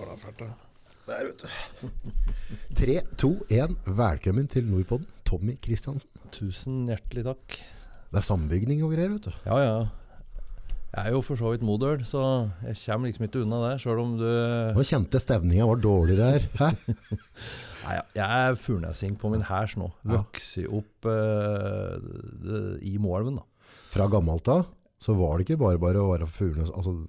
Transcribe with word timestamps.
Var 0.00 0.14
det 0.14 0.20
fælt, 0.22 0.38
da? 0.40 0.46
Der, 1.10 1.26
vet 1.28 1.42
du. 1.42 1.88
3, 2.78 2.92
2, 3.20 3.28
1. 3.52 3.72
Velkommen 3.98 4.46
til 4.48 4.64
Nordpodden. 4.64 5.08
Tommy 5.28 5.58
Kristiansen. 5.60 6.08
Tusen 6.32 6.86
hjertelig 6.88 7.26
takk. 7.26 7.56
Det 8.08 8.20
er 8.22 8.24
sambygning 8.24 8.80
og 8.86 8.94
greier, 8.94 9.12
vet 9.12 9.28
du. 9.28 9.34
Ja, 9.44 9.58
ja. 9.60 9.74
Jeg 10.94 11.10
er 11.10 11.12
jo 11.18 11.20
for 11.26 11.36
så 11.36 11.52
vidt 11.52 11.66
modøl, 11.68 12.00
så 12.08 12.22
jeg 12.64 12.78
kommer 12.80 13.10
liksom 13.10 13.26
ikke 13.26 13.42
unna 13.42 13.60
det, 13.66 13.74
sjøl 13.84 14.00
om 14.06 14.16
du 14.22 14.24
Nå 14.78 14.86
kjente 14.88 15.20
jeg 15.20 15.26
stevninga 15.26 15.68
var 15.68 15.84
dårligere 15.84 16.30
her. 16.32 16.48
Hæ? 16.62 16.96
Nei, 17.84 17.98
jeg 18.16 18.48
er 18.48 18.58
furnesing 18.64 19.20
på 19.20 19.34
min 19.34 19.44
hærs 19.50 19.76
nå. 19.76 19.90
Vokser 20.16 20.72
opp 20.80 21.10
uh, 21.12 22.80
i 22.80 22.96
Moelven, 22.96 23.36
da. 23.42 23.76
Fra 23.92 24.08
gammelt 24.08 24.48
av 24.48 24.64
så 25.00 25.12
var 25.20 25.36
det 25.36 25.50
ikke 25.50 25.60
bare 25.66 25.84
bare 25.84 26.00
å 26.00 26.08
være 26.14 26.32
furnes... 26.40 26.72
altså, 26.72 27.02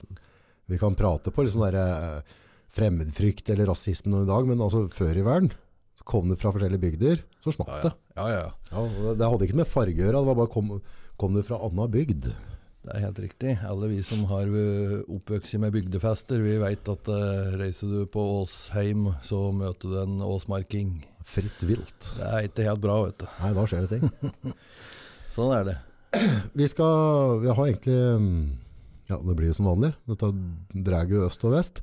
Vi 0.68 0.84
kan 0.84 1.00
prate 1.00 1.32
på 1.32 1.48
litt 1.48 1.56
sånn 1.56 1.70
der, 1.70 1.80
eh, 1.80 2.40
fremmedfrykt 2.76 3.50
eller 3.54 3.70
rasisme 3.72 4.12
nå 4.14 4.24
i 4.26 4.30
dag, 4.30 4.48
men 4.48 4.64
altså 4.64 4.86
før 4.92 5.18
i 5.20 5.26
verden 5.26 5.52
så 6.00 6.06
kom 6.08 6.32
det 6.32 6.40
fra 6.42 6.54
forskjellige 6.56 6.82
bygder, 6.82 7.20
så 7.44 7.52
ja. 7.60 7.66
det. 7.84 7.92
ja, 8.18 8.30
ja. 8.32 8.40
ja. 8.46 8.54
Ja, 8.72 8.86
det- 9.04 9.18
det 9.20 9.28
hadde 9.34 9.48
ikke 9.50 9.60
med 9.60 9.70
farge 9.70 10.00
å 10.00 10.06
gjøre, 10.06 10.22
det 10.24 10.30
var 10.32 10.40
bare 10.40 10.54
kom, 10.56 10.72
kom 11.22 11.36
det 11.38 11.46
fra 11.46 11.60
anna 11.68 11.86
bygd. 11.92 12.32
Det 12.82 12.96
er 12.96 13.04
helt 13.04 13.20
riktig. 13.22 13.52
Alle 13.70 13.92
vi 13.92 14.00
som 14.02 14.24
har 14.32 14.50
eh, 14.50 14.96
oppvokst 15.06 15.54
med 15.62 15.76
bygdefester, 15.76 16.40
vi 16.42 16.56
veit 16.58 16.88
at 16.90 17.12
uh, 17.14 17.52
reiser 17.62 17.92
du 17.92 18.00
på 18.10 18.24
Åsheim, 18.40 19.04
så 19.22 19.52
møter 19.54 19.92
du 19.92 20.00
en 20.02 20.16
åsmarking. 20.26 20.96
Fritt 21.22 21.62
vilt. 21.62 22.08
Det 22.18 22.26
er 22.26 22.48
ikke 22.48 22.66
helt 22.66 22.82
bra, 22.82 22.96
vet 23.06 23.22
du. 23.22 23.28
Nei, 23.44 23.52
da 23.54 23.68
skjer 23.70 23.86
det 23.86 24.00
ting. 24.00 24.56
Sånn 25.36 25.54
er 25.60 25.68
det. 25.70 25.76
Vi 26.58 26.66
skal, 26.68 27.38
vi 27.44 27.54
har 27.54 27.70
egentlig, 27.70 28.00
ja 29.08 29.20
det 29.22 29.36
blir 29.38 29.48
jo 29.52 29.60
som 29.62 29.70
vanlig, 29.70 29.94
dette 30.10 30.32
drar 30.90 31.08
jo 31.08 31.22
øst 31.30 31.46
og 31.48 31.54
vest, 31.54 31.80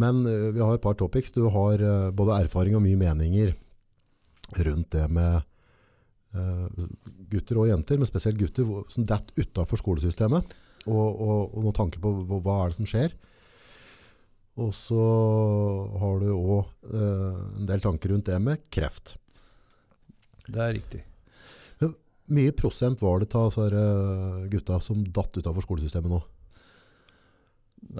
men 0.00 0.24
eh, 0.26 0.50
vi 0.54 0.62
har 0.62 0.74
et 0.74 0.82
par 0.82 0.96
topics. 0.98 1.32
Du 1.34 1.46
har 1.52 1.82
eh, 1.82 2.10
både 2.14 2.40
erfaring 2.44 2.76
og 2.76 2.84
mye 2.84 2.98
meninger 2.98 3.54
rundt 4.64 4.90
det 4.94 5.04
med 5.12 5.36
eh, 6.34 6.88
gutter 7.30 7.62
og 7.62 7.70
jenter, 7.70 8.00
men 8.00 8.10
spesielt 8.10 8.40
gutter 8.40 8.68
som 8.92 9.06
dett 9.08 9.30
utenfor 9.38 9.80
skolesystemet, 9.80 10.56
og, 10.86 11.06
og, 11.08 11.54
og 11.54 11.62
noen 11.62 11.78
tanker 11.78 12.02
på 12.02 12.12
hva, 12.34 12.64
er 12.64 12.74
det 12.74 12.78
som 12.80 12.90
skjer. 12.90 13.14
Og 14.60 14.70
så 14.76 15.04
har 15.98 16.20
du 16.22 16.28
eh, 16.30 17.40
en 17.58 17.70
del 17.70 17.82
tanker 17.82 18.14
rundt 18.14 18.30
det 18.30 18.38
med 18.42 18.62
kreft. 18.74 19.16
Det 20.44 20.60
er 20.60 20.76
riktig. 20.76 21.02
Mye 22.34 22.54
prosent 22.56 23.02
var 23.04 23.20
det 23.20 23.34
av 23.36 23.56
gutta 24.48 24.78
som 24.80 25.02
datt 25.04 25.34
utenfor 25.36 25.64
skolesystemet 25.66 26.08
nå? 26.08 26.22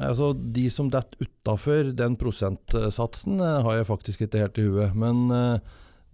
Altså, 0.01 0.33
de 0.35 0.67
som 0.73 0.89
detter 0.91 1.27
utafor 1.27 1.93
den 1.95 2.17
prosentsatsen, 2.19 3.39
eh, 3.41 3.63
har 3.63 3.77
jeg 3.81 3.87
faktisk 3.91 4.25
ikke 4.27 4.41
helt 4.43 4.59
i 4.59 4.67
huet. 4.69 4.95
Men 4.99 5.25
eh, 5.31 5.59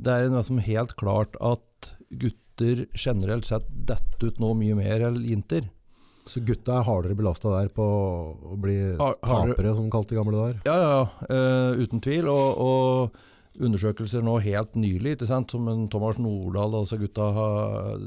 det 0.00 0.12
er 0.16 0.28
liksom 0.32 0.58
helt 0.66 0.96
klart 1.00 1.36
at 1.40 1.92
gutter 2.10 2.86
generelt 2.98 3.46
sett 3.48 3.64
detter 3.88 4.28
ut 4.32 4.40
nå 4.42 4.52
mye 4.58 4.76
mer 4.76 5.06
enn 5.08 5.20
jenter. 5.24 5.68
Så 6.28 6.42
gutta 6.44 6.76
er 6.78 6.84
hardere 6.86 7.16
belasta 7.16 7.48
der 7.54 7.70
på 7.72 7.82
å 8.52 8.56
bli 8.60 8.76
tapere, 9.00 9.72
som 9.74 9.86
de 9.86 9.92
kalte 9.94 10.14
gamle 10.18 10.36
dager? 10.36 10.58
Ja, 10.68 10.76
ja, 10.76 11.02
eh, 11.32 11.80
uten 11.80 12.02
tvil. 12.04 12.28
Og, 12.28 12.60
og 12.60 13.60
undersøkelser 13.60 14.22
nå 14.24 14.36
helt 14.44 14.76
nylig, 14.78 15.16
ikke 15.16 15.26
sant? 15.30 15.50
som 15.50 15.66
en 15.72 15.86
Thomas 15.90 16.20
Nordahl, 16.22 16.76
altså 16.82 16.98
gutta 17.00 17.30
har, 17.34 18.04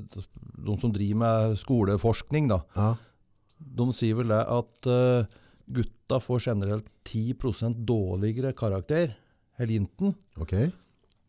de 0.64 0.78
som 0.81 0.94
driver 0.94 1.19
med 1.23 1.58
skoleforskning, 1.59 2.47
da, 2.53 2.61
Ja. 2.78 2.94
de 3.59 3.89
sier 3.95 4.16
vel 4.22 4.31
det 4.31 4.39
at 4.45 4.88
eh, 4.89 5.25
gutta 5.67 6.19
får 6.22 6.47
generelt 6.47 6.88
10 7.08 7.36
dårligere 7.86 8.53
karakter, 8.53 9.16
eller 9.58 9.73
jinten, 9.73 10.16
okay. 10.38 10.72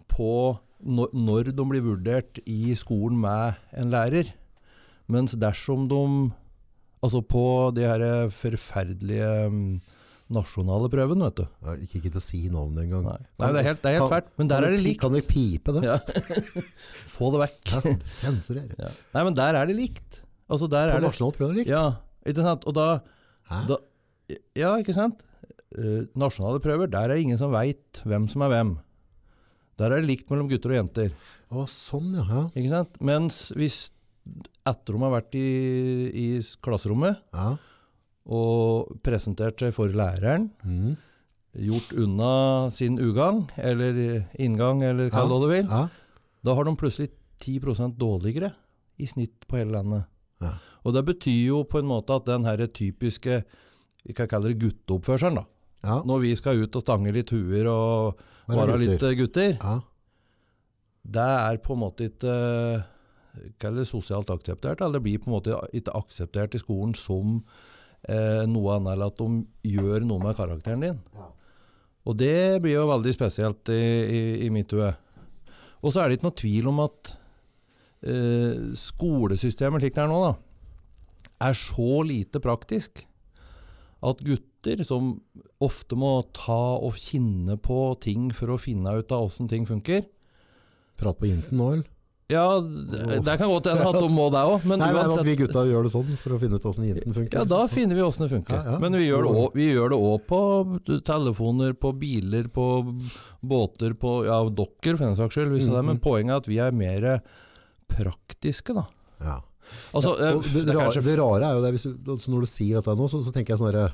på 0.08 0.58
når, 0.84 1.52
de 1.54 1.66
blir 1.68 1.84
vurdert 1.84 2.40
i 2.44 2.74
skolen 2.76 3.20
med 3.20 3.60
en 3.72 3.92
lærer. 3.92 4.32
Mens 5.08 5.36
dersom 5.36 5.88
de 5.88 6.32
Altså 7.04 7.20
på 7.20 7.68
de 7.76 7.82
her 7.84 8.30
forferdelige 8.32 9.26
mm, 9.52 9.72
nasjonale 10.32 10.88
prøvene, 10.88 11.26
vet 11.28 11.42
du. 11.42 11.44
Jeg 11.66 11.80
gikk 11.82 11.96
ikke 11.98 12.12
til 12.14 12.20
å 12.20 12.24
si 12.24 12.38
navnet 12.48 12.86
engang. 12.86 13.04
Nei, 13.04 13.18
Nei 13.42 13.50
det 13.52 13.60
er 13.60 13.66
helt, 13.66 13.82
det 13.82 13.90
er 13.90 13.96
helt 13.98 14.04
Kan- 14.04 14.12
tvert, 14.14 14.30
men 14.40 14.48
der 14.48 14.64
er 14.64 14.72
det 14.72 14.78
likt. 14.86 15.00
Kan 15.02 15.12
vi 15.12 15.20
pipe 15.28 15.74
det? 15.76 15.82
Ja. 15.84 15.98
Få 17.14 17.28
det 17.34 17.42
vekk. 17.42 17.74
Ja, 17.74 17.92
sensurer. 18.08 18.72
Ja. 18.80 18.94
Nei, 19.18 19.24
men 19.28 19.36
der 19.36 19.60
er 19.60 19.68
det 19.68 19.76
likt. 19.76 20.22
Altså 20.48 20.70
der 20.72 20.88
På 20.88 20.94
er 20.94 21.04
det 21.04 21.10
nasjonalt 21.10 21.40
prøve 21.42 21.58
likt? 21.58 21.72
Ja, 21.74 21.84
ikke 22.24 22.46
sant? 22.48 22.64
Og 22.64 22.76
da, 22.76 22.88
da 23.68 23.78
Ja, 24.56 24.74
ikke 24.80 24.94
sant? 24.96 25.20
Eh, 25.74 26.04
nasjonale 26.18 26.62
prøver, 26.62 26.88
der 26.90 27.08
er 27.08 27.14
det 27.16 27.24
ingen 27.24 27.40
som 27.40 27.52
veit 27.54 28.00
hvem 28.06 28.28
som 28.30 28.44
er 28.46 28.52
hvem. 28.52 28.74
Der 29.80 29.90
er 29.90 30.00
det 30.00 30.06
likt 30.08 30.30
mellom 30.30 30.48
gutter 30.50 30.70
og 30.70 30.78
jenter. 30.78 31.10
Å, 31.50 31.64
sånn, 31.70 32.12
ja. 32.14 32.24
ja. 32.30 32.42
Ikke 32.54 32.70
sant? 32.70 33.00
Mens 33.04 33.48
hvis 33.58 33.88
etter 34.64 34.94
de 34.96 35.02
har 35.02 35.12
vært 35.12 35.34
i, 35.36 35.48
i 36.14 36.26
klasserommet 36.64 37.18
ja. 37.34 37.48
og 38.32 38.94
presentert 39.04 39.60
seg 39.60 39.74
for 39.76 39.92
læreren, 39.92 40.50
Mm. 40.64 40.94
gjort 41.68 41.92
unna 42.02 42.30
sin 42.74 42.96
ugang, 42.98 43.44
eller 43.58 44.24
inngang, 44.42 44.82
eller 44.82 45.10
hva 45.12 45.26
hva 45.28 45.36
du 45.42 45.48
vil, 45.52 45.68
ja. 45.68 45.84
da 46.42 46.54
har 46.56 46.64
de 46.66 46.72
plutselig 46.80 47.10
10% 47.44 47.94
dårligere 48.00 48.54
i 48.98 49.06
snitt 49.06 49.44
på 49.46 49.58
hele 49.60 49.74
landet. 49.76 50.08
Ja. 50.42 50.56
Og 50.84 50.94
det 50.96 51.04
betyr 51.06 51.46
jo 51.50 51.60
på 51.68 51.78
en 51.82 51.86
måte 51.90 52.14
at 52.16 52.26
den 52.26 52.44
her 52.48 52.64
typiske 52.66 53.42
vi 54.04 54.12
kan 54.16 54.28
kalle 54.28 54.52
det 54.52 54.60
gutteoppførselen, 54.60 55.38
da. 55.40 55.44
ja. 55.84 55.98
Når 56.04 56.20
vi 56.24 56.34
skal 56.36 56.60
ut 56.64 56.76
og 56.76 56.82
stange 56.84 57.12
litt 57.14 57.30
huer 57.32 57.68
og 57.72 58.20
Være 58.48 58.78
litt 58.82 59.00
gutter. 59.18 59.54
eh, 59.54 59.58
Ja. 59.62 59.78
det 61.04 61.28
er 61.28 61.56
på 61.64 61.72
en 61.74 61.80
måte 61.84 62.08
ikke 62.10 62.34
eh, 62.34 62.82
Kall 63.58 63.74
det 63.80 63.88
sosialt 63.88 64.28
akseptert, 64.30 64.78
eller 64.80 65.00
det 65.00 65.02
blir 65.02 65.18
på 65.18 65.26
en 65.26 65.34
måte 65.34 65.56
ikke 65.74 65.90
akseptert 65.98 66.54
i 66.54 66.60
skolen 66.62 66.92
som 66.94 67.40
eh, 68.06 68.44
noe 68.46 68.76
annet 68.76 68.94
enn 68.94 69.06
at 69.08 69.16
de 69.18 69.72
gjør 69.74 70.04
noe 70.06 70.22
med 70.22 70.36
karakteren 70.38 70.84
din. 70.84 71.00
Ja. 71.16 71.26
Og 72.06 72.16
det 72.20 72.60
blir 72.62 72.76
jo 72.76 72.84
veldig 72.92 73.14
spesielt 73.16 73.68
i, 73.74 73.80
i, 73.80 74.20
i 74.46 74.50
mitt 74.54 74.70
hue. 74.76 74.92
Og 75.82 75.90
så 75.92 76.04
er 76.04 76.08
det 76.12 76.18
ikke 76.20 76.28
noe 76.28 76.38
tvil 76.38 76.68
om 76.70 76.78
at 76.84 77.10
eh, 78.06 78.60
skolesystemet 78.78 79.82
slik 79.82 79.96
det 79.96 80.04
er 80.04 80.12
nå, 80.12 80.20
da, 80.28 80.34
er 81.48 81.58
så 81.58 81.90
lite 82.06 82.38
praktisk 82.44 83.02
at 84.04 84.22
gutter 84.24 84.84
som 84.86 85.14
ofte 85.64 85.96
må 85.98 86.16
ta 86.36 86.76
og 86.76 86.98
kinne 87.00 87.58
på 87.60 87.80
ting 88.04 88.30
for 88.34 88.54
å 88.54 88.60
finne 88.60 88.96
ut 88.98 89.12
av 89.14 89.28
åssen 89.28 89.50
ting 89.50 89.68
funker, 89.68 90.06
Prat 90.94 91.18
på 91.18 91.26
Inten 91.26 91.58
nå, 91.58 91.72
eller? 91.74 91.94
ja, 92.32 92.60
det, 92.60 93.18
det 93.20 93.34
kan 93.36 93.50
godt 93.50 93.66
hende 93.68 93.84
at 93.84 93.98
de 94.00 94.08
må 94.12 94.26
det 94.32 94.40
òg, 94.48 94.64
men 94.64 94.80
Nei, 94.80 94.90
nei, 94.96 95.02
at 95.12 95.26
vi 95.26 95.34
gutta 95.36 95.64
gjør 95.68 95.86
det 95.86 95.92
sånn 95.92 96.14
for 96.22 96.36
å 96.36 96.38
finne 96.40 96.56
ut 96.56 96.66
åssen 96.70 96.86
jinten 96.88 97.16
funker. 97.16 97.36
Ja, 97.36 97.44
da 97.48 97.64
finner 97.68 97.98
vi 97.98 98.04
åssen 98.04 98.24
det 98.24 98.30
funker. 98.32 98.56
Ja, 98.56 98.74
ja. 98.74 98.78
Men 98.80 98.96
vi 98.96 99.08
gjør 99.68 99.92
det 99.92 99.98
òg 99.98 100.24
på 100.30 100.40
telefoner, 101.04 101.74
på 101.76 101.92
biler, 102.00 102.48
på 102.52 102.68
båter, 103.44 103.96
på 104.00 104.16
ja, 104.28 104.40
dokker 104.48 104.96
for 104.96 105.04
den 105.04 105.18
saks 105.20 105.36
skyld. 105.36 105.52
Hvis 105.52 105.68
er, 105.68 105.76
det. 105.76 105.84
men 105.90 106.00
poenget 106.04 106.32
er 106.32 106.44
at 106.44 106.48
vi 106.48 106.60
er 106.64 106.76
mer 106.76 107.08
praktiske, 107.92 108.76
da. 108.76 108.86
Ja. 109.20 109.38
Altså, 109.94 110.14
Ja, 110.20 110.30
eh, 110.32 110.48
det, 110.54 110.64
det 110.68 110.76
rare, 110.76 111.02
det 111.06 111.18
rare 111.20 111.50
er 111.50 111.58
jo 111.58 111.62
det, 111.64 111.70
hvis 111.76 111.86
du, 111.88 112.10
altså 112.16 112.32
når 112.34 112.44
du 112.46 112.50
sier 112.50 112.80
dette 112.80 112.96
nå, 112.98 113.06
så, 113.10 113.20
så 113.24 113.32
tenker 113.34 113.54
jeg 113.54 113.62
sånn 113.62 113.70
herre 113.72 113.86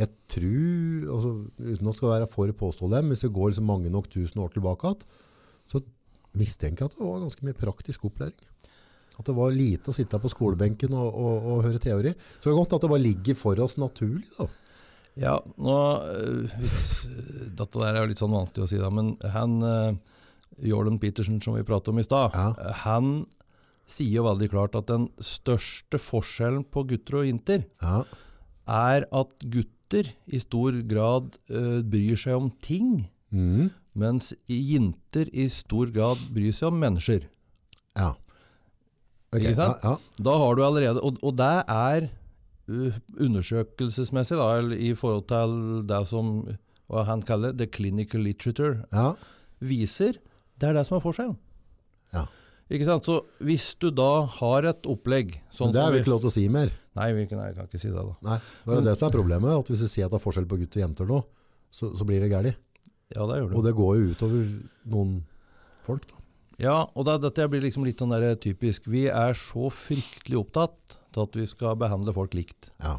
Jeg 0.00 0.08
tror, 0.32 1.10
altså, 1.16 1.32
uten 1.60 1.90
å 1.90 1.96
skal 1.96 2.14
være 2.14 2.30
for 2.32 2.52
påstå 2.62 2.88
dem, 2.94 3.10
hvis 3.12 3.24
vi 3.26 3.32
går 3.36 3.52
liksom 3.52 3.68
mange 3.68 3.90
nok 3.92 4.08
tusen 4.12 4.40
år 4.42 4.54
tilbake 4.54 4.94
så 5.70 5.82
mistenker 6.38 6.86
jeg 6.86 6.92
at 6.92 6.96
det 6.98 7.04
var 7.06 7.20
ganske 7.20 7.44
mye 7.44 7.58
praktisk 7.58 8.06
opplæring. 8.08 8.48
At 9.20 9.28
det 9.28 9.34
var 9.36 9.52
lite 9.52 9.92
å 9.92 9.94
sitte 9.94 10.16
på 10.18 10.30
skolebenken 10.32 10.94
og, 10.96 11.08
og, 11.12 11.46
og 11.52 11.64
høre 11.66 11.80
teori. 11.82 12.14
Så 12.38 12.48
det 12.48 12.54
er 12.54 12.56
godt 12.62 12.72
at 12.78 12.84
det 12.86 12.90
bare 12.94 13.04
ligger 13.04 13.36
for 13.38 13.60
oss 13.60 13.76
naturlig, 13.80 14.24
da. 14.38 14.48
Ja, 15.20 15.34
nå 15.60 15.74
øh, 16.08 16.52
Dette 17.52 17.76
der 17.82 17.90
er 17.92 18.00
jo 18.00 18.08
litt 18.14 18.22
sånn 18.22 18.32
vanskelig 18.32 18.64
å 18.64 18.70
si, 18.70 18.78
da, 18.80 18.88
men 18.88 19.10
han 19.34 19.58
øh, 19.60 19.90
Jordan 20.64 20.96
Peterson, 21.02 21.36
som 21.44 21.58
vi 21.58 21.66
pratet 21.68 21.92
om 21.92 22.00
i 22.00 22.06
stad, 22.06 22.32
Ja. 22.32 22.72
han 22.86 23.26
sier 23.92 24.20
jo 24.20 24.26
veldig 24.26 24.48
klart 24.52 24.76
at 24.78 24.88
den 24.90 25.08
største 25.22 26.00
forskjellen 26.00 26.64
på 26.72 26.86
gutter 26.90 27.20
og 27.20 27.28
jenter 27.28 27.66
Ja, 27.82 28.02
er 28.72 29.06
at 29.10 29.36
gutter 29.42 30.12
i 30.26 30.40
stor 30.40 30.78
grad 30.88 31.36
uh, 31.52 31.82
bryr 31.84 32.16
seg 32.16 32.38
om 32.38 32.48
ting, 32.64 33.06
mm. 33.34 33.68
mens 33.98 34.32
jenter 34.48 35.28
i 35.34 35.48
stor 35.52 35.92
grad 35.92 36.22
bryr 36.32 36.54
seg 36.56 36.70
om 36.72 36.82
mennesker. 36.82 37.28
ja. 37.98 38.14
Okay. 39.32 39.46
Ikke 39.48 39.56
sant? 39.56 39.80
Ja, 39.80 39.94
ja. 39.94 40.22
Da 40.26 40.32
har 40.36 40.56
du 40.58 40.60
allerede 40.60 41.00
Og, 41.00 41.16
og 41.24 41.38
det 41.40 41.54
er 41.64 42.08
uh, 42.68 42.98
undersøkelsesmessig, 43.16 44.36
da, 44.36 44.76
i 44.76 44.92
forhold 44.92 45.24
til 45.32 45.54
det 45.88 46.02
som 46.10 46.34
hva 46.92 47.06
han 47.08 47.22
kaller 47.24 47.54
the 47.56 47.64
clinical 47.66 48.20
literature, 48.20 48.84
ja. 48.92 49.14
viser, 49.64 50.18
det 50.60 50.68
er 50.68 50.76
det 50.76 50.84
som 50.84 50.98
er 50.98 51.04
forskjellen. 51.04 51.38
Ja. 52.12 52.26
Ikke 52.72 52.86
sant? 52.88 53.04
Så 53.04 53.18
hvis 53.44 53.72
du 53.82 53.90
da 53.92 54.24
har 54.38 54.68
et 54.70 54.88
opplegg 54.88 55.34
sånn 55.52 55.70
Men 55.70 55.76
det 55.76 55.82
er 55.82 55.92
vi 55.92 56.00
ikke 56.02 56.14
lov 56.14 56.22
til 56.24 56.30
å 56.30 56.34
si 56.34 56.46
mer. 56.52 56.72
Nei, 56.96 57.08
vi 57.16 57.26
kan, 57.28 57.40
jeg 57.44 57.56
kan 57.56 57.68
ikke 57.68 57.80
si 57.80 57.90
det, 57.90 58.00
da. 58.00 58.14
Nei, 58.24 58.38
det 58.64 58.78
er 58.78 58.86
det 58.86 58.96
som 58.98 59.08
er 59.08 59.14
problemet. 59.14 59.52
At 59.52 59.70
hvis 59.72 59.84
vi 59.84 59.90
sier 59.92 60.08
at 60.08 60.14
det 60.14 60.20
er 60.20 60.24
forskjell 60.24 60.48
på 60.48 60.58
gutt 60.60 60.78
og 60.78 60.84
jenter 60.84 61.08
nå, 61.08 61.20
så, 61.72 61.92
så 61.96 62.06
blir 62.08 62.24
det 62.24 62.32
galt. 62.32 62.58
Ja, 63.12 63.26
det 63.28 63.38
gjør 63.38 63.48
det. 63.50 63.56
Og 63.58 63.66
det 63.66 63.74
går 63.76 63.94
jo 63.98 64.10
utover 64.12 64.50
noen 64.94 65.14
folk. 65.84 66.08
Da. 66.08 66.20
Ja, 66.62 66.76
og 66.94 67.08
det, 67.08 67.18
dette 67.24 67.48
blir 67.50 67.64
liksom 67.64 67.86
litt 67.88 68.00
sånn 68.00 68.12
der 68.14 68.36
typisk. 68.40 68.88
Vi 68.92 69.06
er 69.10 69.36
så 69.38 69.68
fryktelig 69.72 70.40
opptatt 70.44 70.96
til 71.12 71.24
at 71.26 71.36
vi 71.36 71.46
skal 71.48 71.76
behandle 71.80 72.14
folk 72.16 72.36
likt. 72.36 72.70
Ja. 72.84 72.96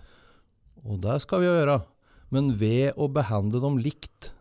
Og 0.83 1.01
det 1.05 1.19
skal 1.23 1.41
vi 1.41 1.49
jo 1.49 1.57
gjøre. 1.57 1.79
Men 2.33 2.53
ved 2.59 2.97
å 2.97 3.07
behandle 3.13 3.61
dem 3.63 3.77
likt, 3.81 4.31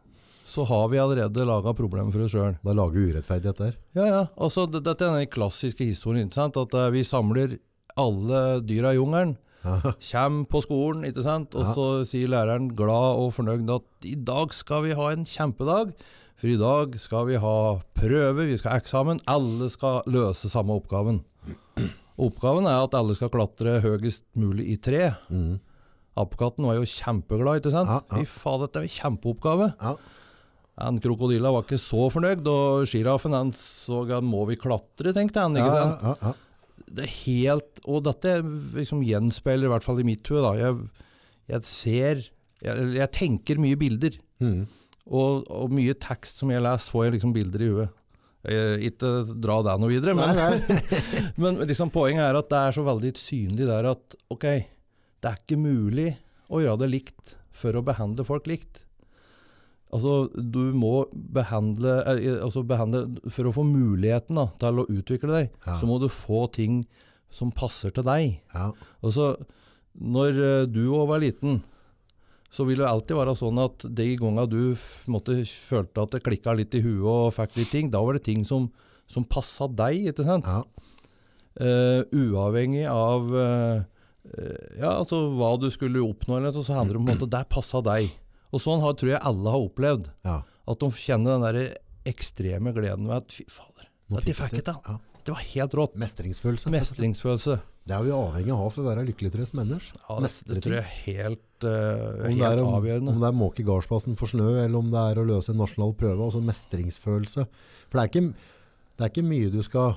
så 0.53 0.67
har 0.69 0.89
vi 0.93 1.01
allerede 1.01 1.47
laga 1.49 1.73
problemer 1.77 2.13
for 2.13 2.27
oss 2.27 2.35
sjøl. 2.35 2.57
Da 2.61 2.75
lager 2.77 2.99
vi 2.99 3.13
urettferdighet 3.13 3.63
der. 3.63 3.79
Ja, 3.97 4.07
ja. 4.09 4.23
Altså, 4.37 4.67
dette 4.69 4.93
er 4.99 5.17
den 5.17 5.31
klassiske 5.33 5.87
historien. 5.89 6.29
ikke 6.29 6.41
sant? 6.41 6.59
At 6.61 6.77
uh, 6.77 6.91
vi 6.93 7.05
samler 7.09 7.57
alle 7.97 8.43
dyra 8.67 8.93
i 8.93 9.01
jungelen. 9.01 9.37
Kjem 10.11 10.43
på 10.51 10.63
skolen, 10.65 11.07
ikke 11.07 11.23
sant? 11.25 11.55
og 11.55 11.71
så 11.77 11.87
sier 12.09 12.31
læreren 12.33 12.73
glad 12.77 13.21
og 13.23 13.31
fornøyd 13.37 13.71
at 13.71 14.09
i 14.11 14.17
dag 14.19 14.53
skal 14.57 14.89
vi 14.89 14.97
ha 14.99 15.13
en 15.13 15.25
kjempedag. 15.29 15.93
For 16.43 16.51
i 16.51 16.59
dag 16.59 16.97
skal 16.99 17.29
vi 17.29 17.39
ha 17.39 17.57
prøve, 17.95 18.49
vi 18.49 18.57
skal 18.59 18.75
ha 18.75 18.83
eksamen. 18.83 19.23
Alle 19.31 19.69
skal 19.71 20.03
løse 20.11 20.51
samme 20.51 20.75
oppgaven. 20.81 21.23
Oppgaven 22.23 22.67
er 22.67 22.83
at 22.83 22.97
alle 22.99 23.15
skal 23.17 23.31
klatre 23.33 23.79
høyest 23.85 24.27
mulig 24.39 24.67
i 24.75 24.81
tre. 24.83 25.13
Mm. 25.31 25.61
Apekatten 26.19 26.67
var 26.67 26.77
jo 26.77 26.89
kjempeglad, 26.89 27.63
ikke 27.63 27.73
sant? 27.73 28.11
Fy 28.11 28.27
faen, 28.29 28.67
dette 28.67 28.83
er 28.83 28.89
en 28.89 28.97
kjempeoppgave. 28.99 29.71
Ja. 29.79 29.95
En 30.81 31.01
krokodilla 31.05 31.51
var 31.53 31.67
ikke 31.67 31.81
så 31.81 32.07
fornøyd, 32.13 32.47
og 32.49 32.87
sjiraffen 32.89 33.37
han 33.37 33.51
så 33.57 34.03
at 34.09 34.25
må 34.25 34.47
vi 34.49 34.57
klatre, 34.61 35.13
tenkte 35.13 35.45
han. 35.45 35.59
ikke 35.59 35.75
sant? 35.75 36.07
ja, 36.09 36.15
ja. 36.23 36.33
Det 36.93 37.05
er 37.07 37.13
helt, 37.23 37.81
Og 37.89 38.03
dette 38.05 38.35
liksom 38.77 39.01
gjenspeiler, 39.07 39.69
i 39.69 39.73
hvert 39.73 39.85
fall 39.85 40.01
i 40.03 40.07
mitt 40.07 40.29
hue, 40.29 40.41
da. 40.45 40.53
Jeg, 40.59 41.07
jeg 41.53 41.69
ser 41.69 42.25
jeg, 42.63 42.93
jeg 42.97 43.11
tenker 43.15 43.61
mye 43.61 43.79
bilder. 43.79 44.17
Mm. 44.43 44.65
Og, 45.11 45.49
og 45.51 45.73
mye 45.75 45.95
tekst 45.99 46.43
som 46.43 46.53
jeg 46.53 46.63
leser, 46.63 46.93
får 46.93 47.07
jeg 47.07 47.17
liksom 47.17 47.35
bilder 47.35 47.65
i 47.65 47.71
huet. 47.73 47.99
Ikke 48.89 49.11
dra 49.39 49.61
det 49.63 49.77
noe 49.79 49.91
videre, 49.91 50.17
men, 50.19 50.33
Nei, 50.35 50.49
nei. 50.59 51.01
men 51.43 51.61
liksom 51.63 51.93
poenget 51.95 52.25
er 52.27 52.39
at 52.41 52.49
det 52.51 52.61
er 52.61 52.75
så 52.75 52.83
veldig 52.87 53.13
synlig 53.19 53.69
der 53.69 53.87
at 53.93 54.17
ok, 54.35 54.47
det 55.23 55.31
er 55.31 55.39
ikke 55.39 55.61
mulig 55.63 56.09
å 56.51 56.63
gjøre 56.63 56.83
det 56.83 56.91
likt 56.91 57.37
for 57.55 57.79
å 57.79 57.85
behandle 57.87 58.27
folk 58.27 58.49
likt. 58.51 58.83
Altså, 59.93 60.31
du 60.33 60.73
må 60.73 61.07
behandle, 61.13 61.99
eh, 62.09 62.39
altså 62.41 62.63
behandle 62.65 63.03
For 63.29 63.45
å 63.45 63.53
få 63.53 63.65
muligheten 63.69 64.39
da, 64.39 64.47
til 64.63 64.81
å 64.81 64.87
utvikle 64.89 65.35
deg, 65.35 65.51
Ja. 65.67 65.77
så 65.77 65.89
må 65.89 65.99
du 66.01 66.09
få 66.09 66.47
ting 66.53 66.87
som 67.31 67.53
passer 67.53 67.93
til 67.93 68.05
deg. 68.05 68.41
Ja. 68.55 68.71
Altså, 69.03 69.37
når 70.01 70.41
eh, 70.41 70.67
du 70.67 70.87
òg 70.93 71.09
var 71.09 71.21
liten, 71.21 71.61
så 72.53 72.67
vil 72.69 72.81
det 72.81 72.89
alltid 72.89 73.17
være 73.17 73.37
sånn 73.37 73.61
at 73.63 73.85
de 73.85 74.17
gangene 74.17 74.49
du 74.49 74.75
måtte, 75.13 75.39
følte 75.45 76.05
at 76.05 76.17
det 76.17 76.23
klikka 76.25 76.57
litt 76.57 76.75
i 76.77 76.83
huet 76.85 77.05
og 77.09 77.33
fikk 77.37 77.57
litt 77.57 77.71
ting, 77.73 77.91
da 77.93 78.01
var 78.05 78.17
det 78.17 78.25
ting 78.29 78.45
som, 78.45 78.71
som 79.09 79.25
passa 79.25 79.69
deg, 79.69 80.13
ikke 80.13 80.25
sant? 80.29 80.49
ja. 80.49 80.63
Uh, 81.53 82.01
uavhengig 82.17 82.87
av 82.89 83.27
eh, 83.37 83.83
ja, 84.79 84.95
altså 84.95 85.19
hva 85.37 85.51
du 85.61 85.67
skulle 85.69 86.01
oppnå, 86.01 86.39
så 86.55 86.63
handler 86.79 86.97
det 86.97 87.03
om 87.03 87.11
at 87.13 87.25
det 87.35 87.43
passa 87.53 87.83
deg. 87.85 88.09
Og 88.53 88.61
sånn 88.61 88.83
har, 88.85 88.95
tror 89.01 89.15
jeg 89.15 89.23
alle 89.33 89.55
har 89.55 89.69
opplevd. 89.69 90.11
ja. 90.29 90.41
At 90.63 90.79
de 90.79 90.89
kjenner 90.95 91.35
den 91.35 91.43
der 91.43 91.79
ekstreme 92.07 92.71
gleden 92.77 93.09
ved 93.11 93.17
at 93.25 93.33
fy 93.35 93.43
fader, 93.51 93.89
at 94.15 94.29
de 94.29 94.35
fikk 94.37 94.61
til. 94.61 94.77
Ja. 94.87 94.99
Det 95.23 95.35
var 95.35 95.43
helt 95.53 95.75
rått. 95.79 95.97
Mestringsfølelse. 95.99 96.71
Mestringsfølelse. 96.71 97.57
Det 97.87 97.95
er 97.95 98.05
vi 98.07 98.13
avhengig 98.15 98.55
av 98.55 98.69
for 98.71 98.83
å 98.83 98.87
være 98.89 99.05
lykkelig 99.09 99.47
som 99.49 99.59
mennesker. 99.59 99.99
Ja, 100.07 100.17
det, 100.23 100.31
det 100.51 100.61
tror 100.63 100.77
jeg 100.77 100.85
er 100.85 100.95
helt, 101.07 101.67
eh, 101.67 102.29
Om 102.29 102.43
er, 102.47 102.63
om, 102.63 102.71
avgjørende. 102.79 103.15
om 103.15 103.23
det 103.23 103.29
er 103.29 103.39
måke 103.39 103.67
gardsplassen 103.67 104.19
for 104.19 104.31
snø, 104.31 104.49
eller 104.65 104.79
om 104.79 104.91
det 104.91 105.03
er 105.03 105.19
å 105.19 105.27
løse 105.27 105.51
en 105.55 105.59
nasjonal 105.63 105.95
prøve. 105.99 106.19
Altså 106.27 106.43
mestringsfølelse. 106.47 107.47
For 107.89 107.99
det 107.99 108.05
er 108.05 108.11
ikke, 108.13 108.53
det 108.99 109.07
er 109.07 109.13
ikke 109.15 109.27
mye 109.27 109.51
du 109.55 109.61
skal 109.67 109.97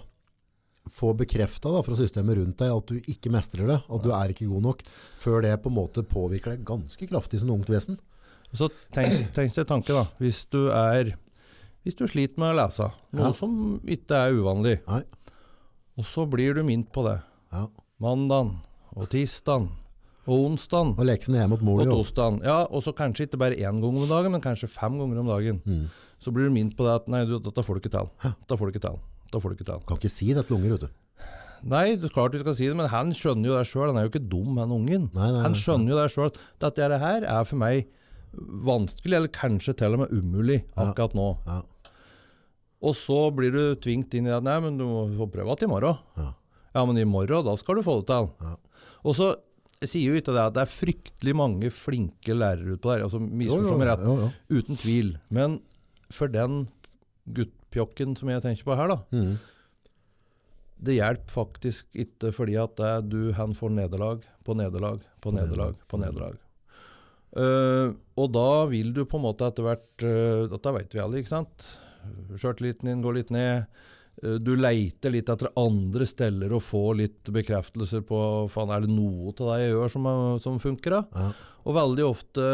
få 0.94 1.14
bekrefta 1.18 1.74
fra 1.86 1.98
systemet 1.98 2.38
rundt 2.38 2.60
deg 2.62 2.74
at 2.74 2.90
du 2.90 2.98
ikke 3.14 3.32
mestrer 3.34 3.70
det, 3.70 3.80
at 3.86 4.04
du 4.06 4.12
er 4.14 4.34
ikke 4.34 4.50
god 4.50 4.66
nok, 4.68 4.84
før 5.22 5.42
det 5.46 5.56
på 5.64 5.72
en 5.74 5.78
måte 5.80 6.06
påvirker 6.06 6.54
deg 6.54 6.66
ganske 6.66 7.10
kraftig 7.10 7.42
som 7.42 7.54
ungt 7.54 7.70
vesen. 7.74 7.98
Så 8.56 8.70
tenk, 8.96 9.34
deg 9.36 9.54
tanke, 9.68 9.94
da. 9.94 10.06
Hvis 10.22 10.46
du 10.52 10.70
er 10.72 11.14
Hvis 11.86 11.96
du 12.00 12.08
sliter 12.10 12.40
med 12.42 12.56
å 12.56 12.58
lese, 12.64 12.88
noe 13.14 13.28
Ja. 13.28 13.32
som 13.38 13.80
ikke 13.86 14.10
er 14.18 14.32
uvanlig, 14.34 14.80
Nei. 14.88 15.04
og 15.98 16.04
så 16.04 16.26
blir 16.28 16.56
du 16.56 16.64
minnet 16.64 16.92
på 16.92 17.04
det 17.06 17.22
Ja. 17.54 17.68
mandagen 18.02 18.56
og 18.96 19.10
tirsdagen 19.10 19.70
og 20.28 20.40
onsdagen 20.50 20.96
Og 20.98 21.06
leksene 21.06 21.38
hjemme 21.38 21.50
mot 21.54 21.62
mor 21.62 21.82
og 21.82 21.88
torsdagen. 21.94 22.42
Ja, 22.44 22.64
og 22.66 22.82
så 22.82 22.92
kanskje 22.96 23.28
ikke 23.28 23.38
bare 23.38 23.56
én 23.56 23.80
gang 23.80 23.84
om 24.02 24.08
dagen, 24.10 24.32
men 24.32 24.42
kanskje 24.42 24.68
fem 24.68 24.98
ganger 24.98 25.20
om 25.20 25.28
dagen. 25.28 25.62
Mm. 25.66 25.90
Så 26.20 26.34
blir 26.34 26.46
du 26.50 26.52
minnet 26.56 26.76
på 26.76 26.84
det 26.84 26.96
at 26.96 27.08
nei, 27.08 27.24
du, 27.26 27.38
dette 27.40 27.62
får 27.64 27.76
du 27.76 27.82
ikke 27.82 27.92
til. 27.92 28.10
Dette 28.24 28.58
får 28.58 28.66
du 28.66 28.72
ikke 28.74 28.82
til. 28.90 29.00
Dette 29.30 29.42
får 29.44 29.50
du 29.50 29.56
ikke 29.56 29.66
til. 29.70 29.86
Kan 29.86 29.98
ikke 30.00 30.10
si 30.10 30.34
det 30.34 30.48
til 30.48 30.58
unger, 30.58 30.72
vet 30.72 30.80
du. 30.82 30.90
Nei, 31.66 31.96
det 31.96 32.06
er 32.10 32.14
klart 32.14 32.32
du 32.32 32.40
skal 32.40 32.56
si 32.56 32.66
det, 32.68 32.76
men 32.76 32.88
han 32.90 33.12
skjønner 33.14 33.46
jo 33.46 33.58
det 33.58 33.68
sjøl. 33.70 33.88
Han 33.94 33.98
er 33.98 34.08
jo 34.08 34.12
ikke 34.14 34.30
dum, 34.30 34.58
han 34.58 34.70
ungen. 34.74 35.10
Nei, 35.14 35.30
nei, 35.32 35.42
Han 35.46 35.54
nei. 35.54 35.60
skjønner 35.62 35.90
jo 35.94 35.98
det 36.02 36.12
sjøl. 36.14 36.34
Dette 36.60 37.00
her 37.06 37.24
er 37.24 37.44
for 37.46 37.56
meg 37.62 37.86
vanskelig, 38.66 39.16
eller 39.18 39.34
kanskje 39.34 39.76
til 39.80 39.96
og 39.98 40.04
med 40.04 40.14
umulig 40.14 40.60
akkurat 40.76 41.16
nå. 41.18 41.30
Ja. 41.48 41.62
Og 42.86 42.94
så 42.98 43.20
blir 43.34 43.56
du 43.56 43.64
tvingt 43.82 44.14
inn 44.18 44.28
i 44.30 44.36
at 44.36 44.46
nei, 44.46 44.58
men 44.64 44.78
du 44.80 44.86
må 44.86 45.06
få 45.18 45.30
prøve 45.32 45.56
igjen 45.56 45.70
i 45.70 45.74
morgen. 45.74 46.02
Ja. 46.20 46.32
Ja, 46.76 46.84
men 46.84 47.00
i 47.00 47.08
morgen, 47.08 47.46
da 47.48 47.56
skal 47.58 47.80
du 47.80 47.86
få 47.86 48.02
det 48.02 48.10
til. 48.12 48.30
Ja. 48.44 48.56
Og 49.06 49.16
så 49.18 49.32
sier 49.86 50.12
jo 50.12 50.20
ikke 50.20 50.34
det 50.36 50.44
at 50.44 50.56
det 50.56 50.64
er 50.66 50.72
fryktelig 50.72 51.36
mange 51.38 51.72
flinke 51.74 52.36
lærere 52.36 52.76
ute 52.76 52.84
på 52.84 52.92
der. 52.92 53.06
Altså, 53.08 53.22
misforstå 53.24 53.80
meg 53.80 53.90
rett, 53.92 54.06
jo, 54.06 54.16
jo. 54.26 54.60
uten 54.60 54.80
tvil. 54.82 55.12
Men 55.34 55.60
for 56.14 56.32
den 56.32 56.66
guttpjokken 57.36 58.16
som 58.20 58.32
jeg 58.32 58.44
tenker 58.46 58.68
på 58.68 58.78
her, 58.78 58.92
da. 58.92 59.02
Mm. 59.16 59.36
Det 60.86 60.98
hjelper 60.98 61.32
faktisk 61.32 62.02
ikke 62.04 62.34
fordi 62.36 62.58
at 62.60 62.76
det 62.78 62.90
er 62.92 63.06
du, 63.08 63.20
han 63.38 63.56
får 63.56 63.72
nederlag 63.78 64.26
på 64.46 64.58
nederlag 64.60 65.00
på 65.24 65.32
nederlag 65.34 65.78
på 65.90 66.02
nederlag. 66.02 66.36
Eh, 67.36 67.90
og 68.16 68.32
da 68.32 68.50
vil 68.72 68.94
du 68.96 69.04
på 69.04 69.20
en 69.20 69.26
måte 69.26 69.48
etter 69.50 69.66
hvert 69.66 70.04
uh, 70.08 70.46
Dette 70.48 70.72
vet 70.78 70.94
vi 70.96 71.02
alle, 71.04 71.20
ikke 71.20 71.34
sant? 71.34 71.68
Sjøltilliten 72.40 72.88
din 72.88 73.04
går 73.04 73.18
litt 73.18 73.34
ned. 73.36 73.66
Uh, 74.24 74.38
du 74.40 74.54
leiter 74.56 75.12
litt 75.12 75.32
etter 75.32 75.52
andre 75.60 76.08
steder 76.08 76.56
og 76.56 76.64
får 76.64 76.92
litt 77.02 77.32
bekreftelser 77.36 78.06
på 78.08 78.20
faen, 78.54 78.72
er 78.72 78.86
det 78.86 78.94
noe 78.94 79.36
til 79.36 79.52
det 79.52 79.60
jeg 79.66 79.74
gjør 79.74 79.96
som, 79.98 80.12
som 80.48 80.62
funker. 80.64 81.00
da? 81.00 81.26
Ja. 81.26 81.56
Og 81.66 81.76
veldig 81.76 82.06
ofte 82.08 82.46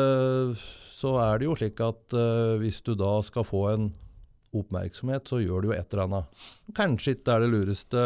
så 1.01 1.17
er 1.19 1.41
det 1.41 1.49
jo 1.49 1.57
slik 1.57 1.81
at 1.83 2.13
hvis 2.61 2.77
du 2.85 2.93
da 2.95 3.17
skal 3.25 3.43
få 3.43 3.65
en 3.71 3.89
oppmerksomhet, 4.55 5.27
så 5.27 5.39
gjør 5.41 5.63
du 5.63 5.69
jo 5.71 5.75
et 5.75 5.93
eller 5.93 6.05
annet. 6.05 6.45
Kanskje 6.77 7.15
ikke 7.17 7.35
er 7.35 7.43
det 7.43 7.49
lureste 7.51 8.03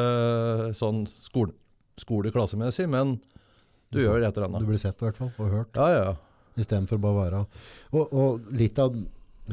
sånn 0.79 1.03
skole, 1.09 1.53
skoleklassemessig, 2.01 2.87
men 2.89 3.17
du 3.93 4.01
gjør 4.01 4.23
et 4.23 4.31
eller 4.31 4.49
annet. 4.49 4.65
Du 4.65 4.71
blir 4.71 4.81
sett 4.81 5.01
i 5.01 5.07
hvert 5.07 5.19
fall, 5.19 5.31
og 5.37 5.51
hørt. 5.51 5.77
Ja, 5.77 5.89
ja. 5.93 6.15
Istedenfor 6.55 7.01
bare 7.03 7.15
å 7.15 7.19
være 7.19 7.43
og, 7.43 8.13
og 8.15 8.55
litt 8.55 8.79
av 8.79 8.95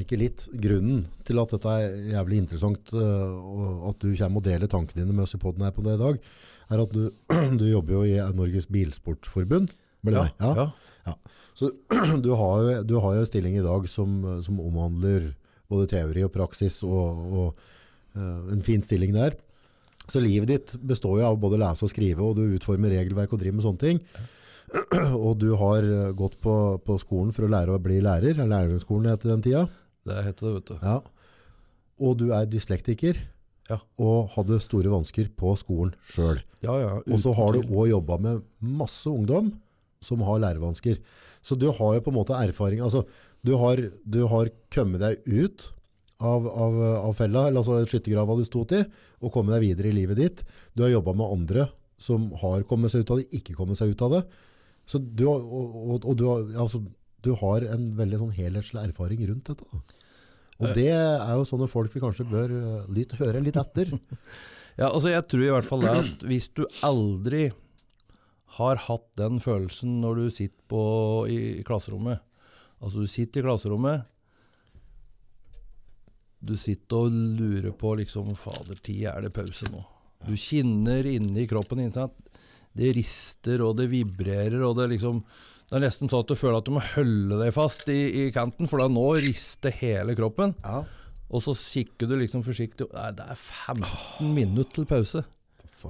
ikke 0.01 0.17
litt, 0.17 0.47
grunnen 0.57 1.03
til 1.29 1.41
at 1.43 1.51
dette 1.53 1.73
er 1.83 1.97
jævlig 2.15 2.39
interessant, 2.41 2.93
øh, 2.97 3.33
og 3.37 3.91
at 3.91 3.99
du 4.01 4.15
kommer 4.17 4.41
og 4.41 4.47
deler 4.47 4.71
tankene 4.71 5.03
dine 5.03 5.13
med 5.13 5.27
oss 5.27 5.37
i 5.37 5.41
podden 5.43 5.67
her 5.67 5.75
på 5.77 5.85
det 5.85 5.99
i 5.99 6.01
dag, 6.01 6.23
er 6.73 6.83
at 6.87 6.95
du, 6.97 7.03
du 7.61 7.67
jobber 7.69 7.99
jo 7.99 8.07
i 8.09 8.17
Norges 8.39 8.71
Bilsportforbund. 8.73 9.75
Ja, 10.09 10.25
det? 10.57 10.67
ja. 11.11 11.15
Så 11.59 11.69
du 12.25 12.33
har, 12.41 12.65
jo, 12.65 12.81
du 12.89 12.97
har 13.05 13.19
jo 13.19 13.27
en 13.27 13.29
stilling 13.29 13.59
i 13.61 13.67
dag 13.67 13.85
som, 13.91 14.17
som 14.43 14.65
omhandler 14.65 15.35
både 15.73 15.91
teori 15.93 16.25
og 16.25 16.33
praksis, 16.33 16.81
og, 16.89 17.27
og 17.33 17.67
uh, 18.17 18.53
en 18.53 18.65
fin 18.65 18.83
stilling 18.85 19.13
der. 19.17 19.37
Så 20.11 20.21
livet 20.25 20.51
ditt 20.51 20.75
består 20.83 21.21
jo 21.21 21.29
av 21.29 21.39
både 21.41 21.59
å 21.59 21.63
lese 21.67 21.87
og 21.87 21.93
skrive, 21.93 22.25
og 22.25 22.41
du 22.41 22.57
utformer 22.57 22.97
regelverk 22.97 23.33
og 23.33 23.45
driver 23.45 23.61
med 23.61 23.67
sånne 23.69 23.85
ting. 23.85 24.01
Og 25.27 25.35
du 25.41 25.51
har 25.61 25.85
øh, 25.85 26.13
gått 26.17 26.39
på, 26.43 26.55
på 26.85 26.97
skolen 27.03 27.33
for 27.35 27.47
å 27.47 27.51
lære 27.53 27.75
å 27.75 27.83
bli 27.83 27.99
lærer, 28.05 28.39
lærerskolen 28.41 29.11
heter 29.13 29.35
den 29.35 29.45
tida. 29.45 29.65
Det 30.09 30.23
heter 30.29 30.47
det, 30.49 30.55
vet 30.59 30.71
du. 30.71 30.77
Ja. 30.83 30.97
Og 32.03 32.17
du 32.23 32.31
er 32.35 32.49
dyslektiker, 32.51 33.19
Ja. 33.71 33.79
og 34.03 34.33
hadde 34.35 34.59
store 34.61 34.91
vansker 34.91 35.29
på 35.39 35.53
skolen 35.61 35.93
sjøl. 36.11 36.41
Ja, 36.65 36.75
ja. 36.81 36.95
Og 37.07 37.21
så 37.23 37.35
har 37.37 37.55
du 37.55 37.69
òg 37.69 37.91
jobba 37.93 38.19
med 38.21 38.43
masse 38.59 39.07
ungdom 39.11 39.53
som 40.03 40.25
har 40.27 40.41
lærevansker. 40.43 40.99
Så 41.47 41.55
du 41.59 41.69
har 41.71 41.95
jo 41.95 42.03
på 42.03 42.11
en 42.11 42.19
måte 42.19 42.35
erfaring 42.35 42.83
altså, 42.83 43.05
du, 43.47 43.55
har, 43.59 43.79
du 44.03 44.25
har 44.31 44.51
kommet 44.75 45.03
deg 45.03 45.23
ut 45.27 45.69
av, 46.23 46.47
av, 46.47 46.77
av 47.09 47.15
fella, 47.19 47.49
eller 47.49 47.63
altså 47.63 47.81
skyttergrava 47.87 48.37
du 48.39 48.45
sto 48.47 48.65
til, 48.71 48.85
og 49.23 49.33
kommet 49.35 49.57
deg 49.57 49.65
videre 49.69 49.91
i 49.91 49.97
livet 49.97 50.19
ditt. 50.19 50.43
Du 50.75 50.85
har 50.85 50.93
jobba 50.95 51.15
med 51.19 51.35
andre 51.39 51.69
som 52.03 52.29
har 52.43 52.65
kommet 52.67 52.91
seg 52.93 53.03
ut 53.05 53.15
av 53.15 53.23
det, 53.23 53.29
ikke 53.39 53.55
kommet 53.59 53.79
seg 53.79 53.95
ut 53.95 54.03
av 54.07 54.17
det. 54.19 54.23
Så 54.89 54.99
du, 55.01 55.27
og, 55.31 55.43
og, 55.47 56.05
og 56.05 56.17
du, 56.19 56.27
altså, 56.59 56.83
du 57.23 57.33
har 57.39 57.67
en 57.73 57.91
veldig 57.99 58.23
sånn 58.25 58.35
helhetslig 58.37 58.83
erfaring 58.83 59.23
rundt 59.29 59.53
dette. 59.53 59.69
Da. 59.71 60.01
Og 60.63 60.75
det 60.77 60.91
er 60.95 61.33
jo 61.35 61.47
sånne 61.49 61.69
folk 61.71 61.95
vi 61.95 62.03
kanskje 62.03 62.27
bør 62.29 62.53
eh, 62.55 62.91
litt, 62.95 63.15
høre 63.21 63.45
litt 63.45 63.61
etter. 63.61 63.95
Ja, 64.73 64.87
altså 64.89 65.11
jeg 65.11 65.27
tror 65.29 65.43
i 65.45 65.51
hvert 65.53 65.67
fall 65.69 65.83
at 65.85 66.23
hvis 66.25 66.47
du 66.57 66.63
aldri 66.81 67.51
har 68.57 68.79
hatt 68.87 69.05
den 69.21 69.37
følelsen 69.37 69.99
når 70.01 70.17
du 70.17 70.23
sitter 70.33 70.63
på, 70.73 70.85
i, 71.29 71.37
i 71.61 71.65
klasserommet 71.67 72.23
Altså 72.81 73.05
du 73.05 73.11
sitter 73.13 73.43
i 73.43 73.45
klasserommet, 73.45 74.07
du 76.41 76.57
sitter 76.59 77.05
og 77.05 77.13
lurer 77.13 77.77
på 77.79 77.93
liksom 78.01 78.33
Fader, 78.35 78.81
tid 78.83 79.05
er 79.13 79.21
det 79.23 79.35
pause 79.37 79.69
nå? 79.71 79.85
Du 80.25 80.33
kinner 80.41 81.07
inni 81.07 81.45
kroppen 81.51 81.85
din. 81.85 81.93
sant? 81.95 82.17
Det 82.79 82.93
rister, 82.97 83.63
og 83.65 83.77
det 83.81 83.91
vibrerer, 83.93 84.61
og 84.65 84.79
det 84.81 84.91
liksom 84.95 85.23
Det 85.69 85.79
er 85.79 85.85
nesten 85.87 86.11
sånn 86.11 86.25
at 86.25 86.29
du 86.29 86.37
føler 86.37 86.59
at 86.61 86.67
du 86.69 86.75
må 86.75 86.83
holde 86.85 87.39
deg 87.41 87.53
fast 87.57 87.87
i, 87.89 88.27
i 88.27 88.31
kanten, 88.33 88.69
for 88.69 88.83
da 88.83 88.91
nå 88.93 89.07
rister 89.25 89.73
hele 89.79 90.13
kroppen. 90.19 90.53
Ja. 90.61 90.83
Og 91.33 91.41
så 91.41 91.55
kikker 91.57 92.11
du 92.11 92.19
liksom 92.21 92.43
forsiktig 92.45 92.91
Nei, 92.93 93.09
det 93.17 93.25
er 93.25 93.39
15 93.41 94.35
minutter 94.37 94.83
til 94.83 94.89
pause. 94.91 95.23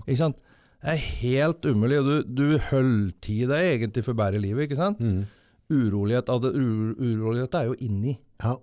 Ikke 0.04 0.20
sant? 0.20 0.38
Det 0.82 0.94
er 0.94 1.02
helt 1.22 1.66
umulig. 1.66 1.98
Du, 2.06 2.14
du 2.26 2.46
holder 2.70 3.10
tid 3.22 3.50
deg 3.50 3.72
egentlig 3.72 4.06
for 4.06 4.18
bare 4.18 4.38
livet, 4.42 4.68
ikke 4.68 4.78
sant? 4.78 5.02
Mm. 5.02 5.26
Urolighet, 5.72 6.30
urolighet 6.30 7.58
er 7.58 7.68
jo 7.70 7.76
inni. 7.82 8.16
Ja. 8.42 8.56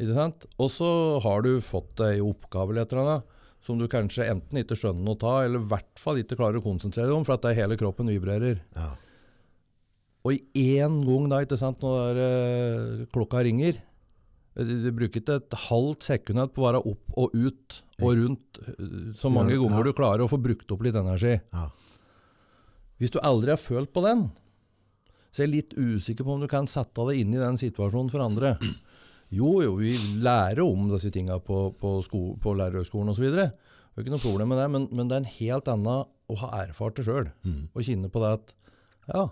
Ikke 0.00 0.16
sant? 0.16 0.48
Og 0.60 0.72
så 0.72 0.88
har 1.24 1.44
du 1.44 1.58
fått 1.64 2.00
ei 2.04 2.18
oppgave 2.24 2.72
eller 2.72 2.84
et 2.84 2.92
eller 2.96 3.04
annet 3.04 3.33
som 3.64 3.78
du 3.80 3.86
kanskje 3.88 4.26
enten 4.28 4.60
ikke 4.60 4.76
skjønner 4.76 5.14
å 5.14 5.18
ta, 5.20 5.32
eller 5.46 5.62
i 5.62 5.68
hvert 5.70 6.00
fall 6.00 6.18
ikke 6.20 6.36
klarer 6.36 6.60
å 6.60 6.64
konsentrere 6.66 7.08
deg 7.08 7.16
om, 7.16 7.24
for 7.24 7.36
at 7.38 7.42
det 7.46 7.54
er 7.54 7.62
hele 7.62 7.78
kroppen 7.80 8.10
vibrerer. 8.12 8.60
Ja. 8.76 8.90
Og 10.24 10.36
i 10.36 10.68
én 10.80 11.00
gang 11.04 11.26
da, 11.32 11.40
ikke 11.44 11.58
sant, 11.60 11.82
når 11.84 12.20
eh, 12.20 13.02
klokka 13.12 13.42
ringer 13.44 13.76
eh, 13.76 14.64
Du 14.64 14.86
bruker 14.96 15.20
ikke 15.20 15.34
et 15.40 15.56
halvt 15.66 16.06
sekund 16.06 16.40
på 16.56 16.62
å 16.62 16.66
være 16.70 16.80
opp 16.88 17.18
og 17.20 17.34
ut 17.36 17.80
og 18.00 18.14
rundt 18.20 18.60
eh, 18.62 19.10
så 19.20 19.28
mange 19.32 19.52
Ja. 19.56 19.60
ganger 19.64 19.84
du 19.84 19.92
klarer 19.96 20.24
å 20.24 20.30
få 20.32 20.40
brukt 20.40 20.72
opp 20.72 20.84
litt 20.86 20.96
energi. 20.96 21.34
Ja. 21.52 21.66
Hvis 23.00 23.12
du 23.12 23.20
aldri 23.20 23.52
har 23.52 23.60
følt 23.60 23.92
på 23.92 24.00
den, 24.06 24.28
så 25.34 25.42
er 25.42 25.48
jeg 25.48 25.54
litt 25.56 25.72
usikker 25.76 26.24
på 26.24 26.36
om 26.36 26.44
du 26.44 26.48
kan 26.48 26.68
sette 26.70 27.04
deg 27.10 27.20
inn 27.24 27.34
i 27.34 27.40
den 27.42 27.56
situasjonen 27.60 28.12
for 28.12 28.22
andre. 28.24 28.54
Jo, 29.34 29.50
jo, 29.64 29.74
vi 29.80 29.94
lærer 30.22 30.62
om 30.64 30.88
disse 30.92 31.10
tinga 31.14 31.40
på, 31.42 31.66
på, 31.80 31.96
sko- 32.06 32.36
på 32.42 32.54
lærerhøgskolen 32.58 33.10
osv. 33.12 33.26
Det 33.34 33.48
er 33.50 34.02
ikke 34.04 34.14
noe 34.14 34.22
problem 34.22 34.52
med 34.52 34.60
det, 34.62 34.68
men, 34.74 34.86
men 34.94 35.10
det 35.10 35.16
er 35.16 35.24
en 35.24 35.32
helt 35.36 35.70
annen 35.70 36.04
å 36.30 36.38
ha 36.40 36.50
erfart 36.62 36.96
det 36.98 37.04
sjøl. 37.08 37.28
Mm. 37.46 37.60
Og 37.74 37.84
kjenne 37.86 38.10
på 38.12 38.22
det 38.22 38.32
at 38.38 38.54
ja, 39.10 39.24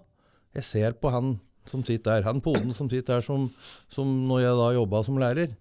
jeg 0.58 0.66
ser 0.68 0.96
på 1.00 1.12
han 1.14 1.34
som 1.68 1.84
sitter 1.86 2.18
der, 2.18 2.26
han 2.26 2.40
poden 2.42 2.74
som 2.74 2.88
sitter 2.90 3.20
der, 3.20 3.24
som, 3.26 3.46
som 3.92 4.08
når 4.28 4.42
jeg 4.42 4.56
da 4.58 4.70
jobba 4.76 5.02
som 5.06 5.20
lærer, 5.22 5.52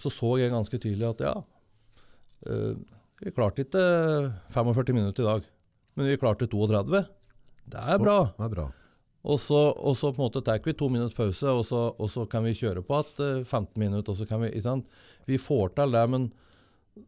så 0.00 0.10
så 0.10 0.32
jeg 0.40 0.50
ganske 0.54 0.80
tydelig 0.80 1.10
at 1.12 1.20
ja, 1.22 1.34
øh, 2.50 2.78
vi 3.22 3.32
klarte 3.36 3.62
ikke 3.64 3.82
45 4.56 4.96
minutter 4.96 5.22
i 5.22 5.28
dag, 5.28 5.44
men 5.94 6.08
vi 6.10 6.16
klarte 6.20 6.48
32. 6.50 7.04
Det 7.70 7.80
er 7.80 8.00
bra. 8.02 8.16
Det 8.38 8.48
er 8.48 8.54
bra. 8.56 8.66
Og 9.24 9.40
så, 9.40 9.58
og 9.72 9.96
så 9.96 10.10
på 10.12 10.20
en 10.20 10.26
måte 10.26 10.42
tar 10.44 10.60
vi 10.64 10.74
to 10.76 10.90
minutters 10.92 11.16
pause, 11.16 11.48
og 11.48 11.64
så, 11.64 11.82
og 11.96 12.10
så 12.12 12.26
kan 12.28 12.44
vi 12.44 12.56
kjøre 12.58 12.82
på 12.84 12.98
at 13.00 13.20
eh, 13.24 13.44
15 13.44 13.80
minutter. 13.80 14.12
og 14.12 14.18
så 14.18 14.26
kan 14.28 14.42
Vi 14.42 14.50
ikke 14.52 14.66
sant? 14.66 14.90
Vi 15.26 15.38
får 15.40 15.72
til 15.78 15.96
det, 15.96 16.04
men 16.12 16.26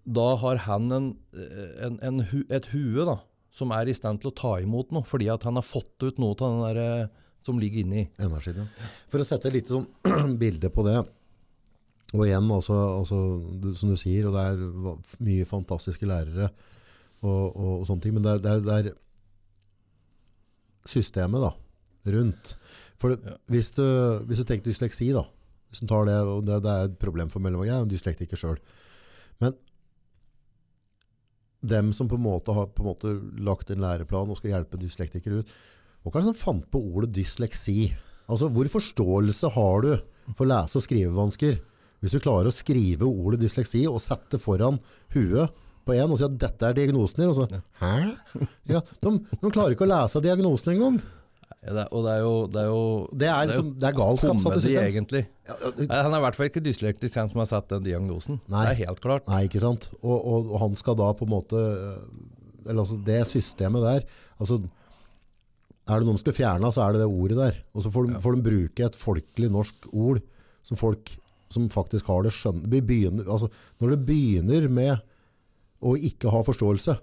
da 0.04 0.30
har 0.40 0.62
han 0.64 0.88
en, 0.92 1.10
eh, 1.36 1.74
en, 1.86 1.98
en, 2.02 2.22
et 2.48 2.70
hue 2.72 3.04
da, 3.04 3.18
som 3.52 3.74
er 3.76 3.88
i 3.88 3.96
stand 3.96 4.22
til 4.22 4.32
å 4.32 4.36
ta 4.36 4.54
imot 4.64 4.94
noe, 4.96 5.04
fordi 5.04 5.28
at 5.32 5.44
han 5.44 5.60
har 5.60 5.66
fått 5.66 6.06
ut 6.06 6.18
noe 6.22 6.32
av 6.40 6.46
den 6.46 6.64
der, 6.64 6.80
eh, 6.80 7.28
som 7.44 7.60
ligger 7.60 7.84
inni. 7.84 8.08
Energien. 8.18 8.66
For 9.12 9.22
å 9.22 9.28
sette 9.28 9.50
et 9.50 9.60
lite 9.60 9.76
sånn 9.76 10.38
bilde 10.42 10.72
på 10.72 10.86
det, 10.88 10.96
og 12.14 12.22
igjen, 12.24 12.48
altså, 12.54 12.78
altså, 13.02 13.20
som 13.76 13.92
du 13.92 13.98
sier, 14.00 14.28
og 14.28 14.36
det 14.36 14.46
er 14.48 15.20
mye 15.26 15.46
fantastiske 15.48 16.06
lærere 16.06 16.48
og, 17.26 17.56
og, 17.56 17.84
sånne 17.88 18.04
ting, 18.04 18.14
men 18.16 18.24
det 18.24 18.36
er, 18.38 18.60
det 18.62 18.76
er 18.76 18.90
systemet 20.86 21.42
da, 21.42 21.50
rundt. 22.14 22.56
For 23.00 23.12
det, 23.12 23.20
Ja. 23.26 23.36
hvis, 23.52 23.72
du, 23.76 23.82
hvis 24.28 24.38
du 24.38 24.44
tenker 24.48 24.70
dysleksi 24.70 25.10
da, 25.12 25.24
hvis 25.70 25.82
du 25.82 25.86
tar 25.90 26.06
det, 26.08 26.16
og 26.22 26.44
det, 26.46 26.62
det 26.64 26.72
er 26.72 26.84
et 26.90 26.98
problem 27.02 27.28
for 27.32 27.40
mellom, 27.44 27.64
jeg 27.66 27.74
er 27.76 27.82
en 27.84 27.90
dyslektiker 27.90 28.36
selv, 28.40 28.58
men 29.42 29.52
dem 31.66 31.92
som 31.96 32.08
på 32.08 32.16
en 32.18 32.22
måte 32.26 32.54
har 32.54 32.68
på 32.72 32.84
en 32.84 32.88
måte 32.92 33.12
lagt 33.42 33.70
en 33.72 33.82
læreplan 33.82 34.30
og 34.30 34.38
skal 34.38 34.52
hjelpe 34.54 34.78
dyslektikere 34.80 35.40
ut, 35.42 35.54
hva 36.06 36.12
er 36.14 36.22
det 36.22 36.28
som 36.28 36.38
fant 36.38 36.66
på 36.70 36.78
ordet 36.94 37.10
dysleksi? 37.16 37.88
Altså, 38.30 38.48
hvor 38.54 38.68
forståelse 38.70 39.50
har 39.56 39.80
du 39.82 39.90
for 40.38 40.46
lese- 40.46 40.78
og 40.78 40.84
skrivevansker? 40.84 41.58
Hvis 42.02 42.12
du 42.14 42.20
klarer 42.22 42.50
å 42.50 42.54
skrive 42.54 43.08
ordet 43.08 43.40
dysleksi 43.42 43.82
og 43.90 43.98
sette 44.04 44.38
foran 44.38 44.78
huet 45.14 45.50
på 45.86 45.94
en 45.96 46.10
og 46.12 46.18
si 46.20 46.26
at 46.26 46.36
dette 46.38 46.66
er 46.68 46.76
diagnosen 46.76 47.22
din, 47.22 47.30
og 47.32 47.36
så, 47.38 47.60
hæ? 47.80 48.46
Ja, 48.70 48.80
de, 49.02 49.12
de 49.42 49.50
klarer 49.54 49.74
ikke 49.74 49.86
å 49.86 49.90
lese 49.90 50.22
diagnosen 50.22 50.74
engang. 50.76 51.00
Ja, 51.66 51.72
det, 51.74 51.84
og 51.90 52.04
det 52.06 52.12
er 52.14 52.20
jo, 52.22 52.34
det 52.54 52.60
er 52.62 52.66
jo 52.70 52.82
Det 53.18 53.26
er, 53.26 53.46
liksom, 53.50 53.70
det 53.80 53.86
er 53.88 53.94
galskap, 53.98 54.38
satt 54.44 54.56
i 54.56 54.60
system. 54.62 54.84
egentlig. 54.86 55.22
Ja, 55.48 55.54
ja, 55.64 55.70
Nei, 55.82 55.98
Han 56.06 56.12
er 56.14 56.20
i 56.20 56.24
hvert 56.26 56.36
fall 56.38 56.46
ikke 56.50 56.62
dyslektisk, 56.62 57.16
han 57.18 57.30
som 57.32 57.40
har 57.42 57.48
satt 57.50 57.68
den 57.72 57.82
diagnosen. 57.88 58.38
Nei. 58.46 58.62
Det 58.68 58.72
er 58.76 58.80
helt 58.86 59.00
klart. 59.02 59.26
Nei, 59.30 59.40
ikke 59.48 59.62
sant? 59.64 59.88
Og, 60.02 60.14
og, 60.20 60.50
og 60.54 60.60
han 60.62 60.76
skal 60.78 60.94
da 61.00 61.08
på 61.18 61.26
en 61.26 61.32
måte 61.34 61.58
øh, 61.58 61.98
Eller 62.66 62.82
altså 62.84 62.98
det 63.06 63.18
systemet 63.30 63.82
der 63.82 64.06
altså, 64.38 64.60
Er 65.86 65.98
det 66.02 66.06
noen 66.08 66.16
som 66.18 66.24
skal 66.24 66.36
fjerne, 66.38 66.70
så 66.74 66.82
er 66.86 66.92
det 66.96 67.02
det 67.04 67.08
ordet 67.10 67.38
der. 67.38 67.58
Og 67.74 67.82
så 67.84 67.90
får 67.94 68.06
de, 68.08 68.12
Ja. 68.16 68.22
får 68.22 68.36
de 68.38 68.44
bruke 68.46 68.86
et 68.86 68.96
folkelig 68.98 69.50
norsk 69.54 69.88
ord 69.92 70.22
som 70.66 70.78
folk 70.80 71.12
som 71.50 71.68
faktisk 71.70 72.06
har 72.10 72.24
det 72.26 72.32
skjønner 72.34 72.66
begynner, 72.66 73.26
altså, 73.30 73.46
Når 73.80 73.90
det 73.94 73.98
begynner 74.06 74.68
med 74.68 75.02
å 75.82 75.92
ikke 75.98 76.30
ha 76.34 76.40
forståelse 76.46 76.96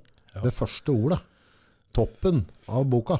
ved 0.43 0.51
første 0.55 0.91
ordet, 0.91 1.20
toppen 1.96 2.41
av 2.67 2.88
boka 2.89 3.20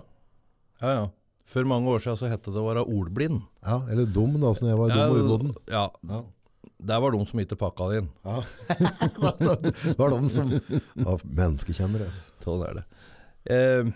Ja, 0.82 0.92
ja. 0.98 1.04
For 1.46 1.68
mange 1.68 1.90
år 1.92 2.00
siden 2.04 2.18
så 2.22 2.30
het 2.32 2.46
det 2.48 2.56
å 2.62 2.68
være 2.70 2.86
ordblind. 2.88 3.42
ja, 3.66 3.82
Eller 3.92 4.06
dum, 4.06 4.38
da, 4.42 4.54
som 4.56 4.68
jeg 4.70 4.78
var 4.80 4.90
dum 4.94 5.12
og 5.12 5.20
umoden. 5.26 5.54
ja, 5.70 5.90
Ja. 6.10 6.22
det 6.84 7.02
var 7.04 7.12
de 7.12 7.26
som 7.30 7.40
ikke 7.40 7.58
pakka 7.60 7.90
det 7.92 7.98
inn. 8.02 8.10
Ja. 8.26 8.40
det 9.84 9.98
var 10.00 10.10
de 10.16 10.30
som 10.32 10.50
var 11.04 11.22
menneskekjennere. 11.28 12.10
Sånn 12.44 12.64
er 12.68 12.80
det. 12.80 12.84
Eh, 13.54 13.92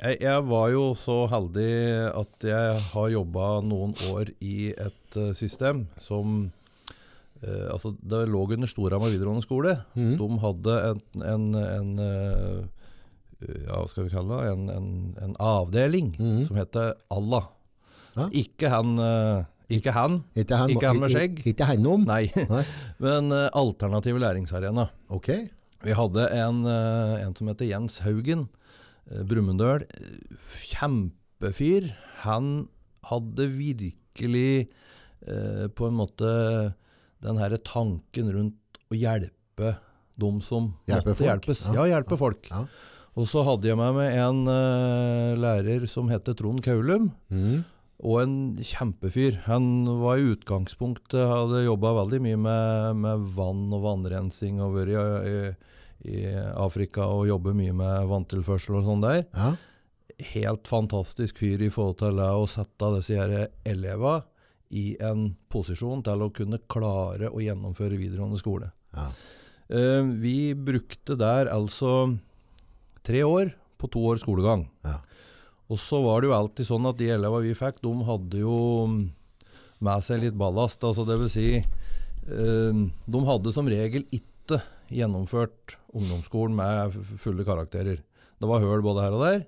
jeg, 0.00 0.18
jeg 0.24 0.42
var 0.48 0.68
jo 0.72 0.82
så 0.98 1.22
heldig 1.32 1.70
at 2.16 2.44
jeg 2.48 2.80
har 2.92 3.08
jobba 3.12 3.46
noen 3.64 3.94
år 4.12 4.32
i 4.44 4.70
et 4.72 5.16
eh, 5.20 5.32
system 5.36 5.86
som 6.00 6.50
eh, 7.42 7.68
Altså, 7.72 7.94
det 8.00 8.24
lå 8.28 8.42
under 8.56 8.68
Storhamar 8.68 9.12
videregående 9.12 9.44
skole. 9.44 9.76
Mm. 9.96 10.16
De 10.20 10.28
hadde 10.44 10.76
en, 10.90 11.00
en, 11.32 11.46
en 11.60 11.92
eh, 12.04 12.85
ja, 13.44 13.74
hva 13.76 13.84
skal 13.90 14.06
vi 14.06 14.14
kalle 14.14 14.38
det? 14.40 14.54
En, 14.54 14.70
en, 14.72 14.88
en 15.22 15.36
avdeling 15.42 16.14
mm. 16.16 16.46
som 16.48 16.56
heter 16.60 16.94
Allah. 17.12 17.50
Ja. 18.16 18.30
Ikke 18.32 18.70
han 18.72 18.96
eh, 19.02 19.44
Ikke 19.76 19.92
han, 19.92 20.22
Ikke 20.38 20.56
han, 20.56 20.72
Ikke 20.72 20.88
han 20.88 21.02
med 21.02 21.12
skjegg? 21.12 21.40
Ikke, 21.42 21.52
ikke 21.52 21.68
han 21.68 21.88
om? 21.90 22.06
nei. 22.08 22.24
Men 23.04 23.28
uh, 23.34 23.48
alternativ 23.52 24.16
læringsarena. 24.22 24.88
Ok. 25.12 25.28
Vi 25.84 25.94
hadde 25.94 26.24
en, 26.32 26.62
uh, 26.64 27.18
en 27.20 27.36
som 27.36 27.50
heter 27.50 27.68
Jens 27.68 28.00
Haugen, 28.06 28.46
uh, 29.12 29.20
Brumunddøl. 29.28 29.84
Eh, 29.84 30.48
Kjempefyr. 30.70 31.92
Han 32.24 32.68
hadde 33.10 33.50
virkelig 33.52 34.68
uh, 35.28 35.66
på 35.68 35.90
en 35.90 36.00
måte 36.00 36.32
den 37.26 37.42
her 37.42 37.56
tanken 37.66 38.32
rundt 38.32 38.80
å 38.88 38.96
hjelpe 38.96 39.76
dem 40.16 40.40
som 40.44 40.72
Hjelpe 40.88 41.12
måtte 41.12 41.18
folk, 41.18 41.28
hjelpes. 41.28 41.64
ja. 41.66 41.74
Ja, 41.76 41.88
hjelpe 41.92 42.18
folk. 42.20 42.48
Ja. 42.48 42.64
Og 43.16 43.28
så 43.30 43.42
hadde 43.46 43.70
jeg 43.70 43.78
med 43.80 43.96
meg 43.96 44.12
en 44.20 44.42
uh, 44.44 45.32
lærer 45.40 45.86
som 45.88 46.10
het 46.12 46.28
Trond 46.36 46.60
Kaulum. 46.64 47.08
Mm. 47.32 47.64
Og 48.04 48.18
en 48.20 48.34
kjempefyr. 48.60 49.38
Han 49.46 49.86
var 50.02 50.20
i 50.20 50.34
utgangspunktet 50.34 51.22
Hadde 51.30 51.62
jobba 51.64 51.94
veldig 52.02 52.20
mye 52.26 52.40
med, 52.44 52.98
med 53.00 53.24
vann 53.38 53.70
og 53.72 53.86
vannrensing 53.86 54.60
og 54.60 54.76
vært 54.76 54.92
i, 54.92 55.30
i, 55.30 56.18
i 56.18 56.26
Afrika 56.60 57.08
og 57.08 57.24
jobber 57.30 57.56
mye 57.56 57.72
med 57.76 58.10
vanntilførsel 58.12 58.82
og 58.82 58.90
sånn 58.90 59.06
der. 59.06 59.24
Ja. 59.32 59.54
Helt 60.34 60.68
fantastisk 60.68 61.40
fyr 61.40 61.64
i 61.64 61.72
forhold 61.72 61.98
til 62.04 62.20
å 62.20 62.44
sette 62.52 62.92
disse 62.98 63.16
her 63.16 63.48
elevene 63.64 64.24
i 64.76 64.96
en 65.00 65.30
posisjon 65.52 66.02
til 66.04 66.24
å 66.24 66.32
kunne 66.34 66.58
klare 66.68 67.30
å 67.30 67.40
gjennomføre 67.40 67.96
videregående 67.96 68.40
skole. 68.40 68.70
Ja. 68.96 69.08
Uh, 69.72 70.04
vi 70.20 70.52
brukte 70.52 71.16
der 71.18 71.48
altså 71.50 72.18
tre 73.06 73.22
år 73.26 73.52
på 73.80 73.90
to 73.92 74.02
års 74.10 74.24
skolegang. 74.24 74.66
Ja. 74.86 74.98
Og 75.72 75.80
så 75.82 75.98
var 76.04 76.22
det 76.22 76.30
jo 76.30 76.36
alltid 76.36 76.68
sånn 76.68 76.86
at 76.88 76.98
de 77.00 77.10
elevene 77.10 77.48
vi 77.48 77.56
fikk, 77.58 77.80
de 77.82 77.92
hadde 78.06 78.42
jo 78.42 78.58
mm, 78.90 79.00
med 79.86 80.06
seg 80.06 80.22
litt 80.22 80.38
ballast. 80.38 80.84
Altså 80.86 81.06
det 81.08 81.18
vil 81.22 81.32
si, 81.32 81.48
eh, 81.58 82.84
de 83.06 83.24
hadde 83.30 83.54
som 83.54 83.70
regel 83.70 84.06
ikke 84.14 84.60
gjennomført 84.94 85.74
ungdomsskolen 85.96 86.54
med 86.54 86.94
fulle 87.18 87.46
karakterer. 87.46 88.02
Det 88.36 88.48
var 88.48 88.62
høl 88.62 88.84
både 88.84 89.06
her 89.06 89.16
og 89.16 89.26
der. 89.26 89.42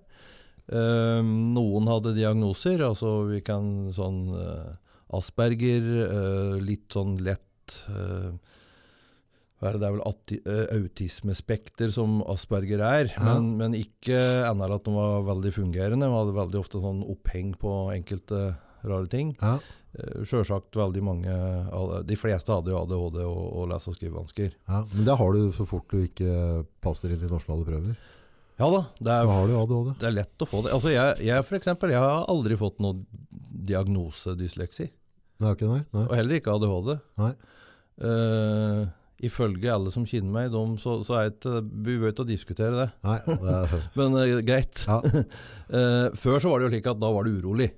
Eh, 0.68 1.22
noen 1.22 1.88
hadde 1.88 2.16
diagnoser, 2.18 2.82
altså 2.84 3.20
vi 3.30 3.40
kan 3.46 3.92
sånn 3.94 4.22
eh, 4.34 4.76
Asperger, 5.14 5.86
litt 6.60 6.92
sånn 6.92 7.14
lett 7.24 7.78
det, 9.60 9.72
det 9.82 9.88
er 9.88 9.94
vel 9.96 10.04
eh, 10.38 10.66
autismespekter 10.78 11.90
som 11.94 12.20
Asperger 12.30 12.78
er, 12.84 13.08
Ja. 13.16 13.24
men, 13.26 13.56
men 13.58 13.74
ikke 13.74 14.18
ennå 14.46 14.68
at 14.76 14.84
de 14.86 14.92
var 14.94 15.24
veldig 15.26 15.52
fungerende. 15.56 16.06
De 16.06 16.14
hadde 16.14 16.36
veldig 16.36 16.60
ofte 16.60 16.80
sånn 16.82 17.00
oppheng 17.10 17.54
på 17.58 17.72
enkelte 17.94 18.42
rare 18.86 19.08
ting. 19.10 19.32
Ja. 19.42 19.56
eh, 19.98 20.20
Sjølsagt 20.22 20.76
veldig 20.78 21.02
mange 21.02 21.32
De 22.06 22.16
fleste 22.20 22.54
hadde 22.54 22.70
jo 22.70 22.78
ADHD 22.84 23.18
og, 23.24 23.40
og 23.58 23.66
lese- 23.72 23.90
og 23.90 23.96
skrivevansker. 23.98 24.52
Ja, 24.68 24.84
men 24.92 25.04
det 25.08 25.16
har 25.18 25.32
du 25.34 25.50
så 25.56 25.66
fort 25.66 25.90
du 25.90 26.04
ikke 26.04 26.62
passer 26.84 27.10
inn 27.16 27.24
i 27.26 27.32
nasjonale 27.32 27.66
prøver. 27.66 27.96
Ja 28.58 28.66
da, 28.74 28.80
det 28.98 29.10
er, 29.14 29.26
har 29.30 29.46
du 29.50 29.52
ADHD. 29.58 29.90
det 30.00 30.06
er 30.08 30.14
lett 30.16 30.42
å 30.42 30.46
få 30.50 30.62
det. 30.64 30.72
Altså 30.74 30.90
jeg, 30.94 31.18
jeg 31.26 31.44
for 31.46 31.58
eksempel, 31.58 31.92
jeg 31.94 32.02
har 32.02 32.24
aldri 32.30 32.56
fått 32.58 32.78
noen 32.82 33.04
diagnose 33.68 34.34
dysleksi. 34.38 34.88
Nei, 35.42 35.52
ikke 35.54 35.68
nei? 35.70 35.82
Nei. 35.94 36.06
Og 36.08 36.14
heller 36.18 36.38
ikke 36.40 36.54
ADHD. 36.56 36.94
Nei. 37.22 37.32
Eh, 38.02 38.80
ifølge 39.24 39.72
alle 39.72 39.90
som 39.94 40.04
kjenner 40.06 40.30
meg, 40.34 40.52
de, 40.54 40.62
så, 40.82 40.98
så 41.06 41.16
er 41.18 41.32
ikke 41.32 41.56
Vi 41.64 41.96
behøver 41.96 42.12
ikke 42.14 42.28
diskutere 42.28 42.74
det, 42.76 42.88
nei 43.06 43.18
det 43.26 43.54
er, 43.54 43.72
men 43.98 44.18
uh, 44.18 44.36
greit. 44.46 44.84
ja. 44.86 45.00
uh, 45.02 46.06
før 46.22 46.38
så 46.42 46.52
var 46.52 46.60
det 46.62 46.68
jo 46.68 46.74
slik 46.76 46.92
at 46.92 47.00
da 47.02 47.10
var 47.14 47.26
du 47.26 47.38
urolig. 47.40 47.72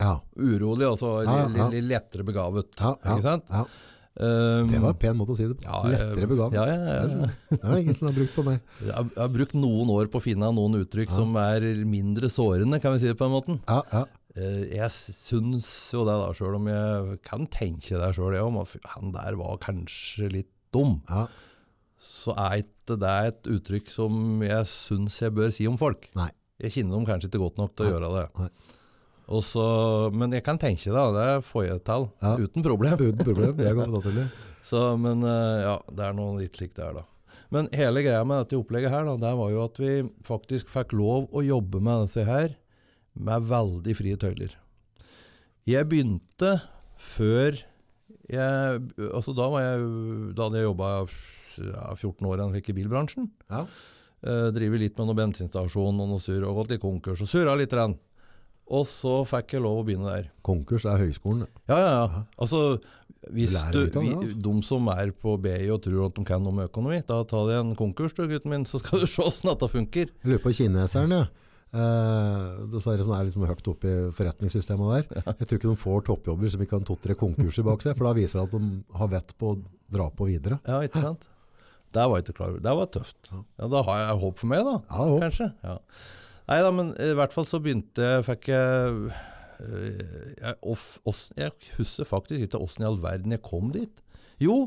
Ja. 0.00 0.16
Urolig, 0.34 0.86
altså 0.88 1.16
Ja, 1.22 1.44
ja, 1.46 1.66
litt, 1.70 1.84
lettere 1.86 2.26
begavet. 2.26 2.72
Ikke 2.78 3.20
sant? 3.24 3.50
ja. 3.50 3.66
Um, 4.14 4.68
Det 4.70 4.78
var 4.78 4.92
en 4.92 4.98
pen 5.02 5.16
måte 5.18 5.34
å 5.34 5.36
si 5.38 5.46
det 5.50 5.56
på. 5.58 5.78
Lettere 5.90 6.28
begavet. 6.30 6.54
Ja, 6.54 6.64
ja, 6.70 6.98
ja. 7.10 7.30
Det 7.50 7.56
er 7.58 7.72
det 7.72 7.80
ingen 7.82 7.96
som 7.98 8.06
har 8.06 8.14
brukt 8.14 8.36
på 8.36 8.44
meg. 8.46 8.60
Jeg, 8.84 8.92
har, 8.94 9.08
jeg 9.08 9.22
har 9.24 9.32
brukt 9.34 9.56
noen 9.58 9.90
år 9.90 10.10
på 10.12 10.20
å 10.20 10.22
finne 10.22 10.50
noen 10.54 10.78
uttrykk 10.84 11.10
som 11.10 11.34
er 11.42 11.66
mindre 11.82 12.30
sårende, 12.30 12.78
kan 12.82 12.94
vi 12.94 13.02
si 13.02 13.10
det 13.10 13.18
på 13.18 13.26
en 13.26 13.34
måte. 13.34 13.56
Ja, 13.66 13.80
ja. 13.90 14.04
Eh, 14.34 14.62
jeg 14.74 14.90
syns 14.90 15.68
jo 15.94 16.02
det, 16.06 16.14
da, 16.18 16.30
sjøl 16.34 16.56
om 16.58 16.70
jeg 16.70 17.18
kan 17.26 17.46
tenke 17.54 18.00
det 18.00 18.12
sjøl, 18.16 18.34
han 18.94 19.12
der 19.14 19.36
var 19.38 19.60
kanskje 19.62 20.30
litt 20.32 20.53
dum. 20.74 20.98
ja. 21.08 21.26
Så 22.04 22.34
er 22.36 22.58
ikke 22.60 22.98
det 23.00 23.12
et 23.30 23.46
uttrykk 23.54 23.86
som 23.88 24.42
jeg 24.44 24.66
syns 24.68 25.14
jeg 25.22 25.32
bør 25.32 25.52
si 25.54 25.64
om 25.70 25.78
folk. 25.80 26.10
Nei. 26.18 26.28
Jeg 26.60 26.74
kjenner 26.74 26.98
dem 26.98 27.06
kanskje 27.08 27.30
ikke 27.30 27.40
godt 27.46 27.56
nok 27.62 27.72
til 27.76 27.86
å 27.86 27.88
Nei. 27.88 27.94
gjøre 27.94 28.10
det. 28.18 28.50
Så- 29.44 30.10
men 30.12 30.32
jeg 30.36 30.44
kan 30.44 30.58
tenke 30.60 30.84
det, 30.84 31.04
det 31.16 31.44
får 31.48 31.64
jeg 31.70 31.84
til 31.84 32.10
Ja. 32.22 32.36
uten 32.36 32.62
problem. 32.62 32.98
Uten 32.98 33.24
problem. 33.24 33.56
Jeg 33.56 33.74
kommer 33.74 34.02
til 34.04 34.12
det. 34.20 34.26
Så, 34.64 34.82
men 35.00 35.22
eh, 35.24 35.62
ja, 35.64 35.78
det 35.92 36.04
er 36.04 36.12
noe 36.12 36.38
litt 36.40 36.56
slikt 36.56 36.76
der, 36.76 36.92
da. 36.92 37.02
Men 37.50 37.68
hele 37.72 38.02
greia 38.02 38.24
med 38.26 38.44
dette 38.44 38.58
opplegget 38.60 38.90
her, 38.90 39.04
da, 39.04 39.16
det 39.16 39.32
var 39.38 39.50
jo 39.50 39.64
at 39.64 39.76
vi 39.78 40.02
faktisk 40.24 40.68
fikk 40.72 40.92
lov 40.92 41.28
å 41.32 41.42
jobbe 41.44 41.80
med 41.80 42.06
disse 42.06 42.24
her 42.26 42.54
med 43.14 43.42
veldig 43.48 43.96
frie 43.96 44.16
tøyler. 44.16 44.54
Jeg 45.66 45.88
begynte 45.88 46.60
før 46.98 47.62
jeg 48.30 48.80
Altså 49.10 49.34
da 49.36 49.48
var 49.52 49.64
jeg 49.64 49.82
Da 50.36 50.46
hadde 50.46 50.60
jeg 50.62 50.68
jobba 50.68 50.88
ja, 51.60 51.94
14 51.94 52.26
år 52.30 52.42
i 52.56 52.62
i 52.64 52.76
bilbransjen. 52.76 53.28
Ja. 53.50 53.66
Eh, 54.24 54.48
driver 54.56 54.80
litt 54.80 54.96
med 54.98 55.06
noen 55.10 55.20
bensinstasjon 55.20 56.00
og 56.00 56.08
noe 56.08 56.22
surr, 56.22 56.46
og 56.48 56.62
gått 56.62 56.74
i 56.78 56.80
konkurs 56.82 57.22
og 57.22 57.28
surra 57.30 57.54
litt. 57.58 57.72
Rann. 57.76 57.94
Og 58.72 58.86
så 58.88 59.18
fikk 59.28 59.54
jeg 59.54 59.62
lov 59.62 59.82
å 59.82 59.86
begynne 59.86 60.08
der. 60.08 60.30
Konkurs 60.46 60.86
er 60.88 61.02
høyskolen. 61.02 61.44
Ja, 61.68 61.76
ja, 61.76 61.90
ja. 61.92 62.22
Altså, 62.40 62.80
hvis 63.34 63.52
Du 63.72 63.84
du, 63.84 64.00
vi, 64.00 64.14
altså. 64.14 64.38
de 64.46 64.54
som 64.64 64.88
er 64.92 65.12
på 65.12 65.36
BI 65.40 65.68
og 65.72 65.82
tror 65.84 66.06
at 66.08 66.16
de 66.16 66.24
kan 66.24 66.42
noe 66.44 66.56
med 66.56 66.70
økonomi, 66.70 67.02
da 67.06 67.20
tar 67.28 67.50
de 67.50 67.58
en 67.60 67.74
konkurs, 67.76 68.16
du, 68.16 68.24
gutten 68.28 68.52
min, 68.52 68.64
så 68.68 68.80
skal 68.80 69.04
du 69.04 69.06
se 69.06 69.22
åssen 69.24 69.50
dette 69.52 69.68
funker. 69.68 70.08
Jeg 70.08 70.32
lurer 70.32 70.42
på 70.44 70.54
kineseren, 70.56 71.12
ja. 71.12 71.26
Eh, 71.74 72.64
det 72.70 72.78
er 72.78 72.82
sånn 72.84 73.14
er 73.16 73.26
liksom 73.26 73.44
høyt 73.48 73.68
oppe 73.72 73.90
i 73.90 74.08
forretningssystemet 74.14 74.90
der. 74.92 75.22
Jeg 75.40 75.48
tror 75.48 75.58
ikke 75.58 75.70
de 75.72 75.78
får 75.80 76.04
toppjobber 76.06 76.52
som 76.52 76.62
ikke 76.62 76.78
har 76.78 76.84
to-tre 76.86 77.16
konkurser 77.18 77.66
bak 77.66 77.82
seg, 77.82 77.96
for 77.98 78.06
da 78.06 78.12
viser 78.18 78.40
det 78.40 78.44
at 78.46 78.54
de 78.54 78.98
har 79.00 79.10
vett 79.16 79.34
på 79.40 79.54
å 79.54 79.56
dra 79.94 80.06
på 80.14 80.28
videre. 80.30 80.60
Ja, 80.68 80.78
ikke 80.86 81.02
sant? 81.02 81.26
Det 81.94 82.04
var 82.10 82.18
jeg 82.18 82.26
ikke 82.26 82.36
klar 82.38 82.52
over. 82.52 82.62
Det 82.62 82.74
var 82.78 82.90
tøft. 82.94 83.18
Ja. 83.30 83.70
Da 83.70 83.82
har 83.86 84.00
jeg 84.02 84.20
håp 84.22 84.38
for 84.40 84.50
meg, 84.50 84.62
da. 84.66 84.76
Ja, 84.86 85.08
håp. 85.10 85.20
Kanskje. 85.26 85.50
Ja. 85.66 85.76
Nei 86.50 86.60
da, 86.60 86.70
men 86.76 86.94
i 87.00 87.12
hvert 87.16 87.34
fall 87.34 87.46
så 87.48 87.56
begynte 87.64 88.04
jeg 88.04 88.24
Fikk 88.26 88.50
jeg 88.50 88.96
øh, 89.00 90.00
jeg, 90.36 90.56
off, 90.60 90.98
oss, 91.08 91.26
jeg 91.38 91.54
husker 91.78 92.08
faktisk 92.08 92.44
ikke 92.44 92.60
åssen 92.60 92.84
i 92.84 92.88
all 92.90 92.98
verden 93.00 93.32
jeg 93.32 93.42
kom 93.46 93.70
dit. 93.74 94.02
Jo, 94.42 94.66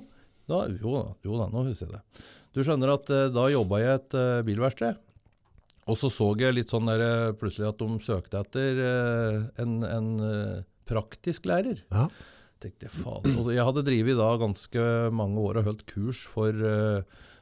da, 0.50 0.64
jo, 0.72 0.96
jo 1.28 1.40
da, 1.40 1.50
nå 1.54 1.68
husker 1.68 1.86
jeg 1.86 2.00
det. 2.00 2.24
Du 2.56 2.64
skjønner 2.66 2.96
at 2.96 3.12
eh, 3.14 3.28
da 3.36 3.50
jobba 3.54 3.84
jeg 3.84 3.92
i 3.92 4.00
et 4.00 4.18
eh, 4.18 4.40
bilverksted. 4.48 5.04
Og 5.88 5.96
så 6.00 6.10
så 6.12 6.32
jeg 6.40 6.56
litt 6.56 6.72
sånn 6.72 6.90
der, 6.90 7.04
eh, 7.04 7.36
plutselig 7.40 7.70
at 7.70 7.80
de 7.80 8.00
søkte 8.04 8.42
etter 8.44 8.82
eh, 8.84 9.38
en, 9.64 9.78
en 9.88 10.10
eh, 10.24 10.66
praktisk 10.88 11.48
lærer. 11.48 11.84
Ja. 11.92 12.10
tenkte 12.64 12.90
faen. 12.92 13.38
Og 13.38 13.52
jeg 13.54 13.64
hadde 13.64 13.86
drevet 13.86 14.20
da 14.20 14.32
ganske 14.42 14.84
mange 15.16 15.40
år 15.40 15.62
og 15.62 15.68
holdt 15.70 15.84
kurs 15.90 16.24
for, 16.26 16.56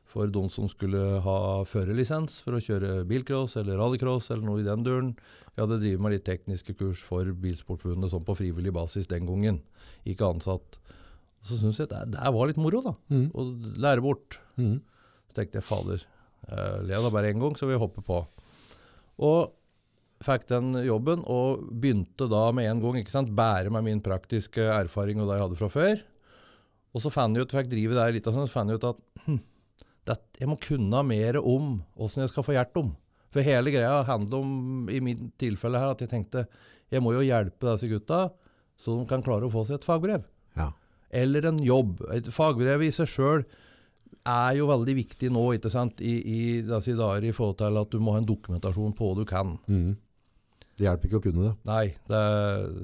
for 0.03 0.27
de 0.27 0.41
som 0.51 0.67
skulle 0.67 1.21
ha 1.23 1.37
førerlisens 1.63 2.41
for 2.43 2.57
å 2.57 2.59
kjøre 2.59 3.05
bilcross 3.07 3.55
eller 3.61 3.79
rallycross 3.79 4.27
eller 4.33 4.43
noe 4.49 4.59
i 4.59 4.67
den 4.67 4.83
duren. 4.83 5.13
Jeg 5.53 5.63
hadde 5.63 5.79
drevet 5.85 6.03
med 6.03 6.15
litt 6.17 6.25
tekniske 6.27 6.75
kurs 6.75 6.99
for 7.05 7.31
Bilsportforbundet 7.31 8.11
sånn 8.11 8.27
på 8.27 8.35
frivillig 8.41 8.75
basis 8.75 9.07
den 9.07 9.29
gangen. 9.29 9.61
Ikke 10.03 10.27
ansatt. 10.27 10.81
Så 11.45 11.61
syntes 11.61 11.85
jeg 11.85 11.93
det, 11.93 12.03
det 12.17 12.35
var 12.35 12.51
litt 12.51 12.59
moro, 12.59 12.83
da. 12.83 12.97
Mm. 13.13 13.29
Å 13.31 13.47
lære 13.87 14.03
bort. 14.03 14.41
Mm. 14.59 14.81
Så 15.29 15.39
tenkte 15.39 15.61
jeg 15.61 15.69
fader, 15.69 16.03
jeg 16.49 16.87
lever 16.89 17.07
da 17.07 17.13
bare 17.13 17.31
én 17.31 17.39
gang, 17.39 17.55
så 17.55 17.69
vil 17.69 17.77
jeg 17.77 17.85
hoppe 17.85 18.03
på. 18.05 18.19
Og 19.21 19.53
fikk 20.25 20.47
den 20.49 20.73
jobben, 20.85 21.21
og 21.29 21.65
begynte 21.69 22.27
da 22.31 22.47
med 22.55 22.69
en 22.69 22.81
gang, 22.83 22.99
ikke 23.01 23.13
sant, 23.13 23.33
bære 23.35 23.71
med 23.73 23.85
min 23.85 24.01
praktiske 24.03 24.63
erfaring 24.63 25.19
og 25.21 25.29
det 25.29 25.37
jeg 25.37 25.45
hadde 25.45 25.59
fra 25.59 25.69
før. 25.71 26.03
Og 26.95 27.03
så 27.03 27.11
fant 27.11 27.35
jeg 27.35 27.45
ut, 27.45 27.55
fikk 27.57 27.69
drive 27.71 27.97
der 27.97 28.13
litt, 28.15 28.27
og 28.27 28.35
sånn, 28.37 28.47
så 28.47 28.55
fant 28.55 28.71
jeg 28.71 28.79
ut 28.79 28.87
at 28.93 29.01
hm, 29.25 29.41
det, 30.07 30.15
jeg 30.39 30.49
må 30.49 30.55
kunne 30.61 31.01
mer 31.07 31.39
om 31.41 31.75
åssen 31.99 32.23
jeg 32.23 32.31
skal 32.31 32.45
få 32.47 32.55
hjelp 32.55 32.79
om. 32.79 32.93
For 33.35 33.43
hele 33.43 33.73
greia 33.73 33.99
handler 34.07 34.39
om, 34.39 34.87
i 34.87 35.01
mitt 35.03 35.25
tilfelle 35.41 35.81
her, 35.81 35.91
at 35.91 36.03
jeg 36.05 36.11
tenkte 36.13 36.45
jeg 36.93 37.01
må 37.03 37.11
jo 37.15 37.25
hjelpe 37.25 37.67
disse 37.73 37.89
gutta, 37.91 38.29
så 38.79 38.95
de 38.99 39.07
kan 39.09 39.23
klare 39.25 39.47
å 39.47 39.51
få 39.51 39.65
seg 39.67 39.79
et 39.79 39.87
fagbrev 39.87 40.23
Ja. 40.55 40.69
eller 41.11 41.47
en 41.49 41.59
jobb. 41.63 42.01
Et 42.15 42.27
fagbrev 42.31 42.83
i 42.85 42.91
seg 42.95 43.09
sjøl 43.11 43.43
er 44.25 44.55
jo 44.57 44.69
veldig 44.69 44.95
viktig 44.97 45.29
nå 45.33 45.43
ikke 45.57 45.71
sant? 45.73 46.01
I, 46.01 46.15
i 46.21 46.39
disse 46.65 46.95
dager 46.97 47.27
i 47.27 47.33
forhold 47.35 47.59
til 47.61 47.77
at 47.81 47.93
du 47.93 48.01
må 48.01 48.15
ha 48.15 48.21
en 48.21 48.27
dokumentasjon 48.27 48.95
på 48.97 49.11
hva 49.11 49.19
du 49.19 49.25
kan. 49.29 49.55
Mm. 49.69 49.93
Det 50.75 50.83
hjelper 50.83 51.07
ikke 51.07 51.19
å 51.21 51.23
kunne 51.23 51.43
det. 51.45 51.53
Nei, 51.69 51.85
det 52.11 52.21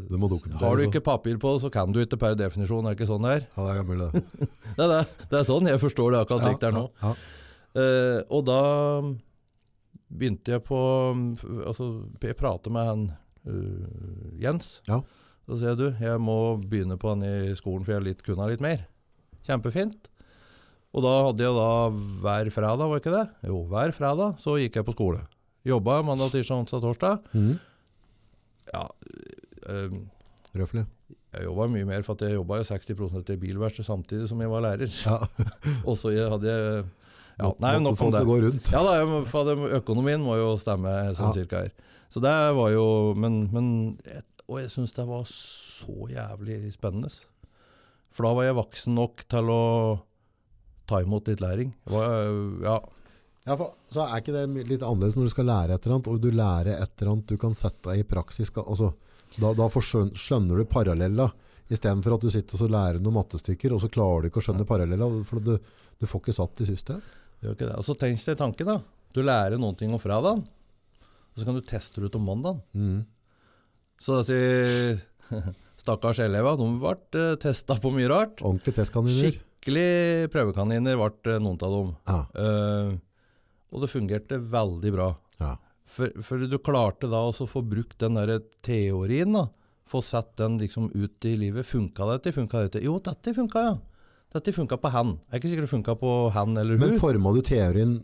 Det 0.07 0.61
har 0.61 0.77
du 0.79 0.83
ikke 0.85 1.03
papir 1.03 1.35
på 1.41 1.55
det, 1.55 1.63
så 1.65 1.71
kan 1.73 1.91
du 1.91 1.99
ikke 1.99 2.19
per 2.21 2.37
definisjon. 2.39 2.85
Er 2.85 2.93
det 2.93 3.01
ikke 3.01 3.09
sånn 3.09 3.25
det 3.27 3.33
er? 3.35 3.47
Ja, 3.49 3.65
det 3.65 3.73
er 3.73 3.79
gammel, 3.81 4.03
det. 4.05 4.21
Det 4.77 4.85
er, 4.85 4.91
det. 4.93 5.25
Det 5.27 5.39
er 5.41 5.47
sånn 5.49 5.67
jeg 5.67 5.81
forstår 5.81 6.13
det 6.13 6.21
akkurat 6.21 6.45
slik 6.45 6.61
det 6.61 6.69
er 6.69 6.77
nå. 6.77 6.85
Ja, 7.01 7.11
uh, 7.75 8.19
og 8.31 8.45
da 8.47 8.61
begynte 10.11 10.53
jeg 10.55 10.63
på 10.67 10.79
Altså, 11.67 11.87
jeg 12.23 12.37
prater 12.39 12.71
med 12.71 12.87
han 12.87 13.03
uh, 13.49 14.31
Jens. 14.39 14.77
Ja. 14.87 15.01
Så 15.49 15.59
sier 15.59 15.73
jeg 15.73 15.81
du, 15.81 15.87
jeg 15.99 16.23
må 16.23 16.37
begynne 16.63 16.95
på 17.01 17.11
han 17.11 17.27
i 17.27 17.51
skolen, 17.59 17.83
for 17.83 17.97
jeg 17.97 18.07
litt, 18.07 18.23
kunne 18.23 18.47
litt 18.47 18.63
mer. 18.63 18.85
Kjempefint. 19.49 20.07
Og 20.91 21.03
da 21.05 21.11
hadde 21.27 21.43
jeg 21.45 21.55
da 21.55 21.67
hver 22.23 22.49
fredag, 22.51 22.89
var 22.91 22.99
ikke 22.99 23.13
det? 23.15 23.25
Jo, 23.47 23.61
hver 23.71 23.93
fredag 23.95 24.33
så 24.43 24.57
gikk 24.59 24.75
jeg 24.81 24.87
på 24.87 24.95
skole. 24.95 25.21
Jobba 25.67 26.01
mandag, 26.03 26.33
tirsdag, 26.33 26.63
onsdag, 26.65 26.81
torsdag. 26.83 27.21
Mm. 27.37 27.53
Ja, 28.73 28.87
øh, 29.69 29.93
Røffelig. 30.57 30.85
jeg 31.31 31.45
jobba 31.47 31.67
mye 31.71 31.87
mer, 31.87 32.03
for 32.03 32.17
at 32.17 32.25
jeg 32.27 32.35
jobba 32.35 32.59
jo 32.59 32.67
60% 32.67 33.31
i 33.31 33.37
bilverksted 33.39 33.87
samtidig 33.87 34.27
som 34.27 34.41
jeg 34.43 34.51
var 34.51 34.65
lærer. 34.65 34.91
Ja. 35.05 35.19
Og 35.87 35.95
så 36.01 36.11
hadde 36.11 36.49
jeg 36.51 36.83
ja, 37.39 37.53
Nei, 37.63 37.77
nok 37.79 38.01
om 38.03 38.11
det 38.11 38.25
gå 38.27 38.37
rundt. 38.43 38.67
Ja 38.73 38.83
da, 38.83 38.97
jeg 38.99 39.71
økonomien 39.79 40.21
må 40.21 40.35
jo 40.37 40.51
stemme 40.59 40.91
sånn 41.15 41.31
Ja. 41.31 41.37
cirka 41.39 41.63
her. 41.63 41.71
Så 42.11 42.19
det 42.19 42.33
var 42.57 42.69
jo 42.73 43.13
Men, 43.15 43.45
men 43.53 43.67
Og 44.51 44.59
jeg 44.59 44.69
syns 44.73 44.91
det 44.91 45.05
var 45.07 45.23
så 45.23 46.09
jævlig 46.11 46.73
spennende. 46.75 47.09
For 48.11 48.27
da 48.27 48.33
var 48.35 48.43
jeg 48.49 48.57
voksen 48.59 48.95
nok 48.97 49.23
til 49.31 49.47
å 49.47 49.61
ta 50.91 51.01
imot 51.03 51.31
litt 51.31 51.43
læring. 51.43 51.71
Var, 51.89 52.27
ja, 52.67 52.79
Ja, 53.41 53.55
for, 53.57 53.73
så 53.89 54.03
er 54.05 54.19
ikke 54.21 54.33
det 54.35 54.65
litt 54.69 54.83
annerledes 54.85 55.15
når 55.17 55.29
du 55.29 55.33
skal 55.33 55.47
lære 55.49 55.73
et 55.75 55.85
eller 55.85 55.97
annet, 55.97 56.09
og 56.11 56.19
du 56.21 56.29
lærer 56.29 56.75
et 56.75 56.91
eller 56.99 57.13
annet 57.15 57.31
du 57.31 57.39
kan 57.41 57.55
sette 57.57 57.89
deg 57.89 58.03
i 58.03 58.07
praksis. 58.07 58.51
Altså, 58.61 58.91
da 59.41 59.53
da 59.57 59.67
skjønner 59.71 60.61
du 60.61 60.67
parallella, 60.69 61.31
istedenfor 61.71 62.17
at 62.17 62.25
du 62.27 62.29
sitter 62.33 62.57
og 62.57 62.61
så 62.61 62.69
lærer 62.69 63.01
noen 63.01 63.17
mattestykker, 63.17 63.73
og 63.73 63.81
så 63.81 63.89
klarer 63.89 64.21
du 64.21 64.29
ikke 64.29 64.43
å 64.43 64.45
skjønne 64.45 64.67
parallella, 64.69 65.09
for 65.25 65.41
du, 65.41 65.55
du 65.97 66.05
får 66.09 66.21
ikke 66.21 66.37
satt 66.37 66.61
i 66.61 66.69
system. 66.69 67.01
gjør 67.41 67.57
ikke 67.57 67.69
det. 67.71 67.77
Og 67.81 67.87
så 67.87 67.97
tenk 67.97 68.21
deg 68.21 68.37
tanken, 68.37 68.73
da. 68.75 68.77
Du 69.11 69.23
lærer 69.25 69.57
noen 69.59 69.79
ting 69.79 69.91
om 69.95 70.01
fredagen, 70.01 70.45
og 71.31 71.39
så 71.39 71.47
kan 71.47 71.57
du 71.57 71.65
teste 71.65 71.97
det 71.97 72.11
ut 72.11 72.19
om 72.19 72.27
mandagen. 72.29 72.61
Mm. 72.77 73.01
Så 74.01 74.19
da 74.19 74.27
sier 74.27 75.01
Stakkars 75.81 76.19
elever, 76.21 76.59
de 76.59 76.67
ble 76.77 76.93
uh, 77.17 77.37
testa 77.41 77.79
på 77.81 77.89
mye 77.95 78.09
rart. 78.11 78.43
Ordentlig 78.45 78.75
testkaniner. 78.77 79.41
Skikkelig 79.61 80.29
prøvekaniner 80.33 80.95
ble 80.97 81.35
eh, 81.35 81.39
noen 81.41 81.59
av 81.61 81.73
dem. 81.75 81.89
Ja, 82.09 82.21
Uh, 82.33 82.95
og 83.71 83.83
det 83.83 83.89
fungerte 83.91 84.39
veldig 84.51 84.91
bra. 84.95 85.11
ja. 85.39 85.51
For, 85.91 86.09
for 86.23 86.39
du 86.47 86.55
klarte 86.63 87.07
da 87.11 87.19
å 87.27 87.33
få 87.47 87.61
brukt 87.67 87.97
den 87.99 88.15
der 88.15 88.39
teorien, 88.63 89.33
da. 89.35 89.45
Få 89.85 89.99
satt 90.01 90.37
den 90.39 90.57
liksom 90.57 90.89
ut 90.95 91.25
i 91.27 91.33
livet. 91.35 91.65
Funka 91.67 92.07
dette? 92.13 92.31
Funka 92.33 92.61
dette? 92.63 92.81
Jo, 92.83 92.97
dette 93.03 93.33
funka, 93.35 93.59
ja. 93.67 93.77
Dette 94.33 94.53
funka 94.55 94.77
på 94.79 94.89
han. 94.93 95.17
Jeg 95.27 95.35
er 95.35 95.41
ikke 95.41 95.51
sikkert 95.51 95.67
det 95.67 95.73
funka 95.75 95.95
på 95.99 96.11
han 96.31 96.55
eller 96.57 96.77
hun. 96.79 96.85
Men 96.87 96.99
forma 96.99 97.33
du 97.35 97.41
teorien 97.43 97.97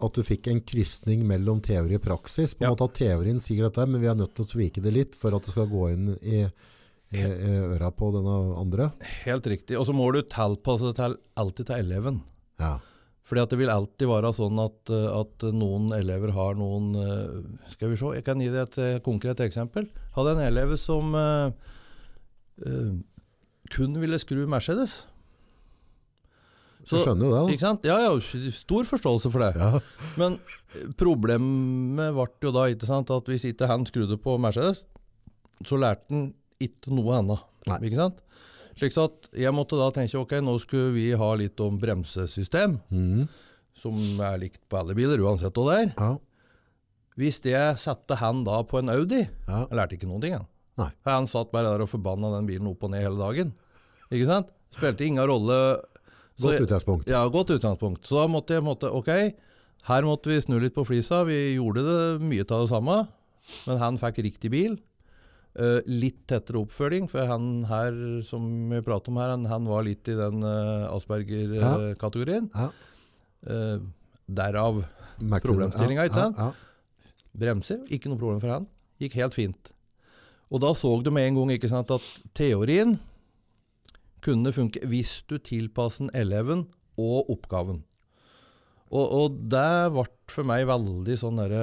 at 0.00 0.16
du 0.16 0.22
fikk 0.24 0.48
en 0.50 0.62
krysning 0.64 1.22
mellom 1.28 1.60
teori 1.64 1.94
og 2.00 2.02
praksis? 2.08 2.56
På 2.56 2.64
en 2.64 2.70
Ja. 2.70 2.72
måte 2.74 2.88
at 2.88 2.96
teorien 2.98 3.40
sier 3.44 3.68
dette, 3.68 3.86
men 3.86 4.00
vi 4.00 4.08
er 4.08 4.16
nødt 4.16 4.34
til 4.34 4.44
å 4.46 4.50
tvike 4.50 4.82
det 4.82 4.92
litt 4.96 5.14
for 5.14 5.36
at 5.36 5.44
det 5.44 5.52
skal 5.52 5.68
gå 5.68 5.84
inn 5.92 6.14
i, 6.24 6.46
i, 7.14 7.54
øra 7.74 7.90
på 7.94 8.10
denne 8.14 8.38
andre. 8.60 8.90
Helt 9.24 9.46
riktig. 9.50 9.78
Og 9.78 9.86
så 9.88 9.94
må 9.96 10.10
du 10.14 10.20
tilpasse 10.22 10.90
det 10.90 10.98
til, 10.98 11.16
alltid 11.40 11.70
til 11.70 11.84
eleven. 11.84 12.20
Ja. 12.62 12.76
Fordi 13.24 13.40
at 13.40 13.54
det 13.54 13.58
vil 13.62 13.72
alltid 13.72 14.08
være 14.10 14.34
sånn 14.36 14.60
at, 14.60 14.92
eh, 14.92 15.06
at 15.08 15.46
noen 15.56 15.88
elever 15.96 16.34
har 16.36 16.58
noen 16.60 16.90
eh, 17.00 17.38
Skal 17.72 17.94
vi 17.94 17.96
se, 17.96 18.12
jeg 18.18 18.26
kan 18.26 18.42
gi 18.42 18.50
deg 18.52 18.66
et 18.66 18.78
eh, 18.82 19.00
konkret 19.04 19.40
eksempel. 19.40 19.88
Hadde 20.16 20.36
en 20.36 20.44
elev 20.44 20.76
som 20.78 21.16
uh, 21.16 21.48
uh, 22.68 22.92
kun 23.72 23.96
ville 23.98 24.20
skru 24.20 24.44
Mercedes. 24.50 25.00
Så, 26.84 26.98
jeg 26.98 27.06
skjønner 27.06 27.30
jo 27.30 27.32
det. 27.32 27.54
Ikke 27.56 27.64
sant? 27.64 27.86
Ja, 27.88 27.96
ja, 28.04 28.50
stor 28.52 28.84
forståelse 28.84 29.32
for 29.32 29.40
det. 29.40 29.54
Ja. 29.56 29.80
Men 30.20 30.36
problemet 31.00 32.12
ble 32.12 32.28
jo 32.44 32.52
da 32.52 32.66
ikke 32.68 32.88
sant, 32.90 33.12
at 33.14 33.30
hvis 33.30 33.46
ikke 33.48 33.70
han 33.70 33.88
skrudde 33.88 34.20
på 34.20 34.36
Mercedes, 34.36 34.84
så 35.64 35.80
lærte 35.80 36.12
han 36.12 36.26
ikke 36.66 36.92
noe 36.94 37.18
annet. 37.20 37.42
Ikke 37.80 37.98
sant? 38.00 38.20
Slik 38.74 38.96
at 38.98 39.28
jeg 39.38 39.54
måtte 39.54 39.78
da 39.78 39.88
tenke 39.94 40.18
ok, 40.18 40.32
nå 40.42 40.56
skulle 40.62 40.92
vi 40.96 41.08
ha 41.14 41.28
litt 41.38 41.60
om 41.62 41.76
bremsesystem, 41.78 42.78
mm. 42.90 43.26
som 43.78 43.98
er 44.26 44.40
likt 44.42 44.62
på 44.68 44.80
alle 44.80 44.96
biler, 44.98 45.22
uansett 45.22 45.54
hva 45.54 45.68
det 45.70 45.80
er. 45.84 45.92
ja. 45.98 46.14
Hvis 47.14 47.36
jeg 47.46 47.76
satte 47.78 48.16
han 48.18 48.40
da 48.42 48.56
på 48.66 48.80
en 48.80 48.88
Audi, 48.90 49.20
Ja. 49.46 49.60
jeg 49.70 49.76
lærte 49.78 49.94
ikke 49.94 50.08
noen 50.10 50.20
ting. 50.24 50.32
Han. 50.34 50.46
Nei. 50.80 50.88
For 51.04 51.12
Han 51.14 51.28
satt 51.30 51.52
bare 51.52 51.70
der 51.70 51.84
og 51.84 51.88
forbanna 51.92 52.32
den 52.34 52.48
bilen 52.48 52.66
opp 52.66 52.82
og 52.82 52.90
ned 52.90 53.04
hele 53.06 53.14
dagen. 53.20 53.52
Ikke 54.10 54.26
sant? 54.26 54.48
Spilte 54.74 55.06
ingen 55.06 55.22
rolle. 55.30 55.78
Så 56.34 56.50
Godt 56.50 56.64
utgangspunkt. 56.66 57.06
ja, 57.06 57.20
godt 57.30 57.52
utgangspunkt. 57.54 58.02
Så 58.10 58.18
da 58.18 58.26
måtte 58.26 58.56
jeg 58.56 58.64
måtte, 58.66 58.90
Ok, 58.90 59.06
her 59.86 60.02
måtte 60.02 60.26
vi 60.32 60.40
snu 60.42 60.58
litt 60.58 60.74
på 60.74 60.82
flisa. 60.84 61.22
Vi 61.24 61.54
gjorde 61.54 61.84
det 61.86 62.20
mye 62.26 62.42
av 62.50 62.64
det 62.66 62.70
samme, 62.74 62.96
men 63.68 63.78
han 63.78 63.96
fikk 64.02 64.18
riktig 64.26 64.50
bil. 64.50 64.74
Eh, 65.54 65.86
litt 65.86 66.24
tettere 66.26 66.58
oppfølging, 66.64 67.04
for 67.06 67.28
han 67.30 67.44
her 67.70 67.94
som 68.26 68.46
vi 68.72 68.80
prater 68.82 69.12
om 69.12 69.20
her, 69.22 69.30
han, 69.36 69.44
han 69.46 69.68
var 69.70 69.84
litt 69.86 70.08
i 70.10 70.16
den 70.18 70.42
uh, 70.42 70.90
Asperger-kategorien. 70.90 72.48
Ja. 72.50 72.72
Eh, 73.46 73.84
derav 74.26 74.80
Merker 75.22 75.52
Problemstillinga, 75.52 76.02
ja, 76.02 76.10
ikke 76.10 76.24
sant? 76.24 76.40
Ja, 76.42 76.50
ja. 76.50 77.12
bremser. 77.44 77.84
Ikke 77.94 78.10
noe 78.10 78.18
problem 78.18 78.42
for 78.42 78.50
han. 78.50 78.66
Gikk 78.98 79.14
helt 79.20 79.36
fint. 79.38 79.70
Og 80.50 80.62
da 80.64 80.72
så 80.74 80.90
du 81.06 81.12
med 81.14 81.28
en 81.28 81.38
gang 81.38 81.54
ikke 81.54 81.70
sant, 81.70 81.94
at 81.94 82.34
teorien 82.34 82.98
kunne 84.24 84.50
funke 84.56 84.82
hvis 84.90 85.20
du 85.30 85.36
tilpasser 85.38 86.10
eleven 86.18 86.66
og 86.98 87.30
oppgaven. 87.30 87.84
Og, 88.92 89.04
og 89.04 89.36
det 89.50 89.92
ble 89.94 90.04
for 90.30 90.46
meg 90.46 90.66
veldig 90.68 91.16
sånn 91.18 91.38
derre 91.40 91.62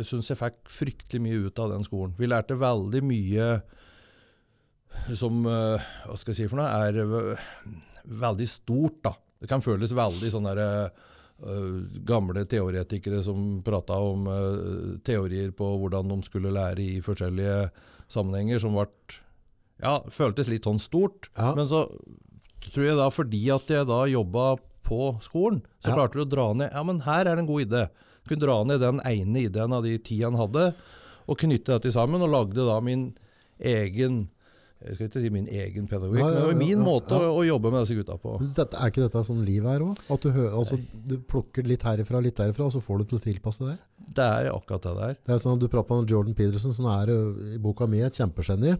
Jeg 0.00 0.06
syns 0.08 0.30
jeg 0.32 0.40
fikk 0.40 0.58
fryktelig 0.72 1.20
mye 1.24 1.42
ut 1.46 1.60
av 1.62 1.74
den 1.74 1.86
skolen. 1.86 2.16
Vi 2.18 2.28
lærte 2.28 2.58
veldig 2.58 3.02
mye 3.06 3.50
som 5.18 5.44
eh, 5.46 5.86
Hva 6.08 6.16
skal 6.18 6.34
jeg 6.34 6.40
si 6.40 6.48
for 6.50 6.60
noe? 6.60 6.68
Er 6.88 6.98
eh, 7.04 7.46
veldig 8.08 8.48
stort, 8.50 8.98
da. 9.06 9.14
Det 9.38 9.50
kan 9.50 9.62
føles 9.62 9.94
veldig 9.94 10.32
sånn 10.32 10.48
derre 10.48 10.68
eh, 10.88 11.74
gamle 12.08 12.44
teoretikere 12.50 13.22
som 13.24 13.60
prata 13.64 13.98
om 14.02 14.26
eh, 14.32 14.96
teorier 15.06 15.52
på 15.56 15.70
hvordan 15.82 16.10
de 16.10 16.18
skulle 16.26 16.54
lære 16.54 16.82
i 16.82 17.02
forskjellige 17.04 17.68
sammenhenger, 18.10 18.60
som 18.62 18.74
ble 18.76 18.88
Ja, 19.78 20.00
føltes 20.10 20.50
litt 20.50 20.66
sånn 20.66 20.82
stort. 20.82 21.30
Ja. 21.36 21.52
Men 21.54 21.70
så 21.70 21.86
tror 22.68 22.88
jeg 22.88 22.98
da, 22.98 23.06
fordi 23.14 23.44
at 23.54 23.70
jeg 23.70 23.86
da 23.88 24.02
jobba 24.10 24.56
på 24.88 25.12
skolen, 25.24 25.60
så 25.84 25.92
Ja. 25.92 25.98
klarte 26.00 26.16
du 26.18 26.24
å 26.24 26.30
dra 26.32 26.48
ned 26.56 26.72
Ja, 26.72 26.82
men 26.88 27.00
her 27.04 27.20
er 27.26 27.36
det 27.36 27.44
en 27.44 27.50
god 27.52 27.66
idé. 27.68 27.84
Kunne 28.28 28.40
dra 28.46 28.58
ned 28.64 28.80
den 28.80 29.00
ene 29.04 29.44
ideen 29.46 29.72
av 29.72 29.84
de 29.84 29.98
ti 29.98 30.20
han 30.24 30.34
hadde, 30.40 30.72
og 31.28 31.38
knytte 31.38 31.76
dette 31.76 31.92
sammen, 31.92 32.20
og 32.24 32.32
lagde 32.32 32.64
da 32.66 32.80
min 32.80 33.10
egen 33.60 34.26
jeg 34.78 34.94
skal 34.94 35.08
ikke 35.08 35.20
si 35.24 35.30
min 35.34 35.48
egen 35.50 35.88
pedagogikk, 35.90 36.20
Ja, 36.22 36.26
ja, 36.28 36.34
men 36.34 36.38
det 36.38 36.46
var 36.46 36.58
min 36.60 36.78
ja, 36.78 36.84
måte 36.86 37.16
ja. 37.18 37.18
Å, 37.26 37.38
å 37.40 37.46
jobbe 37.48 37.72
med 37.74 37.82
disse 37.82 37.96
gutta 37.98 38.14
på. 38.22 38.36
Dette, 38.54 38.78
er 38.78 38.92
ikke 38.92 39.02
dette 39.08 39.22
sånn 39.26 39.40
livet 39.42 39.72
er 39.74 39.82
òg? 39.82 40.02
At 40.14 40.22
du, 40.22 40.28
hører, 40.30 40.52
altså, 40.54 40.78
du 41.08 41.16
plukker 41.18 41.66
litt 41.66 41.82
herifra 41.82 42.20
litt 42.22 42.36
derifra, 42.38 42.68
og 42.68 42.76
så 42.76 42.82
får 42.84 43.00
du 43.02 43.04
til 43.10 43.18
å 43.18 43.24
tilpasse 43.24 43.66
det? 43.66 43.74
Det 44.14 44.22
er 44.22 44.52
akkurat 44.52 44.86
det 44.86 44.92
der. 45.00 45.16
Det 45.26 45.34
er 45.34 45.40
sånn 45.42 45.56
at 45.58 45.64
Du 45.64 45.66
prater 45.72 45.98
om 45.98 46.06
Jordan 46.06 46.36
Peterson, 46.38 46.72
som 46.76 46.86
er 46.94 47.10
i 47.10 47.58
boka 47.58 47.88
mi 47.90 47.98
et 48.06 48.14
kjempegeni. 48.14 48.76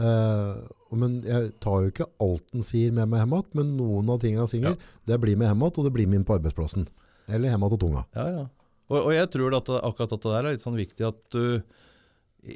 Eh, 0.00 0.60
men 0.96 1.18
jeg 1.22 1.50
tar 1.62 1.82
jo 1.84 1.90
ikke 1.92 2.06
alt 2.24 2.46
den 2.54 2.64
sier 2.66 2.94
med 2.96 3.10
meg 3.12 3.20
hjem 3.22 3.34
igjen, 3.36 3.50
men 3.60 3.74
noen 3.78 4.08
av 4.14 4.22
tingene 4.22 4.42
han 4.46 4.50
sier, 4.50 4.78
det 5.06 5.18
blir 5.22 5.36
med 5.38 5.50
hjem 5.50 5.60
igjen, 5.66 5.76
og 5.78 5.86
det 5.86 5.92
blir 5.94 6.08
med 6.10 6.20
inn 6.22 6.26
på 6.26 6.38
arbeidsplassen. 6.38 6.88
Eller 7.28 7.52
hjem 7.52 7.62
igjen 7.66 7.74
til 7.76 7.82
tunga. 7.84 8.06
Ja, 8.16 8.24
ja. 8.38 8.46
Og, 8.90 8.96
og 9.04 9.12
jeg 9.14 9.28
tror 9.30 9.54
at 9.60 9.68
akkurat 9.76 10.10
dette 10.16 10.32
der 10.32 10.40
er 10.48 10.56
litt 10.56 10.64
sånn 10.66 10.78
viktig 10.80 11.04
at 11.06 11.20
du 11.30 11.62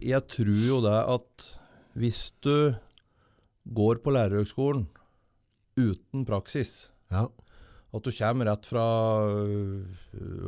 Jeg 0.02 0.24
tror 0.32 0.64
jo 0.66 0.80
det 0.82 0.96
at 1.12 1.44
hvis 1.94 2.32
du 2.42 2.74
går 3.76 4.00
på 4.02 4.10
lærerhøgskolen 4.16 4.88
uten 5.78 6.24
praksis, 6.26 6.88
Ja. 7.12 7.28
at 7.94 8.02
du 8.02 8.10
kommer 8.10 8.48
rett 8.50 8.66
fra 8.66 8.82
øh, 9.30 9.84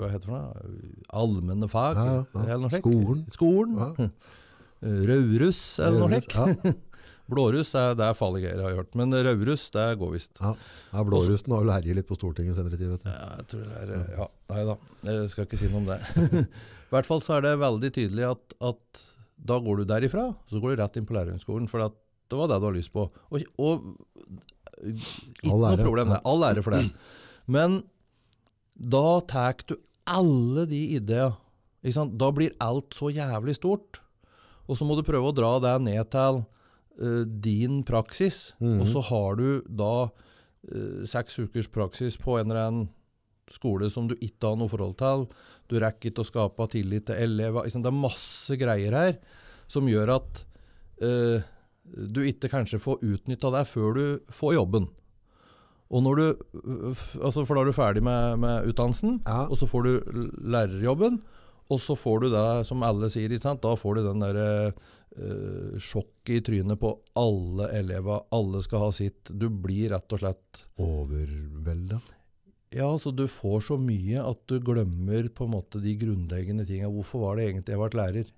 Hva 0.00 0.08
heter 0.10 0.24
det 0.24 0.26
for 0.26 0.34
noe? 0.34 0.98
Allmenne 1.22 1.68
fag? 1.70 1.96
Ja, 2.00 2.24
ja, 2.34 2.56
ja. 2.58 2.68
Skolen. 2.80 3.22
Skolen. 3.30 4.10
Raurus, 4.82 5.60
eller 5.80 6.02
noe 6.02 6.20
slikt. 6.20 6.36
Ja. 6.36 6.74
Blåruss 7.26 7.72
er, 7.74 7.96
det 7.98 8.06
er 8.06 8.14
farlige 8.14 8.46
greier, 8.46 8.60
har 8.62 8.70
jeg 8.70 8.78
hørt. 8.78 8.96
Men 8.98 9.14
raurus, 9.26 9.64
det 9.74 9.86
går 9.98 10.12
visst. 10.14 10.30
Ja. 10.38 10.52
ja, 10.92 11.02
Blårussen 11.06 11.54
har 11.56 11.64
jo 11.66 11.72
herjet 11.74 11.98
litt 11.98 12.06
på 12.06 12.14
Stortinget 12.18 12.54
senere 12.58 12.78
tid. 12.78 12.92
vet 12.92 13.02
du. 13.02 13.10
Ja, 13.10 13.30
jeg 13.40 13.48
tror 13.50 13.64
det 13.66 13.80
er 13.82 14.12
Ja, 14.14 14.26
nei 14.52 14.62
da. 14.68 14.76
Jeg 15.08 15.32
skal 15.32 15.48
ikke 15.48 15.58
si 15.58 15.70
noe 15.72 15.82
om 15.82 15.88
det. 15.90 15.98
I 16.86 16.92
hvert 16.94 17.08
fall 17.08 17.22
så 17.24 17.38
er 17.38 17.48
det 17.48 17.56
veldig 17.58 17.90
tydelig 17.96 18.28
at, 18.28 18.56
at 18.70 19.02
da 19.50 19.58
går 19.62 19.82
du 19.82 19.88
derifra, 19.90 20.28
så 20.52 20.62
går 20.62 20.76
du 20.76 20.82
rett 20.84 21.00
inn 21.00 21.08
på 21.08 21.18
lærerhøgskolen. 21.18 21.66
For 21.72 21.82
at 21.88 21.98
det 22.30 22.38
var 22.38 22.52
det 22.52 22.60
du 22.62 22.68
har 22.68 22.78
lyst 22.78 22.94
på. 22.94 23.08
Og, 23.10 23.50
og 23.58 23.90
ikke 24.86 25.50
noe 25.50 25.74
problem, 25.82 26.14
det. 26.14 26.22
All 26.30 26.46
ære 26.46 26.62
for 26.62 26.78
det. 26.78 26.86
Men 27.50 27.80
da 28.76 29.06
tar 29.26 29.58
du 29.66 29.76
alle 30.06 30.68
de 30.70 30.82
ideene. 31.00 31.34
Da 32.18 32.30
blir 32.34 32.54
alt 32.62 32.94
så 32.94 33.10
jævlig 33.14 33.58
stort. 33.58 34.00
Og 34.66 34.78
så 34.78 34.86
må 34.86 34.96
du 34.98 35.04
prøve 35.06 35.30
å 35.30 35.36
dra 35.36 35.52
det 35.62 35.74
ned 35.86 36.10
til 36.12 36.42
uh, 36.42 37.22
din 37.26 37.82
praksis. 37.86 38.54
Mhm. 38.60 38.80
Og 38.82 38.90
så 38.90 39.02
har 39.10 39.40
du 39.40 39.48
da 39.68 39.94
uh, 40.08 41.00
seks 41.06 41.38
ukers 41.38 41.70
praksis 41.72 42.18
på 42.20 42.38
en 42.40 42.50
eller 42.50 42.62
annen 42.66 42.88
skole 43.52 43.86
som 43.92 44.08
du 44.10 44.16
ikke 44.18 44.48
har 44.50 44.58
noe 44.58 44.70
forhold 44.70 44.96
til. 44.98 45.26
Du 45.70 45.78
rekker 45.78 46.10
ikke 46.10 46.24
å 46.24 46.30
skape 46.30 46.66
tillit 46.72 47.06
til 47.06 47.20
elever. 47.28 47.68
Det 47.70 47.92
er 47.92 47.94
masse 47.94 48.56
greier 48.58 48.96
her 48.96 49.18
som 49.70 49.86
gjør 49.90 50.16
at 50.16 50.42
uh, 51.02 51.38
du 51.86 52.22
ikke 52.26 52.50
kanskje 52.50 52.82
får 52.82 53.02
utnytta 53.06 53.52
det 53.54 53.66
før 53.70 53.94
du 53.94 54.06
får 54.34 54.56
jobben. 54.58 54.88
Og 55.94 56.02
når 56.02 56.18
du, 56.18 56.24
altså 57.22 57.44
For 57.46 57.54
da 57.54 57.62
er 57.62 57.68
du 57.70 57.76
ferdig 57.76 58.02
med, 58.02 58.40
med 58.42 58.66
utdannelsen, 58.72 59.20
Ja. 59.22 59.44
og 59.46 59.54
så 59.60 59.68
får 59.70 59.86
du 59.86 59.92
lærerjobben. 60.42 61.20
Og 61.72 61.80
så 61.82 61.96
får 61.98 62.20
du 62.22 62.28
det, 62.30 62.48
som 62.68 62.84
alle 62.86 63.08
sier, 63.10 63.32
da 63.36 63.72
får 63.78 63.98
du 63.98 64.02
den 64.06 64.22
derre 64.22 64.50
uh, 64.70 65.78
sjokket 65.82 66.36
i 66.36 66.44
trynet 66.46 66.78
på 66.78 66.92
alle 67.18 67.70
elever. 67.74 68.22
Alle 68.34 68.62
skal 68.62 68.86
ha 68.86 68.92
sitt. 68.94 69.32
Du 69.32 69.48
blir 69.50 69.90
rett 69.94 70.14
og 70.14 70.22
slett 70.22 70.62
Overvelda. 70.82 71.98
Ja, 72.76 72.88
altså 72.90 73.12
du 73.14 73.24
får 73.30 73.62
så 73.70 73.76
mye 73.80 74.22
at 74.26 74.42
du 74.50 74.58
glemmer 74.62 75.28
på 75.32 75.46
en 75.46 75.54
måte 75.54 75.80
de 75.82 75.94
grunnleggende 75.98 76.66
tinga. 76.68 76.90
Hvorfor 76.92 77.24
var 77.24 77.38
det 77.38 77.48
egentlig 77.50 77.74
jeg 77.74 77.82
ble 77.82 78.00
lærer? 78.02 78.32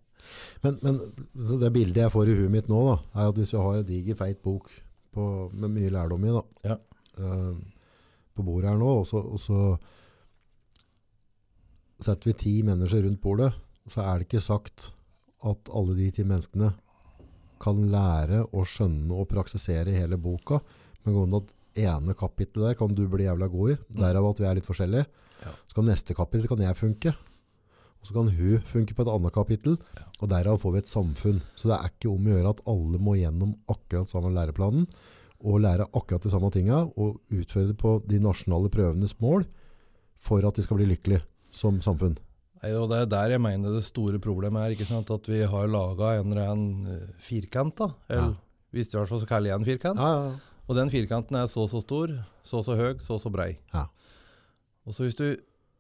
Men, 0.64 0.78
men 0.82 0.98
så 1.46 1.56
det 1.60 1.72
bildet 1.74 2.04
jeg 2.04 2.12
får 2.12 2.30
i 2.30 2.36
huet 2.40 2.52
mitt 2.52 2.68
nå, 2.70 2.80
da, 2.90 2.96
er 3.14 3.30
at 3.30 3.38
hvis 3.38 3.54
vi 3.54 3.62
har 3.64 3.78
en 3.78 3.88
diger, 3.88 4.18
feit 4.18 4.40
bok 4.44 4.70
på, 5.14 5.24
med 5.54 5.72
mye 5.74 5.92
lærdom 5.94 6.24
i, 6.24 6.34
da, 6.36 6.44
Ja. 6.72 6.78
uh, 7.20 7.58
på 8.38 8.44
bordet 8.46 8.70
her 8.70 8.78
nå, 8.78 8.90
og 9.00 9.06
så, 9.08 9.18
og 9.18 9.40
så 9.42 9.60
setter 12.02 12.30
vi 12.30 12.36
ti 12.38 12.54
mennesker 12.66 13.02
rundt 13.04 13.22
bordet, 13.22 13.52
så 13.90 14.04
er 14.04 14.18
det 14.18 14.28
ikke 14.28 14.44
sagt 14.44 14.90
at 15.46 15.70
alle 15.74 15.96
de 15.98 16.10
ti 16.14 16.24
menneskene 16.26 16.72
kan 17.62 17.80
lære 17.90 18.44
å 18.54 18.64
skjønne 18.66 19.14
og 19.14 19.28
praksisere 19.32 19.94
hele 19.94 20.18
boka, 20.20 20.60
men 21.02 21.16
gående 21.16 21.42
at 21.42 21.54
ene 21.78 22.14
kapittelet 22.18 22.72
der 22.72 22.78
kan 22.78 22.94
du 22.94 23.04
bli 23.10 23.26
jævla 23.26 23.48
god 23.50 23.72
i, 23.74 23.78
derav 24.00 24.28
at 24.30 24.42
vi 24.42 24.46
er 24.48 24.58
litt 24.58 24.68
forskjellige. 24.68 25.08
Ja. 25.42 25.54
Så 25.66 25.78
kan 25.78 25.88
neste 25.90 26.14
kapittel 26.18 26.50
kan 26.50 26.62
jeg 26.62 26.78
funke, 26.78 27.14
og 27.98 28.06
så 28.06 28.14
kan 28.14 28.30
hun 28.30 28.66
funke 28.66 28.94
på 28.94 29.04
et 29.04 29.10
annet 29.10 29.34
kapittel, 29.34 29.78
og 30.18 30.30
derav 30.30 30.60
får 30.62 30.74
vi 30.74 30.82
et 30.82 30.90
samfunn. 30.90 31.40
Så 31.58 31.70
det 31.70 31.78
er 31.78 31.90
ikke 31.90 32.12
om 32.12 32.26
å 32.26 32.34
gjøre 32.34 32.52
at 32.54 32.62
alle 32.70 33.00
må 33.02 33.16
gjennom 33.18 33.56
akkurat 33.70 34.10
samme 34.10 34.30
læreplanen, 34.34 34.86
og 35.38 35.62
lære 35.62 35.86
akkurat 35.94 36.22
de 36.22 36.30
samme 36.30 36.50
tinga, 36.54 36.84
og 36.98 37.18
utføre 37.34 37.72
det 37.72 37.78
på 37.78 37.98
de 38.06 38.22
nasjonale 38.22 38.70
prøvenes 38.74 39.14
mål, 39.22 39.46
for 40.18 40.46
at 40.46 40.58
de 40.58 40.64
skal 40.66 40.80
bli 40.80 40.88
lykkelige 40.90 41.22
som 41.50 41.80
samfunn. 41.80 42.16
Nei, 42.62 42.72
og 42.74 42.88
Det 42.90 42.98
er 43.02 43.06
der 43.06 43.30
jeg 43.36 43.40
mener 43.40 43.72
det 43.76 43.84
store 43.84 44.18
problemet 44.18 44.58
er. 44.66 44.74
ikke 44.74 44.86
sant? 44.88 45.10
At 45.10 45.26
vi 45.30 45.44
har 45.46 45.68
laga 45.68 46.18
en 46.20 46.32
eller 46.32 46.48
annen 46.50 46.86
eh, 46.86 47.06
firkant. 47.22 47.76
da. 47.76 47.90
Eller, 48.10 48.34
Hvis 48.72 48.92
i 48.92 48.98
hvert 48.98 49.08
fall 49.08 49.20
så 49.20 49.26
kaller 49.28 49.50
jeg 49.52 49.60
en 49.60 49.64
firkant. 49.64 49.98
Ja, 49.98 50.08
ja, 50.12 50.30
ja. 50.32 50.34
Og 50.68 50.76
den 50.76 50.90
firkanten 50.90 51.36
er 51.36 51.46
så 51.48 51.64
så 51.70 51.80
stor, 51.80 52.10
så 52.44 52.60
så 52.62 52.74
høy, 52.76 52.98
så 53.00 53.16
så 53.18 53.30
brei. 53.32 53.56
Ja. 53.72 53.86
Og 54.86 54.92
så 54.94 55.04
hvis 55.06 55.16
du, 55.16 55.36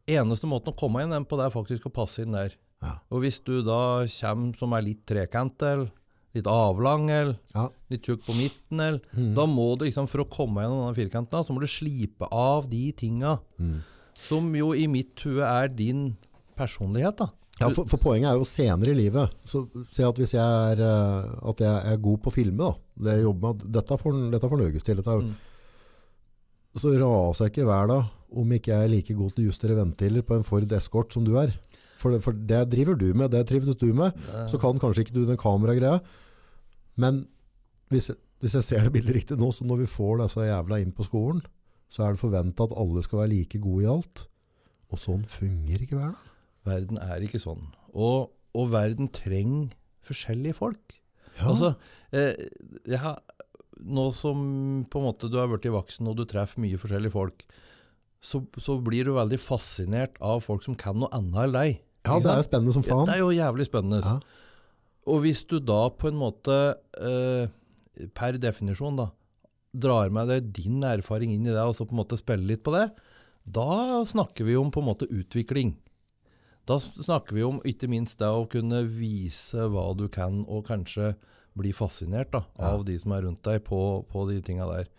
Eneste 0.08 0.48
måten 0.48 0.72
å 0.72 0.76
komme 0.78 1.02
inn 1.04 1.10
den 1.12 1.26
på, 1.28 1.36
det 1.36 1.44
er 1.44 1.52
faktisk 1.52 1.84
å 1.84 1.92
passe 1.92 2.22
inn 2.24 2.32
der. 2.32 2.54
Ja. 2.80 2.94
Og 3.12 3.20
hvis 3.20 3.36
du 3.44 3.58
da 3.60 4.06
kommer 4.08 4.56
som 4.56 4.72
er 4.72 4.80
litt 4.86 5.02
trekant, 5.04 5.60
eller 5.60 5.90
litt 6.32 6.46
avlang, 6.48 7.10
eller 7.10 7.36
Ja. 7.54 7.66
litt 7.90 8.06
tjukk 8.08 8.24
på 8.24 8.32
midten, 8.38 8.80
eller 8.80 9.00
Mm. 9.12 9.34
Da 9.34 9.44
må 9.44 9.76
du 9.76 9.84
liksom, 9.84 10.08
for 10.08 10.24
å 10.24 10.30
komme 10.30 10.62
gjennom 10.64 10.80
denne 10.94 10.96
firkanten, 10.96 11.44
så 11.44 11.52
må 11.52 11.60
du 11.60 11.66
slipe 11.66 12.26
av 12.32 12.70
de 12.70 12.90
tinga 12.92 13.38
Mm. 13.60 13.82
Som 14.26 14.48
jo 14.56 14.72
i 14.74 14.86
mitt 14.90 15.20
hue 15.24 15.42
er 15.44 15.68
din 15.68 16.16
personlighet, 16.58 17.16
da. 17.22 17.28
Ja, 17.60 17.68
for, 17.74 17.88
for 17.90 17.98
poenget 17.98 18.30
er 18.30 18.36
jo 18.38 18.44
senere 18.46 18.92
i 18.92 18.98
livet. 18.98 19.32
Så 19.44 19.64
se 19.90 20.04
at 20.06 20.14
hvis 20.20 20.34
jeg 20.36 20.42
er, 20.72 20.78
eh, 20.78 21.48
at 21.50 21.58
jeg 21.64 21.92
er 21.92 21.96
god 22.04 22.20
på 22.22 22.30
å 22.30 22.34
filme, 22.34 22.58
da, 22.58 22.74
det 23.02 23.16
jeg 23.16 23.24
jobber 23.26 23.54
med, 23.56 23.64
dette 23.74 23.98
får 23.98 24.18
dette 24.30 24.50
får 24.52 24.60
Norges 24.64 24.86
til. 24.86 25.00
Dette, 25.02 25.18
Mm. 25.24 25.34
Så 26.78 26.92
raser 27.00 27.46
jeg 27.48 27.52
ikke 27.54 27.64
hver 27.66 27.88
dag 27.90 28.04
om 28.38 28.50
ikke 28.54 28.70
jeg 28.70 28.84
er 28.86 28.90
like 28.92 29.14
god 29.16 29.32
til 29.34 29.44
å 29.46 29.48
justere 29.48 29.74
ventiler 29.78 30.22
på 30.22 30.36
en 30.36 30.44
Ford 30.46 30.72
Escort 30.76 31.14
som 31.16 31.24
du 31.26 31.32
er. 31.40 31.54
For 31.98 32.12
det, 32.14 32.20
for 32.22 32.36
det 32.36 32.60
driver 32.70 32.94
du 33.00 33.08
med, 33.16 33.32
det 33.32 33.40
trives 33.48 33.74
du 33.80 33.88
med. 33.96 34.14
Så 34.46 34.60
kan 34.62 34.78
kanskje 34.78 35.06
ikke 35.06 35.16
du 35.16 35.24
den 35.26 35.40
kameragreia. 35.40 35.98
Men 37.00 37.24
hvis, 37.90 38.10
jeg- 38.12 38.18
hvis 38.44 38.54
jeg 38.54 38.62
ser 38.68 38.84
det 38.86 38.92
bildet 38.92 39.16
riktig 39.16 39.38
nå, 39.40 39.48
så 39.50 39.64
når 39.66 39.78
vi 39.82 39.86
får 39.90 40.20
disse 40.22 40.44
jævla 40.46 40.78
inn 40.84 40.92
på 40.92 41.08
skolen, 41.08 41.42
så 41.88 42.04
er 42.04 42.14
det 42.14 42.20
forventa 42.22 42.66
at 42.68 42.74
alle 42.76 43.02
skal 43.04 43.22
være 43.22 43.32
like 43.32 43.60
gode 43.64 43.84
i 43.86 43.90
alt. 43.92 44.26
Og 44.92 45.00
sånn 45.00 45.24
fungerer 45.28 45.84
ikke 45.86 45.98
verden. 46.00 46.34
Verden 46.68 47.00
er 47.00 47.24
ikke 47.24 47.40
sånn. 47.40 47.66
Og, 47.92 48.30
og 48.56 48.70
verden 48.72 49.08
trenger 49.14 49.72
forskjellige 50.04 50.56
folk. 50.58 50.98
Ja. 51.38 51.50
Altså, 51.52 51.72
eh, 52.16 52.34
jeg 52.88 53.00
har, 53.02 53.18
nå 53.78 54.08
som 54.16 54.40
på 54.90 55.00
en 55.00 55.06
måte 55.10 55.28
du 55.30 55.36
har 55.40 55.48
blitt 55.50 55.68
voksen 55.72 56.08
og 56.10 56.16
du 56.18 56.24
treffer 56.28 56.60
mye 56.64 56.80
forskjellige 56.80 57.14
folk, 57.14 57.44
så, 58.24 58.40
så 58.58 58.74
blir 58.82 59.06
du 59.06 59.12
veldig 59.14 59.38
fascinert 59.38 60.16
av 60.24 60.40
folk 60.42 60.64
som 60.66 60.74
kan 60.78 60.96
noe 60.98 61.12
annet 61.14 61.44
enn 61.44 61.54
deg. 61.54 61.76
ja, 62.08 62.16
det 62.18 62.32
er 62.32 62.40
jo 62.40 62.48
spennende 62.48 62.74
som 62.74 62.82
Ja, 62.84 62.90
faen. 62.96 63.06
det 63.06 63.14
er 63.14 63.22
jo 63.22 63.30
jævlig 63.36 63.68
spennende. 63.68 64.00
Ja. 64.02 64.16
Og 65.08 65.22
hvis 65.24 65.44
du 65.48 65.58
da 65.62 65.84
på 65.94 66.10
en 66.10 66.18
måte, 66.20 66.56
eh, 66.98 68.08
per 68.18 68.36
definisjon 68.42 68.98
da, 68.98 69.06
drar 69.76 70.10
med 70.14 70.30
deg 70.30 70.48
din 70.56 70.82
erfaring 70.86 71.34
inn 71.34 71.46
i 71.46 71.52
det, 71.52 71.60
og 71.62 71.74
så 71.76 71.86
på 71.86 71.94
en 71.96 72.00
måte 72.02 72.18
spiller 72.20 72.46
litt 72.54 72.64
på 72.66 72.72
det, 72.74 72.86
da 73.48 74.04
snakker 74.08 74.44
vi 74.48 74.56
om 74.60 74.70
på 74.72 74.80
en 74.82 74.90
måte 74.90 75.08
utvikling. 75.08 75.76
Da 76.68 76.76
snakker 76.80 77.32
vi 77.36 77.44
om 77.46 77.62
ikke 77.64 77.88
minst 77.88 78.18
det 78.20 78.28
å 78.28 78.48
kunne 78.50 78.82
vise 78.92 79.68
hva 79.72 79.86
du 79.96 80.06
kan, 80.12 80.42
og 80.48 80.66
kanskje 80.68 81.14
bli 81.58 81.72
fascinert 81.72 82.30
da, 82.34 82.44
Ja. 82.58 82.74
av 82.74 82.84
de 82.84 82.98
som 83.00 83.12
er 83.16 83.22
rundt 83.24 83.42
deg 83.42 83.64
på, 83.64 84.04
på 84.08 84.26
de 84.28 84.40
tinga 84.44 84.66
der. 84.68 84.90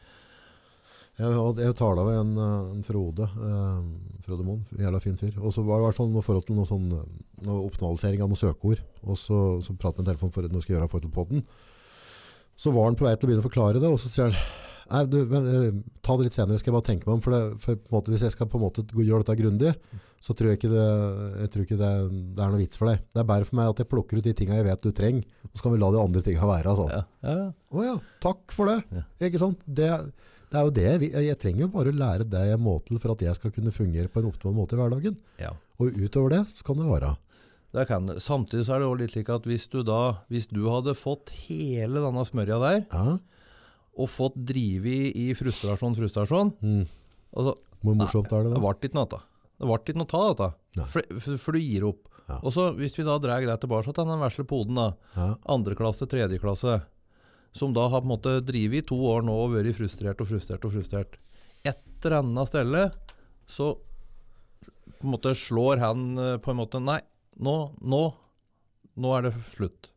Jeg, 1.20 1.36
jeg 1.60 1.76
tala 1.76 2.04
med 2.08 2.16
en, 2.16 2.38
en 2.78 2.84
Frode, 2.88 3.26
eh, 3.28 3.80
Frode 4.24 4.46
Moen, 4.48 4.62
jævla 4.72 5.02
fin 5.04 5.18
fyr. 5.20 5.36
Og 5.44 5.52
så 5.52 5.64
var 5.68 5.78
det 5.78 5.84
i 5.84 5.88
hvert 5.90 5.98
fall 5.98 6.12
noe 6.14 6.24
forhold 6.24 6.46
til 6.48 6.56
noe 6.56 6.68
sånn 6.68 6.86
noe 6.90 7.66
optimalisering 7.68 8.24
av 8.24 8.32
noen 8.32 8.40
søkeord. 8.40 8.80
Og 9.04 9.20
så, 9.20 9.40
så 9.64 9.76
pratet 9.76 10.00
vi 10.00 10.06
med 10.06 10.10
telefonen 10.14 10.36
for 10.36 10.48
noe 10.48 10.64
skal 10.64 10.78
gjøre 10.78 10.88
i 10.88 10.92
forhold 10.94 11.08
til 11.10 11.16
podden. 11.16 11.44
Så 12.60 12.74
var 12.76 12.90
han 12.90 12.98
på 13.00 13.06
vei 13.08 13.14
til 13.16 13.28
å 13.28 13.30
begynne 13.32 13.46
å 13.46 13.50
forklare 13.50 13.80
det, 13.80 13.88
og 13.90 14.02
så 14.02 14.12
sier 14.12 14.30
han 14.34 14.56
Nei, 14.90 15.04
du, 15.06 15.20
men, 15.30 15.44
eh, 15.54 15.76
ta 16.02 16.16
det 16.18 16.24
litt 16.26 16.34
senere, 16.34 16.58
skal 16.58 16.72
jeg 16.72 16.76
bare 16.80 16.86
tenke 16.88 17.06
meg 17.06 17.20
om. 17.20 17.20
For, 17.22 17.30
det, 17.36 17.60
for 17.62 17.78
måte, 17.94 18.10
hvis 18.10 18.24
jeg 18.26 18.34
skal 18.34 18.48
på 18.50 18.58
en 18.58 18.64
måte 18.64 18.82
gjøre 18.90 19.22
dette 19.22 19.36
grundig, 19.38 19.74
så 20.18 20.34
tror 20.34 20.50
jeg 20.50 20.58
ikke, 20.58 20.72
det, 20.72 20.86
jeg 21.44 21.52
tror 21.54 21.66
ikke 21.68 21.78
det, 21.78 21.90
det 22.34 22.42
er 22.42 22.50
noe 22.56 22.58
vits 22.64 22.80
for 22.82 22.90
deg. 22.90 23.04
Det 23.14 23.22
er 23.22 23.28
bare 23.30 23.46
for 23.46 23.60
meg 23.60 23.70
at 23.70 23.84
jeg 23.84 23.90
plukker 23.92 24.18
ut 24.18 24.26
de 24.26 24.34
tinga 24.40 24.58
jeg 24.58 24.66
vet 24.66 24.82
du 24.82 24.90
trenger, 24.98 25.28
og 25.46 25.54
så 25.54 25.68
kan 25.68 25.76
vi 25.76 25.82
la 25.84 25.92
de 25.94 26.02
andre 26.02 26.24
tinga 26.26 26.50
være. 26.50 26.74
Altså. 26.74 26.88
Ja, 26.90 27.04
ja, 27.30 27.46
Oh, 27.70 27.84
ja, 27.86 27.94
takk 28.26 28.56
for 28.58 28.72
det. 28.74 28.80
Ja. 28.98 29.06
Ikke 29.30 29.44
sant? 29.46 29.62
Det, 29.70 29.92
det 30.50 30.58
er 30.58 30.66
jo 30.66 30.74
det. 30.80 30.88
jeg, 31.06 31.14
Jeg 31.28 31.38
trenger 31.46 31.68
jo 31.68 31.72
bare 31.78 31.94
å 31.94 32.00
lære 32.02 32.26
det 32.34 32.44
jeg 32.50 32.64
må 32.66 32.80
til 32.90 32.98
for 32.98 33.14
at 33.14 33.22
jeg 33.28 33.38
skal 33.38 33.54
kunne 33.54 33.76
fungere 33.78 34.10
på 34.10 34.24
en 34.24 34.32
optimal 34.34 34.58
måte 34.58 34.74
i 34.74 34.82
hverdagen. 34.82 35.22
ja. 35.38 35.54
Og 35.80 35.94
utover 35.96 36.34
det, 36.34 36.42
så 36.58 36.66
kan 36.68 36.82
det 36.82 36.90
være. 36.90 37.14
Samtidig 37.74 38.66
så 38.66 38.74
er 38.76 38.80
det 38.82 38.88
også 38.90 39.00
litt 39.00 39.12
slik 39.14 39.30
at 39.30 39.44
hvis 39.46 39.68
du 39.70 39.84
da, 39.86 39.98
hvis 40.30 40.48
du 40.50 40.64
hadde 40.70 40.96
fått 40.98 41.30
hele 41.48 42.02
denne 42.02 42.24
smørja 42.26 42.58
der, 42.64 42.80
Ja. 42.92 43.18
og 44.00 44.08
fått 44.10 44.36
drive 44.46 44.86
i, 44.90 45.30
i 45.30 45.34
frustrasjon, 45.38 45.94
frustrasjon 45.96 46.54
Mm. 46.64 46.88
altså, 47.36 47.56
Hvor 47.84 47.96
morsomt 47.96 48.32
er 48.34 48.44
det 48.44 48.54
Det 48.56 48.62
ble 48.62 48.74
ikke 48.90 48.94
noe 48.96 49.06
av 49.06 49.10
det. 49.10 49.22
ble 49.60 49.78
ikke 49.78 49.96
noe 49.98 50.22
av 50.22 50.36
dette. 50.36 50.50
Nei. 50.78 50.86
For, 50.86 51.02
for, 51.20 51.38
for 51.38 51.52
du 51.54 51.60
gir 51.60 51.84
opp. 51.86 52.06
Ja. 52.30 52.40
Og 52.44 52.54
så 52.54 52.76
Hvis 52.78 52.98
vi 52.98 53.04
da 53.04 53.18
drar 53.20 53.42
deg 53.42 53.60
tilbake 53.60 53.94
til 53.94 54.06
den 54.06 54.20
vesle 54.20 54.46
poden, 54.46 54.76
da, 54.76 54.94
Ja. 55.16 55.36
andre 55.48 55.76
klasse, 55.76 56.08
tredje 56.08 56.40
klasse, 56.40 56.82
som 57.54 57.74
da 57.74 57.88
har 57.90 58.02
på 58.02 58.06
en 58.06 58.14
måte 58.18 58.42
drevet 58.46 58.84
i 58.84 58.88
to 58.88 58.96
år 58.96 59.22
nå 59.26 59.34
og 59.34 59.52
vært 59.54 59.76
frustrert 59.76 60.22
og 60.22 60.28
frustrert 60.28 60.66
og 60.66 60.72
frustrert 60.74 61.18
Et 61.66 61.78
eller 62.06 62.20
annet 62.22 62.48
sted 62.48 62.94
så 63.48 63.76
på 65.00 65.04
en 65.08 65.12
måte 65.16 65.34
slår 65.36 65.80
han 65.80 66.18
eh, 66.18 66.38
på 66.38 66.52
en 66.52 66.58
måte 66.58 66.80
Nei, 66.82 67.00
nå, 67.40 67.56
nå, 67.82 68.04
nå 69.00 69.16
er 69.18 69.28
det 69.28 69.34
slutt. 69.56 69.90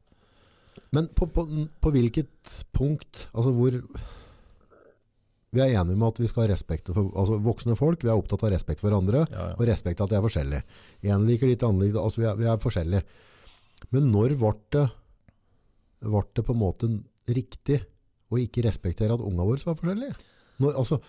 Men 0.92 1.08
på, 1.16 1.26
på, 1.32 1.44
på 1.82 1.92
hvilket 1.92 2.56
punkt, 2.76 3.26
altså 3.32 3.52
hvor 3.56 3.76
Vi 5.52 5.60
er 5.60 5.74
enige 5.76 5.98
med 6.00 6.06
at 6.08 6.20
vi 6.20 6.28
skal 6.30 6.46
ha 6.46 6.52
respekt 6.54 6.88
for 6.88 7.10
altså 7.12 7.36
voksne 7.44 7.76
folk. 7.76 8.00
Vi 8.04 8.08
er 8.08 8.16
opptatt 8.16 8.44
av 8.46 8.54
respekt 8.54 8.80
for 8.80 8.88
hverandre, 8.88 9.26
Ja, 9.28 9.50
ja. 9.50 9.56
og 9.58 9.66
respekt 9.68 10.00
at 10.00 10.08
de 10.08 10.16
er 10.16 10.24
forskjellige. 10.24 10.64
Én 11.04 11.26
liker 11.28 11.50
ditt, 11.50 11.64
andre 11.66 11.90
liker 11.90 12.00
Altså, 12.00 12.22
vi 12.22 12.28
er, 12.30 12.38
vi 12.40 12.48
er 12.48 12.62
forskjellige. 12.62 13.02
Men 13.92 14.08
når 14.14 14.36
ble 14.40 14.52
det, 14.72 14.86
ble 16.06 16.22
det 16.38 16.46
på 16.46 16.54
en 16.56 16.62
måte 16.62 16.88
riktig 17.28 17.82
å 18.32 18.40
ikke 18.40 18.64
respektere 18.64 19.12
at 19.12 19.20
unga 19.24 19.44
våre 19.44 19.68
var 19.68 19.76
forskjellige? 19.76 20.16
Når, 20.64 20.78
altså, 20.80 21.00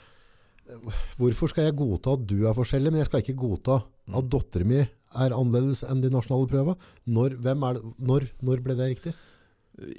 hvorfor 1.20 1.52
skal 1.52 1.70
jeg 1.70 1.78
godta 1.80 2.18
at 2.18 2.28
du 2.28 2.38
er 2.44 2.58
forskjellig, 2.58 2.92
men 2.92 3.04
jeg 3.04 3.10
skal 3.12 3.24
ikke 3.24 3.40
godta 3.40 3.80
at 3.84 4.30
dattera 4.32 4.68
min 4.68 4.84
er 5.14 5.36
annerledes 5.36 5.84
enn 5.88 6.02
de 6.04 6.12
nasjonale 6.14 6.50
prøvene? 6.50 6.92
Når, 7.06 7.38
er 7.40 7.62
når, 7.98 8.28
når 8.42 8.66
ble 8.66 8.78
det 8.80 8.90
riktig? 8.96 9.14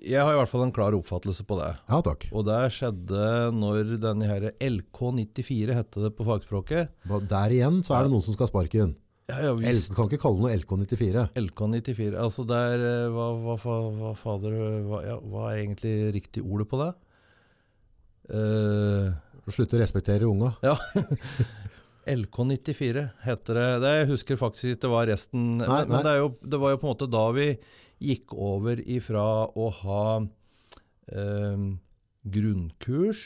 Jeg 0.07 0.23
har 0.23 0.31
i 0.31 0.37
hvert 0.39 0.51
fall 0.51 0.63
en 0.63 0.75
klar 0.75 0.95
oppfattelse 0.95 1.43
på 1.49 1.57
det. 1.59 1.73
Ja, 1.91 1.99
takk. 2.07 2.29
Og 2.31 2.45
det 2.47 2.59
skjedde 2.77 3.31
når 3.57 3.97
denne 4.03 4.29
her 4.29 4.53
LK94 4.63 5.75
hette 5.75 6.05
det 6.05 6.13
på 6.15 6.27
fagspråket. 6.29 6.93
Der 7.31 7.55
igjen 7.57 7.81
så 7.87 7.97
er 7.99 8.07
det 8.07 8.15
noen 8.15 8.23
som 8.23 8.37
skal 8.37 8.53
sparke 8.53 8.85
inn. 8.85 8.95
Ja, 9.27 9.39
ja, 9.41 9.53
visst. 9.57 9.89
kan 9.97 10.07
ikke 10.07 10.21
kalle 10.21 10.45
noe 10.45 10.53
LK94. 10.53 11.27
LK94. 11.41 12.13
Altså 12.21 12.45
der 12.47 12.83
eh, 12.85 13.11
hva, 13.11 13.31
hva, 13.41 13.77
hva 13.99 14.13
fader 14.21 14.57
hva, 14.85 15.01
ja, 15.07 15.17
hva 15.19 15.49
er 15.51 15.63
egentlig 15.63 15.95
riktig 16.21 16.45
ordet 16.45 16.69
på 16.71 16.81
det? 16.83 16.91
Uh, 18.25 19.11
Slutte 19.53 19.77
å 19.77 19.81
respektere 19.83 20.29
unga. 20.29 20.55
ja. 20.65 20.77
LK94 22.11 23.09
heter 23.25 23.59
det. 23.59 23.69
det. 23.85 23.95
Jeg 24.01 24.11
husker 24.13 24.41
faktisk 24.41 24.69
ikke 24.69 24.83
det 24.85 24.93
var 24.93 25.09
resten. 25.11 25.47
Nei, 25.63 25.69
nei. 25.69 25.85
men 25.91 26.05
det, 26.07 26.15
jo, 26.21 26.29
det 26.43 26.61
var 26.63 26.75
jo 26.75 26.81
på 26.83 26.87
en 26.89 26.93
måte 26.93 27.11
da 27.11 27.25
vi 27.37 27.49
gikk 28.05 28.35
over 28.37 28.81
ifra 28.91 29.25
å 29.49 29.69
ha 29.81 30.05
eh, 31.09 31.67
grunnkurs, 32.37 33.25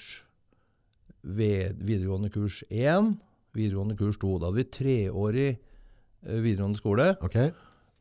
ved, 1.29 1.81
videregående 1.83 2.31
kurs 2.33 2.63
1, 2.71 3.17
videregående 3.59 3.99
kurs 3.99 4.21
2. 4.23 4.37
Da 4.39 4.51
hadde 4.51 4.61
vi 4.63 4.69
treårig 4.79 5.51
eh, 5.51 6.39
videregående 6.39 6.81
skole. 6.81 7.11
Okay. 7.27 7.53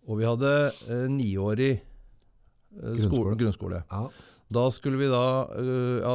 Og 0.07 0.21
vi 0.21 0.27
hadde 0.29 0.53
eh, 0.87 1.05
niårig 1.11 1.73
eh, 1.75 1.83
Grunnskole. 2.77 3.09
skole, 3.09 3.37
grunnskole. 3.41 3.83
Ja. 3.91 4.05
Da 4.53 4.63
skulle 4.71 4.99
vi 5.01 5.09
da 5.11 5.23
uh, 5.51 5.97
Ja, 5.99 6.13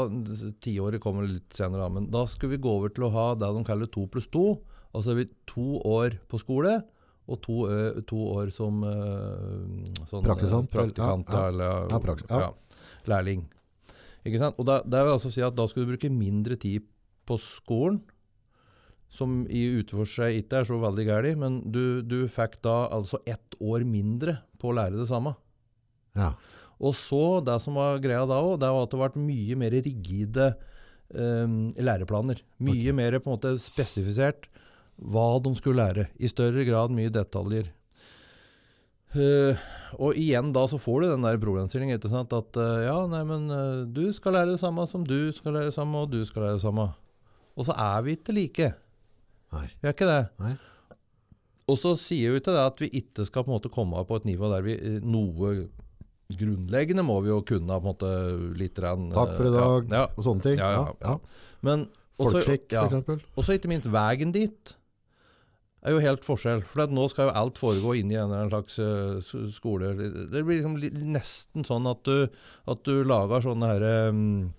tiåret 0.65 1.03
kommer 1.05 1.27
litt 1.29 1.53
senere, 1.57 1.85
da, 1.85 1.89
men 1.93 2.09
da 2.13 2.25
skulle 2.31 2.57
vi 2.57 2.63
gå 2.65 2.79
over 2.79 2.93
til 2.95 3.09
å 3.09 3.13
ha 3.13 3.27
det 3.37 3.51
de 3.53 3.65
kaller 3.69 3.91
to 3.93 4.07
pluss 4.09 4.31
to. 4.33 4.57
Altså 4.97 5.17
vi 5.19 5.27
to 5.49 5.79
år 5.89 6.17
på 6.29 6.41
skole 6.41 6.79
og 7.31 7.39
to, 7.45 7.63
ø, 7.71 8.01
to 8.09 8.19
år 8.35 8.51
som 8.53 8.81
uh, 8.83 10.03
sånn, 10.09 10.25
Praktisant, 10.27 10.67
eh, 10.67 10.73
praktikant 10.75 11.29
ja, 11.31 11.43
ja. 11.45 11.51
eller 11.53 12.25
Ja, 12.29 12.41
ja. 12.49 12.81
lærling. 13.09 13.45
Ikke 14.27 14.41
sant? 14.43 14.59
Og 14.59 14.67
da, 14.69 14.81
det 14.85 15.05
vil 15.05 15.15
altså 15.15 15.31
si 15.33 15.45
at 15.45 15.55
da 15.57 15.69
skulle 15.71 15.87
du 15.87 15.95
bruke 15.95 16.11
mindre 16.13 16.59
tid 16.61 16.89
på 17.29 17.39
skolen, 17.41 18.01
som 19.13 19.43
i 19.53 19.63
utfor 19.79 20.09
seg 20.09 20.41
ikke 20.41 20.63
er 20.63 20.69
så 20.69 20.79
veldig 20.81 21.05
galt, 21.07 21.39
men 21.39 21.61
du, 21.73 22.01
du 22.03 22.25
fikk 22.33 22.59
da 22.65 22.89
altså 22.97 23.21
ett 23.29 23.57
år 23.61 23.85
mindre 23.85 24.39
på 24.59 24.71
å 24.71 24.77
lære 24.81 24.99
det 24.99 25.09
samme. 25.11 25.35
ja. 26.19 26.33
Og 26.83 26.97
så, 26.99 27.41
det 27.47 27.59
som 27.63 27.77
var 27.79 28.01
greia 28.03 28.25
da 28.27 28.41
òg, 28.43 28.57
det 28.61 28.71
var 28.75 28.87
at 28.87 28.95
det 28.95 28.99
ble 29.01 29.27
mye 29.29 29.59
mer 29.61 29.77
rigide 29.85 30.49
um, 31.15 31.69
læreplaner. 31.79 32.41
Mye 32.63 32.95
mer 32.97 33.19
på 33.21 33.31
en 33.31 33.37
måte 33.37 33.55
spesifisert 33.63 34.49
hva 34.99 35.29
de 35.43 35.55
skulle 35.59 35.79
lære. 35.79 36.09
I 36.19 36.31
større 36.31 36.67
grad 36.67 36.95
mye 36.95 37.13
detaljer. 37.13 37.71
Uh, 39.13 39.59
og 40.01 40.17
igjen 40.17 40.55
da 40.57 40.65
så 40.71 40.81
får 40.81 41.03
du 41.03 41.07
den 41.13 41.27
der 41.27 41.39
problemstillingen, 41.41 42.01
ikke 42.01 42.11
sant? 42.11 42.33
At 42.35 42.59
uh, 42.59 42.81
ja, 42.83 42.97
nei, 43.13 43.23
men 43.29 43.47
uh, 43.53 43.85
du 43.87 44.09
skal 44.17 44.39
lære 44.39 44.55
det 44.55 44.63
samme 44.63 44.87
som 44.91 45.05
du 45.07 45.31
skal 45.37 45.55
lære 45.55 45.71
det 45.71 45.77
samme, 45.77 46.03
og 46.03 46.11
du 46.11 46.23
skal 46.27 46.47
lære 46.47 46.59
det 46.59 46.65
samme. 46.65 46.89
Og 47.53 47.69
så 47.69 47.77
er 47.77 48.03
vi 48.07 48.17
ikke 48.17 48.35
like. 48.35 48.73
Nei. 49.53 49.67
Vi 49.79 49.91
er 49.91 49.95
ikke 49.95 50.09
det. 50.09 50.23
Nei. 50.43 50.55
Og 51.71 51.79
så 51.79 51.93
sier 52.01 52.33
vi 52.33 52.41
ikke 52.41 52.57
det 52.57 52.65
at 52.65 52.81
vi 52.83 52.89
ikke 52.99 53.29
skal 53.29 53.45
på 53.45 53.53
en 53.53 53.59
måte 53.61 53.71
komme 53.73 54.01
på 54.09 54.19
et 54.19 54.27
nivå 54.27 54.49
der 54.51 54.65
vi 54.67 54.75
noe 55.05 55.53
grunnleggende 56.39 57.05
må 57.07 57.19
vi 57.25 57.33
jo 57.33 57.41
kunne 57.47 57.79
på 57.79 57.83
en 57.83 57.89
måte 57.91 58.13
litt 58.59 58.79
rann, 58.83 59.11
Takk 59.15 59.35
for 59.37 59.49
i 59.49 59.51
eh, 59.51 59.57
dag, 59.57 59.91
Ja, 59.93 60.05
og 60.11 60.27
sånne 60.27 60.47
ting. 60.47 60.61
Ja, 60.61 60.71
ja, 60.77 60.85
ja. 61.03 61.17
Men 61.67 61.89
Folkskikk, 62.21 62.71
ja, 62.73 62.85
for 62.85 62.93
eksempel. 62.93 63.21
også 63.41 63.57
ikke 63.57 63.71
minst 63.73 63.89
veien 63.91 64.33
dit. 64.35 64.75
er 65.83 65.97
jo 65.97 66.03
helt 66.05 66.23
forskjell. 66.23 66.63
For 66.71 66.85
at 66.85 66.93
nå 66.95 67.09
skal 67.11 67.29
jo 67.29 67.37
alt 67.41 67.59
foregå 67.59 67.97
inni 67.99 68.15
en 68.15 68.31
eller 68.31 68.45
annen 68.45 68.53
slags 68.53 68.79
uh, 68.79 69.49
skole. 69.51 69.95
Det 70.31 70.45
blir 70.47 70.61
liksom 70.61 70.77
nesten 71.11 71.67
sånn 71.67 71.89
at 71.91 72.05
du, 72.07 72.29
at 72.71 72.85
du 72.87 73.03
lager 73.03 73.43
sånne 73.43 73.73
her, 73.73 73.87
um, 74.13 74.53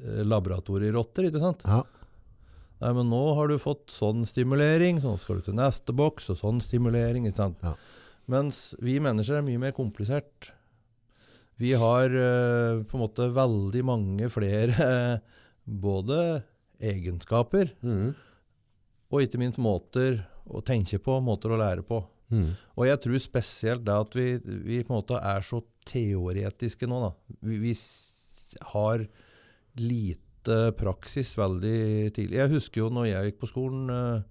laboratorierotter, 0.00 1.28
ikke 1.28 1.42
sant? 1.42 1.66
Ja. 1.68 1.82
Nei, 2.80 2.92
men 2.92 3.08
nå 3.08 3.22
har 3.38 3.48
du 3.48 3.56
fått 3.60 3.92
sånn 3.92 4.26
stimulering, 4.28 5.00
sånn 5.00 5.20
skal 5.20 5.40
du 5.40 5.46
til 5.46 5.56
neste 5.56 5.94
boks, 5.96 6.28
og 6.32 6.40
sånn 6.40 6.60
stimulering, 6.64 7.24
ikke 7.28 7.40
sant? 7.40 7.62
Ja. 7.64 7.72
Mens 8.28 8.74
vi 8.82 8.98
mennesker 9.00 9.38
er 9.38 9.46
mye 9.46 9.60
mer 9.62 9.72
komplisert. 9.76 10.50
Vi 11.60 11.72
har 11.78 12.12
eh, 12.12 12.82
på 12.84 12.98
en 12.98 13.04
måte 13.04 13.30
veldig 13.32 13.82
mange 13.88 14.28
flere 14.32 14.90
både 15.86 16.42
egenskaper, 16.76 17.72
mm. 17.80 18.10
og 19.08 19.24
ikke 19.24 19.40
minst 19.40 19.60
måter 19.62 20.20
å 20.46 20.60
tenke 20.64 21.00
på, 21.02 21.16
måter 21.24 21.54
å 21.54 21.60
lære 21.60 21.86
på. 21.86 22.02
Mm. 22.28 22.52
Og 22.76 22.84
jeg 22.88 23.00
tror 23.02 23.22
spesielt 23.22 23.86
det 23.86 23.96
at 23.96 24.14
vi, 24.18 24.26
vi 24.42 24.82
på 24.84 24.92
en 24.92 24.98
måte 24.98 25.18
er 25.22 25.44
så 25.46 25.62
teoretiske 25.86 26.88
nå, 26.90 27.00
da. 27.06 27.10
Vi, 27.46 27.58
vi 27.62 27.74
har 28.74 29.06
lite 29.80 30.60
praksis 30.78 31.34
veldig 31.38 32.12
tidlig. 32.14 32.40
Jeg 32.42 32.52
husker 32.52 32.84
jo 32.84 32.92
når 32.94 33.10
jeg 33.10 33.30
gikk 33.30 33.42
på 33.42 33.50
skolen, 33.50 33.90
eh, 33.90 34.24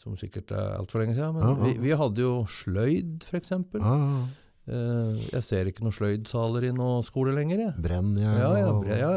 som 0.00 0.16
sikkert 0.18 0.54
er 0.56 0.78
altfor 0.78 1.04
lenge 1.04 1.18
siden, 1.18 1.36
men 1.36 1.44
Ja, 1.44 1.52
ja. 1.52 1.64
Vi, 1.66 1.74
vi 1.84 1.98
hadde 2.00 2.24
jo 2.24 2.36
sløyd, 2.48 3.26
f.eks. 3.28 3.52
Ja, 3.52 3.60
ja. 3.84 4.22
Uh, 4.70 5.16
jeg 5.32 5.42
ser 5.42 5.66
ikke 5.66 5.82
noen 5.82 5.94
sløydsaler 5.96 6.68
i 6.68 6.72
noen 6.76 7.02
skole 7.02 7.32
lenger, 7.34 7.58
jeg. 7.64 7.72
Brennjern 7.82 8.36
Ja, 8.38 8.50
ja, 8.60 8.68
bre- 8.76 8.98
ja. 9.00 9.14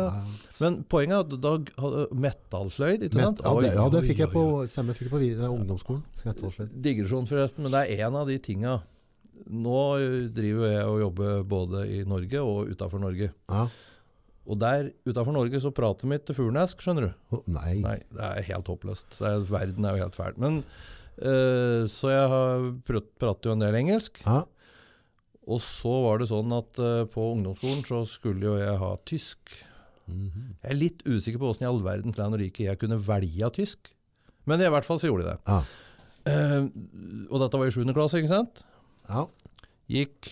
Men 0.64 0.80
poenget 0.90 1.20
er 1.20 1.36
at 1.36 1.44
da 1.44 1.52
metallsløyd, 2.26 3.04
ikke 3.06 3.20
sant? 3.22 3.44
ja, 3.46 3.52
det, 3.62 3.74
ja, 3.76 3.86
det 3.94 4.02
fikk 4.08 4.24
jeg 4.24 4.32
på 4.34 4.44
oi. 4.62 4.66
Samme 4.72 4.96
fikk 4.98 5.08
jeg 5.10 5.14
på 5.14 5.22
vid- 5.22 5.38
eh, 5.44 5.52
ungdomsskolen. 5.54 6.02
Metallsledd. 6.26 6.74
Digresjon 6.82 7.28
forresten, 7.30 7.62
men 7.68 7.72
det 7.76 7.84
er 8.00 8.08
en 8.08 8.16
av 8.24 8.28
de 8.32 8.40
tinga 8.42 8.80
Nå 9.44 9.80
driver 10.32 10.70
jeg 10.72 10.84
og 10.88 11.00
jobber 11.02 11.42
både 11.44 11.80
i 11.92 12.04
Norge 12.08 12.40
og 12.40 12.70
utafor 12.72 13.02
Norge. 13.02 13.28
Ja. 13.52 13.66
Og 14.48 14.58
der 14.62 14.92
utafor 15.06 15.34
Norge 15.36 15.60
så 15.60 15.72
prater 15.76 16.08
vi 16.08 16.16
ikke 16.20 16.36
fuglenesk, 16.38 16.80
skjønner 16.80 17.10
du. 17.10 17.14
Oh, 17.36 17.42
nei. 17.52 17.74
Nei, 17.84 17.98
det 18.14 18.24
er 18.24 18.48
helt 18.54 18.70
håpløst. 18.72 19.18
Er, 19.22 19.44
verden 19.50 19.86
er 19.90 19.98
jo 19.98 20.04
helt 20.06 20.16
fæl. 20.16 20.38
Men 20.40 20.62
ø, 21.20 21.86
Så 21.92 22.10
jeg 22.14 22.30
har 22.32 22.66
prater 23.20 23.50
jo 23.52 23.58
en 23.58 23.66
del 23.66 23.76
engelsk. 23.84 24.22
Ja. 24.26 24.44
Og 25.44 25.60
så 25.64 25.94
var 26.06 26.22
det 26.22 26.30
sånn 26.32 26.54
at 26.56 26.80
uh, 26.80 27.04
på 27.12 27.30
ungdomsskolen 27.34 27.84
så 27.88 28.04
skulle 28.08 28.48
jo 28.48 28.58
jeg 28.60 28.80
ha 28.80 28.92
tysk. 29.10 29.58
Mhm. 30.08 30.54
Jeg 30.62 30.70
er 30.72 30.80
litt 30.80 31.04
usikker 31.08 31.42
på 31.42 31.50
åssen 31.52 31.66
i 31.66 31.70
all 31.70 31.82
verdens 31.84 32.20
land 32.20 32.36
og 32.36 32.44
rike 32.44 32.68
jeg 32.68 32.80
kunne 32.82 33.00
velge 33.00 33.50
tysk. 33.60 33.92
Men 34.50 34.64
i 34.64 34.70
hvert 34.72 34.88
fall 34.88 35.00
så 35.00 35.10
gjorde 35.10 35.28
de 35.28 35.34
det. 35.34 35.40
Ja. 35.48 35.64
Uh, 36.24 36.70
og 37.30 37.42
dette 37.44 37.60
var 37.60 37.68
i 37.68 37.76
7. 37.76 37.84
klasse, 37.96 38.20
ikke 38.20 38.32
sant? 38.32 38.64
Ja. 39.10 39.26
Gikk 39.92 40.32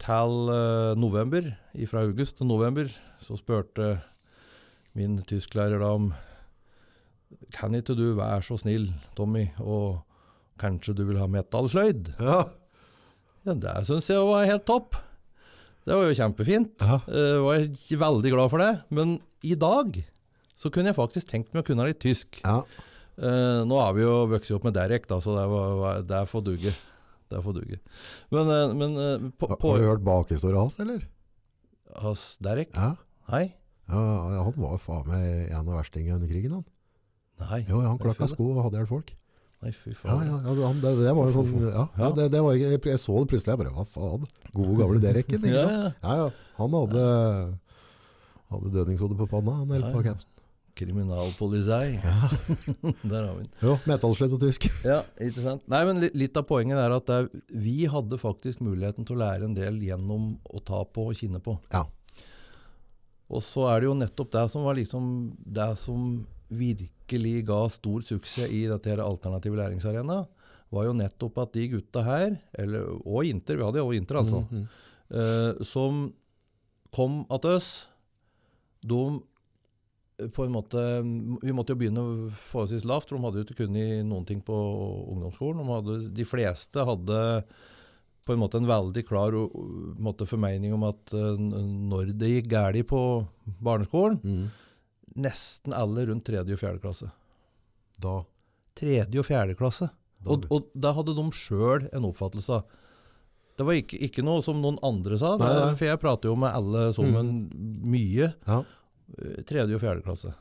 til 0.00 0.50
uh, 0.50 0.96
november, 0.96 1.52
fra 1.88 2.04
august 2.04 2.38
til 2.40 2.48
november, 2.48 2.88
så 3.20 3.36
spurte 3.40 3.98
min 4.94 5.18
tysklærer 5.26 5.80
da 5.82 5.94
om 5.96 6.12
Kan 7.54 7.74
ikke 7.74 7.96
du 7.98 8.14
være 8.14 8.42
så 8.46 8.56
snill, 8.60 8.92
Tommy, 9.18 9.48
og 9.58 10.04
kanskje 10.60 10.94
du 10.94 11.02
vil 11.08 11.18
ha 11.18 11.26
metallsløyd? 11.26 12.14
Ja. 12.22 12.44
Ja, 13.44 13.54
det 13.60 13.74
syns 13.88 14.08
jeg 14.08 14.24
var 14.24 14.48
helt 14.48 14.64
topp. 14.68 14.96
Det 15.84 15.92
var 15.92 16.08
jo 16.08 16.16
kjempefint. 16.16 16.80
Ja. 16.80 16.98
Jeg 17.12 17.44
var 17.44 17.60
jeg 17.60 18.00
veldig 18.00 18.32
glad 18.32 18.52
for 18.52 18.64
det. 18.64 18.72
Men 18.94 19.18
i 19.44 19.52
dag 19.58 19.98
så 20.56 20.70
kunne 20.72 20.90
jeg 20.90 20.96
faktisk 20.96 21.28
tenkt 21.28 21.52
meg 21.52 21.64
å 21.64 21.68
kunne 21.68 21.86
litt 21.90 22.02
tysk. 22.04 22.40
ja. 22.44 22.62
Uh, 23.14 23.62
nå 23.62 23.76
har 23.78 23.92
vi 23.94 24.02
jo 24.02 24.14
vokst 24.26 24.50
opp 24.56 24.64
med 24.66 24.74
Derek, 24.74 25.04
da, 25.06 25.20
så 25.22 25.36
det, 25.36 25.44
var, 25.46 26.00
det 26.02 26.22
for 26.26 26.42
dugge. 26.42 26.72
Det 27.30 27.42
for 27.44 27.54
dugge. 27.54 27.78
Men, 28.34 28.48
uh, 28.50 28.72
men 28.74 28.96
uh, 28.98 29.26
på, 29.38 29.46
Har, 29.52 29.60
på 29.60 29.70
har 29.70 29.78
du 29.78 29.86
hørt 29.86 30.02
bakhistorien 30.02 30.58
hans, 30.58 30.80
eller? 30.82 31.04
Hans 32.02 32.24
Derek? 32.42 32.72
Ja. 32.74 32.96
Nei? 33.30 33.44
ja. 33.86 34.00
ja, 34.34 34.40
Han 34.42 34.58
var 34.58 34.82
faen 34.82 35.06
meg 35.12 35.28
en 35.46 35.62
av 35.62 35.76
verstingene 35.78 36.18
under 36.18 36.32
krigen, 36.32 36.56
han. 36.58 36.66
Nei. 37.44 37.60
Jo, 37.68 37.84
han 37.86 38.00
klakka 38.02 38.26
sko 38.30 38.48
og 38.50 38.64
hadde 38.66 38.82
hjulpet 38.82 38.96
folk. 38.96 39.14
Nei, 39.64 39.72
fy 39.72 39.94
faen. 39.96 40.26
ja, 40.28 40.36
ja 40.44 40.66
han, 40.68 40.80
det, 40.82 40.90
det 41.00 41.12
var 41.16 41.30
jo 41.30 41.32
sånn 41.38 41.52
Ja, 41.64 41.70
ja 41.72 41.86
Ja. 42.04 42.10
det, 42.18 42.26
det 42.34 42.42
var, 42.44 42.52
jeg, 42.60 42.78
jeg 42.84 43.00
så 43.00 43.16
det 43.22 43.30
plutselig. 43.32 43.54
Jeg 43.54 43.60
bare 43.62 43.72
Hva 43.78 43.86
faen? 43.94 44.26
Gode, 44.52 44.76
gamle 44.82 45.00
Dereken, 45.00 45.40
ikke 45.40 45.54
Ja, 45.56 45.64
sant? 45.64 45.80
ja. 45.80 45.92
Ja, 46.04 46.16
ja. 46.20 46.30
Han 46.60 46.76
hadde 46.76 47.04
Hadde 48.52 48.70
dødningshode 48.76 49.16
på 49.18 49.26
panna, 49.30 49.54
han 49.62 49.70
eller 49.72 49.88
Ja, 49.88 49.94
på 49.96 50.04
ja. 50.04 50.12
capsen. 50.12 50.30
Kriminalpoliti. 50.74 52.00
Der 53.08 53.22
har 53.28 53.34
vi 53.38 53.44
den. 53.44 53.50
Jo, 53.62 53.76
metallsledd 53.86 54.32
og 54.36 54.40
tysk. 54.42 54.66
Ja, 54.90 55.00
ikke 55.22 55.44
sant? 55.44 55.62
Nei, 55.70 55.84
men 55.86 56.02
litt 56.18 56.36
av 56.36 56.44
poenget 56.48 56.80
er 56.82 56.90
at 56.96 57.12
er- 57.14 57.28
vi 57.54 57.86
hadde 57.86 58.18
faktisk 58.18 58.60
muligheten 58.60 59.06
til 59.06 59.16
å 59.16 59.20
lære 59.22 59.46
en 59.48 59.54
del 59.54 59.78
gjennom 59.86 60.32
å 60.50 60.62
ta 60.66 60.82
på 60.84 61.08
og 61.12 61.14
kinne 61.18 61.38
på. 61.42 61.56
Ja. 61.72 61.84
Og 63.30 63.40
så 63.46 63.68
er 63.70 63.80
det 63.80 63.88
jo 63.88 63.94
nettopp 64.02 64.30
det 64.34 64.44
som 64.52 64.66
var 64.66 64.74
liksom 64.76 65.06
det 65.46 65.70
som 65.80 66.26
virkelig 66.48 67.44
ga 67.48 67.60
stor 67.72 68.04
suksess 68.06 68.50
i 68.52 68.64
dette 68.70 68.90
her 68.90 69.02
alternative 69.04 69.58
læringsarena, 69.58 70.24
var 70.74 70.88
jo 70.88 70.96
nettopp 70.96 71.38
at 71.44 71.54
de 71.54 71.68
gutta 71.76 72.02
her, 72.06 72.36
eller, 72.58 72.88
og 73.04 73.28
Inter, 73.28 73.58
vi 73.58 73.66
hadde 73.66 73.82
jo 73.82 73.92
Inter 73.94 74.20
altså, 74.22 74.42
altså, 74.42 74.56
-hmm. 74.56 74.66
eh, 75.20 75.64
som 75.64 76.14
kom 76.94 77.24
at 77.30 77.44
oss, 77.44 77.88
de 78.82 79.20
eh, 80.18 80.28
på 80.28 80.44
en 80.44 80.52
måte 80.52 80.78
Vi 81.42 81.52
måtte 81.52 81.72
jo 81.72 81.76
begynne 81.76 82.30
forholdsvis 82.30 82.84
lavt, 82.84 83.08
for 83.08 83.16
de 83.16 83.24
hadde 83.24 83.38
jo 83.38 83.44
ikke 83.44 83.66
kunnet 83.66 84.04
noen 84.06 84.24
ting 84.24 84.40
på 84.40 84.54
ungdomsskolen. 85.10 85.58
De, 85.58 85.72
hadde, 85.72 86.14
de 86.14 86.24
fleste 86.24 86.84
hadde 86.84 87.44
på 88.24 88.32
en 88.32 88.38
måte 88.38 88.56
en 88.56 88.66
veldig 88.66 89.04
klar 89.06 89.32
måte 90.00 90.26
formening 90.26 90.72
om 90.74 90.84
at 90.84 91.12
eh, 91.12 91.38
når 91.38 92.12
det 92.18 92.30
gikk 92.30 92.48
galt 92.48 92.86
på 92.86 93.26
barneskolen 93.60 94.20
Mhm. 94.22 94.50
Nesten 95.16 95.74
alle 95.76 96.06
rundt 96.08 96.24
tredje 96.26 96.56
og 96.56 96.58
fjerde 96.60 96.80
klasse. 96.82 97.10
Da, 98.02 98.22
Tredje 98.74 99.20
og 99.22 99.26
fjerde 99.28 99.54
klasse. 99.54 99.90
da 100.24 100.32
Og, 100.34 100.46
og 100.50 100.70
da 100.74 100.90
hadde 100.96 101.14
de 101.14 101.24
sjøl 101.38 101.84
en 101.94 102.08
oppfattelse 102.08 102.56
av 102.56 102.64
Det 103.54 103.62
var 103.68 103.76
ikke, 103.78 104.00
ikke 104.08 104.24
noe 104.26 104.42
som 104.42 104.58
noen 104.58 104.80
andre 104.82 105.14
sa, 105.20 105.36
Nei, 105.38 105.50
nei. 105.54 105.74
for 105.78 105.86
jeg 105.86 106.00
prater 106.02 106.26
jo 106.32 106.34
med 106.42 106.50
alle 106.50 106.88
sammen 106.96 107.28
mye. 107.86 108.32
Ja. 108.48 108.56
Eh, 109.14 109.44
Tredje 109.46 109.76
og 109.78 109.84
fjerde 109.84 110.02
klasse. 110.02 110.32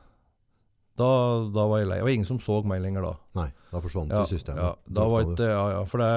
Da, 0.97 1.05
da 1.53 1.67
var 1.69 1.79
jeg 1.83 1.89
lei. 1.91 1.99
Det 2.01 2.07
var 2.07 2.13
ingen 2.15 2.29
som 2.29 2.39
så 2.41 2.59
meg 2.65 2.81
lenger 2.81 3.05
da. 3.05 3.13
Nei, 3.37 3.47
da 3.69 3.79
forsvant 3.81 4.11
Ja, 4.13 4.23
det 4.25 4.33
systemet. 4.33 4.61
ja, 4.65 4.73
da 4.97 5.05
var 5.09 5.23
ikke, 5.27 5.47
ja, 5.49 5.61
ja, 5.75 5.83
for 5.89 6.01
det, 6.01 6.09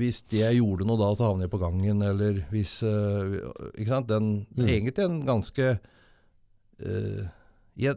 hvis 0.00 0.22
jeg 0.32 0.58
gjorde 0.62 0.84
noe 0.88 1.00
da, 1.00 1.08
så 1.16 1.28
havnet 1.28 1.46
jeg 1.48 1.52
på 1.52 1.60
gangen, 1.60 2.02
eller 2.08 2.40
hvis 2.52 2.74
uh, 2.84 3.36
Ikke 3.76 3.88
sant? 3.92 4.08
Den, 4.08 4.46
Mm. 4.56 4.66
Egentlig 4.68 5.04
en 5.04 5.20
ganske 5.28 5.68
eh, 6.80 7.22
jeg, 7.76 7.96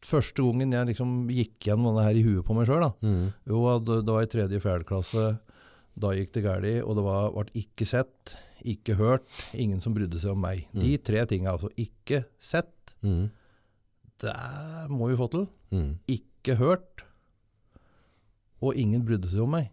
Første 0.00 0.40
gangen 0.40 0.70
jeg 0.72 0.86
liksom 0.88 1.10
gikk 1.28 1.66
gjennom 1.66 1.90
denne 1.90 2.06
her 2.06 2.16
i 2.16 2.22
huet 2.24 2.46
på 2.48 2.54
meg 2.56 2.64
sjøl. 2.64 2.86
Jo, 3.44 3.58
det 3.84 3.98
det 4.06 4.14
var 4.14 4.22
i 4.24 4.30
tredje 4.32 4.56
og 4.56 4.62
fjerde 4.64 4.86
klasse. 4.88 5.24
Da 6.00 6.14
gikk 6.16 6.30
det 6.32 6.42
galt, 6.46 6.68
og 6.88 6.96
det 6.96 7.04
var, 7.04 7.26
ble 7.34 7.52
ikke 7.60 7.84
sett, 7.84 8.32
ikke 8.64 8.96
hørt, 8.96 9.26
ingen 9.52 9.82
som 9.84 9.92
brydde 9.92 10.16
seg 10.22 10.32
om 10.32 10.40
meg. 10.40 10.62
De 10.72 10.94
Mm. 10.96 11.02
tre 11.04 11.26
tinga, 11.28 11.52
altså. 11.52 11.68
Ikke 11.76 12.22
sett, 12.40 12.72
mm. 13.04 13.28
det 14.24 14.36
må 14.88 15.10
vi 15.10 15.16
få 15.20 15.28
til. 15.30 15.44
Mm. 15.70 15.98
Ikke 16.08 16.56
hørt, 16.56 17.04
og 18.62 18.74
ingen 18.80 19.04
brydde 19.04 19.28
seg 19.28 19.44
om 19.44 19.52
meg. 19.52 19.68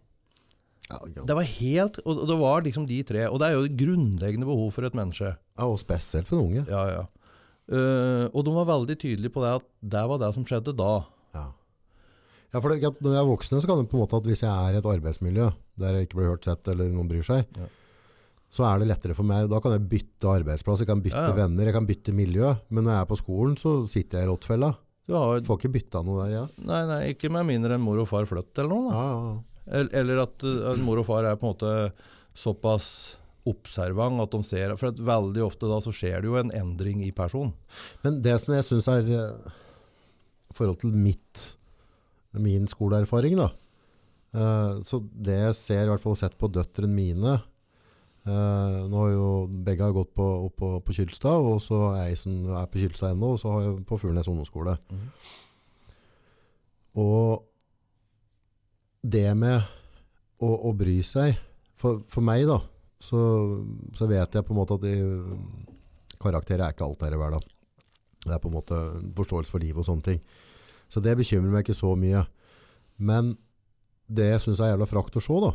Ja. 0.90 0.98
Det 1.24 1.34
var 1.36 1.44
helt, 1.44 1.98
og 2.04 2.26
det 2.28 2.36
var 2.40 2.62
liksom 2.64 2.86
de 2.88 3.02
tre. 3.02 3.26
Og 3.28 3.40
det 3.40 3.48
er 3.48 3.56
jo 3.56 3.64
et 3.64 3.76
grunnleggende 3.76 4.46
behov 4.48 4.70
for 4.72 4.84
et 4.84 4.94
menneske. 4.96 5.36
ja, 5.36 5.64
og 5.64 5.78
spesielt 5.80 6.28
for 6.28 6.36
en 6.38 6.46
unge. 6.48 6.66
Ja, 6.68 6.84
ja. 6.88 7.06
Eh, 7.68 8.24
og 8.32 8.44
de 8.46 8.52
var 8.56 8.68
veldig 8.70 8.96
tydelige 8.96 9.32
på 9.34 9.42
det 9.44 9.50
at 9.58 9.66
det 9.94 10.04
var 10.08 10.20
det 10.22 10.30
som 10.36 10.44
skjedde 10.48 10.72
da. 10.78 10.92
Ja. 11.36 11.46
Ja, 12.54 12.60
for 12.64 12.72
det, 12.72 12.80
når 13.04 13.12
jeg 13.12 13.20
er 13.20 13.28
voksen, 13.28 13.60
så 13.60 13.68
kan 13.68 13.82
det 13.82 13.90
på 13.90 13.98
en 13.98 14.04
måte 14.06 14.16
at 14.16 14.28
hvis 14.30 14.40
jeg 14.46 14.48
er 14.48 14.76
i 14.76 14.80
et 14.80 14.88
arbeidsmiljø 14.88 15.50
der 15.78 15.98
jeg 15.98 16.08
ikke 16.08 16.16
blir 16.22 16.30
hørt, 16.32 16.48
sett, 16.48 16.66
eller 16.72 16.88
noen 16.90 17.10
bryr 17.10 17.26
seg, 17.26 17.44
Ja. 17.60 17.66
så 18.50 18.64
er 18.70 18.78
det 18.80 18.88
lettere 18.88 19.14
for 19.14 19.28
meg. 19.28 19.50
Da 19.52 19.60
kan 19.60 19.74
jeg 19.76 19.84
bytte 19.92 20.30
arbeidsplass, 20.32 20.80
jeg 20.80 20.88
kan 20.88 21.02
bytte 21.04 21.26
Ja, 21.28 21.34
venner, 21.36 21.68
jeg 21.68 21.76
kan 21.76 21.86
bytte 21.86 22.14
miljø. 22.16 22.54
Men 22.70 22.84
når 22.88 22.92
jeg 22.96 23.00
er 23.04 23.10
på 23.12 23.20
skolen, 23.20 23.56
så 23.60 23.74
sitter 23.86 24.18
jeg 24.22 24.26
i 24.28 24.30
rottfella. 24.32 24.72
Du 25.08 25.14
har, 25.16 25.40
Får 25.44 25.60
ikke 25.60 25.72
bytta 25.76 26.02
noe 26.04 26.24
der, 26.24 26.32
ja. 26.38 26.46
nei, 26.64 26.80
nei, 26.88 26.98
ikke 27.14 27.30
med 27.32 27.46
mindre 27.48 27.76
enn 27.76 27.84
mor 27.84 28.00
og 28.00 28.08
far 28.08 28.24
flytter 28.28 28.64
eller 28.64 28.88
noe. 28.88 29.44
Eller, 29.68 29.92
eller 30.00 30.22
at, 30.24 30.42
uh, 30.44 30.72
mor 30.84 30.98
og 31.00 31.06
far 31.06 31.24
er 31.28 31.36
på 31.36 31.44
en 31.48 31.52
måte 31.54 31.92
såpass 32.36 33.16
observant 33.48 34.22
at 34.22 34.34
de 34.34 34.40
ser 34.46 34.74
For 34.80 34.92
veldig 34.92 35.42
ofte 35.46 35.70
da 35.70 35.80
så 35.84 35.92
skjer 35.94 36.22
det 36.22 36.30
jo 36.30 36.38
en 36.40 36.52
endring 36.54 37.02
i 37.06 37.12
person. 37.14 37.52
Men 38.04 38.20
det 38.24 38.36
som 38.42 38.54
jeg 38.54 38.66
syns 38.66 38.88
er 38.92 39.08
eh, 39.08 39.56
I 40.52 40.58
forhold 40.58 40.80
til 40.82 40.94
mitt, 40.94 41.44
min 42.38 42.68
skoleerfaring, 42.70 43.38
da. 43.40 43.50
eh, 44.34 44.78
så 44.84 45.02
det 45.12 45.38
jeg 45.42 45.58
ser, 45.58 45.84
i 45.86 45.92
hvert 45.92 46.04
fall 46.04 46.18
sett 46.18 46.38
på 46.38 46.50
døtrene 46.52 46.92
mine 46.94 47.34
eh, 47.34 48.78
Nå 48.88 49.02
har 49.02 49.12
jo 49.14 49.28
begge 49.48 49.86
har 49.86 49.96
gått 49.96 50.14
på, 50.16 50.28
opp 50.48 50.56
på, 50.60 50.72
på 50.84 50.96
Kylstad, 51.00 51.42
og 51.52 51.60
så 51.64 51.82
er 51.96 52.10
jeg 52.10 52.22
som 52.24 52.48
er 52.60 52.70
på 52.70 52.82
Kylstad 52.84 53.16
ennå, 53.16 53.34
og 53.34 53.42
så 53.42 53.52
har 53.54 53.66
jeg 53.66 53.84
på 53.88 54.00
Furnes 54.00 54.30
ungdomsskole. 54.30 54.78
Mm. 54.92 55.10
Og 56.98 57.44
det 59.06 59.28
med 59.38 59.62
å, 60.42 60.48
å 60.48 60.72
bry 60.76 60.98
seg 61.06 61.38
for, 61.78 62.02
for 62.10 62.24
meg, 62.24 62.46
da, 62.48 62.58
så, 63.02 63.20
så 63.94 64.08
vet 64.10 64.34
jeg 64.34 64.44
på 64.46 64.54
en 64.54 64.58
måte 64.58 64.78
at 64.78 64.84
de, 64.84 64.94
karakterer 66.22 66.66
er 66.66 66.74
ikke 66.74 66.86
alt 66.86 67.04
her 67.06 67.14
i 67.14 67.20
verden. 67.20 67.44
Det 68.24 68.34
er 68.34 68.42
på 68.42 68.50
en 68.50 68.56
måte 68.58 68.78
en 68.98 69.12
forståelse 69.16 69.54
for 69.54 69.62
livet 69.62 69.82
og 69.82 69.86
sånne 69.86 70.06
ting. 70.08 70.22
Så 70.90 71.02
det 71.04 71.16
bekymrer 71.18 71.52
meg 71.52 71.66
ikke 71.66 71.78
så 71.78 71.94
mye. 71.98 72.24
Men 72.98 73.36
det 74.08 74.32
jeg 74.32 74.44
syns 74.44 74.62
er 74.64 74.72
jævla 74.72 74.88
frakt 74.88 75.18
å 75.20 75.22
se, 75.22 75.38
da, 75.44 75.52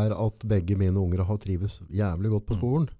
er 0.00 0.14
at 0.16 0.44
begge 0.48 0.76
mine 0.80 0.98
unger 1.00 1.22
har 1.28 1.38
trives 1.40 1.78
jævlig 1.92 2.32
godt 2.34 2.48
på 2.48 2.58
skolen. 2.58 2.90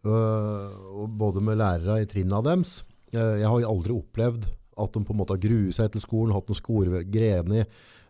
Uh, 0.00 0.70
og 1.02 1.12
både 1.20 1.42
med 1.44 1.58
lærere 1.60 1.98
i 2.00 2.08
trinna 2.08 2.40
deres. 2.44 2.80
Uh, 3.12 3.36
jeg 3.40 3.48
har 3.48 3.66
aldri 3.68 3.96
opplevd 3.96 4.46
at 4.80 4.94
de 4.94 5.02
på 5.04 5.12
en 5.12 5.18
måte 5.18 5.36
har 5.36 5.42
gruet 5.42 5.76
seg 5.76 5.90
til 5.92 6.04
skolen, 6.04 6.32
hatt 6.32 6.48
noen 6.48 6.60
skolegrener 6.60 7.64
i, 7.64 7.66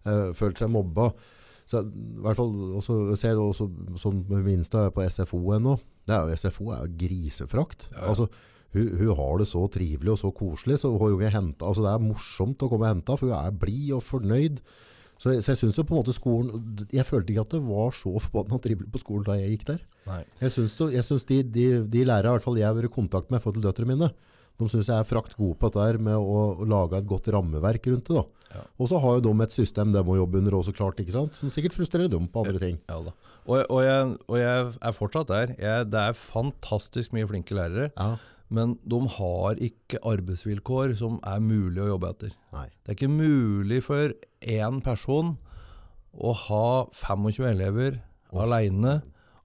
uh, 0.06 0.30
følt 0.38 0.60
seg 0.60 0.70
mobba. 0.70 1.10
Så 1.70 1.84
i 1.86 2.22
hvert 2.24 2.38
fall 2.38 2.54
også, 2.80 2.96
jeg 3.12 3.20
ser 3.20 3.38
også 3.38 3.68
minst 3.70 4.46
minste 4.46 4.86
er 4.88 4.94
på 4.94 5.04
SFO 5.06 5.38
ennå. 5.54 5.76
Det 6.08 6.16
er 6.16 6.26
jo, 6.26 6.38
SFO 6.40 6.72
er 6.74 6.88
grisefrakt. 6.98 7.86
Ja, 7.92 8.00
ja. 8.00 8.08
Altså, 8.10 8.26
hun, 8.74 8.88
hun 8.98 9.16
har 9.18 9.38
det 9.38 9.48
så 9.50 9.64
trivelig 9.70 10.14
og 10.14 10.18
så 10.18 10.30
koselig, 10.34 10.80
så 10.82 10.90
hun 10.94 11.22
har 11.22 11.34
hentet, 11.34 11.62
altså 11.66 11.84
det 11.86 11.92
er 11.92 12.02
morsomt 12.02 12.62
å 12.62 12.70
komme 12.70 12.86
og 12.86 12.94
hente, 12.94 13.18
for 13.18 13.30
hun 13.30 13.36
er 13.38 13.60
blid 13.62 13.92
og 13.96 14.02
fornøyd. 14.06 14.58
Så, 15.20 15.34
så 15.44 15.52
jeg 15.52 15.60
synes 15.60 15.78
jo 15.78 15.84
på 15.84 15.94
en 15.94 16.00
måte 16.00 16.16
skolen, 16.16 16.66
jeg 16.90 17.06
følte 17.06 17.34
ikke 17.34 17.44
at 17.44 17.54
det 17.54 17.62
var 17.66 17.94
så 17.94 18.14
forbanna 18.24 18.58
trivelig 18.62 18.90
på 18.90 19.02
skolen 19.02 19.26
da 19.26 19.36
jeg 19.36 19.54
gikk 19.54 19.66
der. 19.72 19.80
Nei. 20.08 20.20
Jeg 20.40 20.54
syns, 20.54 20.76
syns 21.06 21.26
de, 21.28 21.42
de, 21.44 21.66
de 21.92 22.04
lærere 22.08 22.32
i 22.32 22.38
hvert 22.38 22.46
fall 22.46 22.58
jeg 22.58 22.66
har 22.66 22.78
vært 22.78 22.90
i 22.90 22.94
kontakt 22.94 23.30
med 23.30 23.38
i 23.38 23.44
forhold 23.44 23.60
til 23.60 23.66
døtrene 23.68 23.92
mine, 23.92 24.10
de 24.60 24.68
syns 24.68 24.90
jeg 24.90 24.96
er 24.96 25.08
frakt 25.08 25.36
gode 25.38 25.58
på 25.60 25.70
dette 25.74 26.02
med 26.02 26.16
å, 26.16 26.40
å 26.62 26.68
lage 26.68 26.98
et 26.98 27.08
godt 27.08 27.28
rammeverk 27.34 27.90
rundt 27.92 28.10
det. 28.10 28.22
da. 28.22 28.39
Ja. 28.50 28.64
Og 28.82 28.88
så 28.90 28.98
har 28.98 29.18
jo 29.18 29.22
de 29.28 29.34
et 29.44 29.54
system 29.54 29.92
de 29.94 30.02
må 30.06 30.16
jobbe 30.18 30.40
under 30.40 30.56
også, 30.58 30.72
klart, 30.74 30.98
ikke 31.02 31.14
sant? 31.14 31.36
som 31.38 31.52
sikkert 31.54 31.76
frustrerer 31.76 32.10
dem 32.10 32.26
på 32.30 32.42
andre 32.44 32.58
ting. 32.62 32.80
Ja 32.90 32.98
da. 33.06 33.12
Og, 33.46 33.62
og, 33.70 33.80
jeg, 33.84 34.16
og 34.28 34.36
jeg 34.40 34.72
er 34.82 34.92
fortsatt 34.96 35.30
der. 35.30 35.54
Jeg, 35.58 35.86
det 35.92 36.00
er 36.00 36.18
fantastisk 36.18 37.14
mye 37.16 37.28
flinke 37.30 37.56
lærere, 37.56 37.90
Ja, 37.96 38.16
men 38.50 38.74
de 38.82 38.98
har 39.14 39.60
ikke 39.62 40.00
arbeidsvilkår 40.10 40.96
som 40.98 41.20
er 41.22 41.38
mulig 41.38 41.84
å 41.84 41.92
jobbe 41.92 42.10
etter. 42.10 42.32
nei. 42.52 42.66
Det 42.82 42.90
er 42.92 42.98
ikke 42.98 43.12
mulig 43.14 43.78
for 43.86 44.10
én 44.42 44.80
person 44.82 45.36
å 46.10 46.32
ha 46.34 46.66
25 46.90 47.46
elever 47.46 48.00
aleine 48.34 48.96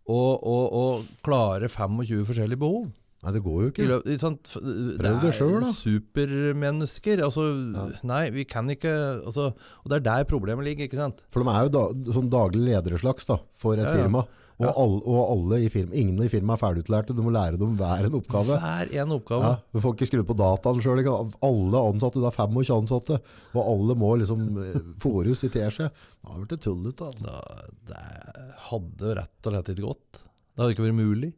og, 0.10 0.42
og, 0.42 0.66
og 0.74 1.06
klare 1.26 1.70
25 1.70 2.26
forskjellige 2.26 2.62
behov. 2.62 2.88
Nei, 3.26 3.32
det 3.34 3.42
går 3.42 3.62
jo 3.64 3.70
ikke. 3.72 3.86
Løp, 3.90 4.04
ikke 4.06 4.22
sant? 4.22 4.52
Prøv 4.54 5.16
det 5.24 5.34
sjøl, 5.34 5.56
da. 5.64 5.72
supermennesker. 5.74 7.24
Altså, 7.26 7.46
Ja. 7.74 7.86
Nei, 8.06 8.24
vi 8.30 8.44
kan 8.46 8.70
ikke 8.70 8.94
altså, 9.26 9.48
Og 9.84 9.90
det 9.90 9.98
er 9.98 10.06
der 10.06 10.26
problemet 10.30 10.66
ligger, 10.68 10.86
ikke 10.86 11.00
sant? 11.02 11.24
For 11.34 11.42
de 11.42 11.50
er 11.50 11.66
jo 11.66 11.74
da, 11.74 12.14
sånn 12.14 12.30
daglig 12.30 12.62
lederslags 12.70 13.26
da, 13.26 13.40
for 13.54 13.74
et 13.74 13.86
Ja, 13.86 13.96
ja. 13.96 14.04
firma. 14.04 14.28
Og, 14.56 14.70
alle, 14.72 15.02
og 15.04 15.32
alle 15.34 15.58
i 15.66 15.70
firma, 15.70 15.92
ingen 16.00 16.22
i 16.24 16.30
firmaet 16.32 16.56
er 16.56 16.62
ferdigutlærte. 16.62 17.16
Du 17.16 17.20
må 17.26 17.32
lære 17.34 17.58
dem 17.60 17.74
hver 17.76 18.06
en 18.08 18.14
oppgave. 18.16 18.56
Hver 18.62 18.94
en 19.02 19.12
oppgave. 19.12 19.50
Ja, 19.50 19.56
du 19.74 19.82
får 19.84 19.96
ikke 19.98 20.08
skru 20.08 20.22
på 20.24 20.38
dataen 20.40 20.80
sjøl. 20.80 21.02
Alle 21.44 21.82
ansatte, 21.90 22.22
det 22.24 22.30
er 22.30 22.38
25 22.38 22.72
ansatte, 22.78 23.18
og 23.52 23.62
alle 23.66 23.98
må 24.00 24.14
liksom 24.22 24.46
fòres 25.04 25.42
fôres 25.42 25.44
i 25.44 25.50
teskje. 25.52 25.90
Da 25.92 26.30
har 26.32 26.40
det 26.40 26.48
blitt 26.48 26.64
tullete. 26.64 27.10
Altså. 27.10 27.36
Det 27.90 28.00
hadde 28.70 29.16
rett 29.20 29.50
og 29.50 29.52
slett 29.58 29.74
ikke 29.76 29.90
gått. 29.90 30.22
Det 30.56 30.64
hadde 30.64 30.76
ikke 30.78 30.88
vært 30.88 31.02
mulig. 31.04 31.34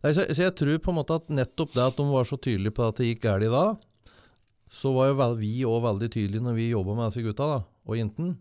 Nei, 0.00 0.12
så, 0.16 0.24
så 0.32 0.46
jeg 0.46 0.56
tror 0.56 0.78
på 0.80 0.92
en 0.92 0.98
måte 1.00 1.16
at 1.20 1.32
nettopp 1.32 1.74
det 1.76 1.84
at 1.84 1.98
de 1.98 2.06
var 2.08 2.28
så 2.28 2.38
tydelige 2.40 2.76
på 2.76 2.86
at 2.86 3.00
det 3.00 3.10
gikk 3.10 3.24
galt 3.26 3.50
da, 3.52 3.64
så 4.70 4.92
var 4.94 5.10
jo 5.10 5.34
vi 5.40 5.52
òg 5.66 5.82
veldig 5.84 6.08
tydelige 6.14 6.46
når 6.46 6.56
vi 6.56 6.70
jobba 6.70 6.96
med 6.96 7.10
disse 7.10 7.26
gutta 7.26 7.48
da, 7.50 7.58
og 7.90 7.98
jentene, 7.98 8.36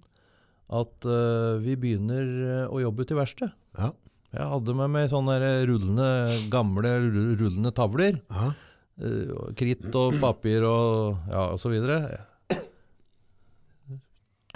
at 0.69 1.09
uh, 1.09 1.57
vi 1.63 1.73
begynner 1.81 2.27
eh, 2.45 2.65
å 2.69 2.77
jobbe 2.83 3.01
ute 3.01 3.15
i 3.15 3.17
verkstedet. 3.17 3.55
Ja. 3.79 3.89
Jeg 4.29 4.45
hadde 4.51 4.75
med 4.77 4.91
meg 4.93 5.07
sånne 5.09 5.39
rullende, 5.65 6.09
gamle 6.53 6.91
rullende 7.01 7.71
tavler. 7.73 8.19
Ja. 8.29 8.51
Uh, 9.01 9.49
kritt 9.57 9.87
og 9.97 10.19
papir 10.21 10.67
og, 10.69 11.17
ja, 11.31 11.47
videre. 11.71 11.97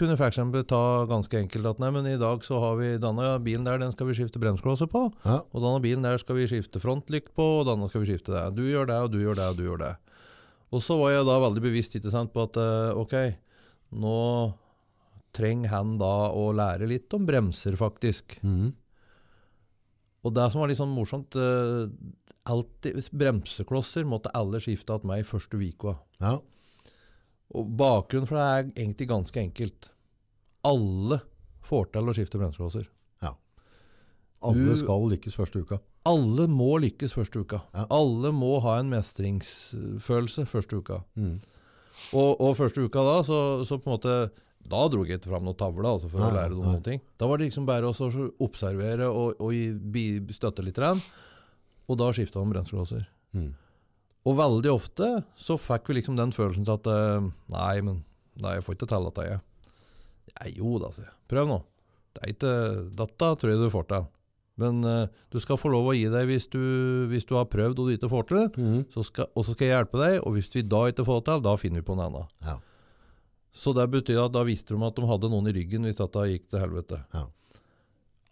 Kunne 0.03 0.17
f.eks. 0.19 0.39
ta 0.67 0.81
ganske 1.07 1.37
enkelt 1.39 1.67
at 1.69 1.77
nei, 1.79 1.87
men 1.95 2.07
i 2.11 2.17
dag 2.19 2.41
så 2.43 2.57
har 2.59 2.73
vi 2.75 2.89
denne 2.99 3.27
bilen 3.39 3.63
der, 3.63 3.77
den 3.79 3.93
skal 3.93 4.09
vi 4.09 4.15
skifte 4.17 4.41
bremseklosser 4.41 4.89
på. 4.91 5.05
Ja. 5.23 5.37
Og 5.55 5.63
denne 5.63 5.79
bilen 5.79 6.03
der 6.03 6.19
skal 6.19 6.35
vi 6.35 6.47
skifte 6.51 6.81
frontlykt 6.83 7.31
på, 7.37 7.45
og 7.61 7.69
denne 7.69 7.87
skal 7.87 8.03
vi 8.03 8.09
skifte 8.11 8.33
det. 8.35 8.41
Du 8.57 8.65
gjør 8.67 8.89
det, 8.89 8.97
og 8.99 9.13
du 9.13 9.21
gjør 9.21 9.39
det, 9.39 9.45
og 9.53 9.61
du 9.61 9.63
gjør 9.63 9.79
det. 9.79 9.93
Og 10.75 10.83
så 10.83 10.97
var 10.99 11.13
jeg 11.13 11.29
da 11.29 11.37
veldig 11.45 11.63
bevisst 11.63 11.95
sant, 12.11 12.33
på 12.35 12.43
at 12.49 12.59
eh, 12.59 12.99
ok, 12.99 13.15
nå 14.03 14.19
trenger 15.39 15.71
han 15.71 15.95
da 16.01 16.13
å 16.35 16.49
lære 16.51 16.91
litt 16.91 17.15
om 17.15 17.23
bremser, 17.29 17.79
faktisk. 17.79 18.35
Mm. 18.43 18.73
Og 20.27 20.35
det 20.35 20.49
som 20.51 20.65
var 20.65 20.71
litt 20.71 20.81
sånn 20.83 20.91
morsomt 20.91 21.39
eh, 21.39 21.87
alltid, 22.51 22.99
Bremseklosser 23.15 24.03
måtte 24.03 24.35
alle 24.35 24.59
skifte 24.63 24.99
til 24.99 25.13
meg 25.15 25.23
første 25.31 25.63
uka. 25.63 25.95
ja. 26.19 26.41
Og 27.53 27.67
bakgrunnen 27.77 28.25
for 28.25 28.39
det 28.39 28.43
er 28.49 28.69
egentlig 28.81 29.05
ganske 29.11 29.37
enkelt. 29.37 29.92
Alle 30.67 31.21
får 31.67 31.89
til 31.93 32.09
å 32.11 32.15
skifte 32.15 32.39
bremseklosser. 32.41 32.89
Alle 34.43 34.73
Du- 34.73 34.75
skal 34.75 35.05
lykkes 35.07 35.35
første 35.39 35.61
uka. 35.63 35.77
Alle 36.05 36.47
må 36.51 36.73
lykkes 36.83 37.13
første 37.15 37.39
uka. 37.39 37.61
Ja. 37.73 37.85
Alle 37.89 38.31
må 38.35 38.59
ha 38.61 38.73
en 38.81 38.89
mestringsfølelse 38.91 40.43
første 40.51 40.81
uka. 40.81 40.97
Mm. 41.15 41.37
Og, 42.11 42.41
og 42.41 42.57
første 42.57 42.83
uka 42.83 42.99
da, 43.07 43.13
så, 43.23 43.37
så 43.63 43.77
på 43.79 43.87
en 43.87 43.93
måte 43.95 44.15
Da 44.67 44.81
dro 44.89 45.05
jeg 45.05 45.19
ikke 45.19 45.29
fram 45.29 45.43
noen 45.43 45.55
tavle 45.59 45.87
altså, 45.87 46.09
for 46.11 46.19
Nei, 46.19 46.27
å 46.31 46.35
lære 46.35 46.55
noen 46.57 46.75
nei. 46.77 46.81
ting. 46.83 47.01
Da 47.19 47.27
var 47.27 47.37
det 47.39 47.47
liksom 47.49 47.65
bare 47.67 47.87
å 47.87 47.93
observere 48.43 49.07
og, 49.07 49.39
og 49.39 50.33
støtte 50.35 50.63
litt. 50.63 50.75
grann, 50.75 51.01
Og 51.87 51.97
da 51.99 52.11
skifta 52.11 52.39
de 52.43 52.51
bremseklosser. 52.51 53.07
Mm. 53.35 53.53
Og 54.25 54.37
veldig 54.39 54.71
ofte 54.75 55.23
så 55.35 55.55
fikk 55.59 55.87
vi 55.87 56.01
liksom 56.01 56.15
den 56.19 56.31
følelsen 56.35 56.63
til 56.67 56.73
at 56.79 56.87
eh, 56.87 57.31
Nei, 57.51 57.81
men 57.81 58.03
nei, 58.43 58.55
jeg 58.55 58.63
får 58.67 58.75
ikke 58.75 58.87
til 58.91 59.07
dette, 59.09 59.25
jeg. 59.31 59.41
Nei, 60.39 60.49
jo 60.57 60.77
da, 60.81 60.89
sier 60.95 61.07
jeg. 61.07 61.15
Prøv 61.31 61.47
nå. 61.49 61.61
Det 62.13 62.21
er 62.23 62.33
ikke, 62.33 62.57
dette 62.99 63.29
tror 63.41 63.51
jeg 63.51 63.61
du 63.61 63.69
får 63.73 63.87
til. 63.89 64.09
Men 64.61 64.83
uh, 64.85 65.07
du 65.33 65.39
skal 65.41 65.57
få 65.57 65.71
lov 65.73 65.89
å 65.89 65.95
gi 65.97 66.05
deg 66.13 66.27
hvis 66.29 66.45
du, 66.53 66.61
hvis 67.09 67.25
du 67.25 67.33
har 67.39 67.49
prøvd 67.49 67.79
og 67.81 67.89
du 67.89 67.95
ikke 67.95 68.11
får 68.11 68.27
til. 68.29 68.43
Så 68.93 69.05
skal, 69.07 69.31
og 69.33 69.47
så 69.47 69.55
skal 69.55 69.69
jeg 69.69 69.79
hjelpe 69.79 70.01
deg, 70.01 70.19
og 70.21 70.35
hvis 70.35 70.51
vi 70.53 70.65
da 70.65 70.83
ikke 70.91 71.07
får 71.07 71.21
det 71.21 71.27
til, 71.31 71.43
da 71.47 71.55
finner 71.61 71.81
vi 71.81 71.87
på 71.87 71.97
noe 71.97 72.09
annet. 72.11 72.35
Ja. 72.45 72.59
Så 73.53 73.73
det 73.77 73.85
betyr 73.93 74.23
at 74.23 74.33
da 74.33 74.45
visste 74.45 74.73
de 74.73 74.85
at 74.85 74.97
de 74.97 75.09
hadde 75.09 75.29
noen 75.29 75.49
i 75.49 75.55
ryggen 75.55 75.85
hvis 75.85 75.99
dette 75.99 76.29
gikk 76.29 76.47
til 76.49 76.61
helvete. 76.61 77.01
Ja. 77.13 77.27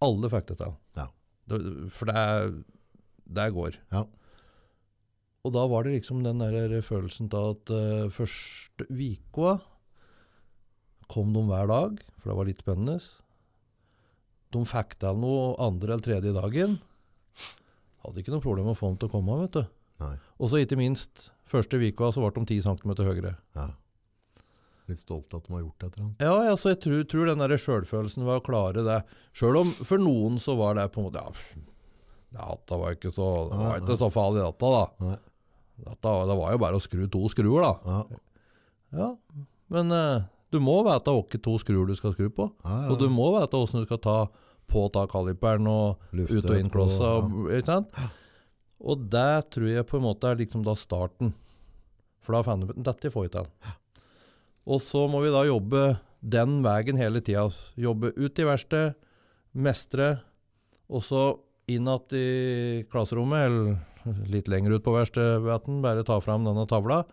Alle 0.02 0.32
fikk 0.34 0.48
det 0.54 0.58
til. 0.62 0.78
Ja. 0.98 1.08
Det, 1.50 1.60
for 1.94 2.10
det, 2.10 2.24
det 3.38 3.50
går. 3.58 3.78
Ja. 3.94 4.06
Og 5.42 5.54
da 5.58 5.66
var 5.70 5.86
det 5.86 5.98
liksom 5.98 6.22
den 6.26 6.42
der 6.42 6.74
følelsen 6.86 7.30
av 7.34 7.56
at 7.56 7.74
uh, 7.74 8.14
første 8.14 8.86
uka 8.90 9.58
kom 11.12 11.34
de 11.36 11.44
hver 11.50 11.68
dag, 11.70 12.00
for 12.20 12.32
det 12.32 12.38
var 12.40 12.50
litt 12.50 12.64
spennende. 12.64 12.98
De 14.52 14.64
fikk 14.68 14.98
til 15.00 15.20
noe 15.22 15.52
andre 15.64 15.96
eller 15.96 16.06
tredje 16.06 16.34
dagen. 16.36 16.80
Hadde 18.02 18.24
ikke 18.24 18.34
noe 18.34 18.44
problem 18.44 18.68
med 18.68 18.76
å 18.76 18.80
få 18.80 18.90
dem 18.92 18.98
til 19.02 19.12
å 19.12 19.14
komme, 19.14 19.38
vet 19.44 19.60
du. 19.60 19.64
Og 20.42 20.50
så 20.50 20.64
ikke 20.64 20.80
minst, 20.80 21.30
første 21.50 21.78
uka 21.78 22.10
så 22.12 22.24
ble 22.24 22.34
de 22.40 22.58
10 22.58 22.66
cm 22.66 22.94
høyere. 23.06 23.36
Ja. 23.58 23.68
Litt 24.90 25.04
stolt 25.04 25.32
at 25.38 25.46
de 25.46 25.54
har 25.54 25.62
gjort 25.62 25.86
et 25.86 25.92
eller 25.94 26.06
annet. 26.08 26.24
Ja, 26.26 26.38
altså, 26.52 26.72
jeg 26.74 26.82
tror, 26.84 27.04
tror 27.12 27.30
den 27.30 27.44
der 27.44 27.54
sjølfølelsen 27.62 28.26
var 28.28 28.42
å 28.42 28.46
klare 28.46 28.84
det. 28.88 28.98
Sjøl 29.38 29.60
om 29.62 29.76
for 29.78 30.02
noen 30.02 30.40
så 30.42 30.58
var 30.60 30.80
det 30.80 30.88
på 30.92 31.04
en 31.04 31.08
måte 31.12 31.22
Ja, 32.32 32.48
dette 32.56 32.80
var 32.82 32.98
ikke 32.98 33.14
så, 33.14 33.28
det 33.52 33.60
var 33.62 33.84
ikke 33.84 34.00
så 34.02 34.10
farlig, 34.12 34.42
dette, 34.44 34.74
da. 34.74 35.14
Dette, 35.86 36.16
det 36.32 36.38
var 36.42 36.56
jo 36.56 36.62
bare 36.66 36.80
å 36.80 36.84
skru 36.84 37.06
to 37.12 37.24
skruer, 37.32 37.68
da. 37.68 37.74
Ja. 37.86 38.22
Ja, 38.92 39.08
men 39.72 39.94
eh, 39.96 40.26
du 40.52 40.60
må 40.60 40.82
vite 40.84 41.14
hvilke 41.16 41.40
to 41.42 41.58
skruer 41.62 41.88
du 41.88 41.96
skal 41.96 42.14
skru 42.16 42.30
på. 42.30 42.50
Ja, 42.66 42.78
ja. 42.86 42.90
Og 42.92 43.00
du 43.00 43.08
må 43.10 43.30
vite 43.40 43.56
hvordan 43.58 43.84
du 43.84 43.88
skal 43.90 44.02
ta 44.04 44.18
på 44.72 44.86
ta 44.94 45.06
kaliperen 45.12 45.68
og 45.68 46.00
Luftet, 46.16 46.38
ut 46.46 46.50
og 46.52 46.58
inn 46.60 46.70
klossa. 46.72 47.12
etterpå, 47.58 48.10
og- 48.82 49.10
det 49.12 49.50
tror 49.52 49.68
jeg 49.68 49.88
på 49.88 49.98
en 49.98 50.04
måte 50.08 50.30
er 50.32 50.36
liksom 50.40 50.64
da 50.64 50.74
starten. 50.76 51.34
For 52.22 52.34
da 52.34 52.44
fant 52.44 52.66
du 52.68 52.72
ut 52.74 52.84
dette 52.84 53.12
får 53.12 53.24
vi 53.28 53.30
til. 53.30 53.48
Og 54.68 54.80
så 54.82 55.08
må 55.10 55.22
vi 55.24 55.32
da 55.34 55.44
jobbe 55.44 56.00
den 56.24 56.62
veien 56.64 56.98
hele 56.98 57.20
tida. 57.22 57.48
Jobbe 57.76 58.14
ut 58.16 58.40
i 58.40 58.44
verkstedet, 58.46 58.96
mestre, 59.56 60.22
og 60.90 61.02
så 61.04 61.40
inn 61.68 61.88
igjen 61.88 62.14
i 62.14 62.84
klasserommet, 62.92 63.46
eller 63.46 64.28
litt 64.30 64.48
lenger 64.48 64.76
ut 64.78 64.84
på 64.84 64.94
verkstedet, 64.94 65.82
bare 65.82 66.04
ta 66.04 66.20
fram 66.20 66.46
denne 66.46 66.68
tavla. 66.68 67.04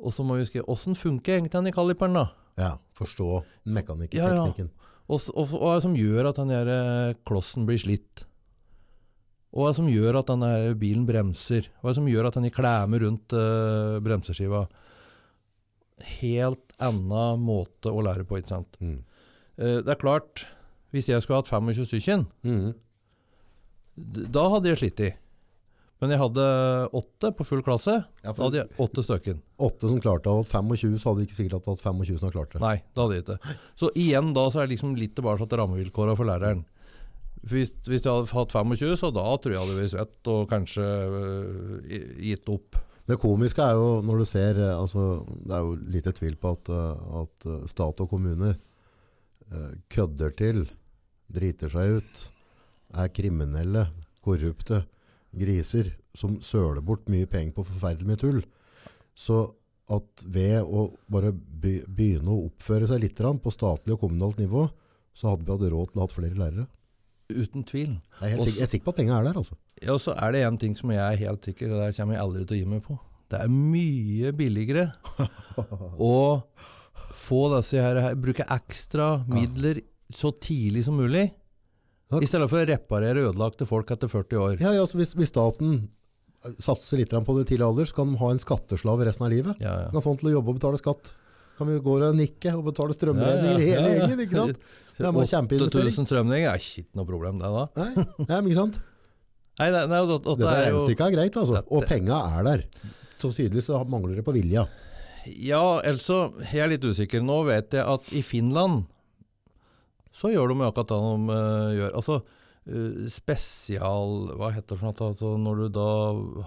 Og 0.00 0.12
så 0.12 0.24
må 0.24 0.36
vi 0.38 0.44
huske 0.46 0.64
åssen 0.66 0.96
funker 0.96 1.36
egentlig 1.38 1.52
den 1.52 1.66
i 1.68 1.72
kaliperen, 1.76 2.14
da? 2.16 2.30
Ja, 2.60 2.74
forstå 2.98 3.42
mekanikken, 3.64 4.20
Ja, 4.20 4.34
ja. 4.34 4.44
teknikken. 4.48 4.70
Og, 5.10 5.24
og, 5.34 5.72
som 5.82 5.96
gjør 5.98 6.30
at 6.30 6.38
den 6.38 6.52
der 6.52 6.68
eh, 6.70 7.16
klossen 7.26 7.64
blir 7.66 7.80
slitt? 7.82 8.26
Og 9.50 9.64
hva 9.64 9.70
som 9.74 9.88
gjør 9.90 10.20
at 10.20 10.28
denne 10.30 10.50
bilen 10.78 11.06
bremser? 11.08 11.66
Hva 11.82 11.94
som 11.96 12.06
gjør 12.06 12.28
at 12.28 12.36
den 12.38 12.52
klemmer 12.54 13.02
rundt 13.02 13.34
uh, 13.34 13.98
bremseskiva? 14.04 14.68
Helt 16.20 16.76
annen 16.78 17.42
måte 17.42 17.90
å 17.90 18.04
lære 18.06 18.22
på, 18.28 18.38
ikke 18.38 18.52
sant? 18.52 18.78
Mm. 18.78 19.00
Uh, 19.58 19.80
det 19.82 19.96
er 19.96 19.98
klart, 19.98 20.46
Hvis 20.94 21.10
jeg 21.10 21.22
skulle 21.22 21.38
hatt 21.38 21.50
25 21.50 21.86
stykker, 21.86 22.22
mm. 22.42 22.70
da 24.34 24.46
hadde 24.54 24.70
jeg 24.72 24.80
slitt. 24.80 25.02
Men 26.00 26.14
jeg 26.14 26.20
hadde 26.22 26.44
åtte 26.96 27.30
på 27.36 27.44
full 27.44 27.62
klasse. 27.64 27.98
Ja, 28.24 28.32
Da 28.32 28.46
hadde 28.46 28.62
jeg 28.62 28.80
åtte 28.80 29.02
stykken. 29.04 29.40
åtte 29.60 29.88
som 29.90 30.00
klarte 30.00 30.32
å 30.32 30.40
ha 30.40 30.44
25, 30.48 30.96
så 30.96 31.10
hadde 31.10 31.20
de 31.20 31.28
ikke 31.28 31.36
sikkert 31.36 31.66
hatt 31.68 31.82
25 31.84 32.16
som 32.16 32.28
har 32.30 32.36
klart 32.38 32.54
det. 32.54 32.60
Nei, 32.62 32.76
det 32.80 33.02
hadde 33.02 33.16
jeg 33.18 33.24
ikke. 33.26 33.56
Så 33.76 33.90
igjen 33.92 34.30
da 34.36 34.46
så 34.48 34.62
er 34.62 34.68
det 34.68 34.78
liksom 34.78 34.94
litt 34.96 35.12
tilbake 35.18 35.44
til 35.44 35.60
rammevilkårene 35.60 36.16
for 36.16 36.28
læreren. 36.28 36.62
Hvis, 37.44 37.74
hvis 37.84 38.04
jeg 38.04 38.12
hadde 38.12 38.32
hatt 38.32 38.54
25, 38.56 38.96
så 39.00 39.10
da 39.12 39.26
tror 39.36 39.52
jeg 39.54 39.60
hadde 39.60 39.76
vært 39.76 39.92
svett 39.92 40.30
og 40.32 40.48
kanskje 40.48 40.86
uh, 40.86 42.00
gitt 42.20 42.48
opp. 42.52 42.80
Det 43.08 43.18
komiske 43.20 43.64
er 43.64 43.76
jo 43.76 43.90
når 44.06 44.22
du 44.22 44.26
ser 44.28 44.58
eh, 44.60 44.76
altså, 44.76 45.24
Det 45.26 45.54
er 45.56 45.64
jo 45.66 45.72
lite 45.90 46.12
tvil 46.14 46.36
på 46.38 46.52
at, 46.54 46.68
eh, 46.70 47.00
at 47.18 47.46
stat 47.72 48.02
og 48.04 48.12
kommuner 48.12 48.54
uh, 49.50 49.72
kødder 49.90 50.36
til, 50.38 50.62
driter 51.32 51.72
seg 51.72 51.98
ut, 51.98 52.22
er 53.00 53.10
kriminelle, 53.12 53.88
korrupte 54.24 54.84
griser 55.36 55.92
som 56.16 56.38
søler 56.42 56.82
bort 56.82 57.06
mye 57.12 57.26
penger 57.30 57.54
på 57.54 57.64
forferdelig 57.68 58.06
mye 58.08 58.20
tull. 58.20 58.40
Så 59.14 59.54
at 59.90 60.24
ved 60.26 60.62
å 60.62 60.88
bare 61.10 61.32
begynne 61.34 62.30
å 62.30 62.46
oppføre 62.48 62.86
seg 62.90 63.02
litt 63.02 63.18
på 63.18 63.52
statlig 63.52 63.94
og 63.96 64.00
kommunalt 64.04 64.38
nivå, 64.38 64.68
så 65.14 65.32
hadde 65.32 65.44
vi 65.44 65.52
hatt 65.52 65.72
råd 65.72 65.90
til 65.92 66.00
å 66.00 66.04
ha 66.06 66.10
flere 66.10 66.38
lærere. 66.38 66.66
Uten 67.30 67.62
tvil. 67.66 67.98
Jeg 68.20 68.22
er, 68.22 68.28
helt 68.28 68.40
Også- 68.40 68.50
sikker, 68.50 68.58
jeg 68.58 68.62
er 68.62 68.70
sikker 68.70 68.84
på 68.84 68.88
at 68.90 68.96
penga 68.96 69.18
er 69.18 69.24
der. 69.24 69.34
altså. 69.38 69.54
Ja, 69.82 69.92
og 69.94 70.00
så 70.00 70.14
er 70.16 70.32
det 70.32 70.44
én 70.46 70.58
ting 70.58 70.74
som 70.76 70.90
jeg 70.90 70.98
er 70.98 71.16
helt 71.26 71.44
sikker, 71.44 71.70
og 71.72 71.86
det 71.86 71.96
kommer 71.96 72.14
jeg 72.14 72.22
aldri 72.22 72.44
til 72.46 72.56
å 72.56 72.60
gi 72.60 72.66
meg 72.66 72.82
på. 72.82 72.98
Det 73.30 73.40
er 73.40 73.48
mye 73.48 74.32
billigere 74.32 74.92
å 75.98 76.42
få 77.14 77.56
disse 77.56 77.78
her, 77.80 78.14
bruke 78.14 78.46
ekstra 78.50 79.24
midler 79.28 79.82
så 80.10 80.32
tidlig 80.34 80.84
som 80.84 80.96
mulig. 80.98 81.30
I 82.18 82.26
stedet 82.26 82.50
for 82.50 82.58
å 82.58 82.66
reparere 82.66 83.28
ødelagte 83.28 83.68
folk 83.68 83.90
etter 83.94 84.10
40 84.10 84.42
år. 84.42 84.54
Ja, 84.58 84.74
ja, 84.74 84.82
altså 84.82 84.98
hvis, 84.98 85.14
hvis 85.18 85.30
staten 85.30 85.88
satser 86.58 86.98
litt 87.00 87.12
på 87.12 87.36
det 87.36 87.44
i 87.44 87.48
tidlig 87.52 87.66
alder, 87.68 87.88
så 87.88 88.00
kan 88.00 88.12
de 88.12 88.20
ha 88.20 88.30
en 88.32 88.40
skatteslav 88.42 89.02
resten 89.06 89.26
av 89.26 89.32
livet. 89.32 89.60
Ja, 89.62 89.86
Du 89.88 89.98
kan 89.98 90.04
få 90.06 90.14
den 90.14 90.22
til 90.22 90.30
å 90.32 90.36
jobbe 90.38 90.54
og 90.54 90.60
betale 90.60 90.80
skatt. 90.80 91.12
Kan 91.60 91.68
vi 91.68 91.76
gå 91.84 91.96
og 92.00 92.16
nikke 92.16 92.54
og 92.56 92.62
betale 92.70 92.96
strømregninger 92.96 93.60
Ja, 93.60 93.66
ja, 93.66 93.72
hele 93.74 93.88
ja, 93.88 93.96
ja. 93.98 94.06
gjengen, 94.06 94.22
ikke 94.24 94.38
sant? 94.46 94.62
Det 95.00 95.08
er 95.08 95.16
8000 95.16 96.08
strømninger 96.08 96.48
er 96.48 96.60
ikke 96.60 96.86
noe 96.96 97.08
problem, 97.08 97.40
det 97.40 97.50
da. 97.52 97.66
Nei, 97.76 98.04
nei, 98.24 98.38
men 98.38 98.48
ikke 98.48 98.60
sant? 98.62 98.80
Nei, 99.60 99.68
nei, 99.74 99.82
nei, 99.92 100.00
det, 100.08 100.16
det, 100.24 100.36
Dette 100.40 100.54
regnestykket 100.56 101.04
er 101.04 101.14
greit, 101.18 101.36
altså. 101.36 101.60
Og 101.68 101.84
penga 101.88 102.22
er 102.38 102.46
der. 102.48 102.64
Så 103.20 103.32
tydelig 103.36 103.66
så 103.66 103.82
mangler 103.84 104.16
det 104.16 104.24
på 104.24 104.32
vilja. 104.32 104.64
Ja, 105.44 105.60
altså, 105.84 106.30
jeg 106.48 106.64
er 106.64 106.72
litt 106.72 106.84
usikker. 106.88 107.20
Nå 107.24 107.42
vet 107.48 107.76
jeg 107.76 107.84
at 107.84 108.08
i 108.16 108.22
Finland 108.24 108.86
så 110.12 110.32
gjør 110.32 110.52
de 110.52 110.66
akkurat 110.66 110.90
det 110.90 111.00
de 111.00 111.34
uh, 111.34 111.72
gjør. 111.78 111.96
Altså 112.00 112.20
uh, 112.20 113.08
spesial 113.12 114.14
Hva 114.38 114.52
heter 114.54 114.74
det 114.74 114.80
for 114.80 114.90
noe? 114.90 115.10
Altså, 115.10 115.34
når 115.40 115.60
du 115.60 115.66
da 115.78 115.90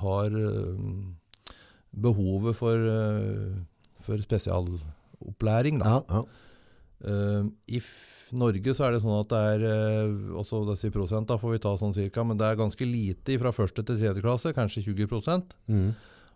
har 0.04 0.38
uh, 0.38 1.52
behovet 1.94 2.58
for, 2.58 2.88
for 4.02 4.22
spesialopplæring, 4.26 5.78
da. 5.84 6.00
Ja, 6.10 6.24
ja. 6.24 6.24
I 7.70 7.80
Norge 8.34 8.74
så 8.74 8.88
er 8.88 8.96
det 8.96 9.04
sånn 9.04 9.20
at 9.20 9.30
det 9.30 9.42
er 9.52 9.64
uh, 9.68 10.40
også 10.42 10.64
disse 10.72 10.90
prosent, 10.94 11.28
da 11.30 11.38
får 11.38 11.56
vi 11.56 11.62
ta 11.62 11.76
sånn 11.78 11.94
cirka, 11.96 12.24
men 12.26 12.40
det 12.40 12.48
er 12.48 12.60
ganske 12.60 12.88
lite 12.88 13.38
fra 13.42 13.54
første 13.54 13.86
til 13.86 14.00
tredje 14.00 14.24
klasse, 14.24 14.56
kanskje 14.56 14.88
20 14.90 15.44
Mm. 15.68 15.94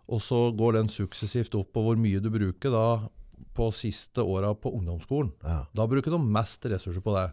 Og 0.08 0.22
så 0.24 0.38
går 0.56 0.78
den 0.78 0.88
suksessivt 0.88 1.54
opp 1.58 1.72
på 1.74 1.82
hvor 1.84 1.98
mye 2.00 2.20
du 2.22 2.30
bruker 2.32 2.72
da 2.72 3.08
på 3.58 3.68
siste 3.74 4.22
åra 4.22 4.52
på 4.54 4.72
ungdomsskolen. 4.78 5.32
ja. 5.42 5.64
Da 5.74 5.88
bruker 5.90 6.14
de 6.14 6.20
mest 6.22 6.64
ressurser 6.70 7.02
på 7.04 7.16
det. 7.16 7.26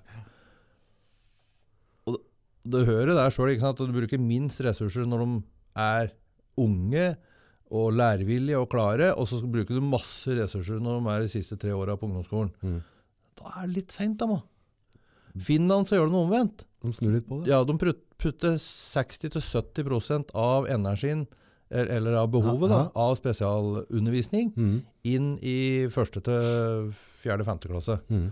Og 2.09 2.17
du 2.65 2.80
hører 2.88 3.13
der 3.13 3.34
sjøl 3.34 3.53
at 3.61 3.78
du 3.78 3.93
bruker 3.93 4.21
minst 4.21 4.61
ressurser 4.65 5.05
når 5.05 5.23
de 5.26 5.30
er 5.86 6.11
unge 6.57 7.07
og 7.76 7.93
lærevillige 7.97 8.59
og 8.61 8.69
klare, 8.71 9.11
og 9.13 9.28
så 9.30 9.41
bruker 9.41 9.78
du 9.78 9.86
masse 9.86 10.34
ressurser 10.38 10.82
når 10.82 10.99
de 10.99 11.13
er 11.13 11.23
de 11.26 11.32
siste 11.34 11.57
tre 11.61 11.73
åra 11.76 11.97
på 11.97 12.07
ungdomsskolen. 12.09 12.51
Mm. 12.61 12.82
Da 13.36 13.51
er 13.51 13.65
det 13.67 13.76
litt 13.80 13.95
seint, 13.95 14.17
da. 14.21 14.30
må. 14.30 14.41
Finland 15.41 15.89
så 15.89 15.97
gjør 15.97 16.09
det 16.09 16.15
noe 16.15 16.28
omvendt. 16.28 16.65
De 16.86 16.93
snur 16.95 17.15
litt 17.15 17.28
på 17.28 17.41
det. 17.41 17.49
Ja, 17.51 17.63
de 17.67 17.76
putter 18.21 18.59
60-70% 18.61 20.32
av 20.38 20.69
energien, 20.71 21.26
eller 21.76 22.13
av 22.21 22.30
behovet, 22.32 22.69
da, 22.71 22.80
av 22.95 23.15
spesialundervisning 23.19 24.53
Mm. 24.55 24.82
inn 25.03 25.28
i 25.41 25.88
første 25.91 26.21
til 26.23 26.91
fjerde-femte 27.23 27.67
klasse. 27.71 27.99
Mm. 28.09 28.32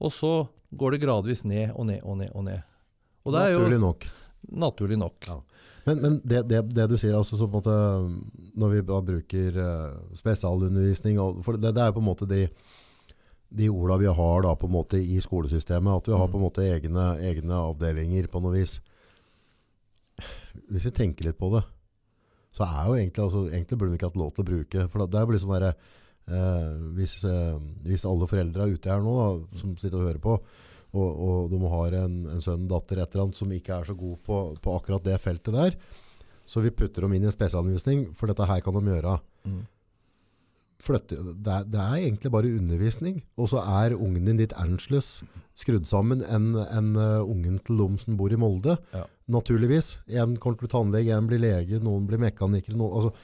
Og 0.00 0.10
så 0.12 0.32
går 0.74 0.90
det 0.96 1.02
gradvis 1.04 1.44
ned 1.44 1.72
og 1.76 1.86
ned 1.86 2.00
og 2.02 2.16
ned. 2.18 2.30
og 2.34 2.44
ned. 2.44 2.62
Og 3.24 3.32
det 3.32 3.40
er 3.42 3.52
Naturlig 3.54 3.78
jo 3.78 3.86
nok. 3.86 4.06
naturlig 4.50 4.98
nok. 4.98 5.26
Ja. 5.28 5.40
Men, 5.86 6.00
men 6.02 6.20
det, 6.24 6.44
det, 6.48 6.60
det 6.74 6.88
du 6.90 6.96
sier, 6.98 7.14
altså, 7.18 7.36
så 7.36 7.46
på 7.50 7.58
en 7.58 7.62
måte, 7.62 8.52
når 8.58 8.70
vi 8.70 8.80
da 8.86 9.00
bruker 9.02 9.56
eh, 9.58 10.14
spesialundervisning 10.14 11.18
For 11.42 11.56
det, 11.58 11.74
det 11.74 11.82
er 11.82 11.92
på 11.92 11.98
en 12.02 12.06
måte 12.06 12.26
de, 12.30 12.48
de 13.50 13.68
orda 13.68 13.96
vi 13.98 14.06
har 14.06 14.42
da 14.46 14.54
på 14.54 14.66
en 14.70 14.72
måte 14.76 14.98
i 15.02 15.18
skolesystemet. 15.20 15.96
At 16.02 16.08
vi 16.08 16.14
har 16.18 16.28
på 16.30 16.38
en 16.38 16.44
måte 16.46 16.62
egne, 16.62 17.16
egne 17.20 17.58
avdelinger 17.66 18.28
på 18.30 18.40
noe 18.42 18.54
vis. 18.54 18.80
Hvis 20.70 20.86
vi 20.86 20.92
tenker 20.94 21.24
litt 21.30 21.38
på 21.40 21.50
det, 21.54 21.62
så 22.52 22.66
er 22.66 22.88
jo 22.88 22.96
egentlig 22.98 23.24
altså, 23.24 23.46
Egentlig 23.48 23.78
burde 23.80 23.92
vi 23.92 23.98
ikke 23.98 24.10
hatt 24.10 24.20
lov 24.20 24.32
til 24.34 24.44
å 24.44 24.48
bruke 24.50 24.82
For 24.92 25.06
det 25.08 25.22
blir 25.28 25.40
sånn 25.40 25.54
derre 25.54 25.70
eh, 25.72 26.74
hvis, 26.98 27.16
eh, 27.24 27.56
hvis 27.86 28.04
alle 28.08 28.28
foreldre 28.28 28.66
er 28.66 28.76
ute 28.76 28.92
her 28.92 29.00
nå, 29.04 29.14
da, 29.16 29.58
som 29.60 29.72
sitter 29.80 30.00
og 30.00 30.10
hører 30.10 30.22
på, 30.22 30.36
og, 30.92 31.08
og 31.26 31.52
de 31.52 31.60
har 31.72 31.98
en, 32.02 32.16
en 32.34 32.44
sønn, 32.44 32.68
datter, 32.68 33.00
et 33.00 33.14
eller 33.14 33.28
annet 33.28 33.40
som 33.40 33.52
ikke 33.56 33.78
er 33.78 33.88
så 33.88 33.96
god 33.96 34.18
på, 34.26 34.40
på 34.60 34.74
akkurat 34.76 35.06
det 35.06 35.16
feltet 35.24 35.56
der, 35.56 35.76
så 36.44 36.60
vi 36.60 36.74
putter 36.76 37.06
dem 37.06 37.14
inn 37.16 37.24
i 37.24 37.30
en 37.30 37.34
spesialanvisning, 37.34 38.10
for 38.18 38.28
dette 38.28 38.44
her 38.48 38.60
kan 38.64 38.76
de 38.76 38.92
gjøre. 38.92 39.14
Mm. 39.48 39.62
Flytte, 40.82 41.14
det, 41.14 41.46
er, 41.46 41.66
det 41.70 41.78
er 41.78 42.00
egentlig 42.00 42.30
bare 42.34 42.50
undervisning, 42.58 43.20
og 43.38 43.52
så 43.52 43.60
er 43.62 43.94
ungen 43.94 44.26
din 44.26 44.40
litt 44.40 44.54
annerledes 44.58 45.20
skrudd 45.54 45.86
sammen 45.86 46.24
enn 46.26 46.56
en, 46.64 46.88
uh, 46.98 47.22
ungen 47.22 47.60
til 47.62 47.78
de 47.78 48.02
som 48.02 48.16
bor 48.18 48.34
i 48.34 48.38
Molde. 48.40 48.74
Ja. 48.90 49.04
Naturligvis. 49.30 49.92
En 50.10 50.34
kommer 50.42 50.58
til 50.58 50.64
å 50.64 50.66
bli 50.66 50.72
tannlege, 50.72 51.14
en 51.14 51.28
blir 51.30 51.42
lege, 51.42 51.78
noen 51.84 52.08
blir 52.10 52.18
mekaniker. 52.24 52.74
Noen, 52.74 52.98
altså, 52.98 53.14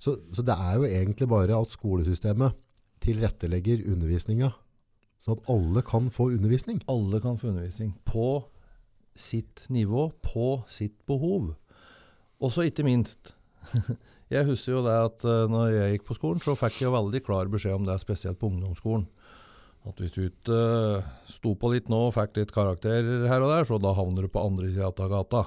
så, 0.00 0.18
så 0.28 0.44
det 0.44 0.58
er 0.60 0.76
jo 0.76 0.90
egentlig 0.90 1.30
bare 1.32 1.56
at 1.56 1.72
skolesystemet 1.72 2.60
tilrettelegger 3.00 3.86
undervisninga, 3.88 4.52
sånn 5.20 5.38
at 5.38 5.50
alle 5.56 5.84
kan 5.88 6.12
få 6.12 6.30
undervisning. 6.34 6.82
Alle 6.92 7.20
kan 7.24 7.40
få 7.40 7.54
undervisning 7.54 7.94
på 8.08 8.42
sitt 9.16 9.64
nivå, 9.72 10.10
på 10.20 10.52
sitt 10.72 10.98
behov. 11.08 11.54
Og 12.40 12.52
så 12.52 12.68
ikke 12.68 12.84
minst 12.84 13.34
Jeg 14.34 14.46
husker 14.46 14.76
jo 14.76 14.80
det 14.86 14.94
at 14.94 15.24
uh, 15.26 15.48
når 15.50 15.72
jeg 15.74 15.94
gikk 15.96 16.04
på 16.06 16.14
skolen, 16.14 16.42
så 16.44 16.54
fikk 16.54 16.84
jeg 16.84 16.92
veldig 16.94 17.20
klar 17.26 17.48
beskjed 17.50 17.80
om 17.80 17.86
det, 17.88 17.96
spesielt 17.98 18.38
på 18.38 18.46
ungdomsskolen. 18.46 19.08
At 19.90 19.98
hvis 19.98 20.12
du 20.14 20.20
ikke 20.22 20.54
uh, 20.54 21.08
sto 21.26 21.56
på 21.58 21.72
litt 21.72 21.90
nå 21.90 22.04
og 22.06 22.14
fikk 22.14 22.38
litt 22.38 22.52
karakterer 22.54 23.26
her 23.26 23.42
og 23.42 23.50
der, 23.50 23.66
så 23.66 23.80
da 23.82 23.90
havner 23.96 24.28
du 24.28 24.30
på 24.30 24.44
andre 24.44 24.70
sida 24.70 24.92
av 24.92 25.10
gata. 25.10 25.42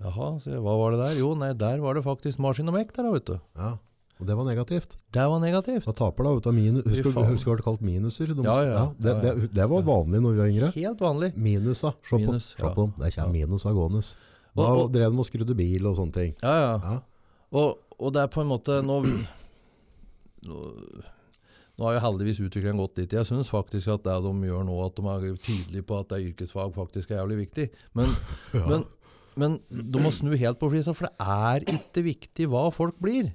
Jaha, 0.00 0.30
så 0.40 0.54
jeg, 0.54 0.62
hva 0.64 0.78
var 0.80 0.96
det 0.96 1.02
der? 1.02 1.20
Jo, 1.20 1.34
nei, 1.36 1.52
der 1.56 1.84
var 1.84 1.98
det 1.98 2.06
faktisk 2.06 2.40
maskin 2.40 2.72
og 2.72 2.78
mekk 2.78 2.96
der, 2.96 3.10
vet 3.12 3.28
du. 3.28 3.36
Ja, 3.60 3.74
og 4.16 4.28
det 4.28 4.36
var 4.38 4.46
negativt. 4.48 4.96
Det 5.12 5.24
var 5.28 5.40
negativt. 5.42 5.84
Da 5.84 5.92
taper 5.92 6.24
da 6.24 6.30
ut 6.38 6.46
av 6.48 6.54
minus. 6.56 6.86
Husker, 6.88 7.12
faen. 7.12 7.34
husker 7.34 7.52
du 7.52 7.60
det 7.60 7.66
kalt 7.66 7.82
minuser? 7.84 8.30
De, 8.32 8.44
Ja, 8.46 8.56
ja. 8.64 8.84
det, 8.96 9.12
Ja, 9.12 9.16
ja. 9.16 9.34
Det, 9.34 9.50
det 9.52 9.66
var 9.68 9.82
vanlig 9.84 10.22
når 10.24 10.32
vi 10.32 10.40
var 10.40 10.52
yngre. 10.52 10.70
Helt 10.72 11.02
vanlig. 11.04 11.34
Minusa. 11.36 11.92
Se 12.00 12.16
på, 12.16 12.22
Minus, 12.22 12.54
på 12.56 12.72
dem. 12.78 12.94
Der 12.96 13.12
kommer 13.12 13.32
minusa 13.36 13.72
gående. 13.76 14.00
Da 14.56 14.62
Og- 14.70 14.84
og- 14.86 14.92
drev 14.94 15.12
de 15.12 15.18
og 15.20 15.26
skrudde 15.28 15.54
bil 15.58 15.86
og 15.86 15.96
sånne 15.98 16.12
ting. 16.16 16.34
Ja, 16.42 16.54
ja. 16.60 16.74
Ja. 16.82 17.00
Og, 17.52 17.78
og 18.00 18.12
det 18.12 18.22
er 18.22 18.32
på 18.32 18.40
en 18.42 18.48
måte 18.50 18.80
Nå, 18.84 19.00
nå, 20.46 20.56
nå 21.76 21.84
har 21.86 21.96
jo 21.98 22.02
heldigvis 22.06 22.40
utviklingen 22.40 22.80
gått 22.80 22.96
dit. 23.02 23.12
Jeg 23.18 23.26
syns 23.28 23.50
faktisk 23.52 23.90
at 23.92 24.04
det 24.06 24.16
de 24.24 24.32
gjør 24.48 24.64
nå, 24.68 24.76
at 24.86 24.96
de 24.96 25.06
er 25.12 25.36
tydelige 25.44 25.86
på 25.86 25.98
at 26.00 26.08
det 26.12 26.18
er 26.20 26.28
yrkesfag 26.32 26.72
faktisk 26.76 27.10
er 27.12 27.20
jævlig 27.22 27.38
viktig. 27.46 27.66
Men, 27.98 28.14
Ja. 28.56 28.64
men, 28.70 28.84
men 29.36 29.58
du 29.92 29.98
må 30.00 30.12
snu 30.14 30.32
helt 30.40 30.58
på 30.62 30.70
flisa, 30.72 30.94
for 30.96 31.08
det 31.10 31.16
er 31.20 31.66
ikke 31.76 32.04
viktig 32.06 32.48
hva 32.52 32.70
folk 32.72 32.96
blir. 33.02 33.34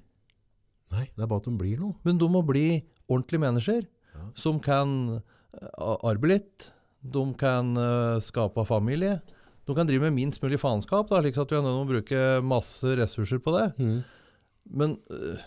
Nei, 0.92 1.06
det 1.16 1.24
er 1.24 1.28
bare 1.30 1.40
at 1.44 1.48
de 1.48 1.54
blir 1.56 1.78
noe. 1.80 1.96
Men 2.04 2.18
de 2.20 2.28
må 2.28 2.42
bli 2.46 2.82
ordentlige 3.08 3.40
mennesker 3.46 3.86
Ja. 4.12 4.26
som 4.36 4.58
kan 4.60 5.22
uh, 5.22 5.96
arbeide 6.04 6.34
litt. 6.34 6.72
De 7.02 7.22
kan 7.40 7.72
uh, 7.80 8.20
skape 8.22 8.66
familie. 8.68 9.22
De 9.72 9.78
kan 9.80 9.88
drive 9.90 10.04
med 10.10 10.18
minst 10.20 10.44
mulig 10.44 10.60
faenskap, 10.62 11.08
da, 11.10 11.22
slik 11.24 11.40
at 11.40 11.52
vi 11.54 11.58
er 11.58 11.64
nødt 11.66 11.78
til 11.78 11.86
å 11.86 11.90
bruke 11.94 12.22
masse 12.52 12.96
ressurser 13.00 13.40
på 13.44 13.54
det. 13.56 13.66
Mm. 13.80 13.98
Men 14.82 14.98
øh, 15.16 15.40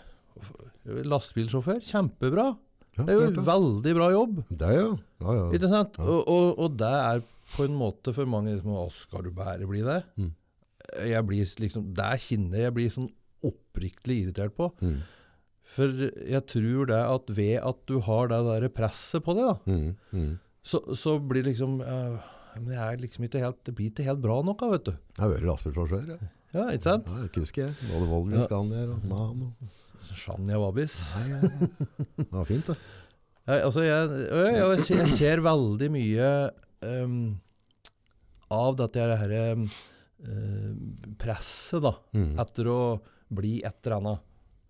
lastebilsjåfør, 1.07 1.79
kjempebra. 1.85 2.49
Ja, 2.97 3.03
Det 3.03 3.11
er 3.15 3.19
jo 3.19 3.31
det. 3.35 3.43
veldig 3.47 3.93
bra 3.97 4.09
jobb. 4.13 4.37
Det 4.49 4.67
er 4.69 4.77
jo. 4.79 4.91
Ja, 5.21 5.33
ja. 5.35 5.45
Ikke 5.57 5.69
sant? 5.71 5.97
Og, 5.99 6.21
og, 6.31 6.59
og 6.63 6.77
det 6.79 6.91
er 6.95 7.23
på 7.55 7.65
en 7.67 7.75
måte 7.77 8.13
for 8.15 8.25
mange 8.29 8.53
liksom, 8.55 8.71
Å, 8.73 8.85
skal 8.95 9.25
du 9.27 9.31
bare 9.35 9.67
bli 9.69 9.81
det? 9.85 9.99
Mm. 10.17 10.31
Jeg 11.09 11.25
blir 11.27 11.49
liksom 11.61 11.89
Det 11.97 12.05
er 12.05 12.21
kinnet 12.21 12.61
jeg 12.61 12.73
blir 12.75 12.93
sånn 12.93 13.09
oppriktig 13.45 14.21
irritert 14.23 14.55
på. 14.57 14.69
Mm. 14.81 15.01
For 15.75 15.91
jeg 16.29 16.41
tror 16.49 16.87
det 16.89 17.01
at 17.01 17.29
ved 17.37 17.57
at 17.65 17.83
du 17.89 17.99
har 18.05 18.29
det 18.31 18.39
der 18.47 18.67
presset 18.73 19.25
på 19.25 19.35
det, 19.37 19.45
da, 19.49 19.55
Mm. 19.65 19.95
Mm. 20.13 20.31
så, 20.65 20.79
så 20.97 21.17
blir 21.19 21.43
liksom 21.45 21.79
eh, 21.81 22.15
men 22.55 22.69
det, 22.71 22.77
er 22.81 22.97
liksom 23.01 23.25
ikke 23.27 23.41
helt, 23.43 23.59
det 23.67 23.73
blir 23.77 23.91
ikke 23.91 24.05
helt 24.07 24.21
bra 24.23 24.39
nok, 24.45 24.61
vet 24.71 24.85
du. 24.87 24.91
Jeg 25.17 25.21
har 25.23 25.31
vært 25.33 25.47
lastebilsjåfør. 25.49 26.09
Ja. 26.15 26.31
Ja, 26.55 26.65
ikke 26.71 26.87
sant? 26.87 27.07
Ja, 27.11 27.23
jeg 27.25 27.31
husker 27.43 27.65
jeg. 27.65 27.73
Både 27.91 28.05
Volvo, 28.07 28.35
Ja. 28.37 28.43
Scania 28.45 28.83
og 28.93 29.07
Man. 29.11 29.41
Og... 29.49 29.81
Shania 30.15 30.59
Wabis. 30.61 30.93
Ja. 31.27 31.39
Det 32.15 32.29
var 32.31 32.45
fint, 32.47 32.69
det. 32.69 32.75
Jeg, 33.45 33.63
altså, 33.67 33.81
jeg, 33.83 34.13
jeg, 34.31 34.53
jeg, 34.55 34.79
ser- 34.85 35.01
jeg 35.03 35.09
ser 35.17 35.41
veldig 35.45 35.89
mye 35.93 36.29
um, 36.85 37.17
av 38.55 38.77
dette 38.79 39.03
her 39.19 39.33
eh, 39.35 39.65
presset, 41.21 41.83
da. 41.85 41.91
Mm. 42.15 42.31
Etter 42.41 42.69
å 42.71 42.79
bli 43.35 43.57
et 43.65 43.75
eller 43.85 43.97
annet 43.99 44.23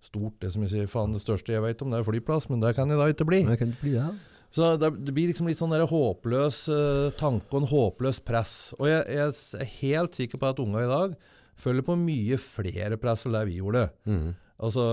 stort. 0.05 0.39
Det 0.41 0.51
som 0.53 0.65
jeg 0.65 0.73
sier, 0.73 0.89
faen, 0.91 1.13
det 1.15 1.21
største 1.23 1.53
jeg 1.55 1.63
vet 1.63 1.81
om, 1.85 1.91
det 1.93 2.01
er 2.01 2.07
flyplass, 2.07 2.49
men 2.51 2.63
det 2.63 2.73
kan 2.77 2.89
jeg 2.91 2.99
da 2.99 3.07
ikke 3.11 3.27
bli. 3.29 3.43
Men 3.45 3.55
jeg 3.55 3.61
kan 3.63 3.73
ikke 3.75 3.85
bli 3.85 3.95
det. 3.99 4.09
Så 4.55 4.75
det, 4.79 4.89
det 5.03 5.11
blir 5.11 5.27
liksom 5.31 5.49
litt 5.49 5.59
sånn 5.59 5.73
der 5.73 5.83
håpløs 5.89 6.61
uh, 6.71 7.11
tanke 7.19 7.51
og 7.51 7.63
en 7.63 7.71
håpløs 7.73 8.21
press. 8.23 8.55
Og 8.79 8.87
jeg, 8.87 9.03
jeg 9.11 9.33
er 9.59 9.73
helt 9.81 10.15
sikker 10.15 10.39
på 10.39 10.51
at 10.51 10.61
unga 10.63 10.85
i 10.85 10.91
dag 10.91 11.15
følger 11.59 11.87
på 11.87 11.97
mye 11.99 12.39
flere 12.39 12.99
press 12.99 13.25
enn 13.27 13.35
det 13.35 13.45
vi 13.49 13.59
gjorde. 13.59 13.89
Mm. 14.07 14.29
Altså 14.63 14.85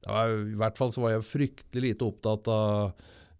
det 0.00 0.08
var, 0.08 0.30
I 0.32 0.58
hvert 0.60 0.78
fall 0.78 0.92
så 0.94 1.02
var 1.04 1.16
jeg 1.16 1.26
fryktelig 1.28 1.90
lite 1.90 2.06
opptatt 2.06 2.48
av 2.50 2.92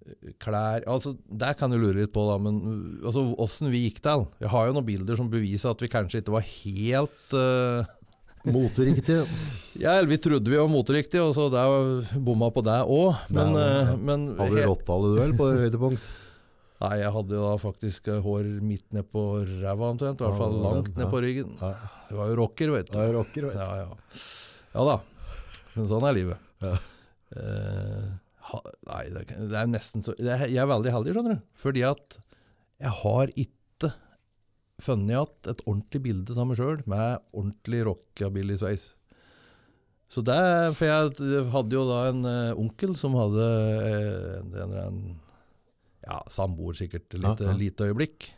eh, 0.05 0.33
klær 0.43 0.85
Altså, 0.91 1.15
Der 1.25 1.55
kan 1.57 1.73
du 1.73 1.79
lure 1.79 2.03
litt 2.03 2.13
på, 2.15 2.27
da, 2.29 2.37
men 2.43 2.59
uh, 2.61 3.07
altså, 3.09 3.25
åssen 3.41 3.71
vi 3.73 3.87
gikk 3.87 4.03
til. 4.05 4.27
Jeg 4.43 4.53
har 4.53 4.69
jo 4.69 4.77
noen 4.77 4.89
bilder 4.91 5.19
som 5.21 5.31
beviser 5.33 5.73
at 5.73 5.87
vi 5.87 5.93
kanskje 5.93 6.25
ikke 6.25 6.37
var 6.37 6.47
helt 6.51 7.39
eh, 7.39 7.97
Moteriktig. 8.49 9.19
Ja, 9.77 9.99
eller 9.99 10.09
vi 10.09 10.17
trodde 10.23 10.51
vi 10.51 10.57
var 10.57 10.69
moteriktige, 10.73 11.23
og 11.27 11.35
så 11.37 11.49
der 11.53 12.07
bomma 12.25 12.49
på 12.55 12.63
det 12.65 12.79
òg. 12.89 13.19
Men, 13.29 13.53
Nei, 13.53 13.67
eh, 13.67 13.91
ja. 13.91 13.97
men 14.01 14.25
Hadde 14.39 14.57
du 14.57 14.69
rottehaleduell 14.71 15.35
på 15.37 15.49
høydepunkt? 15.59 16.09
Nei, 16.81 16.95
jeg 17.03 17.13
hadde 17.13 17.37
jo 17.37 17.43
da 17.45 17.57
faktisk 17.61 18.09
eh, 18.09 18.23
hår 18.25 18.49
midt 18.65 18.87
ned 18.97 19.11
på 19.13 19.25
ræva 19.61 19.91
omtrent. 19.93 20.23
I 20.23 20.25
hvert 20.25 20.41
fall 20.41 20.57
langt 20.65 20.97
ned 20.97 21.13
på 21.13 21.21
ryggen. 21.21 21.53
Du 22.09 22.17
var 22.17 22.33
jo 22.33 22.39
rocker, 22.41 22.73
vet 22.73 22.89
du. 22.89 22.97
Ja, 22.97 23.13
rocker, 23.19 23.51
vet 23.51 23.61
du. 23.61 23.61
Ja, 23.61 23.85
ja. 23.85 24.25
ja 24.79 24.87
da. 24.89 24.97
Men 25.77 25.91
sånn 25.93 26.09
er 26.09 26.17
livet. 26.17 26.49
Ja. 26.65 26.73
Eh, 27.37 28.09
ha, 28.51 28.63
nei, 28.89 29.05
det, 29.15 29.27
er- 29.55 29.69
nesten 29.71 30.03
så 30.03 30.17
Jeg 30.19 30.57
er 30.59 30.67
veldig 30.73 30.97
heldig, 30.97 31.13
skjønner 31.15 31.37
du. 31.37 31.45
Fordi 31.61 31.85
at 31.87 32.17
jeg 32.81 32.97
har 33.03 33.35
ikke 33.37 33.60
funnet 34.85 35.13
igjen 35.15 35.53
et 35.53 35.63
ordentlig 35.67 36.03
bilde 36.05 36.37
av 36.37 36.49
meg 36.49 36.59
sjøl 36.61 36.81
med 36.91 37.21
ordentlig 37.33 37.85
rockabilly-sveis. 37.89 38.91
Så 40.11 40.25
det 40.27 40.41
For 40.75 40.89
jeg 40.89 41.43
hadde 41.53 41.77
jo 41.77 41.85
da 41.87 41.99
en 42.11 42.25
uh, 42.27 42.59
onkel 42.59 42.97
som 42.99 43.15
hadde 43.19 43.45
uh, 43.47 44.41
en, 44.41 44.49
en, 44.49 44.63
eller 44.65 44.81
annen 44.89 45.19
ja, 46.01 46.17
samboer 46.33 46.75
sikkert 46.79 47.07
et 47.13 47.21
lite, 47.21 47.45
Ja, 47.45 47.53
ja. 47.53 47.59
lite 47.61 47.87
øyeblikk, 47.91 48.31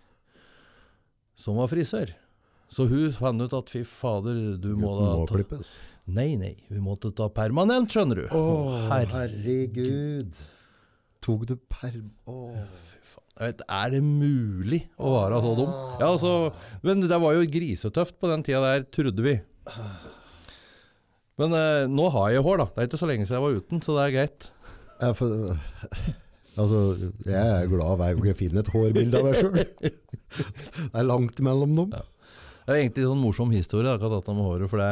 som 1.39 1.57
var 1.63 1.71
frisør. 1.73 2.11
Så 2.73 2.89
hun 2.91 3.13
fant 3.15 3.45
ut 3.45 3.55
at 3.57 3.71
fy 3.71 3.85
fader, 3.87 4.57
du 4.61 4.73
må 4.77 4.93
da 4.99 5.09
må 5.15 5.27
ta 5.29 5.37
klippes. 5.37 5.71
Nei, 6.13 6.33
nei, 6.41 6.57
vi 6.73 6.81
måtte 6.83 7.13
ta 7.15 7.29
permanent, 7.33 7.93
skjønner 7.93 8.19
du. 8.19 8.25
Å, 8.35 8.41
oh, 8.41 8.73
herregud. 8.91 10.41
Tok 11.23 11.45
du 11.47 11.55
perm... 11.71 12.09
Å. 12.27 12.39
Jeg 12.57 12.92
vet, 13.41 13.63
er 13.65 13.93
det 13.95 14.03
mulig 14.05 14.83
å 15.01 15.15
være 15.17 15.41
så 15.45 15.53
dum? 15.59 15.75
Ja, 16.01 16.09
altså, 16.11 16.33
men 16.85 17.05
det 17.05 17.21
var 17.25 17.37
jo 17.37 17.49
grisetøft 17.49 18.19
på 18.21 18.31
den 18.31 18.45
tida 18.47 18.61
der, 18.65 18.85
trodde 18.93 19.25
vi. 19.25 19.37
Men 21.41 21.57
eh, 21.57 21.85
nå 21.91 22.09
har 22.13 22.33
jeg 22.35 22.45
hår, 22.45 22.61
da. 22.61 22.69
Det 22.73 22.83
er 22.83 22.91
ikke 22.91 23.01
så 23.01 23.09
lenge 23.09 23.27
siden 23.27 23.39
jeg 23.39 23.47
var 23.47 23.59
uten, 23.59 23.83
så 23.85 23.97
det 23.97 24.05
er 24.05 24.17
greit. 24.17 24.49
Ja, 25.03 25.11
for, 25.19 25.57
altså, 26.61 26.83
jeg 27.27 27.41
er 27.41 27.71
glad 27.73 27.99
hver 27.99 28.17
gang 28.19 28.29
jeg 28.31 28.39
finner 28.39 28.63
et 28.63 28.73
hårbilde 28.75 29.21
av 29.23 29.29
meg 29.29 29.41
sjøl. 29.41 29.63
Det 29.63 31.01
er 31.01 31.09
langt 31.09 31.41
mellom 31.45 31.79
dem. 31.79 31.97
Ja. 31.97 32.05
Det 32.63 32.75
er 32.75 32.85
egentlig 32.85 33.03
en 33.05 33.15
sånn 33.15 33.25
morsom 33.25 33.51
historie, 33.55 33.91
akkurat 33.91 34.21
dette 34.21 34.37
med 34.37 34.47
håret. 34.47 34.71
For 34.71 34.83
det, 34.83 34.91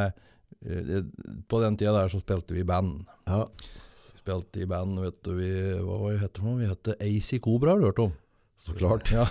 eh, 0.65 1.05
på 1.47 1.61
den 1.63 1.77
tida 1.79 1.93
der 1.95 2.11
så 2.11 2.19
spilte 2.23 2.57
vi 2.57 2.65
i 2.65 2.67
band. 2.67 3.05
Ja. 3.29 3.45
Vi 4.11 4.25
spilte 4.25 4.65
i 4.65 4.67
band, 4.69 4.99
vet 5.01 5.21
du, 5.23 5.31
vi, 5.37 5.53
hva 5.79 6.01
var 6.01 6.11
det 6.11 6.25
hette 6.25 6.41
for 6.41 6.49
noe? 6.51 6.59
Vi 6.59 6.69
hette 6.73 6.97
AC 6.99 7.31
Cobra, 7.41 7.73
har 7.73 7.81
du 7.81 7.87
hørt 7.87 8.03
om? 8.03 8.17
Så 8.61 8.75
klart. 8.77 9.09
Ja. 9.15 9.25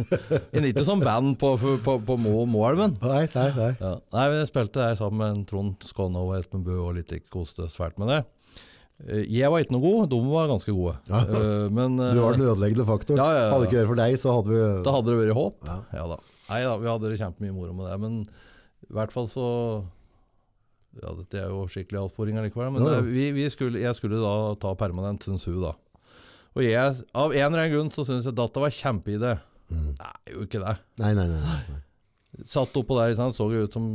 Men 0.54 0.64
ikke 0.70 0.84
som 0.86 1.02
band 1.04 1.34
på, 1.40 1.52
på, 1.84 1.96
på 2.08 2.14
Mo 2.16 2.46
Moelven. 2.48 2.94
Nei, 3.04 3.26
nei, 3.34 3.48
nei. 3.58 3.70
Ja. 3.82 3.94
Nei, 4.16 4.26
vi 4.32 4.44
spilte 4.48 4.80
der 4.80 4.96
sammen 4.96 5.20
med 5.20 5.46
Trond 5.50 5.84
Skåne 5.84 6.22
og 6.24 6.32
Espen 6.38 6.62
Bø 6.64 6.78
og 6.86 6.94
litt 6.96 7.12
koste 7.32 7.66
svært 7.68 8.00
med 8.00 8.08
det. 8.14 8.20
Eh, 9.04 9.26
Jeg 9.28 9.52
var 9.52 9.60
ikke 9.60 9.76
noe 9.76 9.84
god, 9.84 10.08
de 10.14 10.20
var 10.30 10.48
ganske 10.48 10.72
gode. 10.72 10.94
Ja. 11.10 11.20
Eh, 11.28 11.66
Men 11.76 12.00
eh, 12.00 12.14
Du 12.16 12.22
var 12.24 12.38
den 12.38 12.48
ødeleggende 12.48 12.88
faktoren. 12.88 13.20
Ja. 13.20 13.50
Hadde 13.52 13.68
ikke 13.68 13.82
vært 13.82 13.92
for 13.92 14.00
deg, 14.00 14.16
så 14.22 14.34
hadde 14.38 14.54
vi 14.56 14.62
da 14.88 14.96
hadde 14.96 15.12
det 15.12 15.20
vært 15.20 15.38
håp. 15.42 15.60
Ja. 15.68 15.78
Ja 16.00 16.06
da. 16.14 16.20
Nei 16.50 16.62
da, 16.66 16.72
vi 16.80 16.88
hadde 16.94 17.12
det 17.12 17.20
kjempemye 17.20 17.54
moro 17.60 17.76
med 17.76 17.90
det. 17.92 18.00
Men 18.06 18.16
i 18.88 18.94
hvert 18.96 19.12
fall 19.14 19.28
så 19.30 19.46
Ja, 21.00 21.12
dette 21.14 21.38
er 21.44 21.52
jo 21.52 21.66
skikkelig 21.70 22.00
avsporing 22.06 22.40
allikevel. 22.40 22.72
Men 22.74 22.88
eh, 22.88 23.04
vi, 23.06 23.28
vi 23.36 23.44
skulle, 23.52 23.84
jeg 23.84 23.94
skulle 24.00 24.18
da 24.24 24.32
ta 24.64 24.72
permanent, 24.80 25.22
syns 25.28 25.44
hun, 25.46 25.60
da. 25.68 25.76
Og 26.58 26.64
jeg, 26.66 26.96
av 27.14 27.32
en 27.32 27.46
eller 27.46 27.62
annen 27.62 27.74
grunn 27.74 27.92
så 27.94 28.04
syns 28.06 28.26
jeg 28.26 28.36
data 28.38 28.62
var 28.62 28.74
kjempeidé. 28.74 29.36
Mm. 29.70 29.90
Det 29.98 30.08
er 30.08 30.34
jo 30.34 30.46
ikke 30.46 30.62
det. 30.64 30.76
Nei, 31.02 31.12
nei, 31.18 31.26
nei. 31.30 31.58
nei. 31.70 31.82
Satt 32.50 32.76
oppå 32.78 32.96
der, 32.98 33.14
sant? 33.18 33.36
så 33.36 33.46
jo 33.52 33.66
ut 33.66 33.76
som 33.76 33.86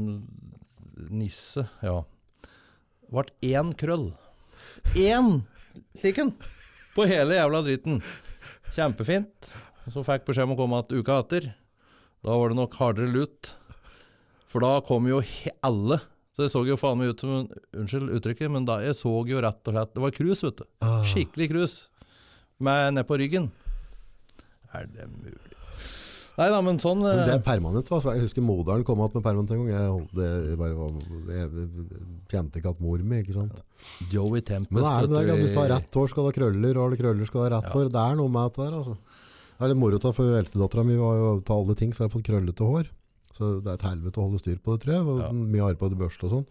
nisse. 1.12 1.66
Ja. 1.84 2.01
Vart 3.12 3.34
én 3.43 3.74
krøll. 3.78 4.14
Én 4.95 5.41
slik! 5.99 6.22
På 6.95 7.03
hele 7.10 7.36
jævla 7.36 7.62
dritten. 7.66 7.99
Kjempefint. 8.76 9.51
Så 9.91 10.03
fikk 10.06 10.26
beskjed 10.30 10.47
om 10.47 10.56
å 10.56 10.60
komme 10.60 10.80
igjen 10.80 11.03
uka 11.03 11.20
etter. 11.22 11.51
Da 12.26 12.38
var 12.39 12.51
det 12.51 12.58
nok 12.58 12.78
hardere 12.80 13.12
lut. 13.12 13.51
For 14.49 14.64
da 14.64 14.80
kom 14.88 15.10
jo 15.10 15.20
alle. 15.66 15.99
Så 16.36 16.45
det 16.45 16.51
så 16.51 16.64
jo 16.68 16.78
faen 16.80 16.99
meg 16.99 17.14
ut 17.14 17.22
som 17.24 17.32
en 17.32 17.45
Unnskyld 17.76 18.12
uttrykket, 18.18 18.51
men 18.51 18.66
da 18.68 18.82
jeg 18.84 18.97
så 18.99 19.12
jo 19.28 19.41
rett 19.43 19.70
og 19.70 19.76
slett 19.76 19.93
Det 19.95 20.01
var 20.03 20.16
krus, 20.16 20.41
vet 20.43 20.58
du. 20.60 20.66
Ah. 20.84 21.03
Skikkelig 21.08 21.47
krus. 21.51 21.76
Med 22.64 22.93
ned 22.95 23.08
på 23.08 23.18
ryggen. 23.20 23.49
Er 24.76 24.88
det 24.91 25.10
mulig? 25.12 25.41
Nei 26.36 26.49
da, 26.51 26.58
men 26.60 26.76
sånn 26.84 26.99
Men 26.99 27.22
eh, 27.22 27.28
det 27.30 27.34
er 27.38 27.43
permanent. 27.45 27.88
hva? 27.88 27.99
Jeg 28.12 28.26
husker 28.26 28.43
moderen 28.43 28.84
kom 28.84 28.99
igjen 28.99 29.14
med 29.16 29.24
permanent 29.24 29.51
en 29.56 29.62
gang. 29.62 29.70
Jeg, 29.72 29.91
holdt, 29.93 30.16
det 30.20 30.58
bare 30.60 30.89
jeg, 31.32 31.70
kjente 32.32 32.60
ikke 32.60 32.74
at 32.76 32.82
mor 32.84 32.99
mi, 33.08 33.22
ikke 33.24 33.36
sant. 33.38 33.62
Joey 34.12 34.43
Tempest 34.43 34.76
Men 34.76 34.84
er 34.89 35.08
det 35.08 35.22
det, 35.30 35.38
hvis 35.39 35.53
du 35.56 35.62
har 35.62 35.72
rett 35.78 35.95
hår, 35.95 36.10
skal 36.12 36.26
du 36.26 36.32
ha 36.32 36.36
krøller, 36.36 36.76
og 36.76 36.84
har 36.84 36.91
du 36.95 36.99
krøller, 36.99 37.30
skal 37.30 37.39
du 37.39 37.45
ha 37.45 37.53
rett 37.56 37.70
Ja. 37.70 37.74
hår. 37.78 37.88
Det 37.95 38.03
er 38.03 38.20
noe 38.20 38.34
med 38.36 38.49
dette 38.51 38.66
der, 38.66 38.76
altså. 38.82 38.97
Det 39.56 39.64
er 39.64 39.72
litt 39.72 39.80
moro, 39.80 39.97
ta, 40.03 40.12
for 40.12 40.36
eldstedattera 40.41 40.84
mi 40.84 40.97
var 40.99 41.16
jo 41.22 41.30
til 41.47 41.56
alle 41.56 41.76
ting, 41.80 41.93
så 41.95 42.03
har 42.03 42.10
jeg 42.10 42.16
fått 42.18 42.28
krøllete 42.28 42.68
hår. 42.68 42.89
Så 43.32 43.51
det 43.64 43.72
er 43.72 43.80
et 43.80 43.88
helvete 43.88 44.20
å 44.20 44.26
holde 44.28 44.39
styr 44.43 44.60
på 44.60 44.76
det, 44.76 44.84
tror 44.84 44.93
jeg. 44.97 45.06
Og 45.08 45.20
Ja. 45.24 45.32
Mye 45.32 45.70
arbeid 45.72 45.95
i 45.95 46.01
børste 46.03 46.28
og 46.28 46.32
sånn. 46.36 46.45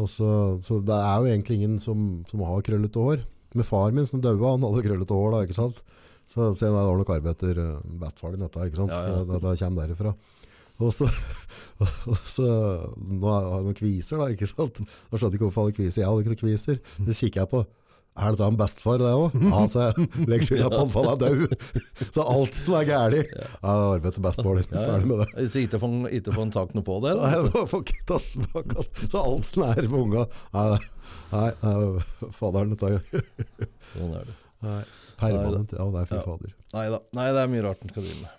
Og 0.00 0.08
så, 0.08 0.30
så 0.64 0.80
det 0.80 0.96
er 0.96 1.16
jo 1.20 1.28
egentlig 1.28 1.60
ingen 1.60 1.76
som, 1.78 2.24
som 2.28 2.40
har 2.40 2.64
krøllete 2.64 2.96
hår. 3.04 3.20
Men 3.56 3.66
far 3.66 3.94
min 3.96 4.08
som 4.08 4.20
døde, 4.20 4.42
han 4.44 4.64
hadde 4.66 4.84
krøllete 4.84 5.16
hår 5.16 5.34
da, 5.34 5.44
ikke 5.46 5.56
sant? 5.56 5.80
Så, 6.28 6.50
så 6.52 6.66
jeg 6.66 6.74
har 6.76 6.98
nok 7.00 7.12
arbeidet 7.14 7.38
etter 7.38 7.60
uh, 7.62 7.78
bestefaren 8.02 8.36
din 8.36 8.44
dette, 8.44 8.66
ikke 8.68 8.82
sant? 8.82 8.92
Ja, 8.92 9.00
ja. 9.06 9.22
Så 9.22 9.28
det, 9.30 9.40
det 9.46 9.54
kommer 9.62 9.86
derifra. 9.86 10.12
Og 10.78 10.92
så, 10.94 11.08
og 12.12 12.20
så 12.28 12.46
Nå 12.94 13.32
har 13.32 13.48
jeg 13.48 13.64
noen 13.66 13.78
kviser, 13.78 14.20
da, 14.20 14.28
ikke 14.34 14.50
sant? 14.50 14.82
Da 14.84 15.18
skjønte 15.18 15.34
jeg 15.34 15.40
ikke 15.40 15.48
hvorfor 15.48 15.64
han 15.64 15.70
hadde 15.70 15.78
kviser. 15.80 16.02
Jeg 16.02 16.10
hadde 16.10 16.24
ikke 16.24 16.34
noen 16.34 16.42
kviser. 16.44 16.82
Så 17.00 17.16
kikker 17.22 17.44
jeg 17.44 17.52
på 17.54 17.64
Er 18.18 18.34
dette 18.34 18.46
en 18.50 18.56
bestefar, 18.58 18.98
det 18.98 19.10
òg? 19.14 19.34
Ja, 19.52 19.60
så 19.70 19.84
jeg 19.86 20.06
legger 20.26 20.48
skylda 20.48 20.70
på 20.72 20.80
han, 20.80 20.90
for 20.94 21.06
han 21.06 21.14
er 21.14 21.20
død. 21.22 21.52
Så 22.16 22.24
alt 22.26 22.56
som 22.58 22.76
er 22.78 22.88
gærent 22.88 23.30
ja. 23.36 23.46
Arbeidet 23.62 24.16
til 24.16 24.24
bestefar 24.26 24.58
din. 24.58 24.68
Ferdig 24.72 25.10
med 25.10 25.22
det. 25.22 25.46
Så 25.52 25.62
ikke 25.62 25.80
får 25.82 25.94
får 26.34 26.46
en 26.46 26.54
noe 26.78 26.86
på 26.88 26.98
det? 27.04 27.14
Nei, 27.20 27.62
får 27.72 27.84
ikke 27.84 28.06
tatt 28.10 28.30
tilbake 28.34 28.78
alt. 28.82 29.02
Så 29.04 29.22
alt 29.22 29.50
som 29.50 29.66
er 29.68 29.82
med 29.84 30.00
unga 30.00 30.24
Nei, 30.56 30.66
nei, 31.30 31.46
faderen 32.40 32.74
dette 32.74 33.22
Sånn 33.94 34.16
er 34.18 34.26
det. 34.26 34.36
nei, 34.66 34.80
Permanent. 35.18 35.76
Ja, 35.78 35.86
det 35.94 36.02
er 36.02 36.10
fy 36.10 36.18
fader. 36.26 36.58
Nei 36.74 37.30
det 37.34 37.44
er 37.44 37.54
mye 37.54 37.64
rart 37.68 37.86
en 37.86 37.94
skal 37.94 38.06
drive 38.06 38.24
med. 38.24 38.34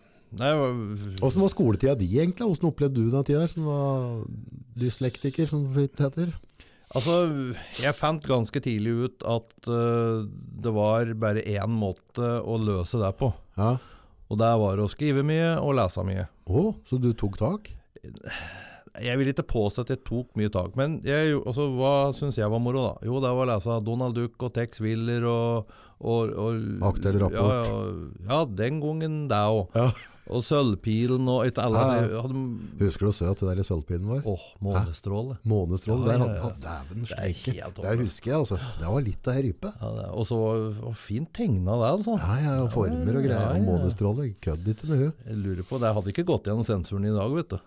Åssen 1.25 1.41
var 1.41 1.49
skoletida 1.49 1.95
di 1.97 2.11
egentlig? 2.19 2.45
Åssen 2.45 2.69
opplevde 2.69 3.01
du 3.01 3.09
den 3.09 3.25
tida 3.25 3.47
som 3.49 3.65
var 3.65 4.21
dyslektiker, 4.80 5.47
som 5.49 5.65
det 5.73 5.89
heter? 5.97 6.36
Altså, 6.95 7.15
jeg 7.81 7.95
fant 7.97 8.23
ganske 8.25 8.61
tidlig 8.65 8.93
ut 9.05 9.25
at 9.27 9.69
uh, 9.69 10.23
det 10.63 10.73
var 10.75 11.13
bare 11.21 11.43
én 11.45 11.69
måte 11.73 12.29
å 12.41 12.57
løse 12.61 12.99
det 13.01 13.11
på. 13.19 13.31
Ja. 13.59 13.75
Og 14.29 14.37
det 14.37 14.49
var 14.61 14.77
å 14.83 14.89
skrive 14.91 15.23
mye 15.25 15.55
og 15.57 15.73
lese 15.79 16.03
mye. 16.05 16.27
Å, 16.49 16.67
så 16.85 16.99
du 17.01 17.11
tok 17.17 17.39
tak? 17.41 17.71
Jeg 18.99 19.17
vil 19.21 19.29
ikke 19.31 19.45
påstå 19.47 19.83
at 19.85 19.91
jeg 19.93 20.01
tok 20.07 20.33
mye 20.39 20.49
tak, 20.53 20.73
men 20.77 20.97
jeg, 21.05 21.31
jo- 21.33 21.43
altså, 21.47 21.67
hva 21.77 21.93
syns 22.17 22.37
jeg 22.39 22.49
var 22.51 22.61
moro, 22.61 22.81
da? 22.89 23.07
Jo, 23.07 23.19
det 23.23 23.31
var 23.37 23.45
å 23.45 23.49
lese 23.53 23.77
Donald 23.85 24.17
Duck 24.17 24.41
og 24.47 24.53
Tex 24.57 24.81
Willer 24.83 25.25
og, 25.29 25.69
og, 25.99 26.33
og 26.33 26.85
Aktuell 26.89 27.19
rapport. 27.21 27.69
Ja, 27.69 27.79
ja, 27.79 28.07
ja 28.31 28.39
den 28.63 28.79
gangen 28.83 29.19
det 29.31 29.39
òg. 29.39 29.77
Og 30.30 30.43
Sølvpilen 30.45 31.25
og 31.32 31.47
et 31.47 31.57
ja. 31.57 31.65
hadde, 31.65 32.41
Husker 32.77 33.01
du 33.01 33.07
hvor 33.09 33.15
søt 33.17 33.39
det 33.41 33.47
der 33.49 33.61
i 33.61 33.65
sølvpilen 33.65 34.05
var? 34.11 34.19
Åh, 34.30 34.43
månestråle. 34.61 35.39
Månestråle. 35.49 36.13
Ja, 36.13 36.27
ja, 36.38 36.51
dæven 36.61 37.01
Det 37.01 37.15
er 37.17 37.34
steike. 37.34 37.71
Det 37.80 37.95
husker 38.03 38.32
jeg, 38.32 38.38
altså. 38.43 38.59
Det 38.77 38.91
var 38.93 39.05
litt 39.07 39.30
av 39.32 39.39
ei 39.39 39.43
rype. 39.47 39.71
Ja, 39.82 39.89
det- 39.97 40.11
og 40.13 40.27
så 40.30 40.38
og 40.86 40.93
fint 40.95 41.32
tegna 41.34 41.80
det, 41.82 41.89
altså. 41.95 42.19
Ja, 42.21 42.36
ja, 42.45 42.53
og 42.61 42.69
former 42.75 43.17
og 43.17 43.25
greier. 43.25 43.57
Og 43.57 43.65
månestråle. 43.71 44.30
Kødd 44.39 44.69
ikke 44.69 44.88
med 44.91 44.97
hun. 45.03 45.13
Jeg 45.25 45.38
lurer 45.38 45.63
på, 45.65 45.80
Det 45.82 45.93
hadde 45.97 46.13
ikke 46.13 46.27
gått 46.30 46.43
gjennom 46.45 46.65
sensoren 46.67 47.05
i 47.09 47.15
dag, 47.17 47.34
vet 47.36 47.49
du. 47.49 47.59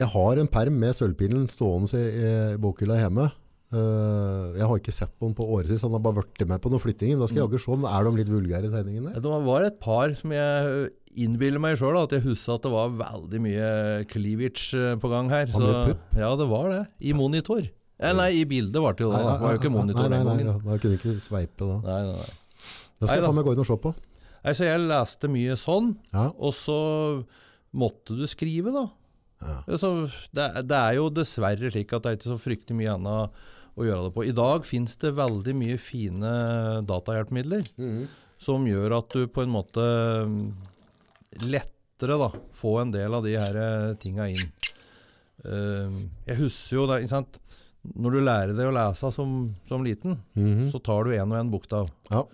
Jeg 0.00 0.08
har 0.08 0.38
en 0.40 0.48
perm 0.48 0.76
med 0.80 0.94
sølvpilen 0.96 1.48
stående 1.52 1.96
i, 1.96 2.54
i 2.54 2.56
bokhylla 2.60 2.96
hjemme. 3.00 3.30
Eh, 3.70 4.46
jeg 4.58 4.66
har 4.66 4.78
ikke 4.80 4.92
sett 4.94 5.12
på 5.14 5.28
den 5.28 5.34
på 5.38 5.44
årevis, 5.46 5.82
han 5.86 5.92
har 5.94 6.02
bare 6.02 6.18
vært 6.24 6.42
med 6.50 6.62
på 6.62 6.70
noen 6.72 6.82
flyttinger. 6.82 7.20
Da 7.20 7.28
skal 7.30 7.38
jeg 7.38 7.44
jo 7.44 7.48
jaggu 7.50 7.62
se 7.62 7.74
om 7.76 7.84
er 7.86 8.06
de 8.08 8.12
litt 8.18 8.32
vulgære 8.32 8.66
i 8.66 8.72
tegningene. 8.72 9.12
Det 9.22 9.34
var 9.46 9.66
et 9.68 9.76
par 9.82 10.14
som 10.18 10.32
jeg 10.34 10.88
innbiller 11.20 11.62
meg 11.62 11.76
sjøl 11.78 11.98
at 12.00 12.12
jeg 12.14 12.24
husker 12.24 12.56
at 12.56 12.66
det 12.66 12.72
var 12.74 12.90
veldig 12.98 13.42
mye 13.46 13.68
cleavage 14.10 14.74
eh, 14.78 14.96
på 14.98 15.10
gang 15.12 15.30
her. 15.30 15.50
Så, 15.54 15.70
ja, 16.18 16.32
det 16.38 16.48
var 16.50 16.70
det. 16.74 16.80
I 17.06 17.14
monitor. 17.14 17.62
Eh, 18.00 18.14
nei, 18.16 18.30
i 18.40 18.44
bildet 18.48 18.82
var 18.82 18.98
det 18.98 19.04
jo 19.06 19.12
det. 19.14 19.22
Det 19.22 19.38
var 19.44 19.54
jo 19.54 19.60
ikke 19.62 19.72
monitor 19.74 20.10
den 20.10 20.26
gangen. 20.26 20.50
Da 20.66 20.78
kunne 20.82 20.96
du 20.96 20.98
ikke 20.98 21.16
sveipe 21.22 21.68
da. 21.70 21.78
Nei, 21.86 22.00
nei, 22.10 22.16
nei. 22.24 22.38
Da 23.00 23.06
skal 23.06 23.20
jeg 23.20 23.26
faen 23.28 23.38
meg 23.38 23.46
gå 23.46 23.54
inn 23.54 23.62
og 23.62 23.68
se 23.70 23.78
på. 23.86 23.94
Nei, 24.40 24.54
Så 24.56 24.66
jeg 24.66 24.82
leste 24.88 25.28
mye 25.30 25.56
sånn, 25.60 25.92
Ja. 26.14 26.26
og 26.34 26.54
så 26.56 26.76
måtte 27.76 28.16
du 28.18 28.26
skrive, 28.26 28.72
da. 28.74 28.88
Ja. 29.40 29.76
Så 29.78 29.92
det, 30.36 30.48
det 30.68 30.76
er 30.76 30.98
jo 30.98 31.06
dessverre 31.14 31.70
slik 31.72 31.92
at 31.96 32.02
det 32.04 32.10
er 32.10 32.18
ikke 32.18 32.32
så 32.34 32.40
fryktelig 32.40 32.76
mye 32.76 32.96
annet 32.98 33.46
å 33.80 33.86
gjøre 33.88 34.06
det 34.08 34.14
på. 34.16 34.24
I 34.28 34.34
dag 34.36 34.64
finnes 34.68 34.96
det 35.02 35.14
veldig 35.16 35.54
mye 35.56 35.78
fine 35.80 36.32
datahjelpemidler 36.88 37.64
som 38.40 38.64
gjør 38.68 38.98
at 39.00 39.12
du 39.16 39.26
på 39.32 39.42
en 39.44 39.52
måte 39.52 39.84
mm, 40.30 40.42
lettere 41.50 42.16
da, 42.20 42.30
får 42.56 42.80
en 42.84 42.92
del 42.94 43.14
av 43.18 43.24
de 43.26 43.34
her 43.36 43.56
eh, 43.60 43.94
tinga 44.00 44.28
inn. 44.32 44.46
Eh, 45.44 45.96
jeg 46.30 46.38
husker 46.42 46.76
jo 46.80 46.86
det? 46.90 47.00
Når 47.96 48.12
du 48.12 48.20
lærer 48.20 48.52
deg 48.56 48.68
å 48.68 48.74
lese 48.76 49.08
som, 49.14 49.54
som 49.68 49.84
liten, 49.84 50.18
Mhm. 50.36 50.68
så 50.72 50.80
tar 50.84 51.04
du 51.08 51.14
en 51.16 51.32
og 51.32 51.38
en 51.40 51.50
bokstav. 51.52 51.88
Ja. 52.10 52.24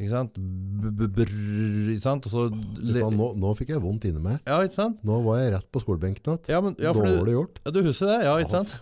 Ikke 0.00 0.10
sant? 0.14 0.36
B 0.38 1.06
-brr, 1.10 1.90
ikke 1.92 2.00
sant? 2.02 2.24
Så 2.30 2.46
nå, 2.48 3.34
nå 3.36 3.50
fikk 3.58 3.68
jeg 3.74 3.82
vondt 3.82 4.04
inni 4.08 4.20
meg. 4.22 4.38
Ja, 4.46 4.60
ikke 4.62 4.74
sant? 4.78 5.02
Nå 5.04 5.18
var 5.26 5.38
jeg 5.42 5.52
rett 5.52 5.66
på 5.70 5.82
skolebenken 5.82 6.22
igjen. 6.38 6.48
Ja, 6.48 6.60
ja, 6.86 6.92
Dårlig 6.94 7.34
gjort. 7.34 7.58
ja, 7.66 7.70
du 7.70 7.82
husker 7.82 8.06
det? 8.06 8.24
Ja, 8.24 8.38
ikke 8.38 8.50
sant? 8.64 8.72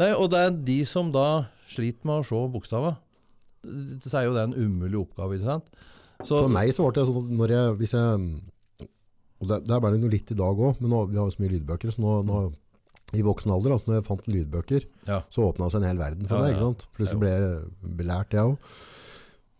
Nei, 0.00 0.10
og 0.16 0.30
det 0.32 0.38
er 0.46 0.54
de 0.66 0.78
som 0.88 1.10
da 1.12 1.26
sliter 1.70 2.08
med 2.08 2.22
å 2.22 2.26
se 2.26 2.40
bokstavene. 2.54 2.96
Så 4.00 4.14
er 4.16 4.24
jo 4.24 4.32
det 4.36 4.46
en 4.48 4.54
umulig 4.56 4.96
oppgave, 5.02 5.36
ikke 5.36 5.50
sant? 5.50 5.68
Så, 6.24 6.38
For 6.44 6.52
meg 6.52 6.72
så 6.76 6.84
ble 6.86 6.94
det 6.96 7.04
sånn 7.08 7.30
når 7.36 7.52
jeg, 7.54 7.74
hvis 7.80 7.92
jeg 7.96 8.88
og 9.40 9.48
der, 9.48 9.62
der 9.64 9.80
ble 9.80 9.90
det 9.94 10.00
noe 10.02 10.12
litt 10.12 10.32
i 10.32 10.36
dag 10.36 10.58
òg, 10.60 10.80
men 10.82 10.92
nå, 10.92 10.98
vi 11.08 11.16
har 11.16 11.28
jo 11.28 11.32
så 11.32 11.40
mye 11.40 11.52
lydbøker. 11.54 11.92
Så 11.94 12.02
nå, 12.04 12.18
nå 12.28 12.40
i 13.16 13.22
voksen 13.26 13.50
alder, 13.52 13.72
altså 13.74 13.88
når 13.90 13.96
jeg 13.98 14.06
fant 14.06 14.26
lydbøker, 14.30 14.84
Ja. 15.08 15.20
så 15.32 15.46
åpna 15.48 15.70
seg 15.72 15.80
en 15.80 15.88
hel 15.88 15.98
verden 16.00 16.28
for 16.28 16.36
Ja, 16.36 16.42
meg. 16.44 16.52
ikke 16.54 16.66
sant? 16.66 16.84
Plutselig 16.96 17.20
ble 17.22 17.30
jeg 17.32 17.96
belært, 18.00 18.36
jeg 18.36 18.44
òg. 18.52 18.74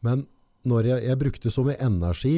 Men 0.06 0.26
når 0.68 0.84
jeg, 0.90 1.04
jeg 1.08 1.18
brukte 1.18 1.50
så 1.52 1.64
mye 1.66 1.80
energi 1.82 2.34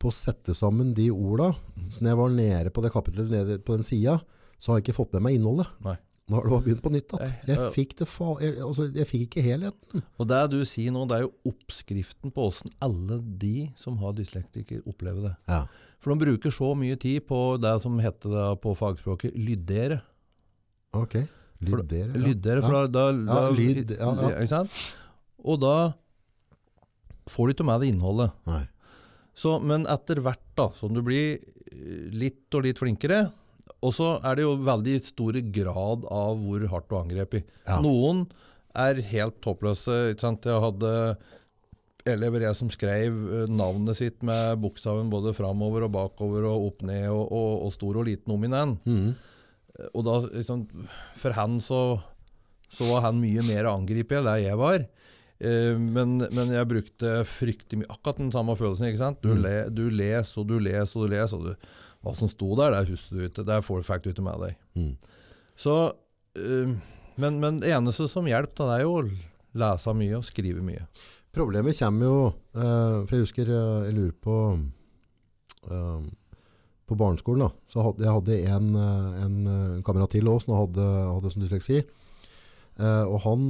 på 0.00 0.08
å 0.10 0.16
sette 0.16 0.56
sammen 0.56 0.94
de 0.96 1.10
orda, 1.12 1.52
så 1.92 2.00
når 2.02 2.10
jeg 2.12 2.20
var 2.22 2.34
nede 2.40 2.72
på 2.74 2.82
det 2.84 2.92
kapitlet, 2.96 3.30
nede 3.30 3.58
på 3.64 3.76
den 3.76 3.86
sida, 3.86 4.18
så 4.58 4.72
har 4.72 4.80
jeg 4.80 4.88
ikke 4.88 4.96
fått 5.04 5.12
med 5.16 5.22
meg 5.28 5.36
innholdet. 5.38 5.68
Nei. 5.84 5.96
Nå 6.26 6.34
har 6.40 6.42
det 6.46 6.50
bare 6.50 6.64
begynt 6.66 6.82
på 6.82 6.90
nytt 6.90 7.12
igjen. 7.14 7.34
Jeg 7.46 7.66
fikk 7.76 7.92
det 8.00 8.06
fa... 8.10 8.32
Jeg, 8.42 8.56
altså, 8.66 8.88
jeg 8.90 9.06
fikk 9.06 9.20
ikke 9.28 9.44
helheten. 9.46 10.02
Og 10.18 10.26
det 10.26 10.40
du 10.50 10.56
sier 10.66 10.90
nå, 10.94 11.04
det 11.06 11.20
er 11.20 11.24
jo 11.28 11.52
oppskriften 11.52 12.32
på 12.34 12.46
åssen 12.50 12.72
alle 12.82 13.20
de 13.42 13.68
som 13.78 13.94
har 14.02 14.16
dyslektiker, 14.18 14.80
opplever 14.90 15.28
det. 15.28 15.34
Ja. 15.52 15.60
For 16.02 16.10
de 16.10 16.24
bruker 16.24 16.50
så 16.54 16.72
mye 16.78 16.98
tid 16.98 17.22
på 17.30 17.38
det 17.62 17.76
som 17.84 18.00
heter 18.02 18.34
det 18.34 18.46
på 18.64 18.74
fagspråket 18.78 19.38
lyddere. 19.38 20.00
Ok. 20.98 21.14
For- 21.62 21.78
Lyddere. 21.84 22.10
ja. 22.18 22.24
Lyddere, 22.26 22.62
for 22.66 22.74
da, 22.74 23.06
da, 23.14 23.36
ja, 23.46 23.54
lyd, 23.54 23.94
ja, 23.94 24.10
ja. 24.26 24.32
Ikke 24.42 24.50
sant? 24.50 24.82
Og 25.46 25.62
da 25.62 25.76
får 27.30 27.46
du 27.48 27.54
ikke 27.54 27.66
med 27.70 27.80
deg 27.84 27.94
innholdet. 27.94 28.34
Nei. 28.50 28.64
Så, 29.36 29.56
men 29.62 29.86
etter 29.92 30.20
hvert 30.24 30.42
da, 30.58 30.70
som 30.76 30.90
du 30.96 31.00
blir 31.06 31.38
eh, 31.38 32.06
litt 32.16 32.50
og 32.56 32.66
litt 32.66 32.78
flinkere, 32.82 33.28
og 33.86 33.94
så 33.94 34.08
er 34.26 34.36
det 34.38 34.44
jo 34.46 34.56
veldig 34.66 34.96
store 35.06 35.42
grad 35.54 36.04
av 36.10 36.40
hvor 36.42 36.66
hardt 36.72 36.88
du 36.90 36.96
angrep 36.98 37.38
i. 37.38 37.42
Ja. 37.68 37.78
Noen 37.84 38.24
er 38.76 38.98
helt 39.12 39.38
håpløse. 39.46 40.00
Jeg 40.12 40.60
hadde 40.66 40.92
elever 42.06 42.44
jeg 42.46 42.54
som 42.58 42.68
skrev 42.70 43.14
eh, 43.34 43.46
navnet 43.50 43.98
sitt 43.98 44.20
med 44.26 44.60
bokstaven 44.62 45.08
både 45.10 45.32
framover 45.34 45.86
og 45.88 45.94
bakover 45.96 46.44
og 46.50 46.68
opp 46.68 46.84
ned 46.86 47.08
og, 47.10 47.24
og, 47.34 47.64
og 47.66 47.72
stor 47.74 47.98
og 48.02 48.06
liten 48.06 48.34
om 48.36 48.44
i 48.46 48.52
den. 48.52 48.76
Mm. 48.86 49.08
Og 49.92 50.04
da, 50.06 50.18
liksom, 50.32 50.66
for 51.18 51.34
han 51.36 51.58
så, 51.60 51.80
så 52.72 52.86
var 52.92 53.08
han 53.08 53.18
mye 53.20 53.42
mer 53.48 53.66
angripelig 53.72 54.22
enn 54.22 54.44
jeg 54.44 54.60
var. 54.60 54.86
Eh, 55.42 55.74
men, 55.76 56.14
men 56.32 56.54
jeg 56.54 56.70
brukte 56.70 57.16
fryktelig 57.28 57.82
mye 57.82 57.90
Akkurat 57.92 58.22
den 58.22 58.30
samme 58.32 58.54
følelsen. 58.56 58.86
ikke 58.88 59.02
sant? 59.02 59.18
Du, 59.24 59.34
Mm. 59.34 59.42
le, 59.44 59.56
du 59.74 59.82
les 59.90 60.30
og 60.38 60.46
du 60.48 60.58
les 60.62 60.94
og 60.96 61.08
du 61.08 61.12
les, 61.16 61.34
og 61.36 61.42
du, 61.50 61.52
hva 62.06 62.14
som 62.14 62.30
sto 62.30 62.52
der, 62.58 62.74
det 62.74 62.92
husker 62.92 63.18
du 63.18 63.26
ikke. 63.26 63.46
Det 63.46 63.62
får 63.66 63.82
du 63.82 63.86
fact 63.88 64.06
du 64.06 64.22
med 64.22 64.42
deg. 64.44 64.58
Mm. 64.78 64.92
Så, 65.58 65.76
eh, 66.38 66.76
men, 67.16 67.40
men 67.42 67.58
det 67.62 67.74
eneste 67.74 68.06
som 68.12 68.28
hjelper, 68.30 68.68
det 68.68 68.78
er 68.78 68.86
jo 68.86 68.98
å 69.00 69.06
lese 69.56 69.94
mye 69.96 70.20
og 70.20 70.28
skrive 70.28 70.64
mye. 70.64 70.86
Problemet 71.36 71.76
kommer 71.76 72.06
jo 72.06 72.20
eh, 72.56 72.94
For 73.04 73.12
jeg 73.12 73.26
husker 73.26 73.50
eh, 73.52 73.88
Jeg 73.90 73.96
lurer 73.96 74.14
på 74.24 74.36
eh, 75.68 76.06
På 76.88 76.96
barneskolen 76.96 77.44
da 77.44 77.50
Så 77.68 77.84
hadde, 77.84 78.06
jeg 78.06 78.14
hadde 78.14 78.38
en, 78.54 78.70
en 79.20 79.36
eh, 79.52 79.82
kamerat 79.84 80.14
til 80.16 80.30
også 80.32 80.46
Som 80.46 80.56
hadde, 80.62 80.86
hadde 81.12 81.34
som 81.34 81.44
dysleksi 81.44 81.82
Uh, 82.76 83.08
Og 83.08 83.22
han 83.24 83.44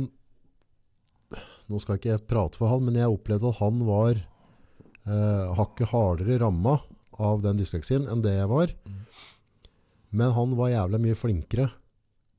Nå 1.66 1.80
skal 1.82 1.96
ikke 1.98 2.12
jeg 2.12 2.26
prate 2.30 2.54
for 2.54 2.70
han 2.70 2.84
Men 2.86 2.94
jeg 3.00 3.10
opplevde 3.10 3.50
at 3.50 3.58
han 3.58 3.80
var 3.82 4.20
uh, 4.22 5.48
Hakket 5.58 5.90
hardere 5.90 6.36
ramma 6.44 6.76
Av 7.18 7.40
den 7.42 7.56
dysleksien 7.60 8.06
enn 8.10 8.22
det 8.24 8.34
jeg 8.36 8.48
var 8.52 8.72
Mm. 8.86 9.02
Men 10.16 10.32
han 10.32 10.52
var 10.56 10.70
jævlig 10.70 11.00
mye 11.02 11.16
flinkere 11.18 11.70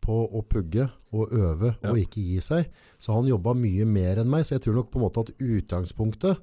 På 0.02 0.24
å 0.32 0.42
pugge 0.48 0.90
og 1.14 1.32
øve 1.36 1.74
Ja. 1.84 1.92
Og 1.92 1.98
ikke 2.02 2.22
gi 2.24 2.40
seg 2.44 2.70
så 3.00 3.14
han 3.16 3.28
jobba 3.30 3.54
mye 3.56 3.86
mer 3.86 4.18
enn 4.22 4.30
meg, 4.30 4.46
så 4.46 4.56
jeg 4.56 4.62
tror 4.66 4.76
nok 4.80 4.92
på 4.92 5.00
en 5.00 5.06
måte 5.08 5.22
at 5.24 5.34
utgangspunktet 5.40 6.38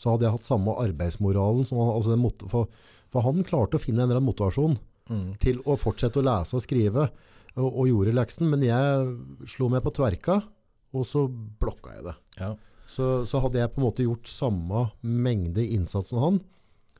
så 0.00 0.10
hadde 0.14 0.24
jeg 0.26 0.32
hatt 0.32 0.46
samme 0.46 0.72
arbeidsmoralen 0.80 1.66
som 1.68 1.78
han, 1.78 1.90
altså 1.94 2.14
den 2.14 2.22
mot, 2.22 2.42
for, 2.48 2.68
for 3.12 3.20
han 3.26 3.42
klarte 3.44 3.76
å 3.76 3.82
finne 3.82 4.00
en 4.02 4.08
eller 4.08 4.20
annen 4.20 4.30
motivasjon 4.32 4.78
Mm. 5.10 5.32
til 5.42 5.58
å 5.66 5.74
fortsette 5.76 6.20
å 6.20 6.22
lese 6.22 6.54
og 6.54 6.62
skrive, 6.62 7.08
og, 7.56 7.66
og 7.66 7.88
gjorde 7.88 8.12
leksen, 8.14 8.46
men 8.46 8.62
jeg 8.62 9.48
slo 9.50 9.66
meg 9.68 9.82
på 9.82 9.90
tverka, 9.96 10.36
og 10.94 11.02
så 11.04 11.24
blokka 11.28 11.96
jeg 11.96 12.04
det. 12.06 12.14
Ja. 12.38 12.50
Så, 12.86 13.08
så 13.26 13.40
hadde 13.42 13.58
jeg 13.58 13.72
på 13.74 13.80
en 13.82 13.86
måte 13.88 14.06
gjort 14.06 14.30
samme 14.30 14.84
mengde 15.02 15.64
innsats 15.66 16.12
som 16.14 16.22
han, 16.22 16.38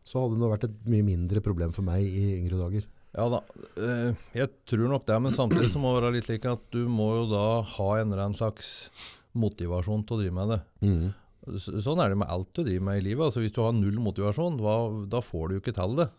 så 0.06 0.24
hadde 0.24 0.40
det 0.40 0.50
vært 0.52 0.66
et 0.68 0.80
mye 0.90 1.06
mindre 1.06 1.42
problem 1.44 1.74
for 1.76 1.86
meg 1.86 2.04
i 2.06 2.34
yngre 2.38 2.58
dager. 2.60 2.88
Ja 3.10 3.26
da, 3.26 3.40
eh, 3.82 4.18
jeg 4.38 4.52
tror 4.70 4.90
nok 4.92 5.06
det, 5.08 5.16
men 5.22 5.34
samtidig 5.34 5.72
så 5.72 5.80
må 5.82 5.94
det 5.94 6.04
være 6.04 6.16
litt 6.18 6.28
slik 6.28 6.46
at 6.46 6.62
du 6.74 6.84
må 6.86 7.08
jo 7.18 7.24
da 7.32 7.46
ha 7.66 7.88
en 7.98 8.12
eller 8.12 8.28
annen 8.28 8.38
slags 8.38 8.90
motivasjon 9.38 10.04
til 10.06 10.16
å 10.16 10.20
drive 10.20 10.36
med 10.36 10.54
det. 10.54 10.60
Mm. 10.86 11.08
sånn 11.82 12.02
er 12.02 12.12
det 12.12 12.20
med 12.20 12.30
alt 12.30 12.50
du 12.54 12.62
driver 12.62 12.86
med 12.86 13.00
i 13.00 13.04
livet. 13.08 13.24
Altså 13.26 13.42
Hvis 13.42 13.54
du 13.56 13.62
har 13.64 13.74
null 13.74 13.98
motivasjon, 14.02 14.60
hva, 14.62 14.76
da 15.10 15.22
får 15.24 15.48
du 15.48 15.56
jo 15.56 15.64
ikke 15.64 15.74
til 15.78 15.96
det. 15.98 16.10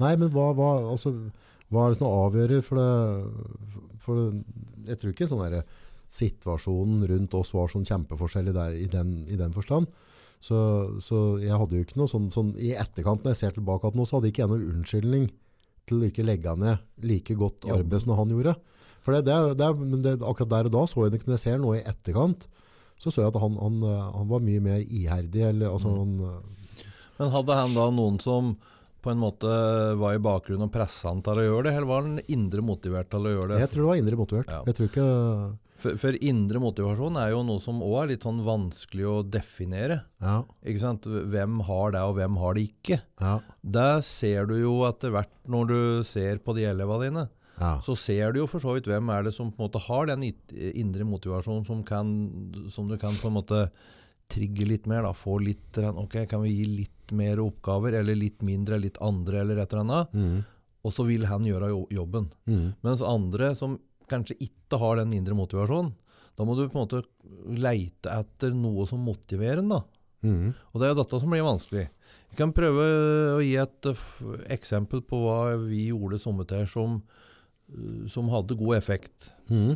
Nei, 0.00 0.14
men 0.16 0.30
hva, 0.32 0.52
hva, 0.56 0.70
altså, 0.94 1.12
hva 1.68 1.84
er 1.84 1.92
det 1.92 1.98
som 1.98 2.08
avgjør 2.08 2.56
for 2.64 2.80
det, 2.80 3.84
for 4.04 4.20
det 4.20 4.88
Jeg 4.88 5.00
tror 5.00 5.12
ikke 5.12 5.28
sånn 5.28 5.44
der 5.44 5.64
situasjonen 6.08 7.02
rundt 7.10 7.34
oss 7.36 7.52
var 7.52 7.68
sånn 7.68 7.84
kjempeforskjellig 7.84 8.54
der, 8.56 8.76
i, 8.80 8.86
den, 8.88 9.18
i 9.28 9.36
den 9.36 9.52
forstand. 9.52 9.90
Så, 10.40 10.56
så 11.02 11.18
jeg 11.42 11.56
hadde 11.58 11.74
jo 11.80 11.82
ikke 11.82 11.98
noe 11.98 12.06
sånn, 12.10 12.28
sånn 12.30 12.52
I 12.62 12.68
etterkant, 12.78 13.24
når 13.24 13.34
jeg 13.34 13.40
ser 13.40 13.56
tilbake 13.56 13.88
at 13.90 13.96
nå, 13.98 14.04
så 14.06 14.18
hadde 14.18 14.30
ikke 14.30 14.44
jeg 14.44 14.52
noen 14.52 14.68
unnskyldning 14.76 15.24
til 15.88 15.98
å 16.04 16.08
ikke 16.10 16.26
legge 16.28 16.52
ned 16.60 16.84
like 17.02 17.34
godt 17.40 17.66
arbeid 17.66 18.04
som 18.04 18.14
han 18.18 18.30
gjorde. 18.34 18.54
For 19.02 19.16
det, 19.16 19.24
det, 19.26 19.36
det, 19.58 19.68
men 19.80 20.02
det, 20.04 20.12
akkurat 20.22 20.50
der 20.52 20.68
og 20.70 20.74
da 20.76 20.84
så 20.90 21.04
jeg 21.06 21.14
det 21.14 21.20
ikke, 21.22 21.30
når 21.32 21.38
jeg 21.38 21.44
ser 21.46 21.60
noe 21.62 21.78
i 21.80 21.84
etterkant, 21.90 22.46
så 22.98 23.10
så 23.14 23.22
jeg 23.24 23.30
at 23.32 23.38
han, 23.42 23.54
han, 23.62 23.78
han 24.14 24.28
var 24.30 24.42
mye 24.44 24.62
mer 24.62 24.80
iherdig. 24.82 25.42
Eller, 25.52 25.70
altså, 25.74 25.90
Mm. 25.94 26.18
han, 26.22 26.42
Men 27.18 27.30
hadde 27.34 27.54
han 27.58 27.74
da 27.74 27.88
noen 27.90 28.18
som 28.22 28.52
på 29.02 29.10
en 29.10 29.18
måte 29.22 29.46
var 29.98 30.14
i 30.14 30.20
bakgrunnen 30.22 30.66
og 30.68 30.72
pressa 30.74 31.08
han 31.10 31.22
til 31.22 31.38
å 31.38 31.44
gjøre 31.46 31.64
det, 31.68 31.72
eller 31.78 31.86
var 31.90 32.02
han 32.06 32.18
indre 32.30 32.62
motivert 32.66 33.08
til 33.10 33.26
å 33.26 33.32
gjøre 33.32 33.52
det? 33.54 33.60
jeg 33.62 33.70
tror 33.72 33.82
det 33.84 33.88
var 33.90 34.00
indre 34.02 34.18
motivert. 34.18 34.50
Ja. 34.54 34.62
Jeg 34.66 34.74
tror 34.78 34.88
ikke 34.90 35.08
For, 35.78 35.94
for 36.00 36.16
indre 36.26 36.58
motivasjon 36.58 37.16
er 37.22 37.30
jo 37.30 37.44
noe 37.46 37.62
som 37.62 37.78
òg 37.86 37.96
er 38.02 38.08
litt 38.12 38.24
sånn 38.26 38.40
vanskelig 38.42 39.04
å 39.06 39.16
definere. 39.22 40.00
Ja, 40.18 40.40
Ikke 40.66 40.82
sant? 40.82 41.06
Hvem 41.06 41.60
har 41.68 41.92
det, 41.94 42.00
og 42.02 42.16
hvem 42.18 42.38
har 42.42 42.56
det 42.58 42.64
ikke? 42.72 42.98
ja, 43.22 43.36
Det 43.62 43.90
ser 44.08 44.48
du 44.50 44.56
jo 44.58 44.72
etter 44.88 45.12
hvert 45.14 45.30
når 45.46 45.68
du 45.70 45.78
ser 46.08 46.40
på 46.42 46.56
de 46.58 46.66
elevene 46.66 47.06
dine. 47.06 47.24
ja. 47.60 47.76
Så 47.86 47.94
ser 47.98 48.32
du 48.34 48.40
jo 48.40 48.48
for 48.50 48.58
så 48.62 48.74
vidt 48.74 48.90
hvem 48.90 49.08
er 49.14 49.22
det 49.28 49.34
som 49.34 49.52
på 49.52 49.62
en 49.62 49.68
måte 49.68 49.84
har 49.86 50.06
den 50.10 50.26
indre 50.28 51.06
motivasjonen 51.06 51.64
som, 51.66 51.84
kan, 51.86 52.10
som 52.74 52.90
du 52.90 52.98
kan 52.98 53.14
på 53.18 53.30
en 53.30 53.38
måte 53.38 53.64
trigge 54.28 54.66
litt 54.66 54.86
mer. 54.90 55.02
da, 55.06 55.14
Få 55.16 55.38
litt 55.40 55.78
Ok, 55.78 56.26
kan 56.28 56.42
vi 56.42 56.56
gi 56.58 56.64
litt 56.82 57.12
mer 57.16 57.38
oppgaver, 57.40 57.94
eller 58.02 58.18
litt 58.18 58.42
mindre, 58.42 58.76
litt 58.82 58.98
andre, 59.00 59.40
eller 59.40 59.62
et 59.62 59.72
eller 59.72 59.86
annet. 59.86 60.12
Mm. 60.12 60.42
Og 60.84 60.92
så 60.94 61.06
vil 61.08 61.24
han 61.26 61.46
gjøre 61.46 61.70
jobben. 61.94 62.28
Mm. 62.46 62.74
Mens 62.84 63.00
andre 63.02 63.54
som 63.58 63.78
kanskje 64.10 64.38
ikke 64.44 64.80
har 64.80 65.00
den 65.00 65.14
indre 65.16 65.36
motivasjonen, 65.38 65.92
da 66.38 66.46
må 66.46 66.54
du 66.54 66.66
på 66.68 66.78
en 66.78 66.84
måte 66.84 67.02
leite 67.58 68.12
etter 68.14 68.54
noe 68.54 68.86
som 68.86 69.02
motiverer 69.02 69.62
en. 69.62 69.72
da. 69.74 69.82
Mm. 70.22 70.52
Og 70.72 70.80
det 70.80 70.88
er 70.88 70.98
dette 70.98 71.20
som 71.22 71.32
blir 71.32 71.46
vanskelig. 71.46 71.86
Jeg 72.28 72.38
kan 72.38 72.54
prøve 72.54 72.84
å 73.36 73.42
gi 73.42 73.54
et 73.58 73.88
eksempel 74.54 75.02
på 75.06 75.22
hva 75.24 75.56
vi 75.64 75.88
gjorde 75.88 76.20
sommertid 76.22 76.68
som, 76.70 77.00
eh, 77.72 78.06
som 78.10 78.30
hadde 78.32 78.58
god 78.58 78.76
effekt. 78.78 79.32
Mm. 79.50 79.74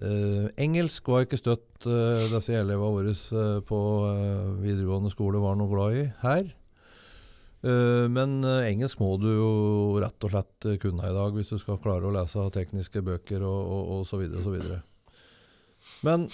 Eh, 0.00 0.46
engelsk 0.64 1.08
var 1.12 1.26
ikke 1.26 1.40
støtt 1.40 1.86
eh, 1.86 2.24
disse 2.32 2.56
elevene 2.56 2.92
våre 2.96 3.12
eh, 3.12 3.60
på 3.68 3.80
eh, 4.08 4.52
videregående 4.62 5.12
skole 5.12 5.42
var 5.42 5.58
noe 5.60 5.72
glad 5.72 5.98
i 6.00 6.04
her. 6.22 6.52
Eh, 7.62 8.06
men 8.10 8.40
eh, 8.42 8.68
engelsk 8.72 8.98
må 8.98 9.12
du 9.22 9.28
jo 9.30 9.50
rett 10.02 10.26
og 10.26 10.32
slett 10.32 10.66
eh, 10.66 10.78
kunne 10.82 11.06
i 11.06 11.14
dag 11.14 11.36
hvis 11.36 11.52
du 11.54 11.60
skal 11.62 11.78
klare 11.82 12.08
å 12.08 12.14
lese 12.14 12.48
tekniske 12.54 13.04
bøker 13.06 13.44
og, 13.46 13.60
og, 13.62 13.92
og 13.96 14.08
så 14.08 14.18
videre 14.18 14.42
og 14.42 14.48
så 14.48 14.54
videre. 14.56 14.80
Men 16.02 16.26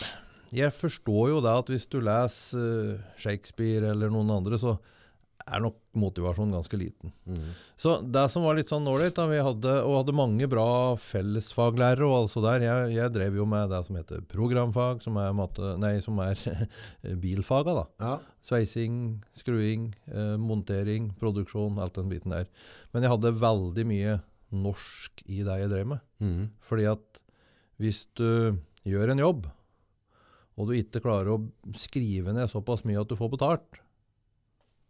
jeg 0.55 0.73
forstår 0.73 1.35
jo 1.35 1.43
det 1.45 1.53
at 1.53 1.73
hvis 1.73 1.85
du 1.93 1.99
leser 2.01 3.03
Shakespeare 3.21 3.93
eller 3.93 4.13
noen 4.13 4.33
andre, 4.39 4.57
så 4.61 4.79
er 5.49 5.63
nok 5.65 5.77
motivasjonen 5.99 6.55
ganske 6.55 6.79
liten. 6.79 7.13
Mm. 7.27 7.51
Så 7.81 7.97
det 8.05 8.25
som 8.33 8.45
var 8.47 8.59
litt 8.59 8.71
sånn 8.71 8.87
ålreit, 8.89 9.19
vi 9.31 9.41
hadde, 9.43 9.75
og 9.83 9.97
hadde 10.01 10.15
mange 10.17 10.49
bra 10.51 10.69
fellesfaglærere 11.03 12.07
og 12.07 12.17
altså 12.23 12.43
der, 12.45 12.65
jeg, 12.67 12.93
jeg 12.97 13.15
drev 13.15 13.39
jo 13.41 13.47
med 13.49 13.73
det 13.73 13.83
som 13.87 13.99
heter 13.99 14.25
programfag, 14.31 15.03
som 15.05 15.19
er, 15.21 15.35
matte, 15.37 15.75
nei, 15.83 15.97
som 16.05 16.21
er 16.25 16.41
bilfaga 17.25 17.77
da. 17.81 17.85
Ja. 18.05 18.15
Sveising, 18.49 19.19
skruing, 19.37 19.91
eh, 20.13 20.35
montering, 20.41 21.13
produksjon, 21.21 21.81
alt 21.83 21.99
den 21.99 22.13
biten 22.13 22.37
der. 22.37 22.49
Men 22.93 23.05
jeg 23.05 23.15
hadde 23.17 23.37
veldig 23.43 23.87
mye 23.89 24.19
norsk 24.55 25.25
i 25.29 25.43
det 25.45 25.61
jeg 25.63 25.73
drev 25.73 25.93
med. 25.95 26.05
Mm. 26.25 26.49
Fordi 26.65 26.89
at 26.91 27.23
hvis 27.79 28.07
du 28.19 28.59
gjør 28.89 29.13
en 29.13 29.23
jobb, 29.23 29.49
og 30.59 30.71
du 30.71 30.75
ikke 30.75 31.03
klarer 31.05 31.37
å 31.37 31.75
skrive 31.79 32.35
ned 32.35 32.51
såpass 32.51 32.83
mye 32.89 32.99
at 32.99 33.11
du 33.11 33.15
får 33.19 33.31
betalt, 33.37 33.79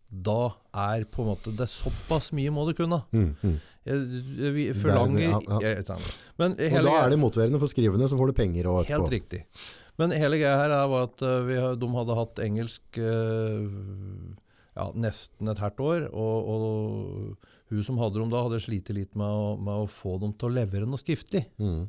da 0.08 0.54
er 0.72 1.04
på 1.12 1.20
en 1.24 1.28
måte 1.34 1.52
det 1.56 1.66
såpass 1.68 2.30
mye 2.36 2.52
må 2.54 2.64
du 2.68 2.72
kunne. 2.78 3.02
Mm. 3.12 3.34
Mm. 3.42 3.58
Jeg, 3.88 4.06
jeg, 4.38 4.52
vi 4.56 4.64
er- 4.70 4.78
forlanger 4.78 5.24
ja, 5.26 5.74
ja. 5.76 5.98
Men 6.40 6.54
hele, 6.60 6.80
Og 6.80 6.88
da 6.88 6.94
er 7.02 7.12
det 7.12 7.20
motiverende 7.20 7.60
for 7.60 7.68
skrivende, 7.70 8.08
så 8.08 8.16
får 8.16 8.30
du 8.32 8.36
penger 8.38 8.68
og 8.72 8.88
Helt 8.88 9.12
riktig. 9.12 9.44
Men 9.98 10.14
hele 10.14 10.38
greia 10.38 10.56
her 10.60 10.70
er 10.70 10.88
var 10.88 11.08
at 11.08 11.22
eh, 11.26 11.40
vi, 11.48 11.54
de 11.82 11.88
hadde 11.96 12.16
hatt 12.20 12.40
engelsk 12.44 13.00
eh, 13.02 13.64
ja, 14.78 14.88
nesten 14.94 15.50
et 15.50 15.58
halvt 15.58 15.80
år, 15.82 16.04
og, 16.14 16.50
og 16.54 17.72
hun 17.72 17.84
som 17.84 17.98
hadde 18.00 18.20
dem 18.20 18.30
da, 18.32 18.44
hadde 18.46 18.60
slitt 18.62 18.92
litt 18.94 19.16
med 19.18 19.26
å, 19.26 19.56
med 19.58 19.84
å 19.84 19.88
få 19.90 20.16
dem 20.22 20.32
til 20.38 20.48
å 20.48 20.54
levere 20.60 20.86
noe 20.88 21.00
skriftlig. 21.02 21.44
Mm. 21.58 21.88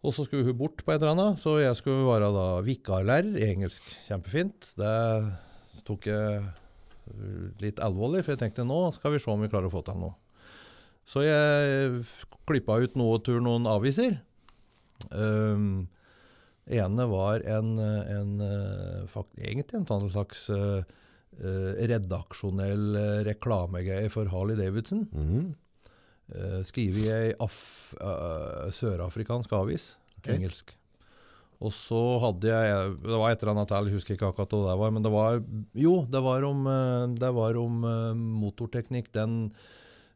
Og 0.00 0.16
så 0.16 0.24
skulle 0.24 0.48
hun 0.48 0.56
bort 0.56 0.80
på 0.80 0.94
et 0.94 1.02
eller 1.02 1.12
annet, 1.12 1.42
så 1.42 1.58
jeg 1.60 1.76
skulle 1.76 2.08
være 2.08 2.30
da 2.32 2.46
vikarlærer 2.64 3.36
i 3.36 3.50
engelsk. 3.52 3.84
Kjempefint. 4.08 4.70
Det 4.80 4.94
tok 5.86 6.06
jeg 6.10 6.40
uh, 6.42 7.44
litt 7.62 7.80
alvorlig, 7.82 8.24
for 8.24 8.34
jeg 8.34 8.42
tenkte 8.44 8.66
nå 8.66 8.80
skal 8.96 9.14
vi 9.14 9.20
se 9.22 9.30
om 9.32 9.40
vi 9.44 9.48
klarer 9.52 9.70
å 9.70 9.74
få 9.74 9.82
til 9.86 9.98
noe. 10.00 10.14
Så 11.10 11.24
jeg 11.26 12.04
klippa 12.46 12.76
ut 12.84 12.94
noe 13.00 13.18
tur 13.26 13.40
noen 13.42 13.66
aviser. 13.66 14.18
Um, 15.10 15.88
ene 16.70 17.06
var 17.10 17.42
en, 17.50 17.72
en 17.80 18.34
fakt, 19.10 19.32
egentlig 19.40 19.80
en 19.80 19.88
sånn 19.88 20.10
slags 20.12 20.44
uh, 20.54 20.84
redaksjonell 21.90 22.94
reklamegreie 23.26 24.10
for 24.12 24.30
Harley 24.30 24.58
Davidson. 24.60 25.06
Mm. 25.10 25.48
Uh, 26.30 26.60
skrevet 26.68 27.02
i 27.02 27.08
ei 27.10 27.32
af- 27.42 27.96
uh, 27.98 28.68
sørafrikansk 28.70 29.52
avis, 29.58 29.96
Okay. 30.20 30.36
engelsk. 30.36 30.74
Og 31.60 31.72
så 31.76 32.00
hadde 32.22 32.48
jeg 32.48 32.92
Det 33.04 33.18
var 33.20 33.30
et 33.30 33.42
eller 33.42 33.52
annet 33.52 33.72
jeg 33.74 33.92
husker 33.92 34.16
ikke 34.16 34.30
akkurat 34.30 34.54
hva 34.54 34.70
det 34.70 34.78
var. 34.80 34.94
Men 34.96 35.04
det 35.04 35.12
var 35.12 35.42
Jo, 35.76 35.94
det 36.08 36.22
var 36.24 36.46
om, 36.48 36.64
uh, 36.66 37.04
det 37.12 37.32
var 37.36 37.60
om 37.60 37.84
uh, 37.84 38.14
motorteknikk. 38.14 39.12
Den 39.12 39.36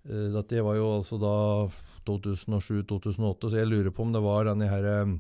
uh, 0.08 0.28
Dette 0.38 0.64
var 0.64 0.78
jo 0.80 0.88
altså 1.00 1.20
da 1.20 1.36
2007-2008, 2.04 3.48
så 3.48 3.56
jeg 3.56 3.68
lurer 3.70 3.92
på 3.92 4.04
om 4.04 4.10
det 4.12 4.20
var 4.20 4.44
denne 4.44 4.66
her 4.68 4.84
um, 5.04 5.14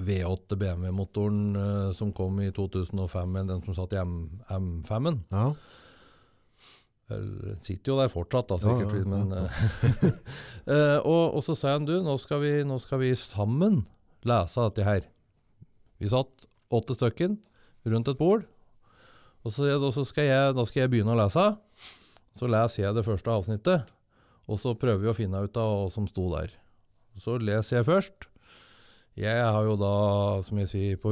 V8 0.00 0.56
BMW-motoren 0.56 1.92
som 1.96 2.08
kom 2.16 2.38
i 2.40 2.48
2005, 2.56 3.36
den 3.48 3.60
som 3.64 3.76
satt 3.76 3.92
i 3.92 4.00
M 4.00 4.14
M5-en. 4.48 5.20
Ja. 5.32 5.50
Eller, 7.06 7.54
sitter 7.62 7.92
jo 7.92 7.98
der 8.00 8.10
fortsatt, 8.10 8.48
da, 8.50 8.56
Ja, 8.58 8.78
sikkert. 8.78 8.94
ja, 8.98 9.04
men, 9.06 9.30
ja. 9.30 9.44
eh, 9.46 10.16
eh, 10.74 10.98
og, 11.06 11.36
og 11.38 11.44
så 11.46 11.54
sa 11.54 11.76
han 11.76 11.86
du, 11.86 11.94
nå 12.02 12.16
skal, 12.18 12.42
vi, 12.42 12.52
nå 12.66 12.80
skal 12.82 13.02
vi 13.04 13.12
sammen 13.18 13.84
lese 14.26 14.64
dette 14.66 14.86
her. 14.86 15.06
Vi 16.02 16.10
satt 16.12 16.46
åtte 16.74 16.96
stykken 16.98 17.38
rundt 17.86 18.08
et 18.12 18.18
bord. 18.20 18.44
Og 19.46 19.52
så, 19.54 19.68
og 19.78 19.92
så 19.94 20.02
skal 20.08 20.26
jeg, 20.26 20.54
da 20.58 20.64
skal 20.66 20.82
jeg 20.84 20.92
begynne 20.96 21.14
å 21.14 21.18
lese. 21.20 21.44
Så 22.36 22.48
leser 22.50 22.82
jeg 22.88 22.96
det 22.98 23.04
første 23.06 23.30
avsnittet. 23.32 23.92
Og 24.50 24.58
så 24.62 24.74
prøver 24.78 25.04
vi 25.04 25.10
å 25.12 25.16
finne 25.16 25.44
ut 25.46 25.58
av 25.58 25.70
hva 25.72 25.84
som 25.94 26.08
sto 26.10 26.28
der. 26.34 26.50
Så 27.22 27.38
leser 27.40 27.80
jeg 27.80 27.86
først. 27.88 28.26
Jeg 29.16 29.40
har 29.40 29.64
jo 29.64 29.78
da, 29.80 29.90
som 30.44 30.58
jeg 30.60 30.68
sier, 30.68 30.96
på, 31.00 31.08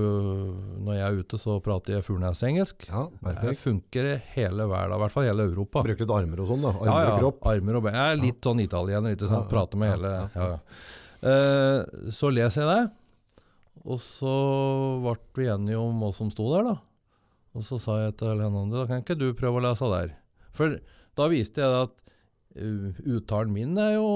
når 0.84 0.98
jeg 0.98 1.04
er 1.06 1.20
ute, 1.22 1.38
så 1.40 1.54
prater 1.64 1.94
jeg 1.96 2.04
furnesengelsk. 2.04 2.84
ja, 2.90 3.06
Det 3.40 3.54
funker 3.56 4.10
hele 4.34 4.66
verden, 4.68 4.92
i 4.92 5.00
hvert 5.00 5.14
fall 5.14 5.24
hele 5.24 5.46
Europa. 5.48 5.80
Bruker 5.86 6.04
litt 6.04 6.12
armer 6.12 6.42
og 6.44 6.50
sånn, 6.50 6.66
da. 6.66 6.74
Armer 6.82 6.90
Ja, 6.90 6.98
ja. 7.06 7.14
og 7.14 7.22
kropp. 7.22 7.38
Armer 7.54 7.78
og 7.80 7.86
ben. 7.86 7.96
Jeg 7.96 8.12
er 8.18 8.20
litt 8.20 8.44
sånn 8.44 8.60
italiener, 8.60 9.14
ikke 9.16 9.30
sant. 9.30 9.38
Ja, 9.38 9.46
ja, 9.46 9.52
Prater 9.54 9.80
med 9.80 9.88
ja, 9.88 9.94
hele 9.96 10.12
ja, 10.12 10.26
ja, 10.34 10.50
ja. 10.52 10.60
Eh, 11.32 12.10
Så 12.12 12.28
leser 12.34 12.66
jeg 12.66 12.68
det, 12.74 12.82
og 13.84 14.00
så 14.00 14.34
ble 15.04 15.16
vi 15.36 15.50
enige 15.52 15.80
om 15.80 15.98
hva 16.00 16.10
som 16.16 16.30
sto 16.32 16.48
der, 16.54 16.70
da. 16.70 16.76
Og 17.54 17.66
så 17.66 17.78
sa 17.78 18.00
jeg 18.02 18.16
til 18.18 18.40
henne 18.42 18.64
da 18.72 18.86
kan 18.88 19.04
ikke 19.04 19.18
du 19.18 19.28
prøve 19.36 19.60
å 19.60 19.64
lese 19.66 19.90
der? 19.92 20.14
For 20.56 20.78
da 21.18 21.28
viste 21.30 21.62
jeg 21.62 21.84
at 21.84 21.92
uh, 22.58 23.04
uttalen 23.16 23.52
min 23.54 23.76
er 23.78 23.96
jo 23.98 24.08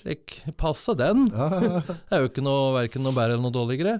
slik 0.00 0.40
passe 0.58 0.96
den. 0.98 1.28
Det 2.08 2.16
er 2.16 2.24
jo 2.24 2.30
ikke 2.30 2.44
noe, 2.44 2.72
verken 2.78 3.04
noe 3.06 3.14
bedre 3.14 3.36
eller 3.36 3.44
noe 3.44 3.54
dårligere. 3.54 3.98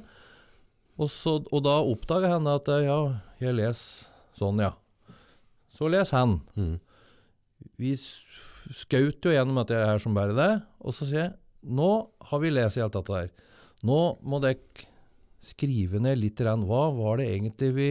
Og, 1.01 1.09
så, 1.13 1.39
og 1.49 1.65
da 1.65 1.79
oppdaga 1.81 2.35
henne 2.35 2.57
at 2.59 2.69
eh, 2.73 2.87
ja, 2.89 2.99
jeg 3.41 3.57
leser 3.57 4.09
sånn, 4.37 4.61
ja. 4.61 4.75
Så 5.77 5.89
leser 5.93 6.19
han. 6.19 6.35
Mm. 6.57 6.77
Vi 7.81 7.95
skjøt 7.97 9.25
jo 9.25 9.33
gjennom 9.33 9.61
dette 9.63 9.79
her 9.81 10.01
som 10.03 10.17
bare 10.17 10.37
det, 10.37 10.51
og 10.81 10.97
så 10.97 11.09
sier 11.09 11.23
jeg 11.23 11.37
nå 11.61 11.91
har 12.31 12.41
vi 12.41 12.53
lest 12.53 12.81
alt 12.81 12.97
dette 12.97 13.13
der. 13.13 13.33
Nå 13.85 14.01
må 14.25 14.41
dere 14.41 14.89
skrive 15.41 16.01
ned 16.03 16.21
litt 16.21 16.41
hva 16.41 16.87
var 16.95 17.21
det 17.21 17.31
egentlig 17.33 17.71
vi 17.77 17.91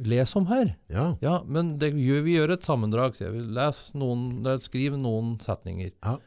leser 0.00 0.40
om 0.40 0.48
her? 0.50 0.76
ja. 0.88 1.16
Ja, 1.20 1.40
men 1.46 1.76
det, 1.80 1.92
vi 1.94 2.36
gjør 2.36 2.54
et 2.56 2.64
sammendrag, 2.64 3.16
Så 3.16 3.28
jeg. 3.28 3.42
Les 3.52 3.80
noen, 3.94 4.44
skriv 4.60 4.96
noen 4.96 5.38
setninger. 5.40 5.92
Ja. 6.04 6.18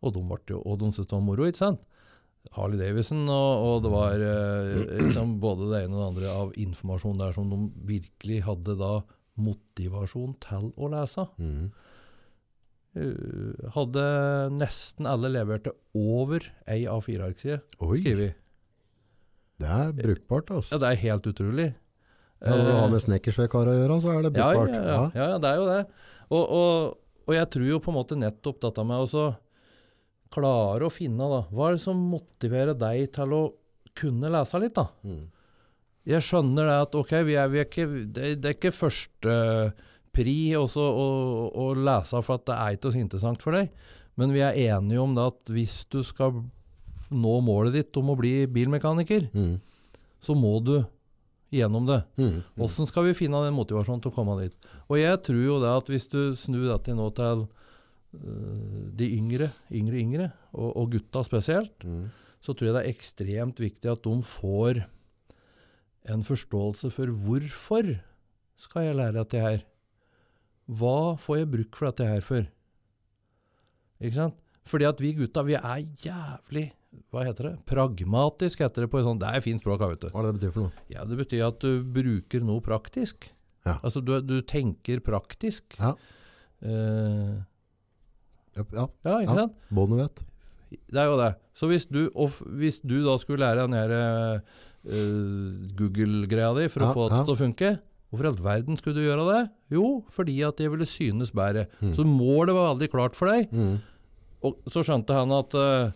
Og 0.00 0.14
de, 0.16 0.24
ble 0.24 0.58
og 0.58 0.80
de 0.80 0.90
syntes 0.90 1.10
det 1.10 1.16
var 1.16 1.24
moro, 1.26 1.46
ikke 1.46 1.64
sant? 1.64 1.86
Harley 2.56 2.80
Davidson, 2.80 3.26
og, 3.28 3.64
og 3.66 3.82
det 3.84 3.90
var 3.92 4.22
eh, 4.24 5.00
liksom 5.04 5.36
både 5.42 5.68
det 5.70 5.82
ene 5.84 5.98
og 5.98 6.00
det 6.00 6.08
andre 6.08 6.30
av 6.32 6.52
informasjon 6.58 7.20
der 7.20 7.34
som 7.36 7.50
de 7.52 7.58
virkelig 7.90 8.40
hadde 8.46 8.78
da 8.80 8.94
motivasjon 9.40 10.34
til 10.42 10.70
å 10.80 10.88
lese. 10.92 11.26
Mm. 11.36 11.68
Eh, 12.98 13.66
hadde 13.76 14.04
nesten 14.56 15.06
alle 15.06 15.30
leverte 15.30 15.76
over 15.94 16.48
ei 16.66 16.86
A4-arkside 16.90 17.60
skriver 17.78 18.00
skrevet. 18.00 18.38
Det 19.60 19.68
er 19.76 19.92
brukbart, 19.96 20.50
altså. 20.56 20.74
Ja, 20.74 20.80
det 20.82 20.90
er 20.90 21.02
helt 21.04 21.28
utrolig. 21.30 21.68
Ja, 22.40 22.54
Når 22.54 22.64
du 22.64 22.72
har 22.72 22.86
Eh, 22.86 22.92
med 22.94 23.04
snekkersvekar 23.04 23.68
å 23.68 23.76
gjøre, 23.76 24.00
så 24.00 24.14
er 24.14 24.22
det 24.24 24.32
ja, 24.32 24.48
ja, 24.48 24.56
brukbart. 24.56 24.74
ja, 24.74 24.98
ja, 25.14 25.28
ja, 25.34 25.38
det 25.42 25.50
er 25.50 25.60
jo 25.60 25.68
det. 25.68 25.80
Og, 26.30 26.44
og, 26.44 26.98
og 27.26 27.34
jeg 27.36 27.50
tror 27.52 27.66
jo 27.68 27.80
på 27.84 27.92
en 27.92 27.98
måte 27.98 28.16
nettopp 28.16 28.60
dette 28.64 28.84
med 28.88 29.16
å 29.20 29.24
klare 30.30 30.86
å 30.86 30.94
finne 30.94 31.26
da, 31.26 31.42
hva 31.50 31.68
er 31.68 31.76
det 31.76 31.82
som 31.84 32.00
motiverer 32.12 32.78
deg 32.78 33.10
til 33.16 33.34
å 33.34 33.42
kunne 33.98 34.30
lese 34.32 34.60
litt, 34.62 34.78
da. 34.78 34.86
Mm. 35.04 35.24
Jeg 36.10 36.24
skjønner 36.24 36.70
det 36.70 36.76
at 36.86 36.94
ok, 36.96 37.14
vi 37.28 37.36
er, 37.36 37.50
vi 37.52 37.60
er 37.60 37.66
ikke, 37.68 37.86
det, 38.08 38.30
det 38.40 38.48
er 38.48 38.56
ikke 38.56 38.72
første 38.72 39.34
pri 40.14 40.36
også 40.58 40.80
å, 40.82 41.08
å 41.60 41.66
lese 41.76 42.22
for 42.24 42.40
at 42.40 42.46
det 42.48 42.56
er 42.56 42.78
ikke 42.78 42.94
så 42.94 43.02
interessant 43.02 43.44
for 43.44 43.58
deg, 43.58 43.68
men 44.18 44.32
vi 44.34 44.42
er 44.42 44.56
enige 44.70 45.02
om 45.02 45.12
det 45.18 45.26
at 45.32 45.52
hvis 45.52 45.82
du 45.92 46.00
skal 46.06 46.40
nå 47.10 47.40
målet 47.42 47.72
ditt 47.74 47.96
om 48.00 48.10
å 48.12 48.16
bli 48.18 48.46
bilmekaniker, 48.46 49.30
Mm. 49.34 49.60
så 50.22 50.34
må 50.36 50.62
du 50.64 50.84
gjennom 51.52 51.86
det. 51.86 52.04
Mm. 52.16 52.42
Mm. 52.56 52.68
Skal 52.86 53.04
vi 53.08 53.14
finne 53.18 53.40
den 53.44 53.54
motivasjonen 53.56 54.02
til 54.02 54.10
å 54.12 54.14
komme 54.14 54.36
dit? 54.42 54.54
Og 54.88 54.98
jeg 55.00 55.22
tror 55.26 55.42
jo 55.44 55.56
det 55.60 55.72
at 55.76 55.86
hvis 55.90 56.06
du 56.12 56.34
snur 56.36 56.68
dette 56.70 56.94
nå 56.94 57.08
til 57.16 57.46
øh, 58.14 58.90
de 58.94 59.08
yngre, 59.16 59.50
yngre, 59.72 59.98
yngre, 59.98 60.32
og, 60.54 60.76
og 60.76 60.90
gutta 60.92 61.24
spesielt, 61.26 61.74
Mm. 61.84 62.10
så 62.40 62.54
tror 62.54 62.66
jeg 62.70 62.74
det 62.74 62.84
er 62.86 62.92
ekstremt 62.94 63.58
viktig 63.60 63.90
at 63.90 64.02
de 64.02 64.22
får 64.22 64.84
en 66.08 66.22
forståelse 66.24 66.90
for 66.90 67.06
hvorfor 67.12 68.00
skal 68.56 68.82
jeg 68.86 68.96
lære 68.96 69.12
dette 69.18 69.40
her? 69.40 69.60
Hva 70.70 71.16
får 71.18 71.38
jeg 71.42 71.50
bruk 71.50 71.76
for 71.76 71.90
dette 71.90 72.06
her 72.08 72.20
for? 72.24 72.46
Ikke 74.00 74.14
sant? 74.16 74.34
Fordi 74.64 74.86
at 74.88 75.00
vi 75.02 75.12
gutta, 75.18 75.42
vi 75.44 75.54
er 75.58 75.82
jævlig 76.04 76.70
Hva 77.10 77.22
heter 77.26 77.46
det? 77.46 77.52
Pragmatisk 77.70 78.62
heter 78.64 78.84
det 78.86 78.90
på 78.90 78.98
et 78.98 79.04
sånt 79.06 79.20
Det 79.22 79.28
er 79.30 79.38
et 79.38 79.44
fint 79.44 79.62
språk, 79.62 79.82
vet 79.92 80.00
du. 80.02 80.08
Hva 80.10 80.22
er 80.22 80.26
det 80.26 80.30
det 80.32 80.38
betyr 80.40 80.54
for 80.56 80.64
noe? 80.66 80.86
Ja, 80.90 81.04
det 81.06 81.18
betyr 81.20 81.44
at 81.46 81.60
du 81.62 81.84
bruker 81.98 82.42
noe 82.46 82.62
praktisk. 82.66 83.28
Ja. 83.66 83.76
Altså 83.86 84.02
du, 84.02 84.16
du 84.26 84.40
tenker 84.42 85.02
praktisk. 85.04 85.76
Ja. 85.78 85.94
Eh, 86.62 87.38
Ja, 88.58 88.64
ja. 88.74 88.86
ja, 89.06 89.18
ikke 89.22 89.36
Ja. 89.36 89.44
sant? 89.44 89.54
Båndet 89.70 90.00
vet. 90.02 90.24
Det 90.90 90.98
er 90.98 91.06
jo 91.06 91.16
det. 91.20 91.30
Så 91.54 91.68
hvis 91.70 91.86
du, 91.86 92.10
og 92.14 92.30
hvis 92.58 92.80
du 92.82 92.96
da 93.06 93.14
skulle 93.22 93.42
lære 93.46 93.66
den 93.68 93.74
her 93.78 93.92
uh, 93.94 95.70
Google-greia 95.78 96.50
di 96.58 96.66
for 96.72 96.82
Ja, 96.84 96.90
å 96.90 96.94
få 96.96 97.06
det 97.10 97.20
til 97.28 97.34
å 97.34 97.38
funke, 97.38 97.70
hvorfor 98.10 98.26
i 98.26 98.30
all 98.32 98.42
verden 98.44 98.78
skulle 98.78 98.98
du 98.98 99.06
gjøre 99.06 99.26
det? 99.30 99.40
Jo, 99.76 100.02
fordi 100.10 100.36
at 100.46 100.58
det 100.58 100.70
ville 100.72 100.86
synes 100.88 101.30
bedre. 101.34 101.66
Mm. 101.80 101.94
Så 101.94 102.06
målet 102.06 102.54
var 102.56 102.72
veldig 102.74 102.90
klart 102.92 103.14
for 103.18 103.30
deg. 103.30 103.50
Mm. 103.54 103.78
Og 104.46 104.56
så 104.72 104.82
skjønte 104.86 105.14
han 105.14 105.30
at 105.36 105.54
eh, 105.54 105.92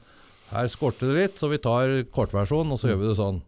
her 0.54 0.68
skorter 0.72 1.10
det 1.10 1.16
litt, 1.20 1.38
så 1.40 1.50
vi 1.50 1.58
tar 1.62 1.92
kortversjonen, 2.14 2.72
og 2.74 2.78
så 2.80 2.90
gjør 2.92 3.00
vi 3.02 3.08
det 3.12 3.16
sånn. 3.18 3.42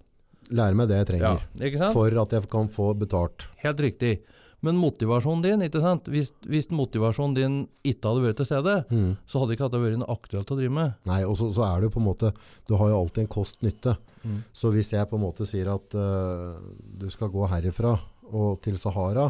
Lære 0.54 0.76
meg 0.78 0.88
det 0.90 0.96
jeg 1.00 1.06
Ja, 1.20 1.36
trenger. 1.36 1.44
ikke 1.58 1.78
sant? 1.80 1.94
For 1.96 2.20
at 2.22 2.30
jeg 2.36 2.48
kan 2.50 2.68
få 2.70 2.92
betalt. 2.98 3.46
Helt 3.62 3.80
riktig. 3.82 4.18
Men 4.62 4.78
motivasjonen 4.80 5.42
din, 5.44 5.60
ikke 5.66 5.80
sant? 5.82 6.06
Hvis, 6.10 6.30
hvis 6.48 6.70
motivasjonen 6.72 7.34
din 7.36 7.56
ikke 7.84 8.08
hadde 8.08 8.22
vært 8.24 8.36
til 8.40 8.46
stede, 8.48 8.76
Mm. 8.90 9.16
så 9.26 9.38
hadde 9.42 9.52
ikke 9.54 9.68
dette 9.68 9.82
vært 9.82 9.98
noe 10.00 10.14
aktuelt 10.16 10.48
å 10.50 10.56
drive 10.56 10.72
med. 10.72 10.94
Nei, 11.06 11.22
og 11.24 11.36
så, 11.36 11.50
så 11.52 11.62
er 11.66 11.80
det 11.80 11.90
jo 11.90 11.94
på 11.98 12.00
en 12.02 12.08
måte 12.08 12.32
Du 12.66 12.74
har 12.76 12.88
jo 12.88 13.00
alltid 13.02 13.24
en 13.26 13.28
kost-nytte. 13.34 13.96
Mm. 14.24 14.38
Så 14.52 14.72
hvis 14.72 14.90
jeg 14.92 15.06
på 15.10 15.16
en 15.18 15.22
måte 15.26 15.46
sier 15.46 15.68
at 15.74 15.94
uh, 15.94 16.56
du 16.98 17.06
skal 17.10 17.28
gå 17.28 17.46
herifra 17.52 17.98
og 18.32 18.60
til 18.62 18.78
Sahara, 18.80 19.28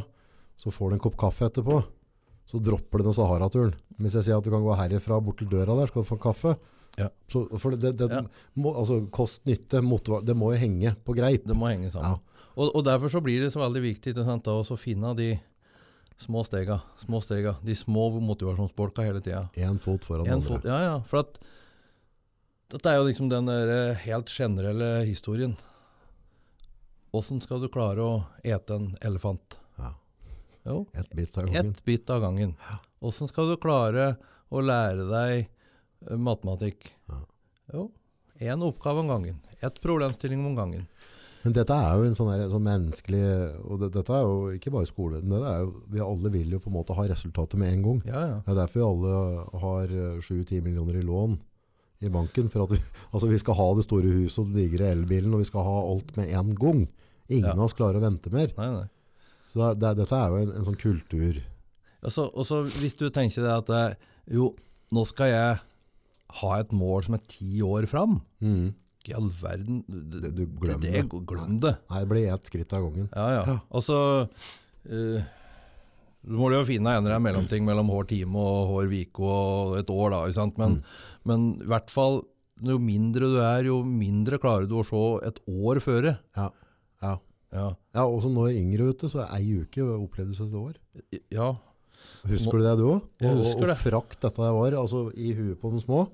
så 0.57 0.70
får 0.72 0.91
du 0.91 0.95
en 0.97 1.01
kopp 1.05 1.16
kaffe 1.20 1.51
etterpå, 1.51 1.83
så 2.47 2.61
dropper 2.62 2.99
du 3.03 3.05
den 3.11 3.12
Sahara-turen. 3.18 3.74
Hvis 4.01 4.14
jeg 4.16 4.29
sier 4.31 4.39
at 4.39 4.45
du 4.47 4.51
kan 4.55 4.62
gå 4.64 4.77
herifra 4.79 5.18
bort 5.20 5.37
til 5.43 5.49
døra 5.51 5.74
der, 5.77 5.87
skal 5.91 6.03
du 6.05 6.09
få 6.09 6.16
en 6.16 6.22
kaffe. 6.33 6.55
Ja. 6.97 7.11
Så, 7.28 7.44
for 7.61 7.76
det, 7.76 7.92
det, 7.99 8.09
Ja. 8.11 8.22
må, 8.57 8.72
altså 8.74 9.03
kost-nytte, 9.12 9.82
det 10.24 10.36
må 10.36 10.53
jo 10.55 10.59
henge 10.61 10.94
på 11.05 11.14
greip. 11.16 11.44
Det 11.47 11.57
må 11.57 11.68
henge 11.68 11.90
sammen. 11.92 12.20
Og, 12.57 12.70
og 12.74 12.84
derfor 12.86 13.09
så 13.12 13.20
blir 13.20 13.42
det 13.44 13.51
så 13.53 13.61
veldig 13.61 13.82
viktig 13.84 14.14
sant, 14.16 14.44
da, 14.44 14.53
å 14.57 14.78
finne 14.80 15.14
de 15.18 15.34
små 16.16 16.40
stega, 16.47 16.78
små 17.03 17.20
stega, 17.20 17.59
de 17.62 17.74
små 17.76 18.07
motivasjonsbolka 18.24 19.05
hele 19.05 19.20
tida. 19.20 19.42
Én 19.61 19.76
fot 19.78 20.05
foran 20.09 20.26
En 20.26 20.38
andre. 20.38 20.49
fot, 20.49 20.64
ja, 20.64 20.78
ja, 20.86 20.94
for 21.05 21.20
at 21.20 21.36
dette 22.72 22.88
er 22.88 22.97
jo 22.97 23.05
liksom 23.11 23.28
den 23.28 23.49
eh, 23.53 23.92
helt 24.07 24.32
generelle 24.32 25.05
historien. 25.05 25.53
Åssen 27.12 27.40
skal 27.44 27.61
du 27.62 27.68
klare 27.72 28.03
å 28.05 28.14
ete 28.44 28.74
en 28.76 28.88
elefant? 29.07 29.59
Ja. 29.78 29.92
Jo, 30.66 30.86
Et 30.99 31.12
bit 31.16 31.36
av 31.38 31.47
gangen. 31.47 31.70
ett 31.76 31.84
bit 31.84 32.11
av 32.11 32.20
gangen. 32.24 32.57
Åssen 33.01 33.28
skal 33.30 33.49
du 33.53 33.57
klare 33.61 34.16
å 34.51 34.61
lære 34.64 35.07
deg 35.12 35.47
matematikk? 36.16 36.90
Ja. 37.11 37.20
Jo, 37.74 37.88
én 38.40 38.62
oppgave 38.62 39.01
om 39.03 39.09
gangen. 39.11 39.40
Ett 39.61 39.80
problemstilling 39.82 40.44
om 40.47 40.55
gangen. 40.59 40.86
Men 41.47 41.55
dette 41.55 41.74
er 41.78 41.94
jo 42.01 42.07
en 42.09 42.14
sånn, 42.18 42.28
her, 42.32 42.49
sånn 42.51 42.64
menneskelig 42.66 43.20
og 43.70 43.78
det, 43.78 43.88
Dette 43.94 44.11
er 44.16 44.24
jo 44.26 44.38
ikke 44.57 44.72
bare 44.74 44.88
skole. 44.90 45.20
Det 45.22 45.42
er 45.47 45.61
jo, 45.62 45.68
vi 45.94 46.01
alle 46.03 46.32
vil 46.34 46.57
jo 46.57 46.59
på 46.62 46.70
en 46.72 46.74
måte 46.74 46.97
ha 46.99 47.05
resultatet 47.07 47.55
med 47.61 47.70
en 47.72 47.84
gang. 47.84 48.01
Ja, 48.09 48.22
ja. 48.32 48.38
Det 48.42 48.51
er 48.51 48.59
derfor 48.64 48.80
vi 48.80 48.86
alle 48.88 49.61
har 49.62 49.94
7-10 50.26 50.64
millioner 50.64 50.99
i 50.99 51.05
lån 51.07 51.36
i 52.03 52.11
banken. 52.11 52.51
For 52.51 52.64
at 52.66 52.74
vi, 52.74 52.80
altså 53.12 53.30
vi 53.30 53.38
skal 53.38 53.59
ha 53.61 53.68
det 53.78 53.86
store 53.86 54.11
huset 54.18 54.42
og 54.42 54.51
den 54.51 54.59
digre 54.59 54.90
elbilen, 54.97 55.36
og 55.38 55.44
vi 55.44 55.49
skal 55.53 55.68
ha 55.68 55.76
alt 55.92 56.11
med 56.18 56.34
en 56.34 56.51
gang. 56.59 56.82
Ingen 57.30 57.47
Ja. 57.53 57.55
av 57.55 57.64
oss 57.68 57.74
klarer 57.78 58.01
å 58.03 58.07
vente 58.09 58.30
mer. 58.34 58.51
Nei, 58.59 58.68
nei. 58.80 58.88
Så 59.47 59.62
det, 59.62 59.70
det, 59.84 59.94
dette 60.03 60.18
er 60.18 60.34
jo 60.34 60.42
en, 60.42 60.53
en 60.59 60.66
sånn 60.66 60.78
kultur. 60.82 61.38
Og 62.07 62.11
så, 62.12 62.59
hvis 62.82 62.99
du 62.99 63.07
tenker 63.14 63.47
deg 63.47 63.55
at 63.55 63.70
eh, 63.70 64.11
jo, 64.34 64.51
nå 64.94 65.07
skal 65.07 65.30
jeg 65.30 65.57
ha 66.29 66.59
et 66.61 66.72
mål 66.72 67.05
som 67.05 67.14
er 67.14 67.22
ti 67.29 67.61
år 67.62 67.87
fram. 67.87 68.20
Mm. 68.43 68.74
I 69.09 69.12
all 69.14 69.29
verden 69.31 69.85
det, 69.87 70.20
Det- 70.22 70.35
du 70.35 70.47
glemmer 70.47 70.81
det, 70.83 70.93
det. 71.09 71.27
Glem 71.27 71.61
det. 71.61 71.77
Nei, 71.91 72.01
det 72.01 72.09
blir 72.09 72.33
ett 72.35 72.45
skritt 72.51 72.72
av 72.72 72.83
gangen. 72.91 73.09
Ja, 73.14 73.29
ja. 73.31 73.43
Ja. 73.47 73.59
Og 73.70 73.83
så 73.83 74.29
eh, 74.91 75.22
Du 76.27 76.33
må 76.35 76.51
jo 76.51 76.64
finne 76.66 76.91
en 76.91 77.05
eller 77.05 77.14
annen 77.14 77.22
mellomting 77.22 77.64
mellom 77.64 77.87
hver 77.87 78.09
time 78.11 78.35
og 78.37 78.72
hver 78.74 78.91
uke 78.91 79.20
og 79.22 79.77
et 79.79 79.87
år, 79.95 80.11
da. 80.11 80.49
Men, 80.59 80.77
Mm. 80.77 80.83
men 81.24 81.61
i 81.62 81.66
hvert 81.70 81.89
fall 81.91 82.24
jo 82.62 82.79
mindre 82.79 83.20
du 83.20 83.37
er, 83.39 83.62
jo 83.64 83.85
mindre 83.85 84.39
klarer 84.41 84.66
du 84.66 84.74
å 84.74 84.85
se 84.85 85.27
et 85.29 85.39
år 85.47 85.79
føre. 85.79 86.18
Ja. 86.37 86.51
Ja. 87.03 87.18
Ja. 87.53 87.77
ja 87.95 88.03
og 88.05 88.22
som 88.22 88.35
når 88.35 88.49
yngre, 88.51 88.57
er 88.57 88.61
yngre 88.64 88.89
ute, 88.91 89.09
så 89.09 89.22
er 89.22 89.37
ei 89.39 89.61
uke 89.62 89.79
opplevde 89.87 90.35
som 90.35 90.47
et 90.49 90.55
år. 90.55 90.74
ja. 91.31 91.53
Husker 92.31 92.61
du 92.61 92.64
det, 92.66 92.77
du 92.81 92.87
òg? 92.91 93.03
Og, 93.22 93.27
og, 93.33 93.43
det. 93.62 93.74
og 93.74 93.83
frakt 93.83 94.20
dette 94.22 94.43
der 94.43 94.55
var, 94.57 94.79
altså 94.83 95.07
i 95.14 95.33
huet 95.37 95.61
på 95.61 95.72
de 95.74 95.83
små. 95.83 96.07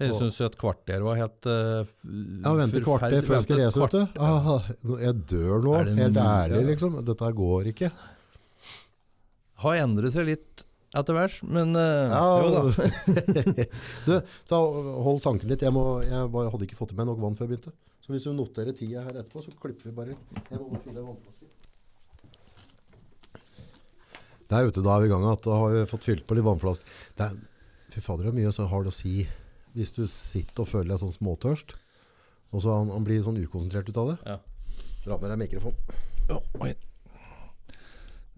Jeg 0.00 0.16
syns 0.16 0.38
jo 0.40 0.46
et 0.48 0.56
kvarter 0.56 1.02
var 1.04 1.18
helt 1.20 1.48
uh, 1.50 1.84
Ja, 2.40 2.54
vente 2.56 2.80
kvarter 2.80 3.20
før 3.26 3.36
jeg 3.36 3.44
skal 3.44 3.58
reise, 3.60 3.82
vet 3.82 3.96
du. 3.98 4.22
Ah, 4.24 4.70
jeg 5.02 5.18
dør 5.28 5.60
nå, 5.66 5.74
helt 5.98 6.20
ærlig, 6.22 6.62
liksom. 6.72 6.96
Dette 7.04 7.32
går 7.36 7.68
ikke. 7.74 7.90
Har 9.60 9.82
endret 9.82 10.16
seg 10.16 10.30
litt 10.30 10.64
etter 10.96 11.14
hvert, 11.14 11.36
men 11.44 11.76
uh, 11.76 12.08
Ja. 12.10 12.24
jo 12.40 12.48
da. 12.56 12.88
du, 14.08 14.14
ta, 14.48 14.62
hold 15.04 15.20
tanken 15.26 15.52
litt. 15.52 15.66
Jeg, 15.68 15.74
må, 15.76 16.00
jeg 16.06 16.32
hadde 16.32 16.66
ikke 16.66 16.80
fått 16.80 16.96
i 16.96 16.98
meg 16.98 17.10
nok 17.10 17.20
vann 17.20 17.36
før 17.36 17.46
jeg 17.46 17.52
begynte. 17.52 17.76
Så 18.00 18.14
hvis 18.14 18.24
du 18.24 18.32
noterer 18.34 18.74
tida 18.74 19.04
her 19.04 19.20
etterpå, 19.20 19.44
så 19.44 19.52
klipper 19.60 19.90
vi 19.90 19.96
bare 20.00 20.14
litt. 20.14 20.40
Jeg 20.48 20.62
må 20.62 20.70
bare 20.72 20.82
fylle 20.86 21.04
en 21.04 21.12
Der 24.50 24.66
ute, 24.66 24.82
da 24.82 24.96
er 24.96 25.04
vi 25.04 25.08
i 25.08 25.12
gang 25.12 25.24
igjen. 25.24 25.42
Da 25.46 25.58
har 25.60 25.74
vi 25.76 25.86
fått 25.90 26.08
fylt 26.08 26.26
på 26.26 26.36
litt 26.36 26.46
vannflask. 26.46 26.82
Det 27.18 27.28
er, 27.28 27.38
fy 27.94 28.02
fader, 28.02 28.26
det 28.26 28.32
er 28.34 28.38
mye 28.40 28.52
så 28.54 28.66
har 28.70 28.86
det 28.86 28.90
å 28.92 28.96
si 28.96 29.14
hvis 29.76 29.94
du 29.94 30.02
sitter 30.10 30.64
og 30.64 30.70
føler 30.72 30.90
deg 30.90 31.02
sånn 31.04 31.14
småtørst, 31.14 31.76
og 32.50 32.62
så 32.64 32.80
han, 32.80 32.88
han 32.90 33.04
blir 33.06 33.22
sånn 33.22 33.38
ukonsentrert 33.38 33.90
ut 33.92 34.00
av 34.02 34.08
det. 34.10 34.16
Ja. 34.26 34.38
Dra 35.04 35.18
med 35.20 35.30
deg 35.30 35.38
mikrofon. 35.44 35.76
Oh, 36.34 36.42
oi. 36.66 36.72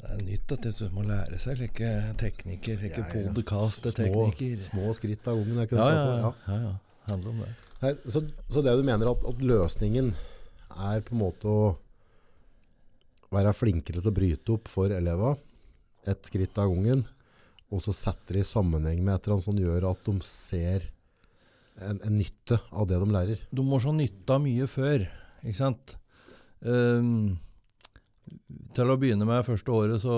Det 0.02 0.10
er 0.10 0.22
nytt 0.26 0.52
at 0.52 0.66
du 0.76 0.84
må 0.92 1.04
lære 1.06 1.38
seg 1.40 1.56
slike 1.60 1.90
teknikker, 2.20 2.80
slike 2.80 3.00
Ja, 3.00 3.06
ja. 3.06 3.22
Små, 3.22 3.34
podkast-teknikker. 3.38 4.56
små 4.60 4.92
skritt 4.98 5.28
av 5.30 5.38
gangen. 5.40 5.62
Ja, 5.78 5.86
ja, 5.94 6.02
ja, 6.26 6.32
ja, 6.48 6.58
ja. 6.66 6.72
Handler 7.08 7.32
om 7.32 7.40
det. 7.44 7.52
Nei, 7.82 7.92
så, 8.10 8.22
så 8.52 8.62
det 8.66 8.74
du 8.78 8.84
mener 8.86 9.10
at, 9.10 9.24
at 9.26 9.40
løsningen 9.42 10.12
er 10.72 11.02
på 11.06 11.16
en 11.16 11.22
måte 11.22 11.48
å 11.48 11.62
være 13.32 13.54
flinkere 13.56 14.02
til 14.02 14.10
å 14.10 14.14
bryte 14.14 14.54
opp 14.54 14.68
for 14.70 14.92
eleva, 14.92 15.32
et 16.09 16.26
skritt 16.26 16.59
av 16.59 16.68
gangen, 16.72 17.05
og 17.72 17.78
så 17.84 17.92
setter 17.96 18.32
det 18.36 18.42
i 18.42 18.48
sammenheng 18.48 18.98
med 19.05 19.14
et 19.14 19.22
eller 19.26 19.34
annet 19.38 19.48
som 19.48 19.59
gjør 19.62 19.82
at 19.92 20.00
de 20.09 20.14
ser 20.26 20.80
en, 21.80 21.98
en 22.05 22.16
nytte 22.18 22.57
av 22.74 22.84
det 22.90 22.98
de 23.00 23.09
lærer. 23.14 23.38
Du 23.55 23.62
må 23.64 23.76
så 23.80 23.92
nytte 23.96 24.30
av 24.34 24.40
mye 24.44 24.66
før, 24.68 24.98
ikke 25.42 25.57
sant? 25.61 25.86
Um, 26.61 27.38
til 28.76 28.90
å 28.92 28.96
begynne 29.00 29.24
med 29.28 29.46
første 29.46 29.70
året, 29.72 30.00
så, 30.03 30.16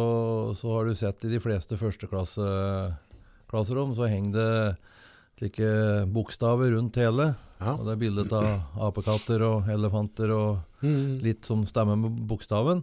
så 0.58 0.66
har 0.74 0.82
du 0.88 0.94
sett 0.98 1.24
i 1.24 1.30
de 1.32 1.40
fleste 1.42 1.76
førsteklasserom, 1.80 3.90
så 3.96 4.04
henger 4.10 4.32
det 4.34 4.52
slike 5.38 5.68
bokstaver 6.14 6.68
rundt 6.76 6.96
hele. 7.00 7.26
Ja. 7.60 7.72
Og 7.78 7.82
det 7.86 7.92
er 7.94 8.02
bildet 8.02 8.32
av 8.36 8.46
apekatter 8.90 9.38
og 9.46 9.58
elefanter 9.72 10.28
og 10.36 10.50
Mm. 10.84 11.16
litt 11.24 11.46
som 11.48 11.62
stemmer 11.64 11.96
med 11.96 12.12
bokstaven. 12.28 12.82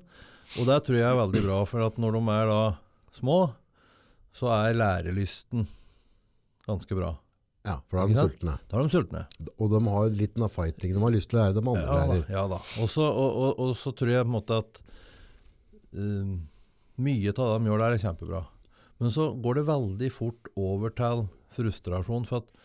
Og 0.57 0.63
det 0.65 0.79
tror 0.87 0.97
jeg 0.97 1.05
er 1.05 1.13
veldig 1.19 1.41
bra, 1.45 1.59
for 1.69 1.85
at 1.85 1.99
når 2.01 2.11
de 2.17 2.21
er 2.33 2.45
da 2.49 2.61
små, 3.17 3.39
så 4.35 4.51
er 4.55 4.77
lærelysten 4.77 5.67
ganske 6.67 6.95
bra. 6.95 7.15
ja, 7.65 7.75
for 7.89 7.97
da 7.99 8.03
er 8.03 8.13
de 8.13 8.19
sultne. 8.19 8.53
Da 8.69 8.79
er 8.79 8.87
de 8.87 8.93
sultne. 8.95 9.25
Og 9.57 9.73
de 9.73 9.81
har 9.87 10.15
litt 10.15 10.39
av 10.39 10.53
fighting. 10.53 10.95
De 10.95 11.03
har 11.03 11.13
lyst 11.13 11.29
til 11.31 11.37
å 11.37 11.41
lære 11.41 11.57
det 11.57 11.61
de 11.61 11.73
andre 11.73 11.83
Ja 11.83 11.99
lærer. 11.99 12.23
Ja 12.31 12.45
da. 12.49 12.61
Også, 12.81 13.03
og, 13.05 13.35
og, 13.43 13.59
og 13.65 13.75
så 13.77 13.93
tror 13.97 14.13
jeg 14.13 14.25
på 14.25 14.31
en 14.31 14.37
måte 14.37 14.61
at 14.63 14.81
uh, 15.97 16.31
mye 17.01 17.35
av 17.35 17.43
det 17.43 17.59
de 17.59 17.69
gjør 17.71 17.83
der, 17.83 17.97
er 17.97 18.03
kjempebra. 18.05 18.41
Men 19.01 19.13
så 19.13 19.31
går 19.43 19.59
det 19.59 19.67
veldig 19.69 20.11
fort 20.13 20.51
over 20.61 20.93
til 20.97 21.25
frustrasjon. 21.55 22.27
For 22.29 22.43
at 22.43 22.57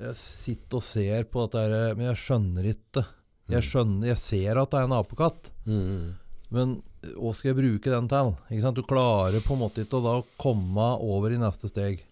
jeg 0.00 0.16
sitter 0.18 0.80
og 0.80 0.86
ser 0.86 1.26
på 1.30 1.46
dette 1.46 1.94
men 1.96 2.10
jeg 2.10 2.22
skjønner 2.24 2.70
ikke. 2.72 3.04
Jeg 3.50 3.66
skjønner, 3.66 4.10
jeg 4.12 4.20
ser 4.22 4.58
at 4.60 4.70
det 4.70 4.78
er 4.78 4.86
en 4.86 4.98
apekatt. 5.00 5.50
Mm. 5.66 6.10
Men 6.54 6.78
hva 7.14 7.32
skal 7.34 7.52
jeg 7.52 7.58
bruke 7.60 7.92
den 7.92 8.08
til? 8.10 8.32
Du 8.76 8.82
klarer 8.86 9.42
på 9.44 9.54
en 9.54 9.62
måte 9.62 9.84
ikke 9.84 10.00
å 10.00 10.06
da 10.06 10.14
komme 10.40 10.88
over 11.00 11.32
i 11.34 11.40
neste 11.40 11.70
steg. 11.70 12.02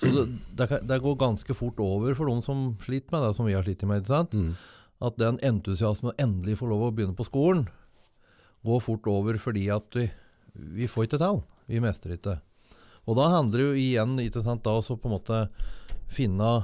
Så 0.00 0.10
det, 0.12 0.24
det, 0.56 0.68
det 0.88 1.00
går 1.04 1.18
ganske 1.20 1.56
fort 1.56 1.80
over 1.84 2.16
for 2.16 2.30
de 2.30 2.36
som 2.46 2.68
sliter 2.84 3.14
med 3.14 3.26
det, 3.26 3.32
som 3.36 3.48
vi 3.48 3.54
har 3.56 3.66
slitt 3.66 3.84
med. 3.88 4.10
Mm. 4.32 4.52
At 5.06 5.18
den 5.20 5.40
entusiasmen 5.44 6.12
å 6.12 6.18
endelig 6.22 6.58
få 6.60 6.70
lov 6.70 6.88
å 6.88 6.92
begynne 6.94 7.16
på 7.16 7.26
skolen, 7.28 7.66
går 8.66 8.82
fort 8.82 9.06
over 9.10 9.38
fordi 9.38 9.68
at 9.70 9.98
vi, 9.98 10.08
vi 10.54 10.88
får 10.90 11.06
ikke 11.06 11.22
til. 11.22 11.42
Vi 11.70 11.82
mestrer 11.82 12.16
ikke. 12.16 12.38
Og 13.06 13.18
da 13.18 13.28
handler 13.30 13.60
det 13.60 13.66
jo 13.66 13.76
igjen 13.78 14.16
ikke 14.22 14.42
sant, 14.42 14.66
da 14.66 14.74
måte 15.12 15.44
finne 16.10 16.54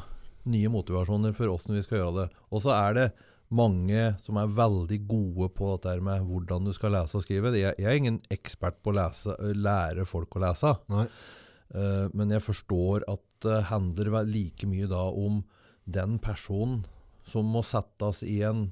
nye 0.51 0.71
motivasjoner 0.73 1.35
for 1.37 1.53
åssen 1.53 1.77
vi 1.77 1.85
skal 1.85 2.01
gjøre 2.01 2.17
det. 2.17 2.29
Og 2.51 2.65
så 2.65 2.73
er 2.75 2.97
det 2.99 3.07
mange 3.53 4.05
som 4.25 4.39
er 4.41 4.55
veldig 4.57 4.99
gode 5.09 5.49
på 5.57 5.75
dette 5.75 6.01
med 6.05 6.25
hvordan 6.27 6.69
du 6.69 6.73
skal 6.77 6.95
lese 6.97 7.19
og 7.19 7.25
skrive. 7.27 7.53
Jeg, 7.59 7.77
jeg 7.79 7.89
er 7.89 8.01
ingen 8.01 8.21
ekspert 8.33 8.81
på 8.83 8.93
å 8.93 8.99
lese, 8.99 9.37
lære 9.55 10.07
folk 10.09 10.39
å 10.39 10.45
lese. 10.47 10.75
Eh, 10.91 12.07
men 12.13 12.35
jeg 12.35 12.45
forstår 12.45 13.07
at 13.13 13.25
det 13.45 13.65
handler 13.71 14.23
like 14.29 14.69
mye 14.71 14.89
da 14.91 15.05
om 15.09 15.43
den 15.85 16.19
personen 16.23 16.85
som 17.29 17.49
må 17.51 17.63
settes 17.67 18.23
i 18.27 18.41
en 18.47 18.69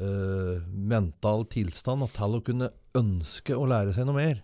uh, 0.00 0.60
mental 0.72 1.44
tilstand 1.52 2.06
til 2.16 2.36
å 2.38 2.44
kunne 2.44 2.70
ønske 2.96 3.56
å 3.56 3.66
lære 3.68 3.92
seg 3.96 4.08
noe 4.08 4.16
mer. 4.16 4.40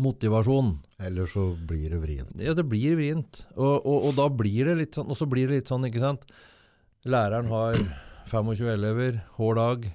Motivasjon. 0.00 0.74
Eller 1.00 1.28
så 1.28 1.48
blir 1.56 1.94
det 1.94 2.00
vrient. 2.02 2.34
Ja, 2.40 2.52
det 2.56 2.66
blir 2.68 2.98
vrient. 2.98 3.42
Og, 3.56 3.80
og, 3.80 4.10
og 4.10 4.16
da 4.18 4.28
blir 4.32 4.68
det 4.68 4.76
litt 4.80 4.98
sånn, 4.98 5.08
og 5.12 5.16
så 5.16 5.28
blir 5.28 5.48
det 5.48 5.62
litt 5.62 5.72
sånn, 5.72 5.88
ikke 5.88 6.04
sant. 6.04 6.26
Læreren 7.08 7.48
har 7.52 7.80
25 8.30 8.68
elever 8.72 9.20
hver 9.36 9.54
dag. 9.58 9.86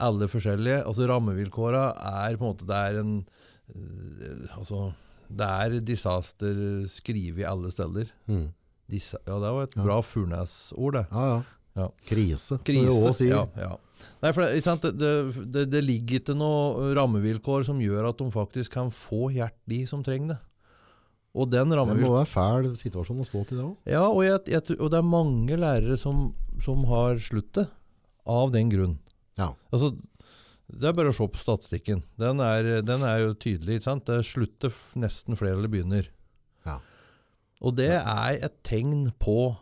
Alle 0.00 0.28
forskjellige. 0.32 0.80
Altså 0.86 1.06
Rammevilkåra 1.10 1.84
er 2.30 2.36
på 2.40 2.46
en 2.46 2.54
måte 2.54 2.66
Det 2.68 2.76
er 2.76 3.00
en 3.02 3.10
øh, 3.76 4.46
Altså 4.56 4.92
Det 5.28 5.46
er 5.46 5.80
disaster 5.84 6.86
skrevet 6.90 7.44
alle 7.46 7.70
steder. 7.70 8.08
Mm. 8.26 8.48
Disa, 8.90 9.18
ja, 9.26 9.34
det 9.38 9.50
var 9.54 9.62
et 9.68 9.76
Ja. 9.76 9.82
bra 9.84 10.00
Furnes-ord, 10.02 10.92
det. 10.96 11.06
Ja, 11.12 11.26
ja. 11.36 11.42
Ja. 11.76 11.86
Krise, 12.08 12.58
Krise. 12.66 12.82
vi 12.82 12.88
også 12.90 13.12
sier. 13.20 13.36
Ja, 13.36 13.44
ja. 13.68 13.76
Nei, 14.24 14.32
for 14.34 14.42
det? 14.42 14.64
Det, 14.64 14.90
det, 14.98 15.44
det, 15.54 15.62
det 15.70 15.82
ligger 15.84 16.18
ikke 16.18 16.34
noe 16.34 16.90
rammevilkår 16.98 17.62
som 17.68 17.78
gjør 17.78 18.08
at 18.08 18.18
de 18.18 18.26
faktisk 18.34 18.72
kan 18.74 18.90
få 18.90 19.28
hjelp, 19.30 19.54
de 19.70 19.78
som 19.86 20.02
trenger 20.02 20.32
det. 20.34 20.38
Og 21.30 21.46
den 21.46 21.70
Det 21.70 21.94
må 21.94 22.14
være 22.16 22.26
fæl 22.26 22.72
situasjon 22.74 23.22
å 23.22 23.26
stå 23.26 23.44
til 23.46 23.60
det 23.60 23.64
òg. 23.64 23.74
Ja, 23.86 24.02
og, 24.08 24.22
jeg, 24.26 24.40
jeg, 24.50 24.78
og 24.80 24.90
det 24.90 24.98
er 24.98 25.06
mange 25.06 25.58
lærere 25.60 25.98
som, 26.00 26.32
som 26.62 26.82
har 26.90 27.20
sluttet 27.22 27.70
av 28.26 28.50
den 28.54 28.70
grunn. 28.72 28.96
Ja. 29.38 29.52
Altså, 29.70 29.92
det 30.70 30.90
er 30.90 30.96
bare 30.96 31.12
å 31.12 31.16
se 31.16 31.26
på 31.30 31.40
statistikken. 31.40 32.02
Den 32.20 32.42
er, 32.42 32.80
den 32.86 33.06
er 33.06 33.22
jo 33.24 33.34
tydelig. 33.38 33.80
sant? 33.86 34.06
Det 34.10 34.24
slutter 34.26 34.74
nesten 34.98 35.38
flere 35.38 35.58
eller 35.58 35.70
begynner. 35.70 36.10
Ja. 36.66 36.80
Og 37.62 37.78
det 37.78 37.92
er 37.98 38.38
et 38.40 38.60
tegn 38.66 39.10
på 39.20 39.52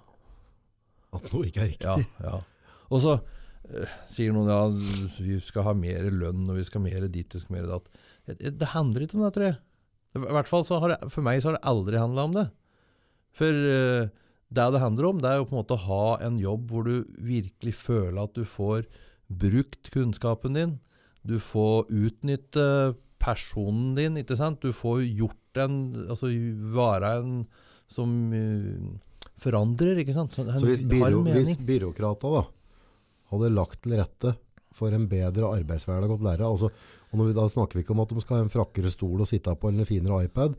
At 1.17 1.29
noe 1.33 1.49
ikke 1.49 1.65
er 1.65 1.73
riktig. 1.73 2.09
ja. 2.21 2.41
Og 2.89 3.01
så 3.05 3.15
eh, 3.69 3.97
sier 4.13 4.33
noen 4.33 4.49
ja, 4.49 4.61
vi 5.21 5.39
skal 5.45 5.65
ha 5.69 5.73
mer 5.77 6.09
lønn, 6.13 6.47
og 6.49 6.57
vi 6.57 6.65
skal 6.69 6.83
ha 6.83 6.89
mer 6.89 7.09
ditt 7.13 7.37
og 7.37 7.49
mer 7.53 7.69
datt. 7.69 7.89
Det, 8.29 8.53
det 8.61 8.73
handler 8.75 9.05
ikke 9.05 9.17
om 9.17 9.25
det, 9.25 9.33
tror 9.37 9.51
jeg. 9.51 9.59
I 10.17 10.23
hvert 10.23 10.49
fall 10.49 10.65
så 10.65 10.79
har 10.83 10.95
det, 10.95 11.11
For 11.13 11.25
meg 11.27 11.43
så 11.43 11.51
har 11.51 11.59
det 11.59 11.69
aldri 11.69 12.01
handla 12.01 12.25
om 12.29 12.37
det. 12.37 12.47
For 13.37 13.53
uh, 13.53 14.09
det 14.49 14.69
det 14.73 14.81
handler 14.81 15.11
om, 15.11 15.19
det 15.21 15.29
er 15.31 15.41
jo 15.41 15.49
på 15.49 15.55
en 15.55 15.61
måte 15.61 15.77
å 15.77 15.85
ha 15.85 16.05
en 16.25 16.39
jobb 16.41 16.71
hvor 16.73 16.87
du 16.89 17.05
virkelig 17.21 17.75
føler 17.77 18.23
at 18.23 18.33
du 18.39 18.47
får 18.49 18.87
brukt 19.29 19.91
kunnskapen 19.93 20.57
din. 20.57 20.79
Du 21.21 21.37
får 21.43 21.91
utnytte 21.93 22.97
personen 23.21 23.93
din, 23.99 24.17
ikke 24.17 24.39
sant? 24.39 24.63
Du 24.65 24.73
får 24.73 25.03
gjort 25.05 25.61
en 25.61 26.07
Altså 26.07 26.31
være 26.73 27.13
en 27.19 27.33
som 27.91 28.11
uh, 28.33 28.97
forandrer, 29.41 30.01
ikke 30.03 30.17
sant? 30.17 30.37
En, 30.41 30.55
Så 30.57 30.69
hvis, 30.69 30.85
byrå, 30.89 31.23
hvis 31.29 31.57
byråkrata 31.61 32.33
da, 32.39 32.45
hadde 33.33 33.55
lagt 33.55 33.83
til 33.85 33.99
rette 34.01 34.35
for 34.79 34.95
en 34.95 35.09
bedre 35.11 35.51
arbeidshverdag 35.59 36.13
hos 36.13 36.25
lærere, 36.25 36.49
altså, 36.49 36.71
og 37.13 37.25
vi, 37.25 37.35
da 37.37 37.47
snakker 37.49 37.79
vi 37.79 37.85
ikke 37.85 37.95
om 37.97 38.03
at 38.05 38.13
de 38.13 38.21
skal 38.23 38.37
ha 38.39 38.45
en 38.47 38.53
frakkere 38.53 38.93
stol 38.93 39.23
å 39.25 39.29
sitte 39.29 39.55
på 39.57 39.71
eller 39.71 39.85
en 39.85 39.89
finere 39.89 40.23
iPad, 40.27 40.57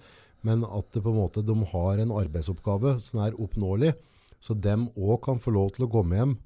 men 0.48 0.64
at 0.66 0.88
det 0.96 1.04
på 1.04 1.12
en 1.12 1.20
måte, 1.20 1.44
de 1.46 1.56
har 1.74 2.00
en 2.02 2.14
arbeidsoppgave 2.16 2.96
som 3.04 3.22
er 3.26 3.38
oppnåelig, 3.38 3.94
så 4.40 4.56
dem 4.56 4.88
også 4.96 5.20
kan 5.26 5.42
få 5.44 5.54
lov 5.54 5.74
til 5.76 5.86
å 5.86 5.92
komme 5.92 6.16
hjem 6.18 6.38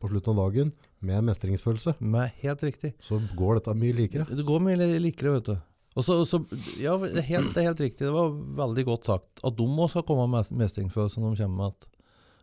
på 0.00 0.08
slutten 0.08 0.32
av 0.38 0.46
dagen 0.46 0.70
med 1.04 1.26
mestringsfølelse, 1.28 1.96
Med 2.00 2.30
helt 2.40 2.62
riktig. 2.64 2.94
så 3.04 3.20
går 3.36 3.58
dette 3.58 3.74
mye 3.76 3.96
likere. 3.96 4.24
Det 4.24 4.46
går 4.46 4.62
mye 4.64 4.88
likere, 5.02 5.34
vet 5.36 5.50
du. 5.50 5.56
Og 5.98 6.06
så, 6.06 6.20
så, 6.24 6.38
ja, 6.78 6.94
helt, 6.96 7.50
det 7.52 7.60
er 7.60 7.66
helt 7.72 7.82
riktig. 7.82 8.06
Det 8.06 8.14
var 8.14 8.30
veldig 8.30 8.84
godt 8.86 9.08
sagt. 9.10 9.42
At 9.42 9.56
de 9.58 9.66
også 9.66 9.98
skal 9.98 10.06
komme 10.06 10.28
med 10.30 10.52
mestringsfølelse 10.62 11.20
når 11.20 11.34
de 11.34 11.42
kommer 11.42 11.72
med. 11.72 11.88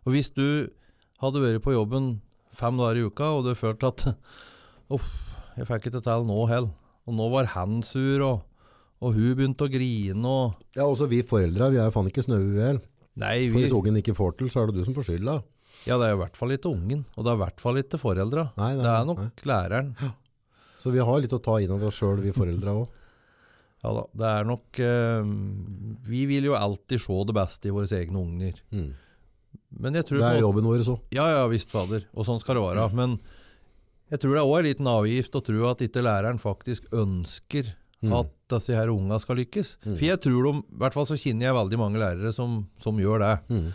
Og 0.03 0.13
hvis 0.13 0.29
du 0.35 0.67
hadde 1.23 1.41
vært 1.41 1.63
på 1.63 1.73
jobben 1.73 2.17
fem 2.57 2.77
dager 2.77 2.99
i 2.99 3.07
uka, 3.07 3.31
og 3.37 3.47
du 3.47 3.55
følte 3.55 3.87
at 3.93 4.03
Uff, 4.93 5.07
jeg 5.57 5.67
fikk 5.67 5.87
ikke 5.89 6.03
til 6.03 6.27
nå 6.27 6.41
heller. 6.51 6.75
Og 7.07 7.15
nå 7.15 7.27
var 7.31 7.47
han 7.53 7.79
sur, 7.87 8.21
og, 8.25 8.41
og 8.99 9.13
hun 9.15 9.33
begynte 9.37 9.67
å 9.67 9.71
grine, 9.71 10.23
og 10.27 10.75
Ja, 10.75 10.83
også 10.89 11.07
vi 11.11 11.21
foreldre, 11.23 11.69
vi 11.71 11.79
er 11.79 11.91
faen 11.95 12.09
ikke 12.11 12.25
snø 12.25 12.39
i 12.43 12.57
hjel. 12.59 12.81
For 13.17 13.33
vi, 13.39 13.47
hvis 13.63 13.73
ungen 13.73 13.97
ikke 14.01 14.13
får 14.17 14.35
til, 14.37 14.49
så 14.53 14.61
er 14.61 14.69
det 14.69 14.77
du 14.81 14.85
som 14.85 14.93
får 14.97 15.07
skylda. 15.09 15.39
ja, 15.87 15.95
det 15.97 16.09
er 16.09 16.13
i 16.17 16.19
hvert 16.19 16.35
fall 16.37 16.51
ikke 16.53 16.69
ungen. 16.69 17.05
Og 17.15 17.23
det 17.25 17.31
er 17.31 17.39
i 17.39 17.41
hvert 17.45 17.63
fall 17.63 17.79
ikke 17.81 17.97
foreldra. 18.01 18.49
Nei, 18.59 18.73
nei, 18.75 18.83
Det 18.83 18.91
er 18.91 19.05
nei. 19.07 19.15
nok 19.15 19.45
læreren. 19.49 19.89
Så 20.77 20.91
vi 20.93 20.99
har 21.01 21.19
litt 21.23 21.33
å 21.33 21.39
ta 21.41 21.55
inn 21.63 21.71
over 21.73 21.87
oss 21.89 21.97
sjøl, 21.97 22.19
vi 22.21 22.35
foreldre 22.35 22.75
òg. 22.83 22.87
Ja 23.85 23.93
da. 23.93 24.03
Det 24.19 24.27
er 24.29 24.45
nok 24.49 24.79
eh, 24.81 25.27
Vi 26.09 26.23
vil 26.29 26.47
jo 26.49 26.55
alltid 26.57 26.99
se 27.01 27.17
det 27.29 27.35
beste 27.37 27.69
i 27.69 27.73
våre 27.73 27.87
egne 27.97 28.19
unger. 28.21 28.59
Mm. 28.73 28.87
Men 29.79 29.93
jeg 29.99 30.05
tror 30.09 30.19
Det 30.21 30.29
er 30.33 30.41
jobben 30.41 30.65
vår 30.69 30.83
så. 30.85 30.95
Ja, 31.13 31.27
ja 31.29 31.43
visst, 31.49 31.71
fader. 31.73 32.05
Og 32.13 32.25
sånn 32.27 32.41
skal 32.41 32.57
det 32.57 32.63
være. 32.65 32.87
Men 32.97 33.17
jeg 34.11 34.19
tror 34.23 34.33
det 34.35 34.41
er 34.41 34.51
òg 34.53 34.63
liten 34.67 34.87
avgift 34.91 35.35
å 35.35 35.43
tro 35.43 35.65
at 35.71 35.81
ikke 35.85 36.03
læreren 36.05 36.39
faktisk 36.41 36.87
ønsker 36.93 37.73
Mm. 37.97 38.11
at 38.13 38.27
disse 38.53 38.75
her 38.77 38.91
unga 38.93 39.17
skal 39.17 39.39
lykkes. 39.39 39.71
Mm. 39.81 39.93
For 39.97 40.05
jeg 40.05 40.19
tror 40.21 40.43
de, 40.45 40.51
i 40.69 40.77
hvert 40.83 40.93
fall 40.93 41.07
så 41.09 41.15
kjenner 41.17 41.47
jeg 41.47 41.55
veldig 41.57 41.77
mange 41.81 41.97
lærere 41.97 42.29
som, 42.31 42.59
som 42.79 42.99
gjør 43.01 43.23
det. 43.23 43.31
Mm. 43.49 43.71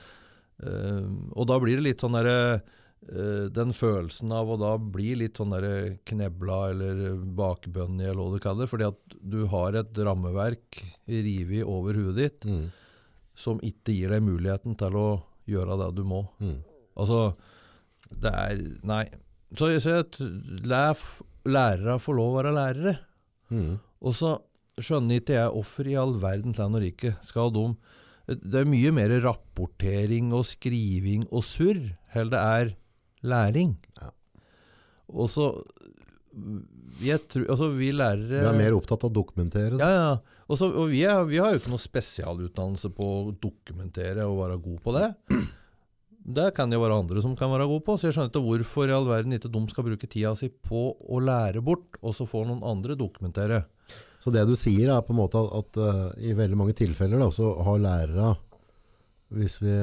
Uh, 0.63 1.09
og 1.35 1.49
da 1.51 1.57
blir 1.59 1.81
det 1.81 1.83
litt 1.89 2.05
sånn 2.05 2.15
derre 2.15 2.61
uh, 2.63 3.49
Den 3.51 3.73
følelsen 3.75 4.31
av 4.31 4.47
å 4.55 4.59
da 4.61 4.77
bli 4.79 5.17
litt 5.19 5.41
sånn 5.41 5.51
derre 5.51 5.97
knebla 6.07 6.61
eller 6.71 7.17
bakbønnig, 7.35 8.07
eller 8.13 8.21
hva 8.23 8.37
du 8.37 8.45
kaller 8.45 8.63
det. 8.63 8.71
Fordi 8.71 8.87
at 8.93 9.17
du 9.35 9.41
har 9.51 9.81
et 9.83 9.99
rammeverk 10.07 10.85
revet 11.11 11.67
over 11.67 11.99
huet 11.99 12.21
ditt 12.23 12.47
Mm. 12.47 12.71
som 13.35 13.59
ikke 13.59 13.91
gir 13.97 14.15
deg 14.15 14.23
muligheten 14.23 14.79
til 14.79 15.01
å 15.03 15.09
gjøre 15.51 15.81
det 15.83 15.91
du 15.99 16.05
må. 16.07 16.29
Mm. 16.39 16.61
Altså, 16.95 17.35
det 18.23 18.31
er 18.31 18.63
Nei. 18.87 19.03
Så, 19.59 19.69
så 19.85 19.99
jeg 19.99 20.31
lær 20.65 20.99
lærere 21.49 21.99
får 22.03 22.17
lov 22.19 22.31
å 22.33 22.39
være 22.39 22.55
lærere. 22.57 22.95
Mm. 23.53 23.75
Og 24.03 24.17
så 24.17 24.37
skjønner 24.81 25.21
ikke 25.21 25.37
jeg 25.37 25.53
hvorfor 25.53 25.91
i 25.91 25.99
all 26.01 26.15
verdens 26.23 26.61
land 26.61 26.79
og 26.79 26.85
rike 26.85 27.15
skal 27.27 27.53
de 27.53 27.67
Det 28.33 28.63
er 28.63 28.71
mye 28.71 28.93
mer 28.95 29.13
rapportering 29.25 30.33
og 30.33 30.47
skriving 30.49 31.27
og 31.31 31.45
surr 31.45 31.83
heller 32.15 32.33
det 32.33 32.43
er 32.43 32.75
læring. 33.23 33.77
Ja. 34.01 34.11
Og 35.13 35.29
så 35.31 35.53
jeg 37.03 37.21
tror, 37.29 37.45
altså 37.53 37.67
Vi 37.77 37.91
lærere 37.93 38.41
Vi 38.41 38.49
er 38.49 38.57
mer 38.57 38.77
opptatt 38.77 39.05
av 39.05 39.11
å 39.11 39.15
dokumentere. 39.21 39.77
Ja, 39.77 39.91
ja. 39.93 40.13
Også, 40.49 40.69
og 40.69 40.91
vi, 40.93 41.03
er, 41.09 41.23
vi 41.29 41.39
har 41.41 41.53
jo 41.53 41.61
ikke 41.61 41.73
noe 41.73 41.81
spesialutdannelse 41.81 42.91
på 42.93 43.09
å 43.09 43.35
dokumentere 43.41 44.25
og 44.29 44.41
være 44.43 44.57
god 44.65 44.81
på 44.85 44.95
det. 44.97 45.07
Det 46.23 46.53
kan 46.55 46.71
det 46.71 46.77
jo 46.79 46.85
være 46.85 47.01
andre 47.03 47.23
som 47.25 47.35
kan 47.37 47.51
være 47.51 47.67
gode 47.67 47.83
på, 47.83 47.97
så 47.99 48.07
jeg 48.07 48.15
skjønner 48.15 48.31
ikke 48.31 48.45
hvorfor 48.47 48.87
i 48.91 48.95
all 48.95 49.09
verden 49.09 49.35
ikke 49.35 49.51
de 49.51 49.63
skal 49.73 49.87
bruke 49.89 50.07
tida 50.07 50.31
si 50.39 50.49
på 50.55 50.83
å 50.95 51.19
lære 51.19 51.63
bort, 51.67 51.99
og 51.99 52.15
så 52.15 52.27
får 52.31 52.47
noen 52.47 52.63
andre 52.63 52.95
dokumentere. 52.99 53.65
Så 54.23 54.31
det 54.31 54.45
du 54.47 54.55
sier 54.55 54.93
er 54.95 55.03
på 55.03 55.11
en 55.17 55.19
måte 55.19 55.41
at, 55.43 55.51
at 55.59 55.81
uh, 55.83 56.13
i 56.23 56.31
veldig 56.39 56.59
mange 56.61 56.77
tilfeller 56.79 57.19
da, 57.19 57.27
så 57.35 57.51
har 57.67 57.83
lærere, 57.83 58.37
hvis 59.35 59.59
vi, 59.65 59.75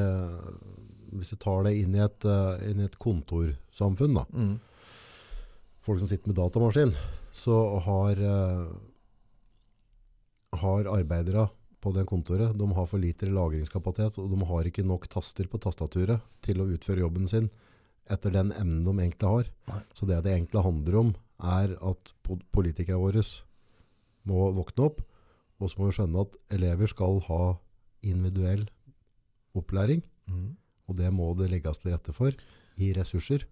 hvis 1.20 1.34
vi 1.36 1.40
tar 1.44 1.68
det 1.68 1.76
inn 1.82 1.98
i 1.98 2.04
et, 2.06 2.24
uh, 2.24 2.56
inn 2.70 2.80
i 2.80 2.88
et 2.88 3.00
kontorsamfunn, 3.02 4.16
da, 4.22 4.24
Mm. 4.32 4.56
folk 5.84 6.00
som 6.00 6.08
sitter 6.08 6.32
med 6.32 6.40
datamaskin, 6.40 6.96
så 7.36 7.60
har, 7.84 8.16
uh, 8.16 8.72
har 10.64 10.88
arbeidere 10.96 11.50
på 11.80 11.94
det 11.96 12.06
kontoret, 12.10 12.56
de 12.58 12.68
har 12.76 12.88
for 12.90 13.00
lite 13.00 13.30
lagringskapasitet, 13.32 14.18
og 14.20 14.32
de 14.34 14.48
har 14.50 14.68
ikke 14.68 14.84
nok 14.84 15.08
taster 15.12 15.48
på 15.48 15.60
tastaturet 15.64 16.24
til 16.44 16.60
å 16.60 16.68
utføre 16.68 17.06
jobben 17.06 17.28
sin 17.32 17.50
etter 18.10 18.34
den 18.34 18.52
emnen 18.58 18.84
de 18.84 18.94
egentlig 18.98 19.30
har. 19.30 19.50
Nei. 19.70 19.82
Så 19.96 20.08
det 20.10 20.24
det 20.26 20.34
egentlig 20.34 20.64
handler 20.66 21.00
om, 21.04 21.14
er 21.40 21.76
at 21.80 22.12
politikerne 22.52 23.00
våre 23.00 23.24
må 24.28 24.50
våkne 24.58 24.90
opp, 24.90 25.00
og 25.60 25.70
så 25.70 25.80
må 25.80 25.90
vi 25.90 25.96
skjønne 26.00 26.24
at 26.26 26.36
elever 26.56 26.92
skal 26.92 27.22
ha 27.30 27.44
individuell 28.04 28.68
opplæring, 29.58 30.04
Mm. 30.30 30.56
og 30.88 30.96
det 30.96 31.10
må 31.12 31.34
det 31.38 31.50
legges 31.50 31.80
til 31.80 31.92
rette 31.92 32.14
for 32.14 32.32
i 32.78 32.92
ressurser. 32.94 33.46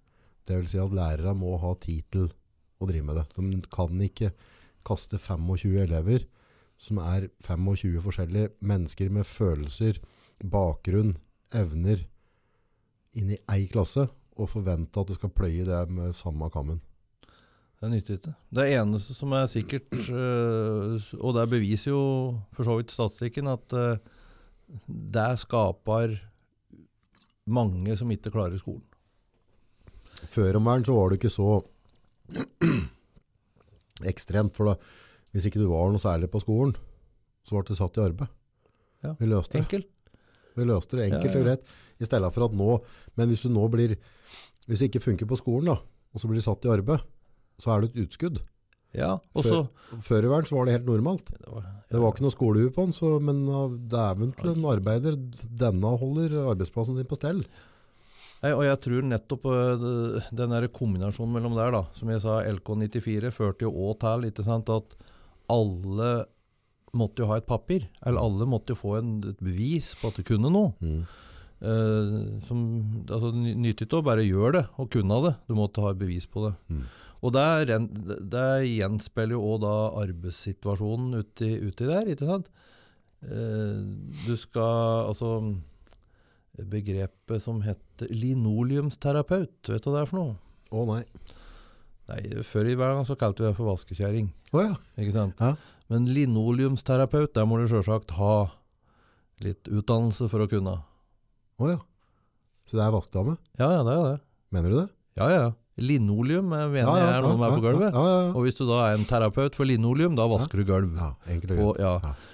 Det 0.45 0.55
vil 0.55 0.67
si 0.69 0.77
at 0.77 0.93
lærere 0.93 1.33
må 1.33 1.57
ha 1.59 1.73
tid 1.73 2.03
til 2.11 2.27
å 2.79 2.85
drive 2.87 3.03
med 3.03 3.15
det. 3.17 3.25
De 3.35 3.61
kan 3.73 3.89
ikke 4.01 4.31
kaste 4.85 5.17
25 5.17 5.81
elever 5.81 6.27
som 6.77 6.99
er 7.01 7.29
25 7.45 8.01
forskjellige 8.05 8.53
mennesker 8.59 9.09
med 9.13 9.25
følelser, 9.25 9.97
bakgrunn, 10.43 11.15
evner 11.55 12.03
inn 13.17 13.33
i 13.33 13.39
ei 13.53 13.65
klasse 13.71 14.05
og 14.37 14.51
forvente 14.51 15.01
at 15.01 15.09
du 15.09 15.15
skal 15.17 15.33
pløye 15.33 15.65
det 15.65 15.79
med 15.89 16.13
samme 16.15 16.49
kammen. 16.53 16.81
Det 17.77 17.89
nytter 17.91 18.17
ikke. 18.17 18.33
Det 18.57 18.65
eneste 18.73 19.13
som 19.13 19.33
er 19.37 19.49
sikkert, 19.49 19.93
øh, 20.09 20.97
og 21.21 21.33
det 21.37 21.49
beviser 21.49 21.91
jo 21.91 22.03
for 22.53 22.65
så 22.65 22.77
vidt 22.79 22.93
statistikken, 22.93 23.47
at 23.47 23.73
øh, 23.73 23.97
det 24.87 25.39
skaper 25.39 26.17
mange 27.45 27.97
som 27.97 28.11
ikke 28.11 28.33
klarer 28.33 28.57
skolen. 28.57 28.83
Før 30.25 30.57
om 30.57 30.65
verden 30.65 30.85
så 30.85 30.93
var 30.93 31.09
det 31.09 31.19
ikke 31.19 31.29
så 31.29 31.61
ekstremt, 34.11 34.55
for 34.57 34.71
da, 34.71 34.75
hvis 35.35 35.47
ikke 35.49 35.59
du 35.61 35.67
var 35.71 35.89
noe 35.93 36.01
særlig 36.01 36.29
på 36.33 36.41
skolen, 36.43 36.75
så 37.47 37.55
ble 37.57 37.67
det 37.69 37.77
satt 37.79 37.97
i 37.99 38.03
arbeid. 38.05 38.31
Ja, 39.05 39.13
Vi 39.19 39.29
løste 39.29 39.57
det. 39.57 39.63
Enkelt. 39.65 39.87
Vi 40.57 40.65
løste 40.65 40.97
det 40.97 41.05
enkelt 41.11 41.31
Ja, 41.31 41.33
ja. 41.33 41.39
og 41.39 41.45
greit. 41.45 41.73
I 42.01 42.05
stedet 42.05 42.33
for 42.33 42.45
at 42.47 42.53
nå, 42.57 42.69
men 43.17 43.29
hvis 43.29 43.43
du 43.45 43.49
nå 43.53 43.67
blir, 43.73 43.95
hvis 44.67 44.79
det 44.81 44.89
ikke 44.91 45.03
funker 45.05 45.29
på 45.29 45.37
skolen 45.39 45.69
da, 45.71 45.77
og 46.13 46.21
så 46.21 46.29
blir 46.29 46.39
det 46.41 46.45
satt 46.47 46.65
i 46.65 46.71
arbeid, 46.73 47.03
så 47.61 47.73
er 47.73 47.81
det 47.83 47.91
et 47.93 48.07
utskudd. 48.07 48.39
Ja, 48.97 49.17
også, 49.37 49.67
før, 49.67 49.97
Før 50.01 50.25
i 50.25 50.29
verden 50.31 50.47
så 50.49 50.55
var 50.57 50.65
det 50.65 50.73
helt 50.77 50.87
normalt. 50.89 51.27
det 51.29 51.49
var, 51.51 51.65
Det 51.91 51.99
var 52.01 52.13
ikke 52.13 52.23
noe 52.25 52.33
skolehue 52.33 52.71
på 52.73 52.85
den, 52.87 52.93
så, 52.95 53.09
men 53.21 53.43
dæven 53.91 54.31
til 54.37 54.53
en 54.53 54.65
arbeider, 54.71 55.17
denne 55.59 55.91
holder 56.01 56.37
arbeidsplassen 56.53 56.97
sin 56.97 57.09
på 57.09 57.17
stell. 57.19 57.43
Nei, 58.41 58.53
og 58.53 58.63
jeg 58.65 58.79
tror 58.85 59.05
nettopp 59.09 59.45
øh, 59.49 60.21
den 60.31 60.53
der 60.53 60.67
kombinasjonen 60.69 61.33
mellom 61.35 61.55
der, 61.57 61.71
da, 61.73 61.83
som 61.97 62.09
jeg 62.13 62.21
sa, 62.23 62.39
LK94 62.45 63.31
førte 63.33 63.65
jo 63.65 63.73
òg 63.73 63.97
til 64.01 64.27
ikke 64.29 64.45
sant, 64.45 64.69
at 64.69 64.95
alle 65.49 66.25
måtte 66.97 67.23
jo 67.23 67.29
ha 67.31 67.37
et 67.39 67.47
papir. 67.47 67.87
Eller 68.05 68.19
alle 68.23 68.47
måtte 68.49 68.73
jo 68.73 68.79
få 68.79 68.97
en, 68.99 69.17
et 69.31 69.39
bevis 69.43 69.93
på 70.01 70.09
at 70.11 70.19
de 70.19 70.25
kunne 70.27 70.51
noe. 70.53 70.73
Eh, 71.57 72.15
som, 72.47 72.61
altså, 73.09 73.31
ny- 73.33 73.55
nyttig 73.67 73.87
å 73.97 74.03
bare 74.05 74.25
gjøre 74.25 74.59
det, 74.59 74.65
og 74.77 74.91
kunne 74.93 75.21
det. 75.25 75.35
Du 75.49 75.55
måtte 75.57 75.81
ha 75.85 75.91
et 75.93 75.99
bevis 76.01 76.27
på 76.29 76.45
det. 76.47 76.53
Mm. 76.69 76.83
Og 77.25 77.33
der, 77.33 77.71
der 78.29 78.61
gjenspeiler 78.61 79.33
jo 79.33 79.45
òg 79.55 79.61
da 79.63 79.75
arbeidssituasjonen 80.03 81.17
uti, 81.23 81.49
uti 81.65 81.87
der, 81.89 82.11
ikke 82.13 82.27
sant? 82.29 82.51
Eh, 83.25 83.79
du 84.27 84.35
skal 84.37 85.07
Altså 85.09 85.31
Begrepet 86.57 87.41
som 87.41 87.59
heter 87.65 88.09
linoleumsterapeut, 88.13 89.69
vet 89.69 89.83
du 89.83 89.89
hva 89.91 89.95
det 89.97 90.01
er 90.03 90.09
for 90.09 90.17
noe? 90.17 90.37
Å 90.73 90.85
nei. 90.89 91.03
Nei, 92.07 92.21
Før 92.47 92.69
i 92.71 92.77
verden 92.79 93.07
så 93.07 93.17
kalte 93.19 93.43
vi 93.43 93.49
det 93.49 93.57
for 93.57 93.67
vaskekjerring. 93.67 94.29
Oh, 94.53 94.61
ja. 94.63 94.75
ikke 94.95 95.15
sant? 95.15 95.41
Ja. 95.43 95.55
Men 95.91 96.07
linoleumsterapeut, 96.11 97.33
der 97.35 97.47
må 97.47 97.59
du 97.59 97.67
sjølsagt 97.71 98.13
ha 98.17 98.35
litt 99.43 99.67
utdannelse 99.69 100.27
for 100.31 100.43
å 100.43 100.49
kunne. 100.51 100.77
Å 101.57 101.69
ja. 101.71 101.79
Så 102.67 102.79
det 102.79 102.83
er 102.83 102.95
vaktdame? 102.95 103.37
Ja, 103.59 103.69
ja, 103.77 103.83
det 103.87 103.95
er 103.95 104.05
det. 104.05 104.17
Mener 104.55 104.73
du 104.73 104.77
det? 104.81 104.87
Ja, 105.19 105.27
ja. 105.31 105.47
Linoleum 105.77 106.49
er, 106.57 106.71
mener 106.73 106.97
jeg 106.97 107.09
er 107.11 107.21
noe 107.21 107.35
som 107.35 107.43
er 107.45 107.53
på 107.53 107.61
gulvet. 107.61 107.91
Ja, 107.93 108.01
ja, 108.01 108.17
ja. 108.25 108.31
Og 108.33 108.47
hvis 108.47 108.57
du 108.57 108.63
da 108.65 108.79
er 108.87 108.97
en 108.97 109.05
terapeut 109.07 109.57
for 109.57 109.69
linoleum, 109.69 110.15
da 110.17 110.25
vasker 110.29 110.63
du 110.63 110.65
gulv. 110.67 110.95
ja 110.97 111.11
enkelt 111.29 111.53
og 111.53 111.77
greit. 111.77 112.25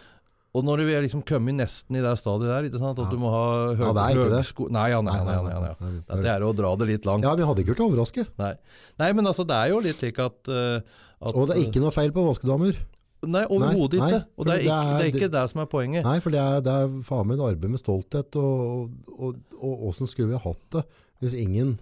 Og, 0.53 0.61
når 0.63 0.83
vi 0.85 0.93
er 0.93 1.01
liksom 1.01 1.23
kommet 1.25 1.55
nesten 1.57 1.97
i 1.97 2.01
det 2.03 2.11
stadiet 2.19 2.51
der, 2.51 2.67
ikke 2.69 2.77
sant? 2.77 2.99
at 2.99 3.05
Ja. 3.07 3.09
du 3.09 3.17
må 3.17 3.31
ha 3.33 3.43
høy, 3.73 3.79
Ja, 3.79 3.93
det 3.97 4.03
er 4.03 4.09
ikke 4.13 4.29
det. 4.29 4.37
høgsko... 4.43 4.67
Nei, 4.69 4.89
ja, 4.91 4.99
nei, 5.01 5.15
nei, 5.25 5.37
nei, 5.47 5.61
nei. 5.81 5.91
Dette 6.11 6.27
er 6.35 6.41
å 6.45 6.51
dra 6.53 6.75
det 6.77 6.87
litt 6.91 7.05
langt. 7.09 7.23
Ja, 7.25 7.33
vi 7.35 7.41
hadde 7.49 7.63
ikke 7.63 7.73
gjort 7.73 7.81
det 7.81 7.87
overraske. 7.89 8.25
Nei. 8.37 8.53
nei, 9.01 9.11
men 9.17 9.25
altså, 9.25 9.45
det 9.49 9.55
er 9.57 9.69
jo 9.73 9.79
litt 9.81 9.97
slik 10.03 10.19
at, 10.21 10.37
eh, 10.53 10.81
at 11.23 11.33
Og 11.33 11.47
det 11.49 11.57
er 11.57 11.63
ikke 11.65 11.81
noe 11.81 11.91
feil 11.95 12.11
på 12.13 12.21
vaskedamer. 12.29 12.77
Nei, 13.23 13.45
overhodet 13.47 13.97
ikke. 14.03 14.19
Og 14.37 14.45
det 14.45 14.53
er 14.53 14.61
ikke 14.61 14.67
det 14.67 14.67
ikke, 14.67 14.67
det 14.67 14.99
er 14.99 15.07
er- 15.07 15.17
ikke 15.17 15.31
det 15.31 15.43
som 15.49 15.61
er 15.63 15.65
poenget. 15.71 16.03
Nei, 16.03 16.19
for 16.19 16.29
det 16.29 16.39
er, 16.43 16.59
det 16.61 16.73
er 16.83 16.87
faen 17.07 17.25
meg 17.27 17.39
et 17.39 17.45
arbeid 17.49 17.71
med 17.71 17.79
stolthet, 17.81 18.35
og, 18.35 18.91
åssen 19.89 20.07
skulle 20.11 20.33
vi 20.33 20.37
ha 20.37 20.43
hatt 20.43 20.63
det 20.75 20.83
hvis 21.23 21.33
ingen 21.39 21.77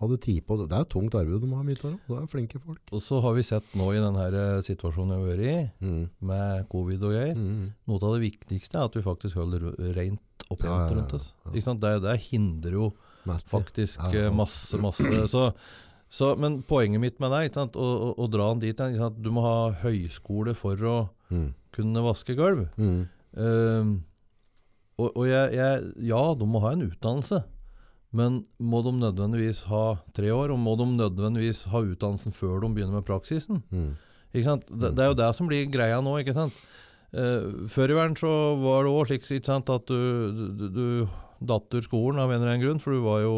hadde 0.00 0.16
tid 0.20 0.40
på 0.46 0.56
det? 0.58 0.68
Det 0.70 0.78
er 0.80 0.88
tungt 0.88 1.14
arbeid 1.14 1.42
de 1.42 1.50
har 1.52 1.64
mye 1.66 1.76
av, 1.84 1.98
det 2.08 2.16
er 2.22 2.26
flinke 2.32 2.60
folk. 2.64 2.80
Og 2.92 3.02
så 3.04 3.20
har 3.22 3.34
vi 3.36 3.42
sett 3.46 3.74
nå 3.76 3.90
i 3.92 4.00
denne 4.00 4.24
situasjonen 4.64 5.12
vi 5.12 5.20
har 5.20 5.36
vært 5.36 5.44
i, 5.50 5.70
Mm. 5.86 6.08
med 6.20 6.68
covid 6.72 7.02
og 7.04 7.12
greier, 7.12 7.34
Mm. 7.36 7.72
noe 7.86 8.00
av 8.02 8.14
det 8.16 8.24
viktigste 8.30 8.74
er 8.80 8.84
at 8.88 8.94
vi 8.96 9.02
faktisk 9.02 9.34
holder 9.36 9.68
rent 9.94 10.20
og 10.50 10.58
pent 10.58 10.70
Ja, 10.70 10.78
ja, 10.78 10.88
ja, 10.88 10.96
rundt 10.96 11.14
oss. 11.14 11.34
Det, 11.52 12.02
det 12.02 12.16
hindrer 12.30 12.72
jo 12.72 12.92
Mette. 13.26 13.48
faktisk 13.52 14.00
eh, 14.14 14.30
masse, 14.32 14.78
masse 14.80 15.26
så, 15.34 15.52
så, 16.10 16.34
Men 16.36 16.62
poenget 16.62 17.00
mitt 17.00 17.20
med 17.20 17.52
sant? 17.54 17.76
Å, 17.76 17.78
å, 17.78 18.14
å 18.18 18.26
dra 18.30 18.48
den 18.54 18.60
dit, 18.60 18.80
er, 18.80 18.96
at 19.06 19.20
du 19.22 19.30
må 19.30 19.42
ha 19.42 19.70
høyskole 19.72 20.54
for 20.56 20.76
å 20.76 21.08
Mm. 21.30 21.52
kunne 21.70 22.02
vaske 22.02 22.34
gulv. 22.34 22.68
Ehm, 23.36 24.02
og 24.98 25.12
og 25.16 25.26
jeg, 25.28 25.52
jeg, 25.54 25.92
ja, 26.10 26.34
du 26.34 26.44
må 26.46 26.60
ha 26.64 26.72
en 26.72 26.82
utdannelse. 26.90 27.44
Men 28.16 28.40
må 28.58 28.80
de 28.82 28.92
nødvendigvis 28.98 29.64
ha 29.70 29.84
tre 30.16 30.32
år? 30.34 30.50
Og 30.54 30.58
må 30.58 30.74
de 30.80 30.88
nødvendigvis 30.96 31.64
ha 31.70 31.82
utdannelsen 31.84 32.34
før 32.34 32.62
de 32.64 32.72
begynner 32.74 32.98
med 32.98 33.06
praksisen? 33.06 33.62
Mm. 33.70 33.92
Ikke 34.32 34.46
sant? 34.46 34.66
Det, 34.70 34.92
det 34.98 35.04
er 35.04 35.12
jo 35.12 35.18
det 35.20 35.30
som 35.38 35.50
blir 35.50 35.70
greia 35.70 36.00
nå. 36.02 36.16
ikke 36.22 36.34
sant? 36.34 36.56
Eh, 37.10 37.66
før 37.70 37.90
i 37.90 37.98
verden 37.98 38.18
så 38.18 38.34
var 38.62 38.86
det 38.86 38.92
òg 38.94 39.08
slik 39.08 39.26
ikke 39.26 39.46
sant, 39.46 39.70
at 39.72 39.90
du, 39.90 40.50
du, 40.58 40.66
du 40.70 40.84
datt 41.40 41.74
ur 41.74 41.86
skolen 41.86 42.20
av 42.22 42.30
en 42.30 42.38
eller 42.38 42.54
annen 42.54 42.64
grunn, 42.64 42.82
for 42.82 42.94
du 42.94 43.02
var 43.04 43.22
jo 43.24 43.34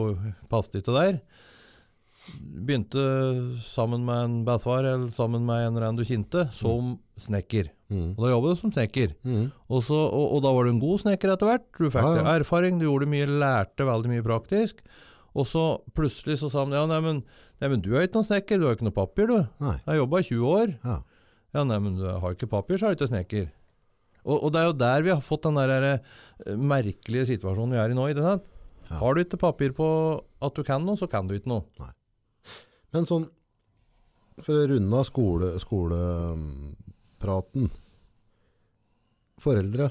passet 0.52 0.80
ikke 0.80 0.96
der. 0.96 1.20
Begynte 2.32 3.02
sammen 3.64 4.04
med 4.06 4.24
en 4.24 4.34
bestefar 4.46 4.84
eller 4.86 5.12
sammen 5.16 5.46
med 5.46 5.66
en 5.66 5.72
eller 5.72 5.88
annen 5.88 6.00
du 6.00 6.06
kjente, 6.06 6.46
som 6.56 6.96
snekker. 7.20 7.72
Mm. 7.92 8.08
Og 8.16 8.24
da 8.24 8.30
jobbet 8.32 8.54
du 8.56 8.60
som 8.62 8.72
snekker. 8.72 9.12
Mm. 9.28 9.46
Og, 9.68 9.80
så, 9.84 9.98
og, 10.08 10.26
og 10.38 10.42
da 10.46 10.52
var 10.56 10.66
du 10.66 10.72
en 10.72 10.80
god 10.82 11.02
snekker 11.04 11.34
etter 11.34 11.50
hvert. 11.50 11.66
Du 11.76 11.86
fikk 11.92 12.00
Ja, 12.02 12.12
ja. 12.22 12.36
erfaring, 12.40 12.80
du 12.80 12.86
gjorde 12.88 13.08
mye, 13.12 13.28
lærte 13.28 13.86
veldig 13.88 14.12
mye 14.14 14.24
praktisk. 14.26 14.80
Og 15.36 15.46
så 15.48 15.66
plutselig 15.96 16.38
så 16.42 16.48
sa 16.52 16.64
han 16.64 16.74
ja, 16.76 16.82
neimen, 16.88 17.22
nei, 17.60 17.70
du 17.80 17.92
er 17.96 18.04
ikke 18.08 18.18
noen 18.18 18.28
snekker, 18.28 18.60
du 18.60 18.66
har 18.68 18.76
ikke 18.76 18.88
noe 18.88 18.96
papir, 18.96 19.28
du. 19.30 19.38
Nei. 19.64 19.76
Jeg 19.78 19.90
har 19.92 20.00
jobba 20.02 20.20
i 20.22 20.26
20 20.28 20.50
år. 20.56 20.74
Ja. 20.84 20.98
Ja, 21.52 21.66
neimen, 21.68 21.98
du 22.00 22.06
har 22.08 22.32
ikke 22.36 22.48
papir, 22.52 22.80
så 22.80 22.88
er 22.88 22.96
du 22.96 23.00
ikke 23.00 23.12
snekker. 23.12 23.46
Og, 24.22 24.36
og 24.38 24.48
det 24.54 24.60
er 24.60 24.68
jo 24.70 24.76
der 24.78 25.02
vi 25.04 25.10
har 25.12 25.22
fått 25.24 25.44
den 25.48 25.56
der 25.58 25.72
der 25.72 26.56
merkelige 26.56 27.26
situasjonen 27.32 27.74
vi 27.74 27.80
er 27.82 27.92
i 27.92 27.96
nå. 27.98 28.04
ikke 28.12 28.24
sant? 28.24 28.44
Ja. 28.88 28.98
Har 29.00 29.16
du 29.16 29.20
ikke 29.24 29.40
papir 29.40 29.72
på 29.76 29.86
at 30.42 30.56
du 30.56 30.62
kan 30.66 30.84
noe, 30.86 30.98
så 31.00 31.08
kan 31.10 31.28
du 31.28 31.34
ikke 31.36 31.50
noe. 31.50 31.64
Nei. 31.80 31.90
Men 32.92 33.06
sånn, 33.08 33.26
for 34.42 34.56
å 34.56 34.66
runde 34.68 34.98
av 35.00 35.06
skole, 35.08 35.48
skolepraten, 35.62 37.70
foreldre 39.42 39.90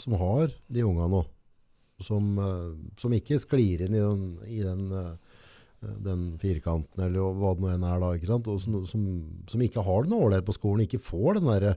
som 0.00 0.16
har 0.20 0.52
de 0.66 0.84
unga 0.84 1.08
nå, 1.08 1.22
som, 2.04 2.38
eh, 2.38 2.72
som 3.00 3.14
ikke 3.16 3.40
sklir 3.40 3.86
inn 3.86 3.96
i 3.96 4.02
den, 4.02 4.24
i 4.44 4.60
den, 4.64 4.84
eh, 4.92 5.92
den 6.04 6.26
firkanten, 6.42 7.04
eller 7.06 7.36
hva 7.36 7.54
det 7.54 7.64
nå 7.64 7.72
enn 7.72 7.86
er 7.86 8.02
da, 8.02 8.12
ikke 8.16 8.30
sant? 8.30 8.48
Og 8.52 8.60
som, 8.60 8.82
som, 8.88 9.06
som 9.48 9.62
ikke 9.64 9.84
har 9.86 10.04
det 10.04 10.12
noe 10.12 10.28
ålreit 10.28 10.46
på 10.48 10.56
skolen, 10.56 10.84
ikke 10.84 11.02
får 11.02 11.38
den 11.38 11.48
der, 11.48 11.68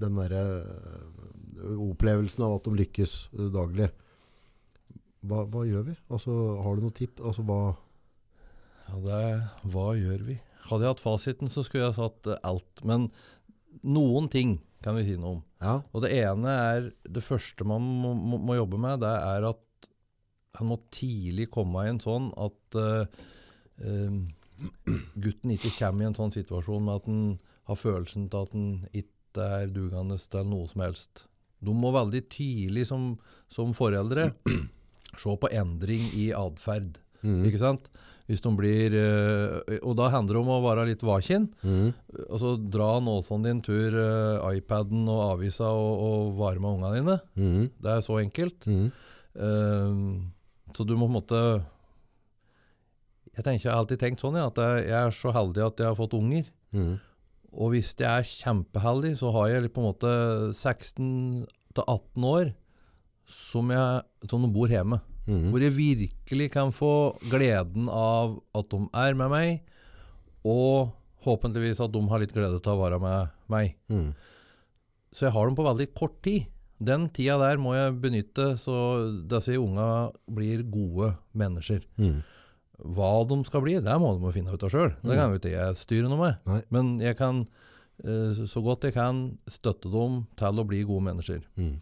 den 0.00 0.20
der 0.20 0.36
eh, 0.38 1.74
opplevelsen 1.88 2.46
av 2.46 2.58
at 2.58 2.68
de 2.68 2.78
lykkes 2.78 3.16
daglig. 3.52 3.90
Hva, 5.28 5.42
hva 5.50 5.64
gjør 5.66 5.88
vi? 5.90 5.96
Altså, 6.14 6.32
har 6.62 6.76
du 6.76 6.86
noen 6.86 6.96
tipp? 6.96 7.20
Altså, 7.20 7.44
hva... 7.44 7.74
Ja, 8.88 9.00
det, 9.04 9.24
hva 9.68 9.90
gjør 9.98 10.22
vi? 10.24 10.38
Hadde 10.68 10.86
jeg 10.86 10.94
hatt 10.94 11.02
fasiten, 11.02 11.50
så 11.52 11.64
skulle 11.66 11.88
jeg 11.88 11.96
satt 11.98 12.28
alt. 12.46 12.80
Men 12.88 13.10
noen 13.84 14.30
ting 14.32 14.54
kan 14.84 14.98
vi 14.98 15.06
si 15.06 15.16
noe 15.18 15.36
om. 15.36 15.40
Ja, 15.62 15.78
Og 15.92 16.04
det 16.04 16.12
ene 16.14 16.52
er 16.54 16.90
Det 17.02 17.22
første 17.24 17.66
man 17.66 17.82
må, 17.82 18.12
må, 18.14 18.38
må 18.38 18.54
jobbe 18.58 18.78
med, 18.80 19.00
det 19.02 19.10
er 19.10 19.48
at 19.50 19.64
han 20.58 20.70
må 20.70 20.78
tidlig 20.94 21.48
komme 21.54 21.84
i 21.84 21.90
en 21.92 22.00
sånn 22.02 22.32
at 22.40 22.78
uh, 22.78 23.04
uh, 23.84 24.16
gutten 25.22 25.54
ikke 25.54 25.74
kommer 25.76 26.02
i 26.02 26.08
en 26.08 26.16
sånn 26.18 26.34
situasjon 26.34 26.82
med 26.86 26.98
at 26.98 27.06
han 27.06 27.22
har 27.68 27.78
følelsen 27.78 28.26
til 28.32 28.46
at 28.46 28.56
han 28.56 28.70
ikke 28.90 29.48
er 29.60 29.70
dugende 29.70 30.18
til 30.18 30.48
noe 30.50 30.66
som 30.70 30.82
helst. 30.82 31.24
De 31.62 31.74
må 31.74 31.92
veldig 31.94 32.24
tidlig 32.32 32.86
som, 32.90 33.12
som 33.52 33.74
foreldre 33.76 34.30
se 35.22 35.36
på 35.42 35.52
endring 35.54 36.08
i 36.16 36.30
atferd. 36.34 36.98
Mm. 37.22 37.44
Ikke 37.50 37.62
sant? 37.62 37.90
Hvis 38.28 38.42
de 38.44 38.50
blir 38.52 38.92
eh, 38.92 39.78
Og 39.80 39.94
da 39.96 40.10
handler 40.12 40.36
det 40.36 40.40
om 40.42 40.50
å 40.52 40.60
være 40.60 40.84
litt 40.90 41.04
vakin. 41.06 41.46
Mm. 41.64 41.94
Altså 42.28 42.56
dra 42.60 42.90
nåsen 43.00 43.46
din 43.46 43.62
tur 43.64 43.96
eh, 43.96 44.58
iPaden 44.58 45.08
og 45.08 45.22
avisa 45.30 45.70
og, 45.72 46.36
og 46.36 46.60
med 46.60 46.68
ungene 46.74 46.92
dine. 46.98 47.16
Mm. 47.40 47.64
Det 47.80 47.94
er 47.94 48.04
så 48.04 48.20
enkelt. 48.20 48.68
Mm. 48.68 48.90
Uh, 49.38 50.74
så 50.74 50.84
du 50.84 50.96
må 50.96 51.06
på 51.06 51.12
en 51.12 51.14
måte 51.14 51.40
Jeg 53.36 53.44
tenker, 53.46 53.68
jeg 53.68 53.70
har 53.70 53.82
alltid 53.84 54.00
tenkt 54.02 54.24
sånn 54.24 54.34
ja, 54.34 54.48
at 54.50 54.56
jeg, 54.58 54.88
jeg 54.88 54.98
er 54.98 55.14
så 55.14 55.30
heldig 55.36 55.62
at 55.62 55.82
jeg 55.82 55.88
har 55.88 55.98
fått 55.98 56.16
unger. 56.18 56.48
Mhm. 56.74 56.96
Og 57.58 57.72
hvis 57.72 57.94
jeg 57.96 58.06
er 58.06 58.26
kjempeheldig, 58.28 59.14
så 59.16 59.30
har 59.32 59.46
jeg 59.48 59.70
på 59.72 59.80
en 59.80 59.86
måte 59.88 60.10
16-18 60.52 62.26
år 62.28 62.50
som, 63.28 63.70
jeg, 63.72 64.02
som 64.28 64.44
de 64.44 64.50
bor 64.52 64.68
hjemme. 64.68 65.00
Mhm. 65.28 65.50
Hvor 65.52 65.60
jeg 65.62 65.76
virkelig 65.76 66.50
kan 66.54 66.72
få 66.72 66.92
gleden 67.28 67.88
av 67.92 68.38
at 68.56 68.70
de 68.72 68.80
er 68.96 69.14
med 69.18 69.30
meg, 69.30 69.60
og 70.48 70.94
håpentligvis 71.26 71.82
at 71.84 71.92
de 71.92 72.02
har 72.08 72.22
litt 72.22 72.32
glede 72.32 72.60
til 72.62 72.72
å 72.72 72.80
være 72.80 73.00
med 73.02 73.34
meg. 73.52 73.74
Mm. 73.92 74.14
Så 75.12 75.26
jeg 75.26 75.34
har 75.34 75.48
dem 75.48 75.58
på 75.58 75.66
veldig 75.66 75.88
kort 75.98 76.16
tid. 76.24 76.48
Den 76.78 77.08
tida 77.10 77.36
der 77.42 77.58
må 77.58 77.74
jeg 77.74 77.96
benytte 78.00 78.52
så 78.60 78.76
disse 79.28 79.56
unga 79.58 80.10
blir 80.30 80.62
gode 80.70 81.16
mennesker. 81.36 81.82
Mm. 81.98 82.20
Hva 82.94 83.12
de 83.26 83.40
skal 83.48 83.64
bli, 83.64 83.78
det 83.82 83.96
må 83.98 84.12
de 84.14 84.32
finne 84.36 84.54
ut 84.54 84.62
av 84.62 84.70
sjøl. 84.70 84.92
Det 85.02 85.16
kan 85.18 85.32
jo 85.34 85.40
ikke 85.40 85.56
jeg 85.56 85.78
styre 85.80 86.10
noe 86.10 86.20
med. 86.22 86.44
Nei. 86.46 86.60
Men 86.70 86.92
jeg 87.02 87.18
kan, 87.18 87.48
eh, 88.04 88.38
så 88.46 88.62
godt 88.62 88.86
jeg 88.86 88.94
kan, 88.94 89.38
støtte 89.50 89.90
dem 89.90 90.20
til 90.38 90.62
å 90.62 90.66
bli 90.68 90.84
gode 90.86 91.08
mennesker. 91.10 91.42
Mhm. 91.58 91.80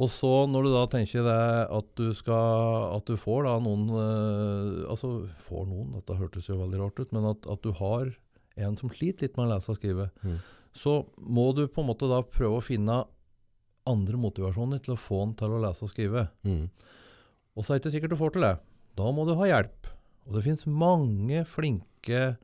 Og 0.00 0.08
så 0.08 0.30
når 0.48 0.64
du 0.64 0.70
da 0.72 0.86
tenker 0.88 1.22
deg 1.26 1.72
at 1.76 1.88
du 2.00 2.14
skal 2.16 2.94
At 2.96 3.04
du 3.10 3.16
får 3.20 3.44
da 3.44 3.58
noen 3.60 3.82
eh, 3.92 4.88
Altså 4.88 5.10
får 5.44 5.66
noen, 5.68 5.90
dette 5.98 6.16
hørtes 6.16 6.48
jo 6.48 6.56
veldig 6.56 6.80
rart 6.80 6.98
ut, 7.02 7.12
men 7.12 7.26
at, 7.28 7.44
at 7.46 7.60
du 7.62 7.72
har 7.76 8.08
en 8.56 8.76
som 8.76 8.88
sliter 8.92 9.26
litt 9.28 9.36
med 9.36 9.46
å 9.48 9.54
lese 9.54 9.70
og 9.72 9.76
skrive, 9.78 10.10
Mm. 10.24 10.38
så 10.76 10.94
må 11.20 11.54
du 11.56 11.66
på 11.68 11.80
en 11.82 11.88
måte 11.88 12.08
da 12.08 12.22
prøve 12.24 12.58
å 12.60 12.64
finne 12.64 13.02
andre 13.88 14.16
motivasjoner 14.20 14.80
til 14.84 14.94
å 14.94 15.00
få 15.00 15.20
han 15.26 15.32
til 15.36 15.48
å 15.56 15.60
lese 15.60 15.82
og 15.84 15.90
skrive. 15.92 16.26
Mm. 16.44 16.66
Og 17.56 17.64
så 17.64 17.72
er 17.72 17.78
det 17.78 17.82
ikke 17.86 17.92
sikkert 17.96 18.12
du 18.12 18.16
får 18.20 18.32
til 18.36 18.44
det. 18.44 18.52
Da 18.96 19.08
må 19.12 19.24
du 19.28 19.32
ha 19.40 19.48
hjelp. 19.48 19.88
Og 20.28 20.36
det 20.36 20.44
finnes 20.44 20.66
mange 20.68 21.44
flinke 21.48 22.36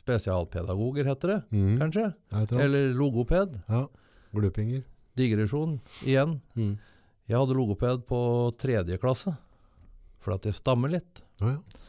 spesialpedagoger, 0.00 1.04
heter 1.06 1.28
det 1.28 1.40
Mm. 1.52 1.78
kanskje? 1.78 2.14
Er. 2.32 2.46
Eller 2.60 2.92
logoped. 2.94 3.60
Ja. 3.68 3.86
Glupinger. 4.34 4.82
Digresjon 5.18 5.78
igjen. 6.06 6.38
Mm. 6.56 6.76
Jeg 7.28 7.38
hadde 7.38 7.56
logoped 7.56 8.04
på 8.08 8.20
tredje 8.60 8.98
klasse, 9.00 9.34
for 10.22 10.36
at 10.36 10.46
jeg 10.48 10.56
stammer 10.58 10.92
litt. 10.92 11.22
Ja, 11.40 11.56
ja. 11.56 11.82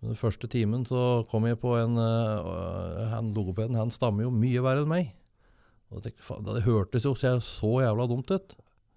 Den 0.00 0.16
første 0.16 0.48
timen 0.48 0.86
så 0.88 1.26
kom 1.28 1.44
jeg 1.44 1.58
på 1.60 1.74
en 1.76 1.98
uh, 2.00 3.10
han 3.10 3.34
Logopeden 3.36 3.76
han 3.76 3.90
stammer 3.92 4.24
jo 4.24 4.30
mye 4.32 4.62
verre 4.64 4.86
enn 4.86 4.88
meg. 4.92 5.10
Og 5.90 5.98
jeg 5.98 6.06
tenkte, 6.06 6.24
faen, 6.24 6.46
Det 6.46 6.64
hørtes 6.64 7.04
jo 7.04 7.12
så, 7.18 7.72
jævla 7.84 8.06
dumt 8.08 8.30
ut, 8.32 8.54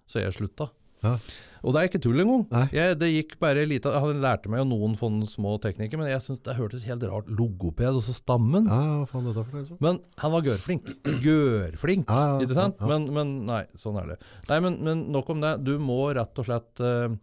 så 0.08 0.22
jeg 0.22 0.32
slutta. 0.32 0.70
Ja. 1.04 1.18
Og 1.64 1.72
det 1.72 1.80
er 1.80 1.88
ikke 1.88 2.00
tull 2.04 2.20
engang. 2.20 2.42
Jeg, 2.76 2.96
det 3.00 3.08
gikk 3.08 3.38
bare 3.40 3.62
lite, 3.64 3.88
Han 3.88 4.18
lærte 4.20 4.50
meg 4.52 4.60
jo 4.60 4.66
noen 4.68 5.22
små 5.28 5.54
teknikker, 5.64 5.96
men 5.96 6.10
jeg 6.10 6.20
synes 6.20 6.42
det 6.44 6.56
hørtes 6.58 6.84
helt 6.84 7.06
rart. 7.08 7.30
Logoped 7.32 8.00
og 8.00 8.02
så 8.04 8.12
stammen. 8.16 8.68
Ja, 8.68 8.80
hva 9.00 9.06
faen 9.08 9.24
dette 9.30 9.40
for 9.46 9.54
det, 9.54 9.62
liksom? 9.62 9.78
Men 9.84 10.00
han 10.20 10.34
var 10.34 10.44
gørflink. 10.44 10.90
Gørflink! 11.24 12.12
Ja, 12.12 12.34
ja, 12.34 12.42
Ikke 12.44 12.58
sant? 12.58 12.76
ja, 12.76 12.84
ja. 12.84 12.90
Men, 12.92 13.08
men 13.16 13.32
nei, 13.48 13.62
sånn 13.80 13.96
er 14.02 14.12
det. 14.12 14.18
Nei, 14.50 14.60
men, 14.66 14.76
men 14.84 15.06
nok 15.14 15.32
om 15.32 15.40
det. 15.44 15.54
Du 15.64 15.72
må 15.80 16.02
rett 16.18 16.42
og 16.42 16.50
slett 16.50 16.84
uh, 16.84 17.16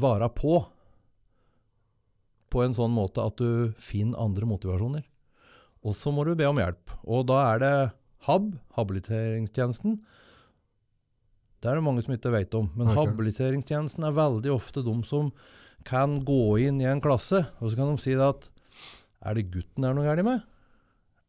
vare 0.00 0.30
på. 0.32 0.56
På 2.48 2.64
en 2.64 2.76
sånn 2.78 2.94
måte 2.96 3.20
at 3.20 3.36
du 3.36 3.76
finner 3.76 4.22
andre 4.24 4.48
motivasjoner. 4.48 5.04
Og 5.84 5.92
så 5.98 6.08
må 6.14 6.24
du 6.24 6.32
be 6.38 6.48
om 6.48 6.56
hjelp. 6.56 6.96
Og 7.04 7.28
da 7.28 7.42
er 7.52 7.60
det 7.62 7.74
HAB, 8.30 8.54
habiliteringstjenesten. 8.78 10.00
Det 11.66 11.72
er 11.72 11.80
det 11.80 11.82
mange 11.82 12.02
som 12.06 12.14
ikke 12.14 12.30
vet 12.30 12.52
om. 12.54 12.68
Men 12.78 12.92
okay. 12.92 13.00
habiliteringstjenesten 13.00 14.04
er 14.06 14.14
veldig 14.14 14.52
ofte 14.54 14.84
de 14.86 14.92
som 15.08 15.32
kan 15.86 16.20
gå 16.26 16.42
inn 16.62 16.78
i 16.78 16.86
en 16.86 17.02
klasse, 17.02 17.40
og 17.58 17.72
så 17.72 17.78
kan 17.78 17.90
de 17.90 18.02
si 18.02 18.14
det 18.14 18.22
at 18.22 18.46
er 19.26 19.34
det 19.34 19.48
gutten 19.50 19.82
det 19.82 19.88
er 19.88 19.96
noe 19.96 20.06
galt 20.06 20.26
med? 20.26 20.44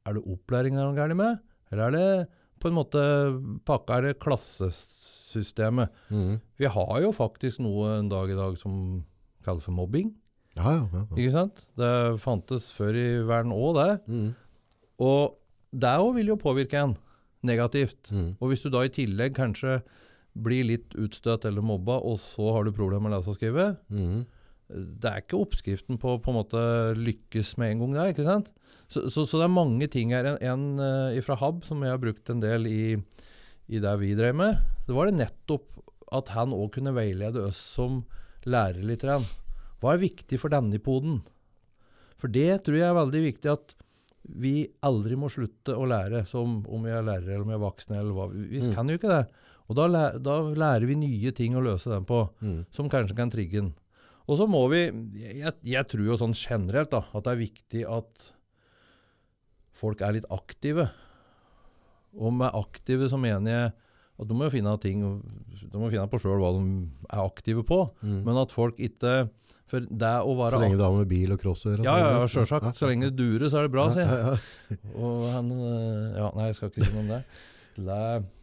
Er 0.05 0.17
det 0.17 0.23
opplæringen 0.29 0.77
det 0.77 0.83
er 0.83 0.91
noe 0.91 0.99
galt 0.99 1.17
med? 1.17 1.41
Eller 1.73 1.87
er 1.87 1.95
det 1.95 2.37
på 2.61 2.69
en 2.69 2.77
måte 2.77 3.01
pakka 3.65 3.97
er 3.97 4.07
det 4.07 4.21
klassesystemet? 4.21 5.97
Mm. 6.13 6.37
Vi 6.61 6.69
har 6.77 6.95
jo 7.01 7.11
faktisk 7.17 7.65
noe 7.65 7.97
en 7.97 8.13
dag 8.13 8.29
i 8.29 8.37
dag 8.37 8.61
som 8.61 9.01
kalles 9.45 9.65
for 9.65 9.73
mobbing. 9.73 10.13
Ja, 10.53 10.69
ja. 10.69 10.85
ja, 10.85 11.01
ja. 11.01 11.17
Ikke 11.17 11.33
sant? 11.33 11.65
Det 11.81 11.91
fantes 12.21 12.69
før 12.77 12.93
i 12.93 13.07
verden 13.25 13.57
òg, 13.57 13.81
det. 13.81 13.91
Mm. 14.05 14.31
Og 15.01 15.37
det 15.73 15.97
òg 15.97 16.13
vil 16.21 16.33
jo 16.35 16.41
påvirke 16.45 16.85
en 16.85 16.97
negativt. 17.45 18.11
Mm. 18.13 18.35
Og 18.37 18.51
hvis 18.51 18.65
du 18.65 18.69
da 18.73 18.85
i 18.85 18.93
tillegg 18.93 19.33
kanskje 19.37 19.79
blir 20.43 20.65
litt 20.67 20.93
utstøtt 20.99 21.45
eller 21.49 21.61
mobba, 21.65 21.97
og 22.03 22.19
så 22.21 22.51
har 22.53 22.67
du 22.67 22.71
problemer 22.75 23.07
med 23.07 23.13
å 23.13 23.19
lese 23.19 23.33
og 23.33 23.39
skrive, 23.39 23.77
Mm. 23.89 24.25
det 24.69 25.09
er 25.09 25.21
ikke 25.21 25.39
oppskriften 25.39 25.97
på 26.01 26.17
på 26.21 26.31
en 26.33 26.37
måte 26.41 26.61
lykkes 26.99 27.57
med 27.57 27.71
en 27.71 27.79
gang, 27.79 27.93
det, 27.95 28.07
ikke 28.15 28.25
sant? 28.27 28.49
Så, 28.89 29.09
så, 29.11 29.25
så 29.27 29.39
det 29.39 29.45
er 29.47 29.53
mange 29.55 29.87
ting 29.91 30.11
her. 30.15 30.25
En, 30.25 30.37
en 30.77 30.79
uh, 31.15 31.21
fra 31.23 31.35
Hab 31.39 31.63
som 31.67 31.81
jeg 31.83 31.91
har 31.91 31.99
brukt 31.99 32.29
en 32.31 32.39
del 32.43 32.67
i, 32.67 32.95
i 33.67 33.79
det 33.83 33.95
vi 33.99 34.13
drev 34.15 34.35
med, 34.35 34.59
det 34.87 34.95
var 34.95 35.07
det 35.09 35.17
nettopp 35.19 35.65
at 36.15 36.29
han 36.35 36.53
òg 36.55 36.71
kunne 36.77 36.93
veilede 36.95 37.41
oss 37.49 37.57
som 37.75 38.05
lærere 38.47 38.85
litt. 38.87 39.03
Hva 39.03 39.93
er 39.93 39.99
viktig 40.05 40.39
for 40.39 40.49
denne 40.53 40.79
poden? 40.79 41.19
For 42.17 42.31
det 42.31 42.63
tror 42.63 42.77
jeg 42.79 42.87
er 42.87 42.95
veldig 42.95 43.23
viktig 43.25 43.51
at 43.51 43.75
vi 44.27 44.67
aldri 44.83 45.15
må 45.19 45.27
slutte 45.31 45.75
å 45.75 45.83
lære, 45.87 46.25
som 46.27 46.61
om 46.67 46.83
vi 46.87 46.91
er 46.91 47.03
lærere 47.07 47.35
eller 47.35 47.43
om 47.45 47.51
vi 47.51 47.57
er 47.59 47.63
voksne. 47.63 47.99
eller 47.99 48.15
hva. 48.15 48.25
Vi 48.31 48.59
Mm. 48.63 48.73
kan 48.75 48.87
jo 48.87 48.97
ikke 48.97 49.11
det. 49.11 49.27
Og 49.67 49.75
da, 49.75 49.87
læ- 49.91 50.17
da 50.23 50.37
lærer 50.55 50.85
vi 50.87 50.95
nye 50.95 51.31
ting 51.35 51.55
å 51.59 51.63
løse 51.63 51.89
den 51.91 52.05
på 52.07 52.21
Mm. 52.41 52.65
som 52.71 52.87
kanskje 52.89 53.15
kan 53.17 53.29
trigge 53.29 53.59
den. 53.61 53.73
Og 54.27 54.37
så 54.39 54.47
må 54.47 54.61
vi 54.71 54.85
jeg, 55.39 55.53
jeg 55.63 55.87
tror 55.87 56.05
jo 56.05 56.17
sånn 56.19 56.33
generelt 56.35 56.89
da, 56.91 57.03
at 57.13 57.23
det 57.23 57.31
er 57.33 57.41
viktig 57.45 57.83
at 57.87 58.31
folk 59.77 60.01
er 60.01 60.13
litt 60.17 60.25
aktive. 60.33 60.89
Og 62.17 62.33
med 62.33 62.51
aktive 62.57 63.09
så 63.11 63.19
mener 63.19 63.51
jeg 63.51 63.73
at 64.17 64.27
de 64.27 64.33
må 64.33 64.47
jo 64.47 64.53
finne 64.55 64.71
ting 64.81 65.03
De 65.69 65.77
må 65.77 65.91
finne 65.93 66.07
på 66.09 66.17
sjøl 66.17 66.39
hva 66.41 66.49
de 66.55 66.87
er 67.13 67.19
aktive 67.21 67.61
på. 67.67 67.83
Mm. 68.01 68.23
Men 68.25 68.37
at 68.41 68.51
folk 68.55 68.79
ikke 68.81 69.29
For 69.67 69.83
det 69.83 70.13
å 70.23 70.31
være 70.39 70.55
Så 70.55 70.61
lenge 70.63 70.77
du 70.79 70.83
har 70.87 70.95
med 70.95 71.07
bil 71.11 71.31
og 71.35 71.39
cross 71.43 71.65
å 71.67 71.73
gjøre? 71.75 71.83
Ja, 71.85 71.97
ja, 71.99 72.07
ja, 72.15 72.25
sjølsagt. 72.31 72.71
Så 72.79 72.87
lenge 72.89 73.11
det 73.11 73.17
durer, 73.19 73.49
så 73.51 73.59
er 73.59 73.67
det 73.67 73.71
bra, 73.75 73.89
sier 73.93 74.07
jeg. 74.07 74.23
Ja, 74.23 74.31
ja, 74.71 74.77
Og 74.95 75.27
han 75.35 75.51
øh, 75.51 76.17
Ja, 76.17 76.31
nei, 76.39 76.47
jeg 76.49 76.55
skal 76.57 76.71
ikke 76.71 76.87
si 76.87 76.93
noe 76.95 77.03
om 77.03 77.11
det. 77.11 77.21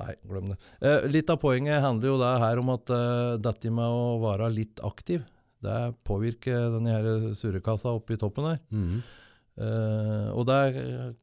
Nei, 0.00 0.14
glem 0.26 0.48
det. 0.52 0.56
Eh, 0.82 1.04
litt 1.10 1.30
av 1.30 1.38
poenget 1.42 1.82
handler 1.84 2.10
jo 2.10 2.16
det 2.18 2.30
her 2.42 2.60
om 2.62 2.72
at 2.74 2.90
eh, 2.90 3.34
dette 3.44 3.70
med 3.70 3.86
å 3.86 4.16
være 4.24 4.48
litt 4.50 4.82
aktiv, 4.82 5.22
det 5.64 5.76
påvirker 6.04 6.72
denne 6.74 6.96
her 6.96 7.06
surrekassa 7.38 7.92
oppe 7.94 8.16
i 8.16 8.20
toppen 8.20 8.50
her. 8.50 8.58
Mm. 8.74 8.96
Eh, 9.54 10.28
og 10.34 10.42
der 10.48 10.74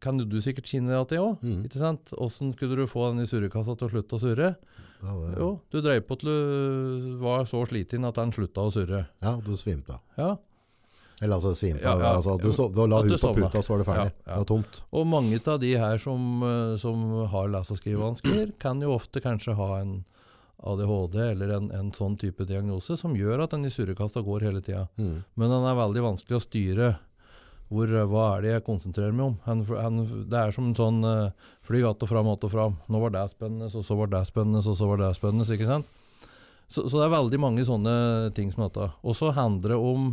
kan 0.01 0.21
du 0.21 0.37
sikkert 0.41 0.69
kjenne 0.71 0.93
deg 0.95 1.09
til 1.11 1.25
òg. 1.25 1.43
Mm. 1.43 1.65
Ikke 1.67 1.81
sant? 1.81 2.13
Åssen 2.15 2.53
skulle 2.55 2.79
du 2.79 2.87
få 2.89 3.09
den 3.11 3.25
i 3.25 3.27
surrekassa 3.29 3.75
til 3.75 3.89
å 3.89 3.91
slutte 3.91 4.17
å 4.17 4.23
surre? 4.23 4.53
Ja, 5.01 5.17
det, 5.17 5.33
Jo, 5.41 5.49
du 5.73 5.81
dreiv 5.81 6.05
på 6.07 6.15
til 6.21 6.29
du 6.31 7.17
var 7.21 7.43
så 7.49 7.63
sliten 7.67 8.07
at 8.07 8.17
den 8.21 8.31
slutta 8.35 8.63
å 8.67 8.71
surre. 8.73 9.03
ja, 9.21 9.35
du 9.43 9.51
svimte. 9.59 9.99
Ja. 10.17 10.35
Eller 11.21 11.37
altså 11.37 11.53
svimte 11.53 11.85
Ja, 11.85 11.93
ja. 11.99 12.13
Altså, 12.17 12.37
du, 12.41 12.49
så, 12.53 12.65
du 12.73 12.81
la 12.89 13.01
huet 13.05 13.21
på 13.21 13.33
puta, 13.37 13.61
så 13.61 13.75
var 13.75 13.83
det 13.83 13.89
ferdig. 13.89 14.05
Ja, 14.09 14.21
ja. 14.25 14.31
Det 14.31 14.39
var 14.39 14.47
tomt. 14.49 14.79
Og 14.89 15.05
mange 15.07 15.41
av 15.53 15.59
de 15.61 15.75
her 15.77 16.01
som, 16.01 16.23
eh, 16.47 16.77
som 16.81 17.03
har 17.29 17.51
lese- 17.53 17.75
og 17.75 17.81
skrivevansker, 17.81 18.55
kan 18.61 18.81
jo 18.81 18.95
ofte 18.95 19.21
kanskje 19.21 19.53
ha 19.59 19.69
en 19.83 19.99
ADHD 20.61 21.17
eller 21.31 21.53
en, 21.57 21.69
en 21.73 21.93
sånn 21.93 22.17
type 22.21 22.45
diagnose 22.49 22.97
som 22.97 23.15
gjør 23.17 23.45
at 23.45 23.53
den 23.53 23.65
i 23.65 23.73
surrekassa 23.73 24.21
går 24.25 24.47
hele 24.49 24.61
tida. 24.65 24.87
Mm. 24.97 25.23
Men 25.37 25.53
den 25.53 25.69
er 25.69 25.77
veldig 25.79 26.03
vanskelig 26.09 26.37
å 26.37 26.43
styre. 26.43 26.89
Hvor, 27.71 27.87
eh, 27.87 28.09
hva 28.09 28.25
er 28.33 28.43
det 28.43 28.55
jeg 28.55 28.65
konsentrerer 28.67 29.13
meg 29.15 29.29
om? 29.29 29.37
Han, 29.45 29.63
han, 29.77 30.01
det 30.29 30.41
er 30.41 30.57
som 30.57 30.71
en 30.71 30.77
sånn 30.77 31.05
uh, 31.05 31.53
fly 31.63 31.83
att 31.87 32.03
og 32.03 32.09
fram, 32.09 32.27
att 32.33 32.43
og 32.43 32.51
fram. 32.51 32.81
Nå 32.89 32.99
var 33.05 33.13
det 33.13 33.29
spennende, 33.31 33.69
så 33.69 33.85
så 33.85 33.95
var 33.95 34.11
det 34.11 34.25
spennende, 34.27 34.65
så 34.65 34.75
så 34.75 34.89
var 34.89 34.99
det 34.99 35.13
spennende. 35.15 35.45
Ikke 35.45 35.69
sant? 35.69 35.87
Så, 36.67 36.89
så 36.89 36.97
det 36.97 37.05
er 37.05 37.15
veldig 37.15 37.39
mange 37.39 37.63
sånne 37.67 37.93
ting 38.35 38.51
som 38.51 38.65
dette. 38.65 38.89
Og 39.03 39.15
så 39.15 39.31
handler 39.35 39.75
det 39.75 39.79
om 39.79 40.11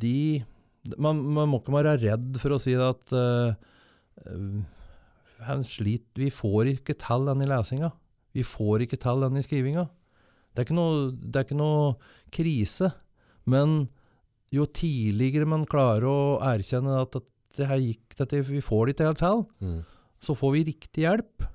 de 0.00 0.42
man, 0.96 1.18
man 1.20 1.50
må 1.50 1.60
ikke 1.60 1.74
være 1.74 1.96
redd 2.00 2.38
for 2.40 2.56
å 2.56 2.60
si 2.62 2.72
at 2.78 3.12
uh, 3.12 3.52
eh, 4.24 4.60
han 5.44 5.64
sliter 5.66 6.22
Vi 6.24 6.30
får 6.32 6.74
ikke 6.76 6.96
til 7.00 7.26
den 7.28 7.44
i 7.44 7.48
lesinga. 7.48 7.90
Vi 8.36 8.44
får 8.46 8.86
ikke 8.86 9.00
til 9.00 9.24
den 9.24 9.38
i 9.40 9.44
skrivinga. 9.44 9.86
Det 10.50 10.62
er 10.62 10.68
ikke 10.68 10.78
noe, 10.78 11.10
det 11.12 11.36
er 11.40 11.46
ikke 11.46 11.58
noe 11.58 11.94
krise. 12.34 12.90
Men 13.50 13.88
jo 14.54 14.66
tidligere 14.66 15.48
man 15.48 15.68
klarer 15.70 16.08
å 16.10 16.18
erkjenne 16.44 16.98
at, 17.02 17.16
at 17.20 17.28
det 17.58 17.68
her 17.70 17.80
gikk, 17.82 18.16
dette, 18.18 18.42
vi 18.46 18.62
får 18.62 18.86
det 18.86 18.94
ikke 18.94 19.08
helt 19.08 19.22
til, 19.22 19.44
Mm. 19.60 19.80
så 20.20 20.36
får 20.36 20.52
vi 20.54 20.64
riktig 20.70 21.04
hjelp. 21.06 21.46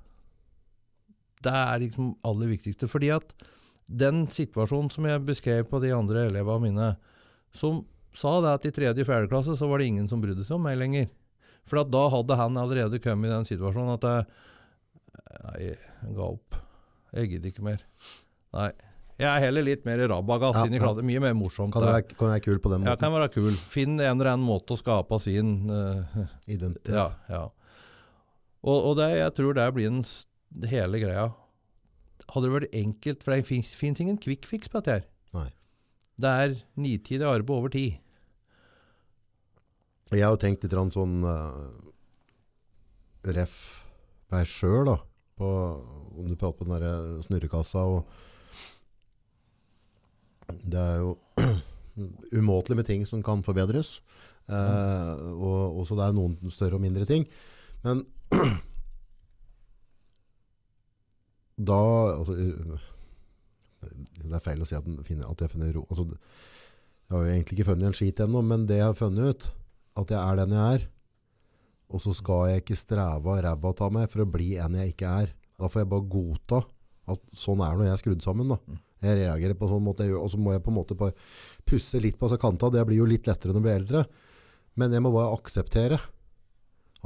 Det 1.45 1.53
er 1.53 1.81
liksom 1.83 2.15
aller 2.25 2.49
viktigste. 2.49 2.89
Fordi 2.89 3.11
at 3.13 3.35
den 3.85 4.25
situasjonen 4.27 4.89
som 4.91 5.05
jeg 5.05 5.25
beskrev 5.27 5.67
på 5.69 5.81
de 5.83 5.93
andre 5.93 6.25
elevene 6.29 6.65
mine, 6.65 6.87
som 7.57 7.83
sa 8.15 8.37
det 8.43 8.53
at 8.59 8.67
i 8.69 8.73
tredje 8.75 9.03
og 9.03 9.09
fjerde 9.09 9.31
klasse 9.31 9.55
så 9.59 9.67
var 9.69 9.81
det 9.81 9.89
ingen 9.91 10.09
som 10.11 10.21
brydde 10.23 10.45
seg 10.47 10.57
om 10.57 10.65
meg 10.67 10.77
lenger. 10.79 11.09
For 11.65 11.81
at 11.81 11.89
da 11.91 12.03
hadde 12.13 12.37
han 12.39 12.57
allerede 12.61 12.99
kommet 13.03 13.31
i 13.31 13.33
den 13.33 13.47
situasjonen 13.47 13.95
at 13.97 14.09
jeg, 14.09 14.27
Nei, 15.45 15.55
jeg 15.65 16.13
ga 16.15 16.27
opp. 16.29 16.55
Jeg 17.15 17.31
gidder 17.31 17.51
ikke 17.51 17.65
mer. 17.65 17.81
Nei. 18.55 18.69
Jeg 19.15 19.27
er 19.29 19.43
heller 19.45 19.63
litt 19.63 19.85
mer 19.87 20.01
rabagass 20.11 20.57
Ja, 20.59 20.65
inn 20.67 20.75
i 20.75 20.79
ja. 20.81 20.91
Mye 21.07 21.21
mer 21.23 21.35
morsomt. 21.37 21.71
Kan, 21.75 21.85
være, 21.87 22.03
kan 22.19 22.31
være 22.33 22.43
kul 22.43 22.59
på 22.63 22.71
den 22.73 22.83
Ja, 22.83 22.93
måten? 22.93 23.03
kan 23.03 23.13
være 23.15 23.31
kul. 23.31 23.57
Finn 23.71 23.95
en 23.95 24.09
eller 24.09 24.33
annen 24.33 24.47
måte 24.47 24.75
å 24.75 24.79
skape 24.79 25.19
sin 25.23 25.53
uh, 25.71 26.25
Identitet. 26.55 26.91
Ja. 26.95 27.07
ja. 27.31 27.43
Og, 28.65 28.77
og 28.91 28.95
det, 28.99 29.11
jeg 29.19 29.35
tror 29.37 29.55
det 29.55 29.67
blir 29.75 29.91
den 29.91 30.03
hele 30.71 30.99
greia. 31.03 31.29
Hadde 32.31 32.47
det 32.47 32.55
vært 32.55 32.77
enkelt, 32.81 33.23
for 33.23 33.35
det 33.35 33.45
fins 33.47 34.01
ingen 34.03 34.19
quick 34.19 34.47
fix 34.49 34.71
på 34.71 34.81
dette 34.81 34.97
her. 34.97 35.05
Nei. 35.37 35.49
Det 36.15 36.31
er 36.31 36.55
nitid 36.79 37.23
arbeid 37.25 37.51
over 37.51 37.71
tid. 37.73 37.97
Jeg 40.13 40.23
har 40.23 40.37
tenkt 40.39 40.63
litt 40.63 40.93
sånn 40.95 41.25
uh, 41.25 41.65
ref 43.35 43.57
meg 44.31 44.47
sjøl, 44.47 44.85
da. 44.87 44.97
Om 45.35 46.29
du 46.29 46.35
prater 46.39 46.61
på 46.61 46.67
den 46.67 46.79
der 46.79 47.23
snurrekassa 47.25 47.81
og 47.91 48.05
Det 50.63 50.79
er 50.79 51.01
jo 51.01 51.17
umåtelig 52.39 52.77
med 52.77 52.87
ting 52.87 53.05
som 53.09 53.23
kan 53.25 53.43
forbedres. 53.43 53.99
Uh, 54.47 55.33
og 55.33 55.81
også 55.81 55.97
det 55.97 56.05
er 56.05 56.15
noen 56.15 56.51
større 56.53 56.77
og 56.77 56.83
mindre 56.85 57.05
ting. 57.09 57.25
Men 57.83 58.05
da 61.71 61.81
altså, 62.13 62.37
Det 63.91 64.33
er 64.33 64.43
feil 64.43 64.63
å 64.63 64.67
si 64.67 64.77
at, 64.77 64.85
den 64.87 64.99
finner, 65.07 65.29
at 65.31 65.41
jeg 65.43 65.53
finner 65.53 65.73
ro 65.75 65.85
altså, 65.89 66.05
Jeg 66.09 67.13
har 67.13 67.23
jo 67.23 67.33
egentlig 67.33 67.57
ikke 67.57 67.69
funnet 67.69 67.89
en 67.89 67.97
skit 67.97 68.21
ennå, 68.25 68.41
men 68.45 68.65
det 68.69 68.79
jeg 68.79 68.89
har 68.89 68.97
funnet 68.97 69.31
ut, 69.31 69.47
at 70.01 70.11
jeg 70.11 70.19
er 70.19 70.39
den 70.41 70.55
jeg 70.55 70.77
er, 70.79 70.87
og 71.93 72.01
så 72.01 72.13
skal 72.17 72.47
jeg 72.49 72.63
ikke 72.63 72.79
streve 72.79 73.35
av 73.35 73.43
ræva 73.45 73.73
av 73.85 73.93
meg 73.93 74.09
for 74.11 74.23
å 74.23 74.29
bli 74.29 74.55
en 74.61 74.77
jeg 74.79 74.95
ikke 74.95 75.11
er. 75.23 75.35
Da 75.55 75.69
får 75.69 75.83
jeg 75.83 75.91
bare 75.91 76.09
godta 76.11 76.61
at 77.13 77.21
sånn 77.37 77.61
er 77.61 77.77
når 77.77 77.85
jeg 77.85 77.93
er 77.93 78.01
skrudd 78.01 78.25
sammen. 78.25 78.49
da. 78.49 78.57
Jeg 79.05 79.19
reagerer 79.21 79.57
på 79.59 79.69
sånn 79.69 79.85
måte 79.85 80.07
og 80.17 80.27
så 80.31 80.39
må 80.41 80.55
jeg 80.55 80.63
på 80.65 80.73
en 80.73 80.79
måte 80.79 80.97
bare 80.97 81.13
pusse 81.67 82.01
litt 82.01 82.17
på 82.19 82.29
seg 82.31 82.41
kanta. 82.41 82.71
Det 82.73 82.83
blir 82.89 83.03
jo 83.03 83.09
litt 83.09 83.29
lettere 83.29 83.53
når 83.53 83.61
jeg 83.61 83.67
blir 83.67 83.77
eldre. 83.79 84.03
Men 84.81 84.95
jeg 84.95 85.05
må 85.05 85.13
bare 85.13 85.35
akseptere 85.37 85.99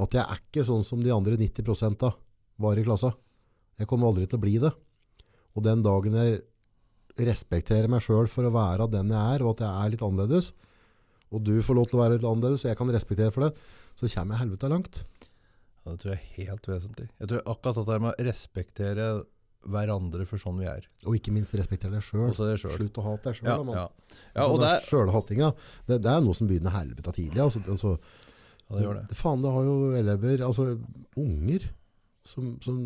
at 0.00 0.16
jeg 0.16 0.24
er 0.24 0.40
ikke 0.40 0.64
sånn 0.64 0.84
som 0.86 1.02
de 1.04 1.12
andre 1.12 1.36
90% 1.36 2.06
av 2.08 2.16
var 2.60 2.80
i 2.80 2.84
klassa. 2.86 3.12
Jeg 3.80 3.88
kommer 3.88 4.08
aldri 4.08 4.26
til 4.28 4.40
å 4.40 4.42
bli 4.42 4.56
det. 4.62 4.72
Og 5.56 5.64
den 5.64 5.84
dagen 5.84 6.16
jeg 6.16 6.40
respekterer 7.18 7.90
meg 7.90 8.02
sjøl 8.04 8.28
for 8.30 8.46
å 8.46 8.52
være 8.54 8.86
den 8.92 9.10
jeg 9.12 9.36
er, 9.36 9.44
og 9.44 9.56
at 9.56 9.64
jeg 9.64 9.70
er 9.84 9.94
litt 9.94 10.04
annerledes, 10.06 10.52
og 11.30 11.42
du 11.46 11.56
får 11.62 11.78
lov 11.78 11.88
til 11.90 11.98
å 11.98 12.02
være 12.04 12.16
litt 12.18 12.26
annerledes, 12.26 12.64
og 12.64 12.70
jeg 12.72 12.78
kan 12.78 12.90
respektere 12.94 13.34
for 13.34 13.46
det, 13.46 13.52
så 13.98 14.08
kommer 14.10 14.36
jeg 14.36 14.44
helvete 14.44 14.70
langt. 14.72 15.02
Ja, 15.80 15.92
det 15.92 16.00
tror 16.02 16.14
jeg 16.14 16.20
er 16.20 16.48
helt 16.50 16.66
vesentlig. 16.68 17.06
Jeg 17.20 17.30
tror 17.30 17.44
akkurat 17.54 17.78
at 17.82 17.90
det 17.90 18.00
med 18.04 18.10
å 18.12 18.26
respektere 18.30 19.10
hverandre 19.70 20.24
for 20.28 20.40
sånn 20.40 20.56
vi 20.60 20.66
er. 20.70 20.86
Og 21.04 21.16
ikke 21.18 21.32
minst 21.34 21.52
respektere 21.56 21.92
deg 21.92 22.04
sjøl. 22.04 22.30
Slutt 22.78 23.00
å 23.00 23.04
hate 23.04 23.28
deg 23.28 23.38
sjøl. 23.40 23.48
Ja, 23.50 23.56
Ja, 23.76 23.86
ja. 24.32 24.46
det, 24.62 24.70
det, 25.88 25.98
det 26.06 26.12
er 26.14 26.24
noe 26.24 26.36
som 26.36 26.48
begynner 26.48 26.72
helvete 26.74 27.12
tidlig. 27.16 27.42
Altså, 27.44 27.60
altså, 27.68 27.94
det 28.70 28.84
gjør 28.86 29.00
det. 29.00 29.18
Faen, 29.18 29.42
det 29.44 29.52
har 29.52 29.66
jo 29.68 29.76
elever, 29.98 30.44
altså 30.46 30.66
unger, 31.20 31.68
som, 32.30 32.54
som 32.64 32.80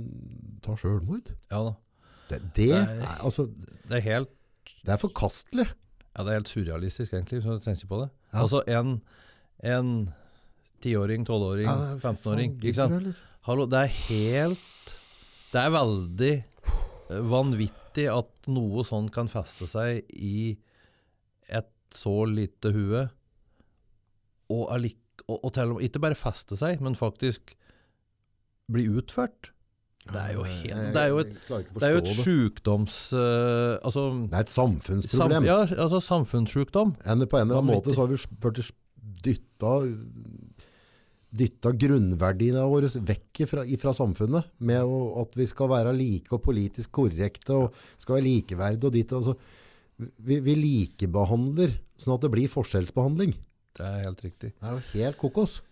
tar 0.64 0.78
sjølmord. 0.80 1.30
Ja 1.52 1.62
da. 1.68 1.74
Det, 2.30 2.40
det, 2.56 2.70
er, 2.72 3.02
altså, 3.24 3.46
Det 3.88 3.98
er 3.98 4.04
helt, 4.06 4.30
det 4.84 4.92
er 4.94 5.00
forkastelig. 5.00 5.66
ja, 5.68 6.22
det 6.24 6.30
er 6.30 6.38
helt 6.38 6.48
surrealistisk, 6.48 7.12
egentlig, 7.12 7.40
hvis 7.42 7.60
du 7.60 7.64
tenker 7.64 7.90
på 7.90 8.00
det. 8.02 8.08
Ja. 8.32 8.42
Altså 8.44 8.62
en, 8.70 8.94
en 9.64 9.90
tiåring, 10.84 11.24
tolvåring, 11.26 11.68
Ja, 11.68 11.96
15-åring. 12.00 12.56
Ikke 12.62 12.74
sant? 12.74 12.92
gidder 12.92 13.00
du, 13.00 13.10
eller? 13.12 13.22
Hallo, 13.44 13.66
det 13.68 13.78
er 13.82 13.90
helt 14.08 14.94
Det 15.52 15.60
er 15.60 15.70
veldig 15.74 16.32
eh, 16.34 17.24
vanvittig 17.30 18.06
at 18.10 18.48
noe 18.50 18.84
sånn 18.88 19.10
kan 19.12 19.28
feste 19.30 19.68
seg 19.70 20.00
i 20.16 20.56
et 21.52 21.70
så 21.94 22.24
lite 22.26 22.72
hue, 22.74 23.04
og, 24.50 24.64
og, 24.72 25.36
og 25.36 25.58
og 25.60 25.82
ikke 25.84 26.00
bare 26.02 26.18
feste 26.18 26.56
seg, 26.58 26.80
men 26.82 26.96
faktisk 26.98 27.52
bli 28.72 28.88
utført. 28.90 29.52
Det 30.04 30.20
er 30.20 30.32
jo 30.34 30.42
helt 30.44 30.94
Det 30.94 31.00
er 31.00 31.08
jo 31.08 31.20
et, 31.22 31.32
det 31.48 31.86
er 31.86 31.94
jo 31.94 32.00
et 32.02 32.10
sjukdoms... 32.12 32.96
Uh, 33.16 33.80
altså 33.80 34.04
Det 34.28 34.36
er 34.36 34.44
et 34.44 34.52
samfunnsproblem. 34.52 35.36
Samf 35.38 35.48
ja, 35.48 35.58
altså 35.86 36.00
samfunnssjukdom. 36.04 36.94
En, 37.00 37.24
på 37.24 37.40
en 37.40 37.48
eller 37.48 37.62
annen 37.62 37.78
måte 37.78 37.94
så 37.96 38.04
har 38.04 38.12
vi 38.12 38.18
blitt 38.44 38.74
dytta, 39.24 39.72
dytta 41.40 41.72
grunnverdiene 41.86 42.66
våre 42.68 42.92
vekk 42.92 43.44
fra, 43.48 43.64
fra 43.80 43.96
samfunnet. 43.96 44.52
Med 44.60 44.84
å, 44.84 45.00
at 45.24 45.40
vi 45.40 45.48
skal 45.48 45.72
være 45.72 45.96
like 45.96 46.36
og 46.36 46.44
politisk 46.44 46.92
korrekte 47.00 47.56
og 47.64 47.84
skal 47.96 48.18
være 48.18 48.28
likeverdige 48.28 48.90
og 48.90 48.98
ditt. 48.98 49.16
Altså, 49.16 49.38
vi, 49.96 50.42
vi 50.44 50.58
likebehandler 50.60 51.78
sånn 51.96 52.18
at 52.18 52.26
det 52.26 52.34
blir 52.34 52.52
forskjellsbehandling. 52.52 53.32
Det 53.74 53.86
er 53.88 54.04
helt 54.04 54.20
riktig. 54.22 54.52
Det 54.60 54.68
er 54.68 54.76
jo 54.76 54.84
helt 55.00 55.18
kokos. 55.24 55.62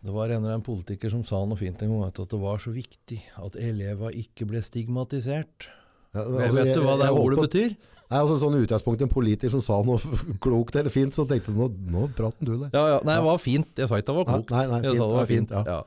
Det 0.00 0.12
var 0.14 0.30
en 0.32 0.40
eller 0.40 0.54
annen 0.56 0.64
politiker 0.64 1.10
som 1.12 1.22
sa 1.28 1.42
noe 1.44 1.58
fint 1.60 1.82
en 1.84 1.90
gang, 1.92 2.06
at 2.08 2.16
det 2.30 2.38
var 2.40 2.56
så 2.62 2.72
viktig 2.72 3.18
at 3.36 3.56
elever 3.60 4.14
ikke 4.16 4.46
ble 4.48 4.62
stigmatisert. 4.64 5.66
Ja, 6.14 6.24
altså, 6.24 6.54
vet 6.56 6.72
du 6.74 6.80
hva 6.82 6.94
det 6.98 7.06
jeg 7.06 7.14
holdt 7.14 7.26
ordet 7.26 7.38
på- 7.38 7.46
betyr? 7.48 7.74
Nei, 8.10 8.18
altså 8.18 8.40
sånn 8.42 8.56
utgangspunkt 8.58 9.02
En 9.04 9.08
politiker 9.12 9.52
som 9.52 9.60
sa 9.62 9.76
noe 9.86 10.00
klokt 10.42 10.74
eller 10.80 10.90
fint, 10.90 11.14
så 11.14 11.22
tenkte 11.30 11.52
jeg 11.52 11.60
nå, 11.60 11.68
nå 11.94 12.08
praten 12.18 12.48
du 12.48 12.56
det. 12.64 12.70
Ja, 12.74 12.96
ja. 12.96 12.98
Nei, 13.06 13.14
det 13.20 13.26
var 13.28 13.38
fint. 13.38 13.68
Jeg 13.78 13.86
sa 13.92 14.00
ikke 14.00 14.08
det 14.10 14.16
var 14.16 14.26
klokt. 14.32 14.50
Nei, 14.56 14.64
nei, 14.72 14.80
jeg 14.88 14.96
sa 14.98 15.06
det 15.06 15.18
var 15.20 15.28
fint. 15.30 15.50
ja. 15.54 15.62
Ja. 15.68 15.80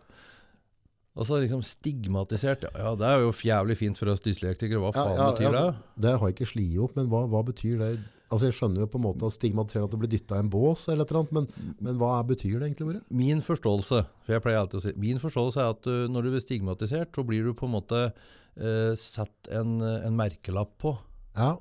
Og 1.13 1.27
så 1.29 1.37
liksom 1.43 1.59
stigmatisert. 1.61 2.63
Ja, 2.65 2.71
ja, 2.87 2.91
det 2.97 3.05
er 3.05 3.19
jo 3.21 3.33
jævlig 3.45 3.75
fint 3.77 3.99
for 3.99 4.09
oss 4.09 4.23
dyslektikere. 4.25 4.79
Hva 4.81 4.93
faen 4.95 5.19
betyr 5.35 5.51
det? 5.53 5.59
altså, 5.59 5.99
Det 6.05 6.13
har 6.15 6.23
jeg 6.31 6.33
ikke 6.37 6.47
slitt 6.53 6.79
opp, 6.87 6.95
men 6.97 7.09
hva, 7.11 7.19
hva 7.29 7.41
betyr 7.45 7.75
det? 7.83 7.91
Altså 8.33 8.47
Jeg 8.49 8.55
skjønner 8.57 8.81
jo 8.83 8.87
på 8.89 8.97
en 8.97 9.03
måte 9.05 9.27
at 9.29 9.35
stigmatiserer 9.35 9.85
at 9.85 9.93
du 9.93 9.99
blir 10.01 10.09
dytta 10.11 10.39
i 10.39 10.43
en 10.43 10.49
bås, 10.53 10.87
eller 10.89 11.05
et 11.05 11.11
eller 11.13 11.21
annet, 11.23 11.33
men, 11.37 11.75
men 11.85 11.99
hva 12.01 12.13
betyr 12.25 12.55
det 12.57 12.71
egentlig? 12.71 12.87
Bare? 12.89 13.01
Min 13.23 13.43
forståelse 13.45 13.99
for 14.25 14.33
jeg 14.33 14.41
pleier 14.45 14.63
alltid 14.63 14.79
å 14.79 14.85
si, 14.87 14.93
min 15.03 15.21
forståelse 15.21 15.61
er 15.61 15.73
at 15.75 15.89
uh, 15.91 15.99
når 16.09 16.25
du 16.25 16.31
blir 16.33 16.43
stigmatisert, 16.47 17.11
så 17.13 17.25
blir 17.27 17.45
du 17.45 17.53
på 17.59 17.67
en 17.69 17.75
måte 17.77 17.99
uh, 18.09 18.93
satt 18.97 19.51
en, 19.53 19.75
en 19.85 20.17
merkelapp 20.17 20.73
på. 20.81 20.95
Ja, 21.37 21.53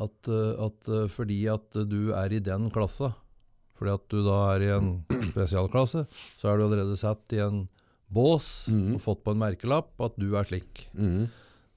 At, 0.00 0.28
uh, 0.32 0.56
at 0.70 0.88
fordi 1.12 1.42
at 1.52 1.76
du 1.90 2.14
er 2.16 2.32
i 2.32 2.40
den 2.40 2.70
klassa, 2.72 3.12
fordi 3.76 3.92
at 3.98 4.06
du 4.08 4.22
da 4.24 4.38
er 4.54 4.64
i 4.64 4.72
en 4.78 4.90
spesialklasse, 5.34 6.06
så 6.40 6.48
er 6.48 6.56
du 6.56 6.64
allerede 6.70 6.96
satt 7.00 7.34
i 7.36 7.42
en 7.44 7.66
bås 8.12 8.66
Mhm. 8.68 8.94
og 8.96 9.00
fått 9.00 9.22
på 9.24 9.32
en 9.32 9.40
merkelapp 9.40 10.00
at 10.04 10.16
du 10.20 10.30
er 10.36 10.44
slik. 10.48 10.86
mm. 10.96 11.28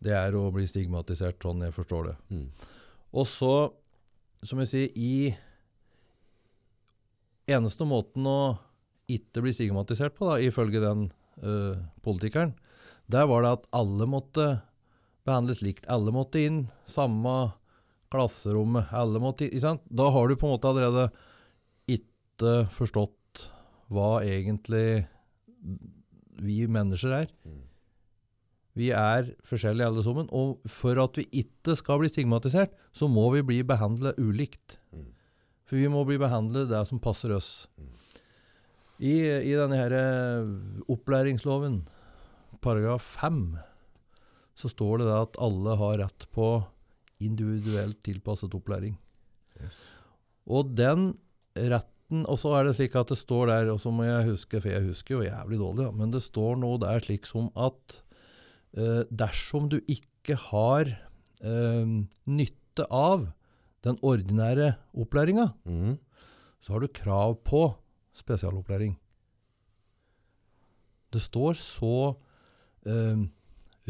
Det 0.05 0.11
er 0.13 0.35
å 0.37 0.49
bli 0.53 0.65
stigmatisert, 0.67 1.39
sånn 1.41 1.63
jeg 1.63 1.73
forstår 1.73 2.09
det. 2.11 2.15
Mm. 2.29 2.49
Og 3.15 3.25
så, 3.31 3.51
som 4.47 4.61
jeg 4.63 4.71
sier, 4.71 4.95
i 4.95 5.35
Eneste 7.45 7.85
måten 7.85 8.25
å 8.25 8.55
ikke 9.05 9.43
bli 9.45 9.51
stigmatisert 9.53 10.15
på, 10.17 10.25
da, 10.25 10.39
ifølge 10.41 10.81
den 10.81 11.03
uh, 11.45 11.77
politikeren, 12.01 12.55
der 13.05 13.27
var 13.29 13.45
det 13.45 13.51
at 13.59 13.67
alle 13.77 14.07
måtte 14.09 14.47
behandles 15.25 15.61
likt. 15.61 15.85
Alle 15.85 16.13
måtte 16.13 16.41
inn 16.41 16.63
samme 16.89 17.53
klasserommet. 18.13 18.89
Alle 18.93 19.21
måtte 19.21 19.45
inn? 19.45 19.79
Da 19.85 20.09
har 20.13 20.27
du 20.27 20.35
på 20.37 20.47
en 20.47 20.55
måte 20.55 20.71
allerede 20.71 21.09
ikke 21.91 22.65
forstått 22.73 23.45
hva 23.93 24.23
egentlig 24.25 25.05
vi 26.41 26.65
mennesker 26.65 27.13
er. 27.21 27.29
Mm. 27.45 27.61
Vi 28.75 28.89
er 28.91 29.31
forskjellige 29.47 29.87
alle 29.87 30.03
sammen, 30.03 30.27
og 30.35 30.59
for 30.67 30.99
at 30.99 31.17
vi 31.19 31.27
ikke 31.43 31.77
skal 31.79 32.01
bli 32.01 32.09
stigmatisert, 32.11 32.73
så 32.95 33.07
må 33.07 33.29
vi 33.31 33.43
bli 33.47 33.61
behandlet 33.67 34.19
ulikt. 34.19 34.77
Mm. 34.91 35.13
For 35.65 35.79
vi 35.79 35.87
må 35.91 36.03
bli 36.07 36.19
behandlet 36.21 36.67
det 36.69 36.81
som 36.89 36.99
passer 37.01 37.31
oss. 37.35 37.69
Mm. 37.79 37.93
I, 38.99 39.15
I 39.51 39.55
denne 39.55 39.79
her 39.79 39.95
eh, 39.95 40.51
opplæringsloven, 40.91 41.81
paragraf 42.63 43.15
5, 43.21 43.41
så 44.55 44.71
står 44.71 45.03
det 45.03 45.11
at 45.11 45.39
alle 45.43 45.75
har 45.79 45.99
rett 46.03 46.27
på 46.35 46.49
individuelt 47.23 47.99
tilpasset 48.03 48.55
opplæring. 48.55 48.95
Yes. 49.59 49.87
Og 50.47 50.75
den 50.75 51.13
retten 51.55 51.91
Og 52.29 52.37
så 52.37 52.51
er 52.53 52.67
det 52.67 52.75
slik 52.77 52.93
at 52.99 53.09
det 53.09 53.17
står 53.17 53.47
der, 53.49 53.69
og 53.73 53.79
så 53.81 53.89
må 53.89 54.03
jeg 54.05 54.27
huske, 54.27 54.59
for 54.61 54.69
jeg 54.69 54.85
husker 54.85 55.15
jo 55.15 55.23
jævlig 55.25 55.57
dårlig, 55.57 55.87
ja, 55.87 55.93
men 55.97 56.11
det 56.13 56.21
står 56.21 56.59
noe 56.61 56.77
der 56.77 57.01
slik 57.01 57.25
som 57.25 57.47
at 57.57 57.95
dersom 58.75 59.69
du 59.71 59.77
ikke 59.87 60.35
har 60.49 60.89
eh, 61.41 61.85
nytte 62.27 62.85
av 62.91 63.27
den 63.85 63.95
ordinære 64.03 64.75
opplæringa, 64.97 65.53
Mm. 65.65 65.97
så 66.61 66.73
har 66.73 66.79
du 66.81 66.87
krav 66.87 67.37
på 67.45 67.75
spesialopplæring. 68.17 68.97
Det 71.13 71.21
står 71.21 71.53
så 71.61 72.15
eh, 72.85 73.21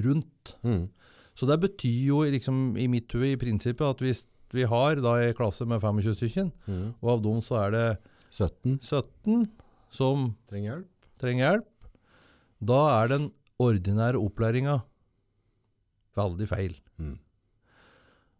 rundt. 0.05 0.55
Mm. 0.63 0.89
Så 1.35 1.47
det 1.49 1.59
betyr 1.63 2.05
jo 2.07 2.21
liksom, 2.31 2.75
i 2.77 2.87
mitt 2.91 3.11
hue 3.15 3.33
i 3.33 3.39
prinsippet 3.39 3.87
at 3.95 4.03
hvis 4.03 4.25
vi 4.55 4.63
har 4.69 4.95
da 5.03 5.15
en 5.19 5.33
klasse 5.35 5.65
med 5.67 5.81
25 5.81 6.13
stykker, 6.15 6.51
Mm. 6.67 6.93
og 7.01 7.09
av 7.09 7.23
dem 7.23 7.41
så 7.41 7.57
er 7.65 7.71
det 7.71 7.97
17 8.31 8.79
17 8.81 9.47
som 9.91 10.35
trenger 10.47 10.71
hjelp. 10.75 10.87
trenger 11.19 11.45
hjelp, 11.49 11.65
da 12.63 13.03
er 13.03 13.07
den 13.07 13.31
ordinære 13.61 14.19
opplæringa 14.19 14.79
veldig 16.15 16.47
feil. 16.47 16.75
Mm. 16.99 17.17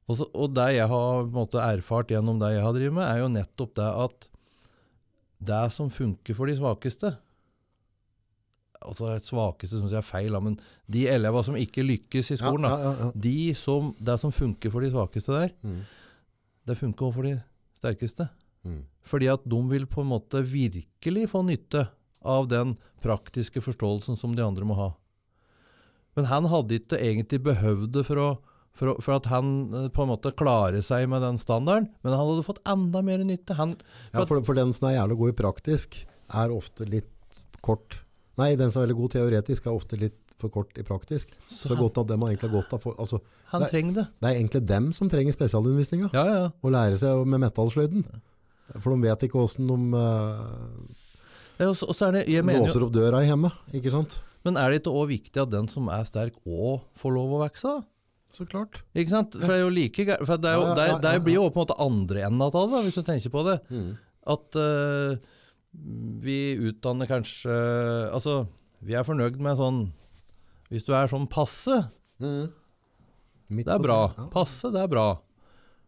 Og, 0.07 0.17
så, 0.19 0.27
og 0.37 0.53
det 0.53 0.67
jeg 0.77 0.87
har 0.91 1.25
måte 1.33 1.59
erfart 1.63 2.11
gjennom 2.13 2.37
det 2.39 2.53
jeg 2.55 2.63
har 2.63 2.73
drevet 2.75 2.93
med, 2.93 3.07
er 3.09 3.21
jo 3.23 3.29
nettopp 3.33 3.75
det 3.79 3.87
at 4.05 4.27
det 5.45 5.61
som 5.75 5.89
funker 5.91 6.37
for 6.37 6.47
de 6.49 6.55
svakeste 6.57 7.15
Altså 8.85 9.07
det 9.15 9.23
svakeste 9.25 9.79
syns 9.79 9.93
jeg 9.95 9.97
er 9.97 10.05
feil, 10.05 10.35
men 10.45 10.59
de 10.91 11.05
elevene 11.09 11.41
som 11.47 11.55
ikke 11.57 11.81
lykkes 11.81 12.27
i 12.35 12.37
skolen, 12.37 12.67
ja, 12.69 12.75
ja, 12.83 12.91
ja. 12.99 13.07
de 13.17 13.37
som, 13.57 13.87
det 13.97 14.17
som 14.21 14.33
funker 14.35 14.69
for 14.69 14.85
de 14.85 14.91
svakeste 14.93 15.33
der, 15.33 15.53
Mm. 15.65 15.79
det 16.69 16.75
funker 16.77 17.07
også 17.07 17.15
for 17.15 17.25
de 17.25 17.31
sterkeste. 17.79 18.27
Mm. 18.67 18.83
Fordi 19.01 19.25
at 19.31 19.41
de 19.49 19.61
vil 19.71 19.87
på 19.89 20.03
en 20.03 20.11
måte 20.11 20.43
virkelig 20.45 21.25
få 21.31 21.41
nytte 21.47 21.87
av 22.21 22.45
den 22.51 22.75
praktiske 23.01 23.61
forståelsen 23.63 24.19
som 24.21 24.35
de 24.37 24.43
andre 24.45 24.65
må 24.65 24.77
ha. 24.77 24.91
Men 26.15 26.29
han 26.31 26.49
hadde 26.51 26.79
ikke 26.79 26.99
egentlig 26.99 27.41
behøvd 27.45 27.89
det 27.97 28.05
for, 28.07 28.21
å, 28.21 28.27
for, 28.75 28.93
å, 28.93 28.97
for 29.03 29.17
at 29.17 29.29
han 29.31 29.53
eh, 29.75 29.87
på 29.93 30.05
en 30.05 30.11
måte 30.13 30.31
klarer 30.37 30.83
seg 30.85 31.09
med 31.11 31.23
den 31.25 31.39
standarden, 31.41 31.89
men 32.03 32.15
han 32.15 32.21
hadde 32.23 32.45
fått 32.47 32.61
enda 32.71 33.03
mer 33.05 33.23
nytte. 33.27 33.57
Han, 33.59 33.75
Ja, 34.13 34.23
for, 34.23 34.39
for 34.47 34.57
den 34.57 34.73
som 34.75 34.89
er 34.89 34.99
jævlig 34.99 35.19
god 35.21 35.33
i 35.33 35.37
praktisk, 35.43 35.97
er 36.41 36.53
ofte 36.55 36.87
litt 36.89 37.41
kort. 37.65 37.99
Nei, 38.39 38.53
den 38.59 38.71
som 38.71 38.81
er 38.81 38.87
veldig 38.87 38.99
god 38.99 39.15
teoretisk, 39.15 39.67
er 39.67 39.75
ofte 39.75 39.99
litt 39.99 40.19
for 40.41 40.51
kort 40.51 40.77
i 40.79 40.83
praktisk. 40.83 41.31
Så, 41.47 41.69
Så 41.69 41.73
han, 41.73 41.81
godt 41.83 41.99
at 42.01 42.09
dem 42.11 42.23
har 42.23 42.33
egentlig 42.33 42.51
godt 42.51 42.75
av 42.75 42.83
for, 42.83 42.95
altså, 42.99 43.21
han 43.53 43.63
Nei. 43.63 43.69
trenger 43.71 43.97
det. 43.99 44.05
Det 44.19 44.29
er 44.29 44.39
egentlig 44.39 44.63
dem 44.67 44.89
som 44.95 45.11
trenger 45.11 45.35
spesialundervisninga. 45.35 46.11
Ja, 46.15 46.25
ja. 46.27 46.45
Å 46.51 46.71
lære 46.75 46.99
seg 46.99 47.23
med 47.31 47.43
metallsløyden. 47.45 48.05
For 48.75 48.91
de 48.91 49.05
vet 49.05 49.27
ikke 49.27 49.39
åssen 49.43 49.69
de 49.69 49.77
uh, 49.93 51.03
ja 51.59 51.69
og, 51.69 51.75
så, 51.79 51.87
og 51.87 51.95
så 51.95 52.09
er 52.09 52.17
det, 52.17 52.23
mener 52.43 52.65
låser 52.65 52.83
opp 52.83 52.93
døra 52.95 53.21
i 53.23 53.29
hjemmet. 53.29 53.55
Ikke 53.77 53.93
sant? 53.93 54.17
Men 54.45 54.59
er 54.61 54.69
det 54.69 54.83
ikke 54.83 54.93
òg 54.93 55.09
viktig 55.09 55.41
at 55.41 55.51
den 55.51 55.67
som 55.71 55.89
er 55.89 56.05
sterk, 56.07 56.37
òg 56.45 56.83
får 56.99 57.15
lov 57.15 57.35
å 57.35 57.41
vokse? 57.41 57.71
da? 57.79 57.85
Så 58.35 58.45
klart. 58.51 58.81
Ikke 58.97 59.13
sant? 59.13 59.37
For 59.39 59.47
det 59.47 59.57
er 59.61 59.63
jo 59.63 59.71
like 59.71 60.05
For 60.27 60.41
det, 60.43 60.51
jo, 60.57 60.67
der 60.75 61.15
ja, 61.15 61.21
blir 61.23 61.37
jo 61.37 61.47
på 61.47 61.61
en 61.61 61.63
måte 61.63 61.77
andre 61.79 62.25
enden 62.27 62.43
av 62.43 62.51
det, 62.53 62.81
hvis 62.83 62.99
du 62.99 63.05
tenker 63.07 63.31
på 63.31 63.45
det. 63.47 63.55
Mm. 63.71 63.93
At 64.35 64.57
uh, 64.59 65.15
vi 66.25 66.39
utdanner 66.67 67.07
kanskje 67.09 67.55
Altså, 68.09 68.45
vi 68.83 68.95
er 68.97 69.05
fornøyd 69.07 69.37
med 69.43 69.59
sånn 69.59 69.79
Hvis 70.71 70.87
du 70.87 70.93
er 70.97 71.11
sånn 71.11 71.27
passe, 71.31 71.77
mm. 72.23 72.47
det 73.61 73.71
er 73.71 73.83
bra. 73.83 73.99
ja. 74.17 74.27
Passe, 74.33 74.71
det 74.73 74.81
er 74.83 74.91
bra. 74.91 75.07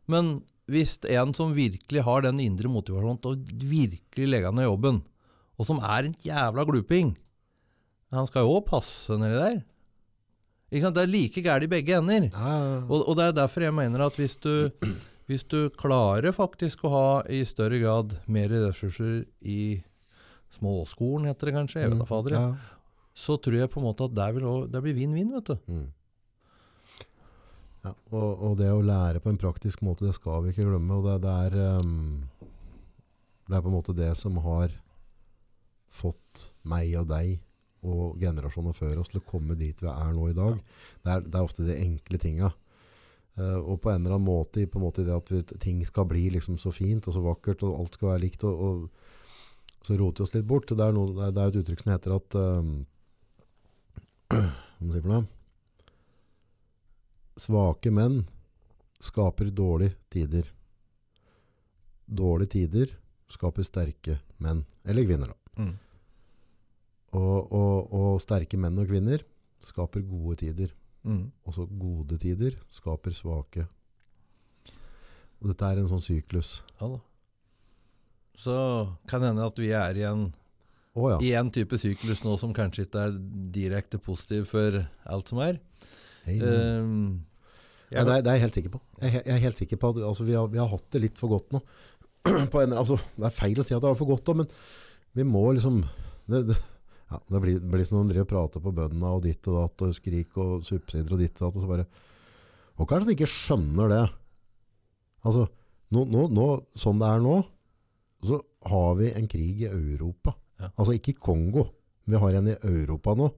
Men 0.07 0.37
hvis 0.71 0.97
en 1.09 1.33
som 1.35 1.55
virkelig 1.55 2.03
har 2.05 2.23
den 2.23 2.39
indre 2.43 2.69
motivasjonen 2.71 3.19
til 3.23 3.33
å 3.35 3.69
virkelig 3.71 4.27
legge 4.29 4.51
ned 4.53 4.67
jobben, 4.67 5.01
og 5.57 5.67
som 5.67 5.79
er 5.81 6.07
en 6.07 6.17
jævla 6.23 6.67
gluping 6.67 7.15
Han 8.15 8.27
skal 8.29 8.45
jo 8.45 8.53
òg 8.59 8.67
passe 8.69 9.17
nedi 9.19 9.35
der. 9.39 9.57
Ikke 10.71 10.83
sant? 10.83 10.95
Det 10.97 11.03
er 11.05 11.11
like 11.11 11.43
gærent 11.43 11.67
i 11.67 11.71
begge 11.71 11.97
ender. 11.97 12.29
Ja, 12.31 12.53
ja, 12.53 12.63
ja. 12.73 12.79
Og, 12.87 13.03
og 13.07 13.17
det 13.19 13.27
er 13.29 13.35
derfor 13.41 13.63
jeg 13.67 13.75
mener 13.75 14.05
at 14.07 14.17
hvis 14.19 14.35
du, 14.43 14.69
hvis 15.29 15.43
du 15.47 15.59
klarer 15.79 16.35
faktisk 16.35 16.83
å 16.87 16.93
ha 16.93 17.05
i 17.31 17.41
større 17.47 17.79
grad 17.83 18.17
mer 18.31 18.51
ressurser 18.51 19.21
i 19.43 19.77
småskolen, 20.57 21.27
heter 21.27 21.49
det 21.49 21.55
kanskje, 21.57 21.83
jeg 21.83 21.91
vet 21.93 22.01
da 22.01 22.07
fader, 22.07 22.35
Ja. 22.37 22.47
så 23.17 23.35
tror 23.39 23.59
jeg 23.59 23.71
på 23.71 23.81
en 23.81 23.87
måte 23.89 24.07
at 24.07 24.35
vil 24.35 24.47
også, 24.47 24.71
der 24.71 24.83
blir 24.85 24.95
vinn-vinn, 24.95 25.33
vet 25.35 25.51
du. 25.51 25.57
Mm. 25.67 25.87
Ja, 27.87 27.93
og, 28.11 28.29
og 28.43 28.57
det 28.59 28.69
å 28.71 28.83
lære 28.83 29.21
på 29.23 29.31
en 29.31 29.39
praktisk 29.39 29.83
måte, 29.85 30.07
det 30.07 30.15
skal 30.17 30.43
vi 30.43 30.51
ikke 30.51 30.67
glemme. 30.67 30.97
Og 30.99 31.05
det, 31.07 31.17
det, 31.23 31.35
er, 31.47 31.79
um, 31.79 32.23
det 33.47 33.55
er 33.55 33.63
på 33.63 33.71
en 33.71 33.77
måte 33.77 33.95
det 33.95 34.11
som 34.19 34.39
har 34.43 34.71
fått 35.95 36.49
meg 36.67 36.91
og 36.99 37.07
deg 37.11 37.37
og 37.87 38.21
generasjoner 38.21 38.75
før 38.75 39.01
oss 39.01 39.11
til 39.11 39.21
å 39.21 39.27
komme 39.27 39.57
dit 39.59 39.81
vi 39.83 39.89
er 39.91 40.13
nå 40.15 40.29
i 40.29 40.37
dag. 40.37 40.59
Det, 41.01 41.11
er, 41.11 41.25
det 41.25 41.35
er 41.35 41.45
ofte 41.47 41.65
de 41.67 41.77
enkle 41.79 42.19
tinga. 42.21 42.51
Uh, 43.37 43.59
og 43.61 43.81
på 43.83 43.91
en 43.91 44.01
eller 44.01 44.15
annen 44.15 44.25
måte, 44.25 44.65
på 44.65 44.79
en 44.79 44.87
måte 44.87 45.05
det 45.05 45.13
at 45.13 45.29
vi, 45.29 45.43
ting 45.61 45.83
skal 45.85 46.07
bli 46.09 46.25
liksom 46.33 46.57
så 46.57 46.71
fint 46.73 47.05
og 47.05 47.13
så 47.13 47.21
vakkert, 47.21 47.63
og 47.67 47.83
alt 47.83 47.97
skal 47.99 48.13
være 48.15 48.23
likt, 48.25 48.45
og, 48.49 48.53
og 48.57 49.85
så 49.85 49.97
roter 49.99 50.23
vi 50.23 50.27
oss 50.27 50.33
litt 50.33 50.47
bort. 50.49 50.73
Det 50.73 50.83
er, 50.83 50.95
noe, 50.95 51.13
det 51.31 51.41
er, 51.41 51.51
et 51.51 51.59
uttrykk 51.61 51.83
som 51.83 51.93
heter 51.93 52.15
at 52.17 52.37
ehm, 52.41 52.77
Hva 54.77 54.83
må 54.83 54.89
man 54.89 54.95
si 54.97 55.03
for 55.03 55.13
noe? 55.13 55.25
Svake 57.37 57.91
menn 57.93 58.23
skaper 58.99 59.51
dårlige 59.53 59.95
tider. 60.13 60.49
Dårlige 62.05 62.55
tider 62.55 62.93
skaper 63.29 63.65
sterke 63.67 64.19
menn, 64.41 64.63
eller 64.85 65.05
kvinner. 65.05 65.31
Da. 65.33 65.46
Og, 67.15 67.51
og, 67.55 67.93
og 67.93 68.21
sterke 68.21 68.59
menn 68.59 68.77
og 68.81 68.89
kvinner 68.89 69.23
skaper 69.63 70.03
gode 70.05 70.41
tider. 70.41 70.73
Mm. 71.07 71.29
Også 71.47 71.67
gode 71.79 72.17
tider 72.19 72.57
skaper 72.73 73.15
svake. 73.15 73.67
Og 75.37 75.51
dette 75.51 75.69
er 75.69 75.79
en 75.81 75.89
sånn 75.91 76.03
syklus. 76.03 76.57
Ja 76.81 76.89
da. 76.95 76.99
Så 78.37 78.57
kan 79.09 79.23
det 79.23 79.31
hende 79.31 79.47
at 79.49 79.59
vi 79.61 79.71
er 79.73 79.97
i 79.97 80.03
en, 80.05 80.27
oh, 80.93 81.07
ja. 81.09 81.17
i 81.25 81.31
en 81.39 81.49
type 81.53 81.79
syklus 81.81 82.21
nå 82.25 82.35
som 82.37 82.53
kanskje 82.53 82.85
ikke 82.85 83.07
er 83.07 83.15
direkte 83.55 83.97
positiv 84.01 84.45
for 84.51 84.83
alt 85.09 85.31
som 85.31 85.41
er. 85.45 85.57
Hey, 86.27 86.37
Ehm, 86.43 87.23
Ja, 87.87 88.03
det, 88.03 88.17
er, 88.17 88.23
det 88.25 88.29
er 88.29 88.35
jeg 88.35 88.43
helt 88.43 88.57
sikker 88.57 88.71
på. 88.73 88.79
Jeg 88.99 89.13
er, 89.15 89.21
jeg 89.23 89.33
er 89.37 89.43
helt 89.45 89.59
sikker 89.61 89.79
på 89.79 89.89
at 89.93 90.01
altså, 90.03 90.25
vi, 90.27 90.33
har, 90.35 90.49
vi 90.51 90.59
har 90.59 90.67
hatt 90.67 90.89
det 90.91 91.01
litt 91.05 91.17
for 91.21 91.31
godt 91.31 91.55
nå. 91.55 91.61
På 92.51 92.59
en, 92.59 92.73
altså, 92.75 92.97
det 93.15 93.29
er 93.29 93.35
feil 93.37 93.61
å 93.61 93.63
si 93.63 93.71
at 93.77 93.79
det 93.85 93.87
er 93.89 93.95
for 93.95 94.09
godt, 94.09 94.25
da, 94.27 94.33
men 94.41 94.49
vi 95.15 95.23
må 95.23 95.45
liksom 95.55 95.79
Det, 96.27 96.41
det, 96.49 96.57
ja, 97.07 97.19
det 97.31 97.39
blir, 97.39 97.59
det 97.63 97.71
blir 97.71 97.87
som 97.87 98.01
når 98.01 98.19
de 98.19 98.27
prater 98.27 98.63
på 98.63 98.73
bøndene 98.75 99.11
og 99.15 99.23
ditt 99.23 99.47
og 99.47 99.61
datt 99.61 99.83
og 99.87 99.95
skrik 99.95 100.35
og 100.43 100.65
subsidier 100.67 101.15
og 101.15 101.21
ditt 101.23 101.39
og 101.39 101.47
datt, 101.47 101.59
og 101.59 101.63
så 101.63 101.71
bare 101.71 101.87
Og 102.77 102.89
det 102.91 103.03
som 103.05 103.13
ikke 103.13 103.31
skjønner 103.31 103.89
det? 103.89 104.03
Altså, 105.25 105.47
nå, 105.95 106.03
nå, 106.05 106.27
nå, 106.29 106.47
sånn 106.77 106.99
det 107.01 107.07
er 107.09 107.23
nå, 107.23 107.39
så 108.27 108.37
har 108.69 108.91
vi 108.99 109.09
en 109.15 109.27
krig 109.31 109.63
i 109.63 109.71
Europa. 109.71 110.35
Ja. 110.59 110.69
Altså 110.75 110.93
ikke 110.93 111.15
i 111.15 111.17
Kongo. 111.17 111.63
Vi 112.05 112.19
har 112.21 112.37
en 112.37 112.51
i 112.51 112.57
Europa 112.69 113.15
nå. 113.17 113.31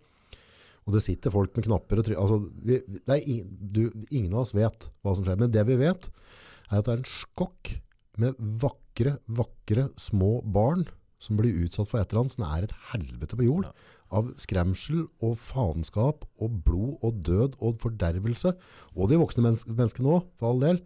Og 0.84 0.96
det 0.96 1.04
sitter 1.06 1.32
folk 1.32 1.56
med 1.56 1.70
knapper 1.70 2.02
og 2.02 2.08
trykker. 2.08 2.20
Altså, 2.20 2.42
vi, 2.66 2.82
ingen, 3.22 3.48
du, 3.48 3.84
ingen 4.10 4.34
av 4.34 4.44
oss 4.44 4.56
vet 4.58 4.90
hva 5.06 5.14
som 5.16 5.24
skjer. 5.24 5.40
Men 5.40 5.54
det 5.54 5.64
vi 5.70 5.78
vet, 5.80 6.10
er 6.70 6.82
at 6.82 6.88
det 6.88 6.96
er 6.96 7.02
en 7.02 7.12
skokk 7.14 7.74
med 8.20 8.40
vakre, 8.62 9.20
vakre 9.40 9.88
små 10.02 10.40
barn 10.44 10.88
som 11.20 11.40
blir 11.40 11.58
utsatt 11.66 11.90
for 11.90 12.00
et 12.00 12.12
eller 12.12 12.24
annet 12.24 12.36
som 12.38 12.46
er 12.48 12.66
et 12.66 12.76
helvete 12.94 13.38
på 13.40 13.46
jord. 13.48 13.68
Ja. 13.68 13.96
Av 14.20 14.32
skremsel 14.42 15.04
og 15.26 15.36
faenskap 15.38 16.24
og 16.42 16.62
blod 16.66 17.04
og 17.06 17.20
død 17.28 17.60
og 17.60 17.78
fordervelse. 17.84 18.56
Og 18.96 19.12
de 19.12 19.20
voksne 19.22 19.44
mennesk 19.46 19.70
menneskene 19.70 20.16
òg, 20.16 20.26
for 20.40 20.54
all 20.54 20.64
del. 20.64 20.82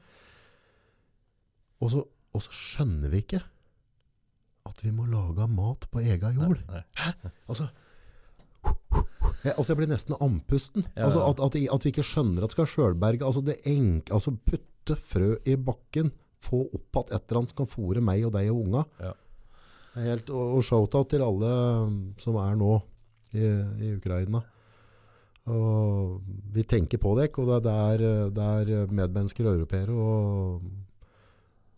Og 1.83 1.93
så, 1.93 2.03
og 2.33 2.43
så 2.43 2.55
skjønner 2.55 3.13
vi 3.13 3.23
ikke 3.23 3.43
at 4.63 4.79
vi 4.83 4.91
må 4.95 5.05
lage 5.11 5.47
mat 5.51 5.87
på 5.91 6.01
ega 6.01 6.31
jord. 6.35 6.61
Nei, 6.71 6.83
nei. 6.97 7.31
Altså, 7.51 7.67
jeg, 9.43 9.53
altså 9.57 9.69
jeg 9.73 9.79
blir 9.81 9.91
nesten 9.91 10.15
andpusten. 10.23 10.85
Ja, 10.95 11.07
Altså 11.09 11.25
at, 11.27 11.41
at, 11.43 11.57
at 11.75 11.85
vi 11.85 11.91
ikke 11.91 12.05
skjønner 12.07 12.45
at 12.45 12.55
skal 12.55 12.69
sjølberge 12.69 13.27
altså 13.27 13.43
det 13.45 13.59
enke, 13.69 14.13
altså 14.15 14.33
putte 14.35 14.95
frø 14.99 15.35
i 15.47 15.57
bakken, 15.59 16.13
få 16.43 16.65
opp 16.75 17.03
at 17.03 17.11
et 17.11 17.27
eller 17.27 17.43
annet 17.43 17.53
som 17.53 17.61
kan 17.61 17.71
fòre 17.71 18.03
meg 18.03 18.25
og 18.27 18.33
deg 18.35 18.49
og 18.51 18.63
unga. 18.65 18.85
Ja. 19.03 19.13
Helt, 19.93 20.31
og, 20.33 20.57
og 20.57 20.65
shout-out 20.65 21.11
til 21.11 21.21
alle 21.21 21.51
um, 21.85 21.97
som 22.21 22.37
er 22.41 22.55
nå 22.57 22.71
i, 23.33 23.45
i 23.45 23.91
Ukraina. 23.93 24.41
Og 25.53 26.21
vi 26.55 26.63
tenker 26.63 27.01
på 27.03 27.11
dere, 27.19 27.43
og 27.43 27.51
det, 27.65 27.73
er, 27.73 28.05
det 28.31 28.47
er 28.47 28.87
medmennesker 28.93 29.49
og 29.49 29.57
europeere. 29.57 29.91
Og, 29.91 30.63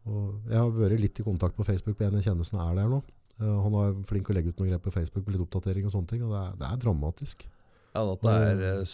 og 0.05 0.51
jeg 0.51 0.59
har 0.59 0.71
vært 0.77 1.01
litt 1.01 1.19
i 1.21 1.25
kontakt 1.25 1.57
på 1.57 1.65
Facebook 1.65 1.97
med 1.97 2.11
en 2.11 2.21
jeg 2.21 2.29
kjenner 2.29 2.47
som 2.47 2.61
er 2.61 2.77
der 2.77 2.91
nå. 2.91 3.01
Eh, 3.41 3.57
han 3.65 3.77
er 3.81 3.99
flink 4.07 4.29
å 4.29 4.37
legge 4.37 4.53
ut 4.53 4.61
noen 4.61 4.75
grep 4.75 4.85
på 4.87 4.95
Facebook 4.95 5.25
med 5.25 5.35
litt 5.35 5.45
oppdatering 5.47 5.89
og 5.89 5.95
sånne 5.95 6.11
ting. 6.13 6.23
Og 6.27 6.31
det 6.35 6.41
er, 6.43 6.57
det 6.61 6.69
er 6.69 6.81
dramatisk. 6.85 7.47
Ja, 7.95 8.03
at 8.11 8.23
det 8.27 8.31
er, 8.35 8.89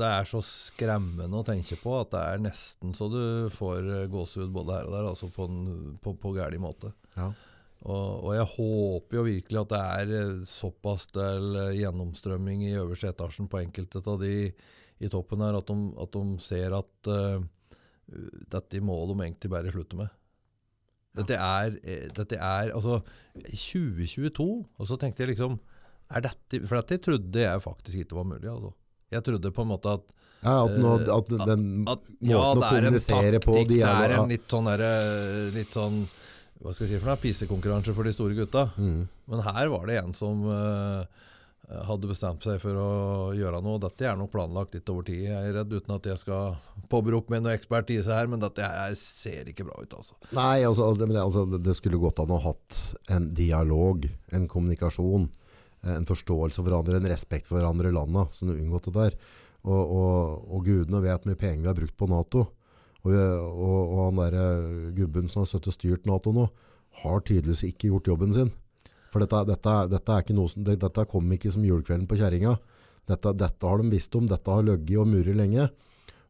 det 0.00 0.06
er 0.06 0.24
så 0.26 0.40
skremmende 0.42 1.40
å 1.40 1.46
tenke 1.46 1.76
på 1.78 1.92
at 2.00 2.10
det 2.10 2.22
er 2.26 2.40
nesten 2.42 2.90
så 2.98 3.06
du 3.10 3.22
får 3.54 3.86
eh, 3.86 4.08
gåsehud 4.10 4.50
både 4.54 4.80
her 4.80 4.88
og 4.88 4.96
der, 4.96 5.08
altså 5.12 5.30
på 5.30 5.46
en 5.46 5.60
på, 6.02 6.16
på 6.18 6.34
gærlig 6.36 6.58
måte. 6.62 6.90
Ja. 7.14 7.30
Og, 7.80 8.26
og 8.26 8.34
jeg 8.36 8.48
håper 8.54 9.16
jo 9.16 9.24
virkelig 9.24 9.60
at 9.62 9.70
det 9.72 9.80
er 9.80 10.10
eh, 10.18 10.42
såpass 10.48 11.06
del 11.16 11.56
eh, 11.56 11.78
gjennomstrømming 11.78 12.66
i 12.68 12.74
øverste 12.76 13.08
etasjen 13.08 13.48
på 13.48 13.62
enkelte 13.62 14.02
av 14.04 14.20
de 14.20 14.34
i 15.00 15.08
toppen 15.08 15.40
her, 15.40 15.56
at 15.56 15.70
de, 15.70 15.76
at 15.96 16.12
de 16.12 16.22
ser 16.44 16.74
at 16.76 17.08
uh, 17.08 17.40
dette 18.52 18.82
må 18.84 18.98
de 19.08 19.14
egentlig 19.24 19.48
bare 19.48 19.72
slutte 19.72 19.96
med. 19.96 20.10
Dette 21.16 21.38
er, 21.40 21.78
dette 22.12 22.36
er 22.36 22.74
altså 22.76 22.98
2022, 23.40 24.44
og 24.76 24.90
så 24.90 24.98
tenkte 25.00 25.24
jeg 25.24 25.32
liksom 25.32 25.56
er 26.10 26.24
dette, 26.26 26.60
For 26.66 26.80
dette 26.80 27.00
trodde 27.02 27.42
jeg 27.42 27.62
faktisk 27.64 28.02
ikke 28.02 28.18
var 28.18 28.26
mulig. 28.28 28.48
Altså. 28.50 28.72
Jeg 29.14 29.26
trodde 29.26 29.52
på 29.54 29.64
en 29.64 29.70
måte 29.72 29.94
at 29.98 30.08
Ja, 30.40 30.54
at, 30.64 30.76
nå, 30.80 30.94
at 31.16 31.32
den 31.48 31.64
at 31.90 32.04
måten 32.04 32.30
ja, 32.30 32.40
å 32.40 32.54
det 32.56 32.66
er 32.66 32.76
kommunisere 32.76 33.40
på 33.44 33.56
de 33.60 33.66
det 33.74 33.82
er, 33.84 34.04
er 34.06 34.16
en 34.16 34.30
litt 34.30 34.46
sånn 34.50 34.70
derre 34.70 34.92
Litt 35.54 35.76
sånn 35.76 35.98
Hva 36.60 36.74
skal 36.76 36.86
jeg 36.86 36.92
si 36.92 37.00
for 37.00 37.08
noe? 37.08 37.20
Pissekonkurranse 37.22 37.94
for 37.96 38.04
de 38.04 38.12
store 38.12 38.36
gutta. 38.36 38.66
mm, 38.76 39.02
Men 39.32 39.40
her 39.46 39.68
var 39.72 39.86
det 39.88 39.96
en 40.02 40.12
som 40.16 40.42
eh, 40.52 41.04
hadde 41.86 42.08
bestemt 42.10 42.42
seg 42.44 42.58
for 42.60 42.76
å 42.76 42.88
gjøre 43.36 43.62
noe. 43.64 43.78
Dette 43.80 44.04
er 44.10 44.18
nok 44.18 44.32
planlagt 44.34 44.74
litt 44.76 44.88
over 44.92 45.06
tid, 45.06 45.22
jeg 45.30 45.38
er 45.38 45.54
redd, 45.56 45.72
uten 45.72 45.94
at 45.96 46.08
jeg 46.10 46.18
skal 46.20 46.56
påberope 46.92 47.30
meg 47.32 47.44
noe 47.44 47.54
ekspertise 47.56 48.10
her, 48.12 48.26
men 48.28 48.42
dette 48.42 48.60
her 48.66 48.92
ser 48.98 49.48
ikke 49.52 49.64
bra 49.70 49.78
ut, 49.80 49.94
altså. 49.96 50.18
Nei, 50.36 50.60
altså, 50.66 50.90
det, 50.98 51.08
altså, 51.16 51.46
det- 51.56 51.76
skulle 51.78 52.00
gått 52.02 52.18
an 52.20 52.34
å 52.34 52.40
ha 52.42 52.50
hatt 52.52 52.80
en 53.08 53.30
dialog, 53.32 54.04
en 54.32 54.48
kommunikasjon, 54.50 55.28
eh, 55.84 55.94
en 55.96 56.04
forståelse 56.08 56.56
for 56.60 56.68
hverandre, 56.68 56.96
en 57.00 57.08
respekt 57.14 57.46
for 57.46 57.56
hverandre 57.60 57.88
i 57.88 57.96
landet, 57.96 58.34
som 58.34 58.48
du 58.50 58.58
unngått 58.58 58.90
det 58.90 58.96
der. 58.98 59.16
Og, 59.64 59.80
og, 59.96 60.44
og 60.56 60.64
gudene 60.64 61.00
vet 61.04 61.22
hvor 61.24 61.30
mye 61.32 61.40
penger 61.40 61.62
vi 61.62 61.68
har 61.72 61.80
brukt 61.80 61.96
på 61.96 62.08
NATO. 62.08 62.48
Og, 63.04 63.14
og, 63.14 63.78
og 63.80 64.00
han 64.06 64.20
der 64.20 64.36
eh, 64.36 64.90
gubben 64.96 65.30
som 65.30 65.44
har 65.44 65.50
støttet 65.50 65.78
styrt 65.78 66.08
NATO 66.08 66.34
nå, 66.36 66.48
har 67.02 67.22
tydeligvis 67.24 67.64
ikke 67.70 67.92
gjort 67.92 68.10
jobben 68.12 68.34
sin. 68.36 68.50
For 69.10 69.22
dette, 69.22 69.42
dette, 69.48 69.76
dette, 69.90 70.16
er 70.16 70.48
som, 70.52 70.66
dette 70.66 71.06
kom 71.10 71.32
ikke 71.34 71.52
som 71.54 71.64
julekvelden 71.66 72.08
på 72.10 72.18
kjerringa. 72.20 72.56
Dette, 73.10 73.32
dette 73.34 73.66
har 73.66 73.80
de 73.80 73.90
visst 73.90 74.14
om, 74.14 74.28
dette 74.30 74.52
har 74.52 74.66
løgget 74.66 75.00
og 75.02 75.08
muret 75.10 75.38
lenge. 75.38 75.70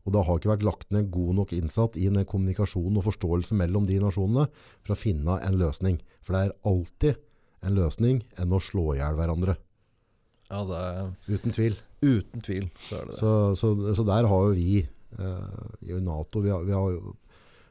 Og 0.07 0.15
det 0.15 0.23
har 0.25 0.39
ikke 0.39 0.53
vært 0.55 0.65
lagt 0.65 0.95
ned 0.95 1.11
god 1.13 1.35
nok 1.43 1.51
innsatt 1.53 1.99
i 2.01 2.07
den 2.09 2.25
kommunikasjonen 2.29 3.01
og 3.03 3.05
forståelse 3.11 3.57
mellom 3.59 3.85
de 3.89 3.99
nasjonene 4.01 4.47
for 4.81 4.95
å 4.95 4.99
finne 4.99 5.37
en 5.45 5.59
løsning. 5.61 5.99
For 6.25 6.37
det 6.37 6.47
er 6.47 6.55
alltid 6.71 7.21
en 7.67 7.77
løsning 7.77 8.23
enn 8.41 8.55
å 8.57 8.63
slå 8.65 8.95
i 8.95 9.03
hjel 9.03 9.19
hverandre. 9.19 9.59
Ja, 10.51 10.65
det 10.67 10.79
er, 10.81 11.13
Uten 11.29 11.55
tvil. 11.55 11.77
Uten 12.01 12.43
tvil 12.43 12.71
så 12.87 12.97
er 12.97 13.05
det 13.05 13.13
det. 13.13 13.19
Så, 13.21 13.35
så, 13.61 13.75
så 13.99 14.07
der 14.09 14.29
har 14.31 14.49
jo 14.49 14.57
vi 14.57 14.81
i 15.19 15.97
Nato 16.01 16.41
vi 16.45 16.51
har, 16.53 16.63
vi 16.65 16.73
har 16.73 16.99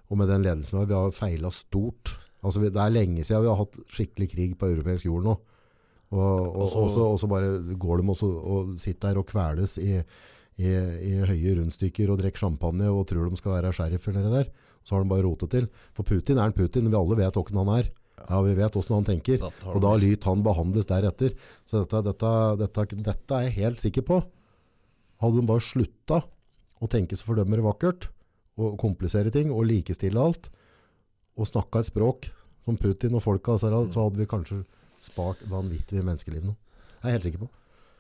Og 0.10 0.18
med 0.18 0.28
den 0.28 0.42
ledelsen 0.44 0.76
vi 0.76 0.80
har, 0.82 0.88
vi 0.90 0.98
har 0.98 1.12
feila 1.14 1.52
stort. 1.54 2.16
Altså, 2.42 2.64
det 2.66 2.76
er 2.82 2.90
lenge 2.90 3.22
siden 3.24 3.44
vi 3.44 3.50
har 3.52 3.60
hatt 3.60 3.76
skikkelig 3.94 4.28
krig 4.32 4.56
på 4.58 4.70
europeisk 4.72 5.06
jord 5.06 5.24
nå. 5.28 5.36
Og, 6.10 6.18
og, 6.18 6.74
Og 6.74 6.90
så- 6.90 7.06
og, 7.12 7.20
så, 7.20 7.28
bare 7.30 7.78
går 7.78 8.02
de 8.02 8.08
også, 8.10 8.26
og 8.26 8.74
sitter 8.78 9.12
der 9.14 9.20
og 9.20 9.28
kveles 9.28 9.78
i, 9.78 10.02
i, 10.58 10.66
i 10.66 11.12
høye 11.30 11.60
rundstykker 11.60 12.10
og 12.10 12.18
drikker 12.18 12.40
champagne 12.42 12.90
og 12.90 13.06
tror 13.06 13.30
de 13.30 13.38
skal 13.38 13.52
være 13.62 13.72
sheriffer 13.74 14.14
nede 14.18 14.32
der. 14.34 14.50
Så 14.84 14.96
har 14.96 15.04
de 15.04 15.10
bare 15.10 15.22
rotet 15.28 15.52
til. 15.52 15.68
For 15.94 16.02
Putin 16.04 16.40
er 16.40 16.46
en 16.50 16.54
Putin. 16.58 16.90
Vi 16.90 16.98
alle 16.98 17.16
vet 17.20 17.34
hvem 17.38 17.62
han 17.62 17.78
er. 17.78 17.90
Ja, 18.30 18.42
Vi 18.42 18.56
vet 18.56 18.74
hvordan 18.74 18.96
han 19.04 19.06
tenker. 19.06 19.38
Og 19.76 19.82
da 19.82 19.94
lyt 19.96 20.24
han 20.24 20.42
behandles 20.42 20.86
deretter. 20.90 21.36
Så 21.70 21.86
dette, 21.86 22.02
dette, 22.10 22.58
dette, 22.58 23.04
dette 23.04 23.32
er 23.38 23.42
jeg 23.46 23.58
helt 23.62 23.80
sikker 23.80 24.02
på. 24.02 24.24
Hadde 25.22 25.38
de 25.42 25.46
bare 25.46 25.62
slutta 25.62 26.24
å 26.82 26.88
tenke 26.90 27.16
så 27.20 27.28
fordømmere 27.28 27.64
vakkert, 27.66 28.08
og 28.60 28.78
komplisere 28.80 29.32
ting, 29.32 29.52
og 29.52 29.66
likestille 29.70 30.20
alt, 30.20 30.50
og 31.40 31.48
snakka 31.48 31.80
et 31.80 31.88
språk 31.92 32.30
som 32.66 32.78
Putin 32.78 33.16
og 33.16 33.24
folka, 33.24 33.56
så 33.58 33.70
Mm. 33.72 33.94
hadde 33.94 34.18
vi 34.18 34.26
kanskje 34.26 34.66
spart 35.00 35.38
vanvittig 35.48 35.94
mye 36.00 36.10
menneskeliv 36.12 36.44
nå. 36.44 36.56
Jeg 37.04 37.08
er 37.08 37.12
helt 37.16 37.24
sikker 37.24 37.40
på. 37.40 37.50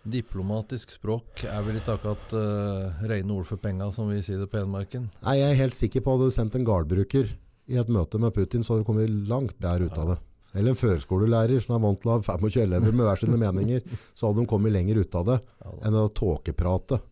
Diplomatisk 0.09 0.91
språk 0.91 1.43
er 1.43 1.61
vel 1.61 1.75
ikke 1.79 1.97
akkurat 1.97 2.33
uh, 2.33 3.01
rene 3.07 3.31
ord 3.35 3.45
for 3.45 3.57
penga, 3.57 3.91
som 3.91 4.09
vi 4.09 4.21
sier 4.21 4.39
det 4.39 4.49
på 4.51 4.57
Hedmarken. 4.61 5.09
Nei, 5.23 5.35
jeg 5.39 5.51
er 5.51 5.59
helt 5.59 5.73
sikker 5.77 6.01
på 6.01 6.13
at 6.13 6.19
hadde 6.19 6.29
du 6.31 6.35
sendt 6.35 6.55
en 6.55 6.65
gardbruker 6.67 7.29
i 7.69 7.77
et 7.77 7.87
møte 7.91 8.19
med 8.19 8.33
Putin, 8.33 8.63
så 8.63 8.73
hadde 8.73 8.83
du 8.85 8.89
kommet 8.89 9.09
langt 9.29 9.57
bedre 9.59 9.85
ut 9.89 9.97
av 9.99 10.07
det. 10.13 10.17
Eller 10.55 10.73
en 10.73 10.79
førskolelærer 10.79 11.61
som 11.61 11.75
er 11.75 11.83
vant 11.83 11.99
til 12.01 12.09
å 12.09 12.15
ha 12.17 12.21
25 12.25 12.63
elever 12.63 12.91
med 12.95 13.05
hver 13.05 13.19
sine 13.21 13.37
meninger, 13.37 13.83
så 14.17 14.27
hadde 14.29 14.41
de 14.41 14.49
kommet 14.49 14.73
lenger 14.73 14.97
ut 15.03 15.15
av 15.19 15.25
det. 15.27 15.37
Enn 15.85 15.93
det 15.93 16.05
tåkepratet 16.17 17.03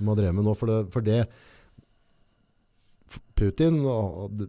de 0.00 0.08
har 0.10 0.18
drevet 0.18 0.36
med 0.40 0.48
nå. 0.48 0.56
For 0.58 0.70
det, 0.72 0.80
for 0.94 1.06
det 1.06 1.22
Putin, 3.40 3.80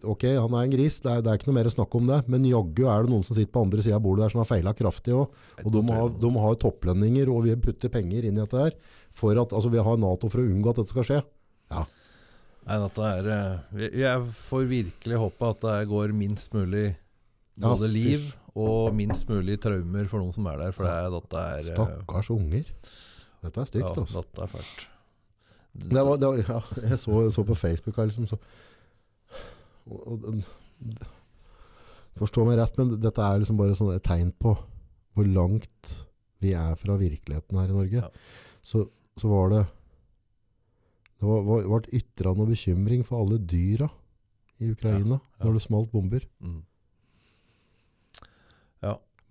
ok, 0.04 0.24
han 0.36 0.54
er 0.54 0.66
en 0.68 0.74
gris, 0.74 0.98
det 1.02 1.10
er, 1.10 1.22
det 1.24 1.32
er 1.32 1.38
ikke 1.40 1.48
noe 1.48 1.56
mer 1.56 1.70
å 1.70 1.74
snakke 1.74 1.98
om 1.98 2.10
det. 2.10 2.18
Men 2.30 2.44
jaggu 2.46 2.84
er 2.92 3.06
det 3.06 3.14
noen 3.14 3.24
som 3.26 3.38
sitter 3.38 3.54
på 3.56 3.64
andre 3.64 3.86
sida 3.86 3.96
av 3.98 4.04
bordet 4.04 4.26
der 4.26 4.34
som 4.34 4.42
har 4.44 4.50
feila 4.50 4.74
kraftig 4.78 5.16
òg. 5.16 5.40
Og 5.64 5.72
de 5.74 5.82
har, 5.88 6.12
de 6.22 6.32
har 6.44 6.58
topplønninger, 6.62 7.32
og 7.32 7.46
vi 7.48 7.56
putter 7.64 7.94
penger 7.94 8.28
inn 8.28 8.36
i 8.36 8.42
dette 8.44 8.60
her. 8.60 8.76
For 9.16 9.40
at, 9.40 9.56
altså 9.56 9.72
Vi 9.72 9.82
har 9.82 9.98
Nato 10.02 10.30
for 10.32 10.44
å 10.44 10.46
unngå 10.46 10.74
at 10.74 10.82
dette 10.82 10.94
skal 10.94 11.08
skje. 11.08 11.22
Nei, 11.72 12.78
dette 12.84 13.08
er 13.08 13.32
eh, 13.34 13.88
Jeg 14.04 14.26
får 14.38 14.68
virkelig 14.70 15.18
håpe 15.24 15.50
at 15.56 15.64
det 15.66 15.78
går 15.90 16.12
minst 16.14 16.52
mulig 16.54 16.92
både 17.58 17.88
ja, 17.88 17.94
liv 17.96 18.28
og 18.54 18.92
minst 18.94 19.26
mulig 19.30 19.56
traumer 19.64 20.06
for 20.12 20.22
noen 20.22 20.36
som 20.36 20.46
er 20.52 20.60
der. 20.68 20.76
For 20.76 20.86
det 20.86 20.94
er, 21.00 21.10
dette 21.16 21.46
er 21.56 21.64
eh, 21.64 21.72
Stakkars 21.72 22.30
unger. 22.36 22.70
Dette 23.42 23.64
er 23.64 23.72
stygt, 23.72 23.88
Ja, 23.88 23.96
altså. 23.96 24.22
dette 24.22 24.46
er 24.46 24.52
fælt. 24.52 24.84
Det 25.72 26.04
var, 26.04 26.18
det 26.20 26.28
var, 26.28 26.42
ja, 26.44 26.62
jeg 26.90 27.00
så, 27.00 27.22
så 27.32 27.44
på 27.48 27.56
Facebook 27.56 27.96
her, 27.98 28.10
liksom 28.10 28.28
så 28.28 28.38
og, 29.88 30.26
og, 30.28 30.42
Forstå 32.20 32.44
meg 32.46 32.58
rett, 32.60 32.76
men 32.78 32.92
dette 33.00 33.24
er 33.24 33.40
liksom 33.40 33.60
bare 33.60 33.76
sånn 33.78 33.94
et 33.96 34.04
tegn 34.04 34.34
på 34.36 34.52
hvor 35.16 35.28
langt 35.32 35.94
vi 36.44 36.52
er 36.58 36.76
fra 36.80 36.98
virkeligheten 37.00 37.60
her 37.60 37.72
i 37.72 37.76
Norge. 37.78 38.02
Ja. 38.04 38.10
Så, 38.64 38.84
så 39.20 39.30
var 39.32 39.52
det 39.54 39.62
Det 41.22 41.30
var, 41.30 41.46
var, 41.48 41.64
ble 41.70 41.96
ytra 42.02 42.34
noe 42.36 42.50
bekymring 42.50 43.06
for 43.08 43.22
alle 43.24 43.40
dyra 43.40 43.88
i 44.62 44.74
Ukraina 44.74 45.18
Ja, 45.18 45.24
ja. 45.24 45.46
når 45.46 45.58
det 45.58 45.64
smalt 45.64 45.92
bomber. 45.94 46.28
Mm. 46.44 46.60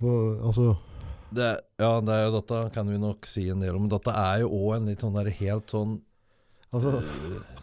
Hva- 0.00 0.40
altså, 0.48 0.76
Det, 1.30 1.60
ja, 1.78 1.90
det 2.00 2.14
er 2.14 2.22
jo 2.24 2.30
dette 2.40 2.60
kan 2.74 2.88
vi 2.88 2.96
nok 2.98 3.26
si 3.28 3.44
en 3.52 3.60
del 3.62 3.76
om. 3.76 3.84
Men 3.84 3.92
dette 3.92 4.10
er 4.16 4.40
jo 4.42 4.48
òg 4.56 4.78
en 4.78 4.88
litt 4.88 5.02
sånn 5.04 5.14
der 5.14 5.28
helt 5.30 5.70
sånn 5.70 5.98
altså 6.70 6.96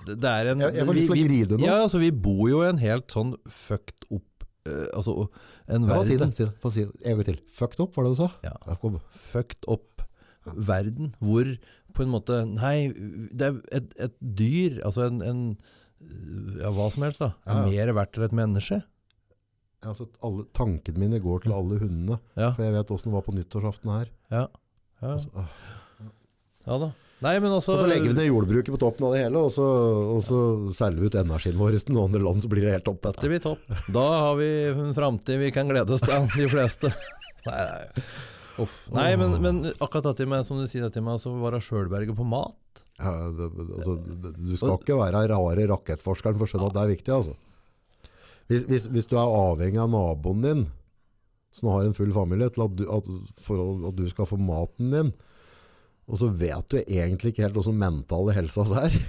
det, 0.08 0.32
er 0.32 0.52
en 0.54 0.64
jeg, 0.64 0.76
jeg 0.78 0.88
får 0.88 0.98
lyst 0.98 1.12
til 1.12 1.18
å 1.18 1.28
grine 1.28 1.58
nå. 1.60 1.66
Ja, 1.66 1.78
altså 1.86 2.02
vi 2.02 2.12
bor 2.12 2.46
jo 2.52 2.64
i 2.64 2.70
en 2.70 2.82
helt 2.82 3.12
sånn 3.12 3.36
fucked 3.52 4.08
opp 4.10 4.48
uh, 4.68 4.88
Altså 4.96 5.28
en 5.68 5.88
Ja, 5.90 6.00
si 6.08 6.18
det. 6.20 6.50
Få 6.64 6.72
si 6.72 6.86
det. 6.88 6.96
En 7.04 7.20
gang 7.20 7.28
til. 7.28 7.40
Fucked 7.56 7.82
up, 7.84 7.96
var 7.98 8.08
det 8.08 8.14
du 8.16 8.20
sa? 8.22 8.30
Ja. 8.46 8.54
Ja. 8.68 8.78
Fucked 9.12 9.68
up 9.68 10.04
verden 10.56 11.12
hvor 11.20 11.50
på 11.98 12.06
en 12.06 12.14
måte 12.14 12.44
Nei, 12.48 12.92
det 13.36 13.50
er 13.50 13.58
et, 13.80 13.96
et 14.08 14.16
dyr, 14.22 14.78
altså 14.86 15.08
en, 15.10 15.24
en 15.26 15.42
Ja, 16.62 16.70
hva 16.76 16.92
som 16.94 17.08
helst, 17.08 17.24
da. 17.24 17.34
Er 17.48 17.64
Ja, 17.64 17.66
mer 17.72 17.94
verdt 17.98 18.20
enn 18.20 18.28
et 18.28 18.36
menneske. 18.38 18.78
Ja, 19.82 19.92
altså, 19.92 20.08
alle, 20.26 20.46
tankene 20.58 21.02
mine 21.02 21.20
går 21.22 21.44
til 21.46 21.56
alle 21.56 21.80
hundene. 21.82 22.20
Ja. 22.38 22.52
For 22.54 22.66
jeg 22.66 22.76
vet 22.76 22.94
åssen 22.94 23.12
det 23.12 23.18
var 23.18 23.26
på 23.26 23.34
nyttårsaften 23.36 23.92
her. 23.94 24.12
Ja. 24.34 24.46
Ja, 25.02 25.16
Altså, 25.16 25.46
ja 26.68 26.80
da. 26.82 26.92
Nei, 27.26 27.34
men 27.42 27.50
altså 27.50 27.74
og 27.74 27.82
så 27.82 27.88
legger 27.90 28.12
vi 28.12 28.16
ned 28.20 28.28
jordbruket 28.28 28.70
på 28.76 28.80
toppen 28.82 29.08
av 29.08 29.16
det 29.16 29.24
hele, 29.24 29.42
og 29.42 29.50
så, 29.50 29.66
og 30.14 30.20
så 30.26 30.40
selger 30.78 31.02
vi 31.02 31.10
ut 31.10 31.18
energien 31.18 31.58
vår 31.58 31.78
til 31.82 31.96
noen 31.96 32.12
andre 32.12 32.22
land, 32.28 32.44
så 32.44 32.52
blir 32.52 32.68
det 32.68 32.76
helt 32.76 32.86
topp. 32.86 33.00
Dette 33.08 33.24
Det 33.24 33.32
blir 33.32 33.42
topp. 33.42 33.64
Da 33.96 34.04
har 34.14 34.38
vi 34.38 34.50
en 34.70 34.94
framtid 34.94 35.42
vi 35.42 35.50
kan 35.56 35.72
glede 35.72 35.96
oss 35.98 36.06
til, 36.06 36.28
de 36.36 36.50
fleste. 36.52 36.92
Nei, 37.48 37.64
nei. 37.64 38.04
Uff. 38.58 38.74
nei 38.90 39.12
men, 39.22 39.36
men 39.40 39.60
akkurat 39.78 40.10
dette 40.10 40.26
med 40.28 40.46
som 40.46 40.58
du 40.60 40.66
sier, 40.68 40.88
dette 40.88 41.02
med 41.06 41.22
å 41.22 41.34
være 41.44 41.60
sjølberget 41.62 42.18
på 42.18 42.26
mat 42.26 42.82
Ja, 42.98 43.12
det, 43.38 43.52
altså, 43.54 43.94
du 44.02 44.56
skal 44.58 44.74
ikke 44.80 44.98
være 44.98 45.22
rare 45.30 45.68
rakettforskeren 45.70 46.40
for 46.40 46.48
å 46.48 46.52
skjønne 46.52 46.72
at 46.72 46.76
det 46.76 46.82
er 46.82 46.92
viktig. 46.96 47.14
Altså. 47.14 47.36
Hvis, 48.50 48.66
hvis, 48.68 48.88
hvis 48.92 49.08
du 49.10 49.14
er 49.20 49.30
avhengig 49.30 49.80
av 49.84 49.92
naboen 49.94 50.42
din, 50.44 50.66
som 51.54 51.70
har 51.72 51.86
en 51.86 51.96
full 51.98 52.12
familie, 52.16 52.50
til 52.54 52.66
at 52.66 52.76
du, 52.80 52.84
at, 52.98 53.12
for 53.46 53.62
at 53.92 54.02
du 54.02 54.08
skal 54.10 54.30
få 54.30 54.40
maten 54.42 54.92
din, 54.96 55.14
og 56.08 56.18
så 56.22 56.30
vet 56.40 56.70
du 56.72 56.78
egentlig 56.82 57.34
ikke 57.34 57.44
helt 57.48 57.58
hvordan 57.60 57.78
mentale 57.82 58.34
helsa 58.38 58.64
er, 58.86 58.96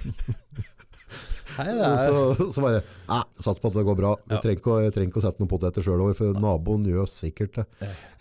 Nei, 1.59 1.65
det 1.75 1.83
Og 1.83 1.91
er 1.91 2.03
så, 2.07 2.49
så 2.53 2.61
bare 2.63 2.79
Nei, 3.09 3.21
sats 3.43 3.59
på 3.59 3.67
at 3.67 3.75
det 3.75 3.83
går 3.87 3.97
bra. 3.99 4.11
Vi 4.29 4.35
Ja. 4.35 4.39
trenger 4.43 4.59
ikke, 4.61 4.75
jeg 4.85 4.93
trenger 4.95 5.09
ikke 5.11 5.19
å 5.19 5.23
sette 5.25 5.41
noen 5.41 5.49
poteter 5.51 5.83
sjøl 5.83 6.03
over, 6.05 6.13
for 6.15 6.37
naboen 6.39 6.85
gjør 6.87 7.09
sikkert 7.11 7.57
det. 7.57 7.65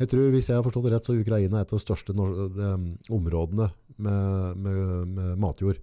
Jeg 0.00 0.08
tror, 0.10 0.30
Hvis 0.34 0.48
jeg 0.48 0.56
har 0.58 0.64
forstått 0.66 0.88
det 0.88 0.92
rett, 0.96 1.06
så 1.06 1.14
er 1.14 1.20
Ukraina 1.22 1.60
et 1.60 1.70
av 1.72 1.78
de 1.78 1.84
største 1.84 2.16
nor- 2.18 2.34
eh, 2.50 3.14
områdene 3.14 3.68
med, 3.98 4.56
med, 4.56 5.06
med 5.14 5.38
matjord. 5.38 5.78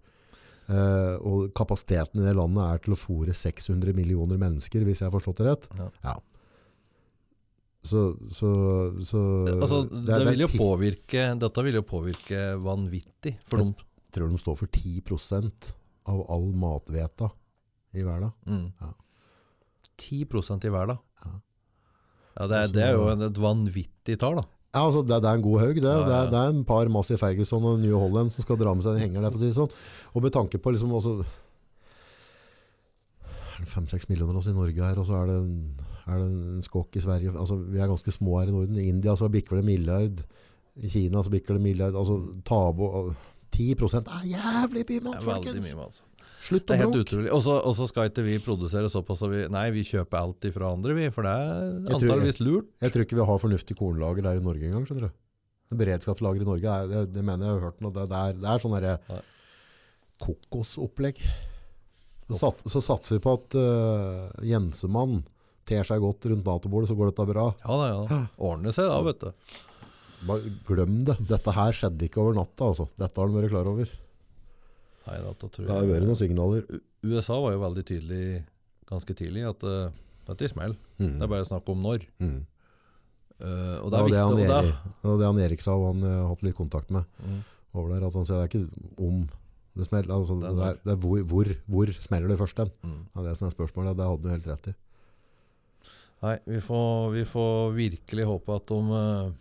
Eh, 0.67 1.15
og 1.21 1.53
kapasiteten 1.55 2.19
i 2.23 2.25
det 2.25 2.35
landet 2.35 2.63
er 2.65 2.77
til 2.83 2.95
å 2.97 2.99
fòre 2.99 3.31
600 3.37 3.93
millioner 3.95 4.41
mennesker, 4.41 4.83
hvis 4.83 4.99
jeg 5.05 5.07
har 5.11 5.15
forstått 5.15 5.39
det 5.39 5.47
rett. 5.47 5.69
Ja. 6.03 6.17
Så, 7.85 8.01
så, 8.33 8.49
så 9.05 9.19
Altså, 9.53 9.83
det 9.91 10.05
det, 10.09 10.27
vil 10.31 10.41
jo 10.41 10.47
påvirke 10.57 11.25
Dette 11.37 11.63
vil 11.67 11.75
jo 11.77 11.83
påvirke 11.85 12.39
vanvittig. 12.63 13.35
For 13.45 13.61
dem. 13.61 13.75
Jeg 14.07 14.15
tror 14.17 14.31
de 14.31 14.39
står 14.41 14.57
for 14.57 14.71
10% 14.73 15.73
av 16.09 16.23
all 16.33 16.47
matveta 16.55 17.29
i 17.95 18.01
verden. 18.05 18.31
mm. 18.47 18.65
Ja. 18.81 18.91
10 19.97 20.25
i 20.65 20.69
hver, 20.73 20.89
da. 20.91 20.97
Ja. 21.23 21.31
Ja, 22.35 22.47
det 22.51 22.57
er, 22.57 22.67
det 22.73 22.83
er 22.83 22.93
jo 22.97 23.05
en- 23.13 23.21
et 23.29 23.37
vanvittig 23.39 24.17
tall, 24.19 24.41
da. 24.41 24.45
Ja, 24.75 24.81
altså 24.89 25.05
det, 25.07 25.21
det 25.23 25.29
er 25.29 25.37
en 25.39 25.45
god 25.45 25.59
haug. 25.61 25.75
Det, 25.75 25.83
Ja, 25.83 26.01
det, 26.03 26.31
det 26.33 26.39
er 26.41 26.49
en 26.51 26.65
par 26.67 26.89
Massey 26.91 27.15
Ferguson 27.17 27.63
og 27.63 27.79
New 27.79 27.95
Holland 27.97 28.31
som 28.33 28.43
skal 28.43 28.57
dra 28.59 28.73
med 28.75 28.83
seg 28.83 28.97
en 28.97 29.05
henger 29.05 29.23
der, 29.23 29.37
si 29.39 29.53
sånn. 29.55 29.71
Og 30.13 30.25
med 30.25 30.33
tanke 30.35 30.59
på 30.59 30.73
liksom 30.75 30.91
også 30.91 31.13
Er 33.55 33.63
det 33.63 33.69
fem-seks 33.71 34.09
millioner 34.11 34.35
oss 34.41 34.49
i 34.51 34.55
Norge 34.55 34.83
her, 34.83 34.99
og 34.99 35.07
så 35.07 35.21
er 35.21 35.29
det, 35.31 35.37
en, 35.39 35.84
er 36.05 36.19
det 36.21 36.25
en 36.29 36.65
skokk 36.65 36.95
i 36.99 37.03
Sverige. 37.03 37.33
Altså, 37.33 37.57
vi 37.57 37.79
er 37.81 37.89
ganske 37.89 38.13
små 38.13 38.39
her 38.39 38.49
i 38.51 38.55
Norden. 38.55 38.77
I 38.81 38.89
India 38.91 39.15
så 39.17 39.29
bikker 39.31 39.57
det 39.59 39.65
milliard. 39.65 40.21
I 40.75 40.89
Kina 40.91 41.23
så 41.23 41.31
bikker 41.33 41.57
det 41.57 41.63
milliard. 41.63 41.95
Altså 41.97 42.19
tabo, 42.45 42.89
på 42.91 43.15
10 43.55 43.71
er 43.71 44.27
jævlig 44.27 44.83
mye 44.83 44.99
Det 44.99 45.03
mat, 45.03 45.23
folkens! 45.23 45.69
mye 45.69 45.79
mat. 45.79 46.01
Slutt 46.45 46.67
Det 46.67 46.75
å 46.75 46.81
er 46.81 46.85
bråke! 46.91 47.03
utrolig. 47.05 47.31
Og 47.33 47.41
så- 47.43 47.87
skal 47.87 48.09
ikke 48.09 48.23
vi 48.25 48.37
produsere 48.39 48.89
såpass 48.89 49.23
at 49.23 49.29
vi 49.31 49.47
Nei, 49.49 49.69
vi 49.71 49.83
kjøper 49.83 50.17
alt 50.19 50.41
ifra 50.45 50.73
andre, 50.73 50.93
vi. 50.93 51.09
For 51.09 51.23
det 51.23 51.31
er 51.31 51.85
Jeg 51.87 51.95
antageligvis 51.95 52.39
lurt. 52.41 52.67
Jeg 52.81 52.91
tror 52.91 53.01
ikke 53.05 53.15
vi 53.17 53.25
har 53.25 53.39
fornuftig 53.39 53.77
kornlager 53.77 54.21
der 54.21 54.37
i 54.37 54.43
Norge 54.43 54.61
engang, 54.67 54.85
skjønner 54.85 55.09
du. 55.09 55.75
Beredskapslager 55.75 56.41
i 56.41 56.45
Norge, 56.45 56.65
er, 56.69 56.87
det, 56.87 57.13
det 57.13 57.23
mener 57.25 57.45
jeg 57.45 57.53
har 57.55 57.71
hørt 57.71 57.81
noe. 57.81 57.91
Det, 57.91 58.09
det, 58.09 58.17
er, 58.17 58.33
det 58.33 58.49
er 58.51 58.59
sånn 58.61 58.75
derre 58.77 59.21
kokosopplegg. 60.21 61.21
Så, 62.29 62.37
sat, 62.39 62.61
så 62.69 62.81
satser 62.81 63.17
vi 63.17 63.23
på 63.25 63.33
at 63.37 63.55
uh, 63.57 64.29
Jensemann 64.45 65.23
ter 65.65 65.87
seg 65.87 66.01
godt 66.03 66.27
rundt 66.29 66.45
Nato-bordet, 66.45 66.89
så 66.91 66.97
går 66.97 67.11
dette 67.11 67.27
bra. 67.29 67.49
Ja 67.65 67.77
da, 67.79 67.85
ja. 67.89 68.19
Ordner 68.37 68.75
seg 68.75 68.89
da, 68.91 68.99
vet 69.05 69.23
du. 69.23 69.53
Bare 70.25 70.55
glem 70.67 70.97
det. 71.05 71.17
Dette 71.29 71.53
her 71.53 71.75
skjedde 71.75 72.07
ikke 72.07 72.21
over 72.23 72.37
natta, 72.37 72.71
altså. 72.71 72.87
Dette 72.97 73.21
har 73.21 73.29
de 73.29 73.37
vært 73.37 73.53
klar 73.53 73.69
over. 73.69 73.91
Nei, 75.05 75.19
dette 75.21 75.49
tror 75.53 75.67
Det 75.67 75.75
har 75.75 75.87
vært 75.89 76.07
noen 76.07 76.19
signaler. 76.19 76.81
USA 77.05 77.37
var 77.41 77.53
jo 77.53 77.61
veldig 77.61 77.85
tydelig 77.85 78.25
ganske 78.89 79.15
tidlig 79.17 79.45
at 79.49 79.65
uh, 79.65 79.93
dette 80.29 80.49
smeller. 80.49 80.77
Mm. 80.97 81.15
Det 81.17 81.25
er 81.25 81.31
bare 81.31 81.47
snakk 81.49 81.69
om 81.73 81.81
når. 81.85 82.05
Mm. 82.21 82.37
Uh, 83.35 83.77
og 83.83 83.91
Det 83.91 83.97
er 83.99 84.05
var 84.05 84.13
det 84.13 84.21
han, 84.21 84.37
viktig. 84.39 84.75
Og 85.03 85.09
det, 85.09 85.17
det 85.21 85.29
han 85.29 85.41
Erik 85.45 85.65
sa, 85.65 85.75
og 85.77 85.89
han 85.91 86.05
jeg 86.07 86.21
har 86.21 86.29
hatt 86.31 86.45
litt 86.47 86.57
kontakt 86.57 86.93
med 86.95 87.09
mm. 87.21 87.41
over 87.75 87.93
der, 87.93 88.07
at 88.07 88.17
han 88.17 88.29
sier 88.29 88.41
det 88.41 88.45
er 88.45 88.53
ikke 88.53 89.03
om 89.09 89.25
det 89.75 89.89
smeller. 89.89 90.15
Altså, 90.15 90.39
Det 90.39 90.53
er 90.69 90.81
det 90.81 90.95
er 90.95 90.99
hvor, 91.03 91.21
hvor, 91.29 91.51
hvor 91.67 91.93
smeller 91.99 92.31
det 92.31 92.39
først 92.39 92.63
hen? 92.63 92.73
Mm. 92.81 92.99
Ja, 93.11 93.27
det 93.27 93.37
som 93.37 93.49
er 93.49 93.55
spørsmålet, 93.57 93.97
det 93.99 94.09
hadde 94.09 94.23
du 94.23 94.31
helt 94.31 94.51
rett 94.53 94.71
i. 94.71 94.75
Nei, 96.25 96.39
vi 96.45 96.61
får, 96.61 97.09
vi 97.13 97.25
får 97.25 97.75
virkelig 97.75 98.23
håpe 98.25 98.55
at 98.55 98.71
de 98.71 98.97
uh, 98.97 99.33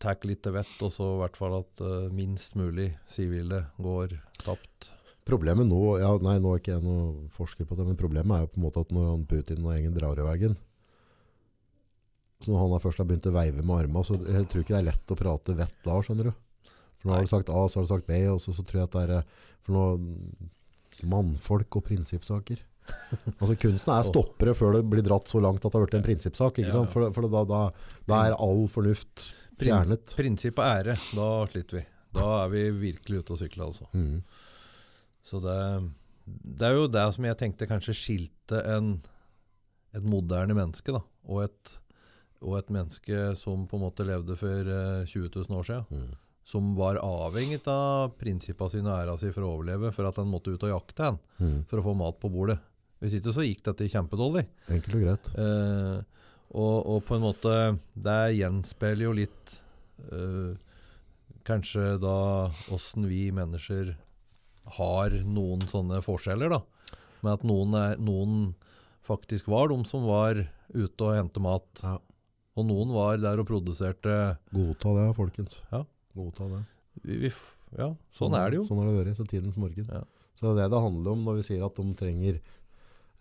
tar 0.00 0.22
litt 0.24 0.40
til 0.44 0.54
vett, 0.54 0.72
og 0.86 0.92
så 0.94 1.08
i 1.12 1.18
hvert 1.20 1.36
fall 1.36 1.56
at 1.58 1.82
uh, 1.84 2.06
minst 2.16 2.54
mulig 2.56 2.86
sivile 3.10 3.66
går 3.76 4.14
tapt. 4.40 4.88
Problemet 5.28 5.68
nå 5.68 5.98
ja, 6.00 6.14
nei, 6.24 6.38
nå 6.40 6.54
er 6.54 6.62
ikke 6.62 6.78
jeg 6.78 6.84
noen 6.86 7.26
forsker 7.34 7.68
på 7.68 7.76
det, 7.76 7.84
men 7.90 7.98
problemet 8.00 8.32
er 8.32 8.46
jo 8.46 8.52
på 8.54 8.60
en 8.60 8.64
måte 8.64 8.84
at 8.86 8.94
når 8.96 9.20
Putin 9.28 9.66
og 9.66 9.74
gjengen 9.74 9.98
drar 9.98 10.18
i 10.18 10.24
veien 10.24 10.56
Så 12.40 12.48
når 12.48 12.62
han 12.62 12.82
først 12.86 13.02
har 13.02 13.10
begynt 13.10 13.28
å 13.28 13.34
veive 13.36 13.60
med 13.60 13.76
armene, 13.76 14.06
så 14.06 14.16
jeg 14.16 14.48
tror 14.48 14.64
ikke 14.64 14.74
det 14.78 14.80
er 14.80 14.88
lett 14.88 15.12
å 15.12 15.18
prate 15.20 15.58
vett 15.58 15.76
da, 15.84 15.98
skjønner 16.00 16.30
du. 16.30 16.72
For 17.00 17.10
nå 17.10 17.18
har 17.18 17.28
du 17.28 17.34
sagt 17.34 17.52
A, 17.52 17.66
så 17.68 17.78
har 17.78 17.84
du 17.84 17.92
sagt 17.92 18.08
B, 18.08 18.16
og 18.32 18.40
så, 18.40 18.56
så 18.56 18.64
tror 18.64 18.80
jeg 18.80 18.88
at 18.88 18.96
det 18.96 19.04
er 19.04 19.14
eh, 19.18 19.36
For 19.66 19.76
nå 19.76 19.84
Mannfolk 21.10 21.78
og 21.78 21.86
prinsippsaker. 21.86 22.64
altså 23.40 23.54
Kunsten 23.60 23.92
er 23.94 24.06
stoppere 24.08 24.54
før 24.56 24.78
det 24.78 24.84
blir 24.90 25.04
dratt 25.06 25.28
så 25.30 25.40
langt 25.42 25.64
at 25.64 25.70
det 25.72 25.78
har 25.78 25.86
blitt 25.86 25.98
en 26.00 26.06
prinsippsak. 26.06 26.58
ikke 26.62 26.72
sant? 26.74 26.90
For, 26.92 27.10
for 27.16 27.28
da, 27.30 27.44
da, 27.48 27.60
da 28.10 28.20
er 28.28 28.36
all 28.38 28.64
fornuft 28.72 29.28
fjernet. 29.60 30.14
Prinsipp 30.16 30.58
og 30.62 30.64
ære, 30.66 30.96
da 31.16 31.28
sliter 31.52 31.80
vi. 31.80 31.84
Da 32.16 32.26
er 32.44 32.48
vi 32.54 32.62
virkelig 32.90 33.20
ute 33.22 33.34
å 33.36 33.38
sykle, 33.38 33.66
altså. 33.70 33.86
Mm. 33.94 34.22
Så 35.30 35.38
det, 35.44 35.58
det 36.26 36.66
er 36.70 36.78
jo 36.78 36.88
det 36.90 37.04
som 37.14 37.26
jeg 37.28 37.38
tenkte 37.38 37.68
kanskje 37.70 37.94
skilte 37.94 38.62
en, 38.72 38.94
et 39.94 40.02
moderne 40.06 40.56
menneske, 40.56 40.94
da, 40.96 41.02
og 41.30 41.44
et, 41.44 41.74
og 42.40 42.56
et 42.58 42.72
menneske 42.72 43.20
som 43.38 43.66
på 43.70 43.78
en 43.78 43.84
måte 43.84 44.06
levde 44.08 44.34
for 44.40 44.72
eh, 44.74 45.04
20 45.06 45.28
000 45.36 45.60
år 45.60 45.68
siden. 45.68 45.86
Mm. 46.08 46.18
Som 46.50 46.72
var 46.74 46.96
avhengig 47.04 47.60
av 47.70 48.16
prinsippene 48.18 48.72
sine 48.72 48.90
og 48.90 48.96
æra 49.04 49.18
si 49.20 49.28
for 49.30 49.44
å 49.46 49.52
overleve, 49.58 49.92
for 49.94 50.08
at 50.08 50.16
han 50.18 50.30
måtte 50.32 50.50
ut 50.56 50.64
og 50.66 50.72
jakte 50.72 51.10
han, 51.12 51.20
Mm. 51.38 51.60
for 51.70 51.78
å 51.78 51.84
få 51.84 51.92
mat 52.00 52.18
på 52.20 52.28
bordet. 52.32 52.56
Hvis 53.00 53.16
ikke 53.16 53.32
så 53.32 53.44
gikk 53.46 53.62
dette 53.64 53.88
kjempedårlig. 53.88 54.44
Enkelt 54.68 54.96
og 54.98 55.04
greit. 55.04 55.30
Eh, 55.40 55.98
og, 56.50 56.76
og 56.90 57.04
på 57.06 57.14
en 57.14 57.22
måte 57.22 57.52
Det 57.94 58.34
gjenspeiler 58.34 59.04
jo 59.06 59.12
litt 59.14 59.52
eh, 60.10 60.56
Kanskje 61.46 61.94
da 62.02 62.50
åssen 62.74 63.06
vi 63.08 63.28
mennesker 63.34 63.94
har 64.76 65.14
noen 65.26 65.64
sånne 65.66 65.98
forskjeller, 66.04 66.52
da. 66.52 66.98
Med 67.24 67.32
at 67.32 67.46
noen, 67.48 67.72
er, 67.74 67.96
noen 67.98 68.52
faktisk 69.02 69.48
var 69.50 69.72
de 69.72 69.78
som 69.88 70.04
var 70.06 70.44
ute 70.70 71.06
og 71.08 71.16
hente 71.16 71.42
mat. 71.42 71.66
Ja. 71.82 71.96
Og 72.60 72.68
noen 72.68 72.92
var 72.94 73.18
der 73.18 73.40
og 73.40 73.48
produserte 73.48 74.36
Godta 74.52 74.94
det, 74.98 75.08
folkens. 75.16 75.58
Ja. 75.72 75.82
Godta 76.14 76.46
det. 76.52 76.62
vi, 77.02 77.18
vi, 77.24 77.32
Ja, 77.78 77.90
sånn 78.14 78.36
er 78.36 78.52
det 78.52 78.60
jo. 78.60 78.68
Sånn 78.68 78.82
har 78.82 78.92
det 78.92 78.96
vært. 79.00 79.18
Så 79.18 79.26
tidens 79.26 79.58
morgen. 79.58 79.90
Ja. 79.90 80.04
Så 80.38 80.46
det 80.46 80.52
er 80.52 80.62
det 80.62 80.70
det 80.76 80.84
handler 80.86 81.16
om 81.16 81.26
når 81.26 81.40
vi 81.40 81.48
sier 81.50 81.66
at 81.66 81.76
de 81.80 81.86
trenger 81.98 82.40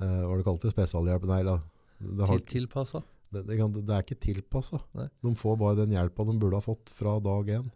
eh, 0.02 0.22
Hva 0.26 0.38
er 0.40 0.62
det? 0.64 0.74
Spesialhjelp? 0.76 1.28
Nei 1.30 1.42
da. 1.48 1.60
Det, 2.00 2.26
har, 2.26 2.40
Til, 2.40 2.48
tilpassa. 2.64 3.04
det, 3.34 3.44
det, 3.50 3.60
kan, 3.60 3.76
det 3.76 3.96
er 3.96 4.06
ikke 4.06 4.20
tilpassa. 4.24 4.80
De 4.96 5.36
får 5.36 5.60
bare 5.60 5.82
den 5.82 5.96
hjelpa 5.98 6.26
de 6.28 6.38
burde 6.40 6.60
ha 6.60 6.64
fått 6.64 6.94
fra 6.96 7.18
dag 7.24 7.54
én. 7.60 7.70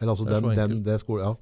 Eller 0.00 0.14
altså 0.14 0.24
den, 0.24 0.48
den, 0.56 0.78
det 0.86 0.96
skole, 1.02 1.28
ja. 1.28 1.34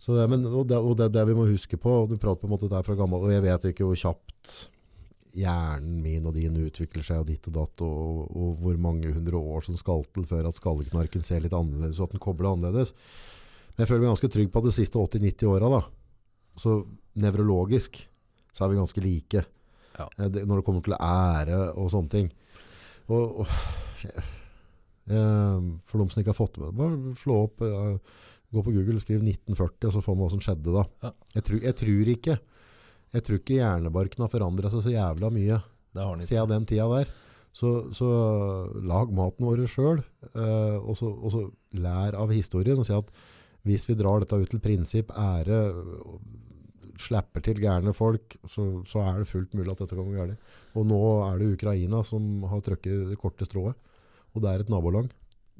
Så 0.00 0.16
det, 0.16 0.24
men, 0.32 0.44
og 0.48 0.66
det, 0.68 0.78
og 0.80 0.96
det, 0.98 1.10
det 1.14 1.24
vi 1.28 1.36
må 1.36 1.46
huske 1.48 1.78
på, 1.80 1.90
og 2.02 2.10
du 2.10 2.16
prater 2.20 2.42
på 2.42 2.48
en 2.48 2.54
måte 2.56 2.70
der 2.72 2.84
fra 2.84 2.96
gammel, 2.98 3.24
og 3.24 3.32
jeg 3.32 3.44
vet 3.44 3.68
ikke 3.70 3.86
hvor 3.88 3.98
kjapt 4.00 4.54
hjernen 5.34 5.98
min 6.02 6.26
og 6.28 6.36
din 6.36 6.56
utvikler 6.62 7.04
seg 7.06 7.22
og 7.22 7.28
ditt 7.28 7.46
og 7.50 7.56
datt, 7.56 7.82
og, 7.84 8.24
og 8.30 8.58
hvor 8.62 8.78
mange 8.80 9.12
hundre 9.14 9.40
år 9.40 9.64
som 9.66 9.78
skal 9.78 10.04
til 10.14 10.26
før 10.28 10.48
at 10.48 10.58
skalleknarken 10.58 11.24
ser 11.26 11.42
litt 11.44 11.56
annerledes, 11.56 12.00
og 12.00 12.08
at 12.08 12.16
den 12.16 12.22
kobler 12.22 12.52
annerledes. 12.52 12.94
Men 13.74 13.84
jeg 13.84 13.90
føler 13.90 14.04
meg 14.04 14.12
ganske 14.14 14.32
trygg 14.36 14.52
på 14.54 14.62
at 14.62 14.68
de 14.68 14.74
siste 14.76 15.00
80-90 15.00 15.50
åra, 15.50 15.80
så 16.60 16.76
nevrologisk, 17.18 17.98
så 18.54 18.64
er 18.64 18.70
vi 18.72 18.78
ganske 18.78 19.02
like. 19.04 19.44
Ja. 19.98 20.06
Eh, 20.18 20.30
det, 20.30 20.44
når 20.46 20.60
det 20.62 20.66
kommer 20.68 20.84
til 20.86 20.96
ære 20.98 21.58
og 21.74 21.90
sånne 21.92 22.12
ting. 22.14 22.30
Og, 23.10 23.42
og 23.42 23.50
eh, 25.10 25.58
for 25.88 26.00
de 26.00 26.06
som 26.12 26.22
ikke 26.22 26.32
har 26.32 26.38
fått 26.38 26.56
det 26.56 26.64
med, 26.64 26.78
bare 26.78 27.16
slå 27.20 27.40
opp, 27.48 27.64
eh, 27.66 28.22
gå 28.54 28.62
på 28.62 28.74
Google, 28.76 29.00
skriv 29.02 29.22
1940, 29.24 29.88
og 29.90 29.96
så 29.96 30.02
får 30.04 30.14
man 30.16 30.26
hva 30.28 30.32
som 30.36 30.42
skjedde 30.44 30.74
da. 30.76 30.84
Ja. 31.04 31.12
Jeg, 31.34 31.46
tror, 31.48 31.60
jeg 31.66 31.76
tror 31.80 32.12
ikke, 32.14 32.38
jeg 33.14 33.26
tror 33.26 33.40
ikke 33.40 33.58
hjernebarken 33.60 34.24
har 34.24 34.32
forandret 34.32 34.74
seg 34.74 34.84
så 34.86 34.94
jævla 34.94 35.30
mye 35.34 35.60
Det 35.94 36.26
siden 36.26 36.50
den 36.54 36.64
tida 36.70 36.86
der. 36.90 37.12
Så, 37.54 37.68
så 37.94 38.06
lag 38.82 39.12
maten 39.14 39.46
vår 39.46 39.60
sjøl, 39.70 40.00
eh, 40.34 40.78
og, 40.80 40.94
så- 40.98 41.12
og 41.14 41.30
så 41.30 41.42
lær 41.78 42.16
av 42.18 42.32
historien. 42.34 42.80
Og 42.82 42.86
si 42.88 42.94
at 42.96 43.12
hvis 43.64 43.86
vi 43.88 43.94
drar 43.94 44.18
dette 44.24 44.34
ut 44.42 44.50
til 44.50 44.60
prinsipp, 44.60 45.12
ære, 45.14 45.60
og 46.94 47.02
slipper 47.02 47.42
til 47.42 47.60
gærne 47.62 47.94
folk, 47.96 48.36
så, 48.46 48.64
så 48.88 49.02
er 49.02 49.20
det 49.20 49.28
fullt 49.30 49.54
mulig 49.58 49.72
at 49.72 49.82
dette 49.82 49.96
kan 49.96 50.06
gå 50.06 50.14
galt. 50.14 50.52
Og 50.78 50.86
nå 50.88 51.00
er 51.26 51.40
det 51.40 51.52
Ukraina 51.56 52.02
som 52.06 52.44
har 52.50 52.62
trøkket 52.64 53.10
det 53.10 53.18
korte 53.20 53.46
strået. 53.48 53.78
Og 54.34 54.42
det 54.42 54.50
er 54.50 54.64
et 54.64 54.70
nabolag. 54.72 55.10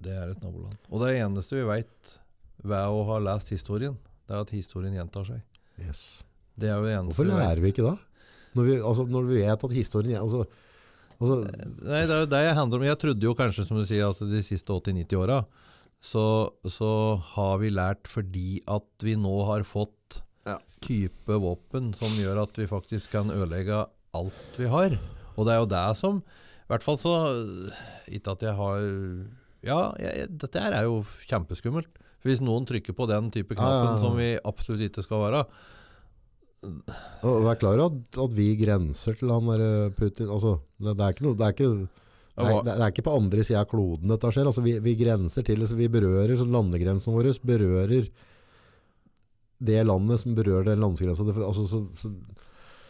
Det 0.05 0.15
er 0.15 0.33
et 0.33 0.43
naboland. 0.43 0.79
Og 0.91 1.03
det 1.03 1.15
eneste 1.19 1.59
vi 1.59 1.67
veit 1.67 2.15
ved 2.65 2.95
å 2.95 3.03
ha 3.11 3.21
lest 3.23 3.51
historien, 3.55 3.97
det 4.25 4.37
er 4.37 4.45
at 4.47 4.55
historien 4.55 4.95
gjentar 4.97 5.27
seg. 5.29 5.43
Yes. 5.83 6.23
Det 6.55 6.71
er 6.71 6.79
jo 6.79 6.87
det 6.87 6.95
eneste 6.95 7.19
Hvorfor 7.19 7.31
lærer 7.31 7.63
vi 7.63 7.73
ikke 7.75 7.87
da? 7.87 7.97
Når 8.55 8.69
vi, 8.69 8.77
altså, 8.79 9.07
når 9.11 9.27
vi 9.27 9.41
vet 9.43 9.67
at 9.67 9.75
historien 9.75 10.21
altså, 10.21 10.45
altså, 11.19 11.39
Nei, 11.43 12.05
det 12.07 12.15
er 12.15 12.23
jo 12.23 12.31
det 12.31 12.43
jeg 12.45 12.59
handler 12.61 12.79
om. 12.79 12.87
Jeg 12.87 13.01
trodde 13.03 13.27
jo 13.27 13.35
kanskje, 13.39 13.67
som 13.67 13.81
du 13.81 13.87
sier, 13.89 14.07
at 14.07 14.23
de 14.31 14.43
siste 14.47 14.71
80-90 14.71 15.19
åra 15.19 15.43
så, 16.05 16.25
så 16.69 16.91
har 17.35 17.59
vi 17.63 17.73
lært 17.73 18.11
fordi 18.13 18.61
at 18.71 18.87
vi 19.03 19.17
nå 19.17 19.35
har 19.49 19.65
fått 19.67 20.21
Ja. 20.45 20.59
type 20.85 21.39
våpen 21.41 21.93
som 21.97 22.13
gjør 22.21 22.43
at 22.43 22.59
vi 22.61 22.69
faktisk 22.69 23.15
kan 23.15 23.33
ødelegge 23.33 23.85
alt 24.15 24.59
vi 24.61 24.69
har. 24.71 24.99
Og 25.35 25.47
det 25.49 25.55
er 25.55 25.63
jo 25.63 25.71
det 25.73 25.85
som 25.99 26.21
I 26.21 26.69
hvert 26.71 26.85
fall 26.85 26.99
så 27.01 27.13
Ikke 28.07 28.37
at 28.37 28.45
jeg 28.47 28.55
har 28.55 28.85
Ja, 29.65 29.79
jeg, 29.99 30.29
dette 30.31 30.61
her 30.61 30.77
er 30.77 30.85
jo 30.87 31.01
kjempeskummelt. 31.27 31.89
Hvis 32.25 32.41
noen 32.45 32.65
trykker 32.69 32.97
på 32.97 33.09
den 33.11 33.31
type 33.35 33.57
Ja, 33.57 33.61
ja, 33.61 33.65
knappen 33.65 33.97
ja. 33.97 34.03
som 34.05 34.21
vi 34.21 34.29
absolutt 34.45 34.85
ikke 34.87 35.05
skal 35.05 35.25
være, 35.27 35.45
og 37.25 37.43
Vær 37.45 37.59
klar 37.61 37.81
over 37.81 37.91
at, 37.93 38.21
at 38.25 38.37
vi 38.37 38.55
grenser 38.61 39.17
til 39.19 39.33
han 39.33 39.51
der 39.51 39.91
Putin. 39.97 40.31
Altså, 40.33 40.59
det, 40.81 40.97
det 40.97 41.05
er 41.05 41.17
ikke 41.17 41.27
noe 41.27 41.39
det 41.39 41.47
er 41.47 41.57
ikke, 41.57 41.73
det 42.35 42.47
er, 42.51 42.63
det 42.69 42.77
er 42.79 42.93
ikke 42.93 43.07
på 43.07 43.17
andre 43.19 43.45
sida 43.47 43.63
av 43.63 43.69
kloden 43.71 44.11
dette 44.11 44.31
skjer. 44.33 44.49
Altså, 44.51 44.65
vi, 44.65 44.77
vi 44.83 44.97
grenser 44.99 45.47
til, 45.47 45.61
altså, 45.61 45.79
vi 45.79 45.91
berører 45.93 46.35
så 46.39 46.47
landegrensen 46.49 47.15
vår 47.15 47.31
berører 47.47 48.09
det 49.63 49.83
landet 49.87 50.23
som 50.23 50.35
berører 50.37 50.73
den 50.73 50.83
landsgrensa. 50.83 51.27
Altså, 51.47 51.67
så, 51.71 51.83
så, 51.95 52.11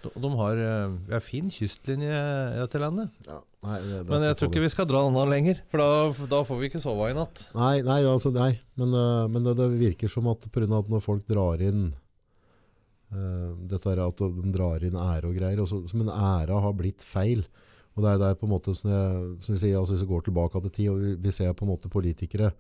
de, 0.05 0.31
har 0.37 0.61
eh, 0.61 0.95
Vi 1.09 1.17
har 1.17 1.25
fin 1.25 1.51
kystlinje 1.53 2.69
til 2.73 2.85
landet. 2.85 3.11
ja, 3.27 3.41
nei, 3.65 3.81
det, 3.81 3.99
det 4.05 4.13
Men 4.13 4.27
jeg 4.29 4.39
tror 4.39 4.51
ikke 4.51 4.65
vi 4.65 4.73
skal 4.73 4.89
dra 4.89 5.03
den 5.07 5.19
av 5.21 5.29
lenger, 5.31 5.61
for 5.73 5.83
da, 5.83 6.29
da 6.31 6.41
får 6.47 6.61
vi 6.61 6.71
ikke 6.71 6.83
sove 6.85 7.11
i 7.11 7.17
natt. 7.17 7.47
Nei, 7.57 7.77
nei, 7.87 8.01
altså, 8.09 8.33
nei. 8.35 8.53
men, 8.81 8.95
øh, 8.95 9.27
men 9.33 9.47
det, 9.47 9.57
det 9.61 9.69
virker 9.81 10.13
som 10.13 10.29
at 10.33 10.49
av 10.49 10.79
at 10.81 10.91
når 10.93 11.05
folk 11.05 11.29
drar 11.29 11.63
inn 11.65 11.93
uh, 13.15 13.53
dette 13.71 13.93
er 13.93 14.03
at 14.05 14.25
de 14.25 14.55
drar 14.55 14.85
inn 14.85 14.99
ære 14.99 15.31
og 15.31 15.39
greier, 15.39 15.63
også, 15.63 15.85
som 15.91 16.05
en 16.05 16.13
æra 16.13 16.61
har 16.65 16.77
blitt 16.77 17.05
feil. 17.05 17.45
Og 17.95 18.03
det 18.03 18.11
er, 18.11 18.19
det 18.19 18.29
er 18.33 18.39
på 18.41 18.49
en 18.49 18.55
måte 18.57 18.75
som, 18.75 18.91
jeg, 18.91 19.35
som 19.45 19.55
vi 19.55 19.61
sier, 19.63 19.79
altså 19.79 19.95
hvis 19.95 20.03
vi 20.03 20.11
går 20.11 20.25
tilbake 20.27 20.63
til 20.65 20.75
tid, 20.75 20.89
og 20.91 21.03
vi, 21.03 21.15
vi 21.29 21.35
ser 21.35 21.55
på 21.55 21.67
en 21.67 21.71
måte 21.71 21.93
politikere 21.93 22.51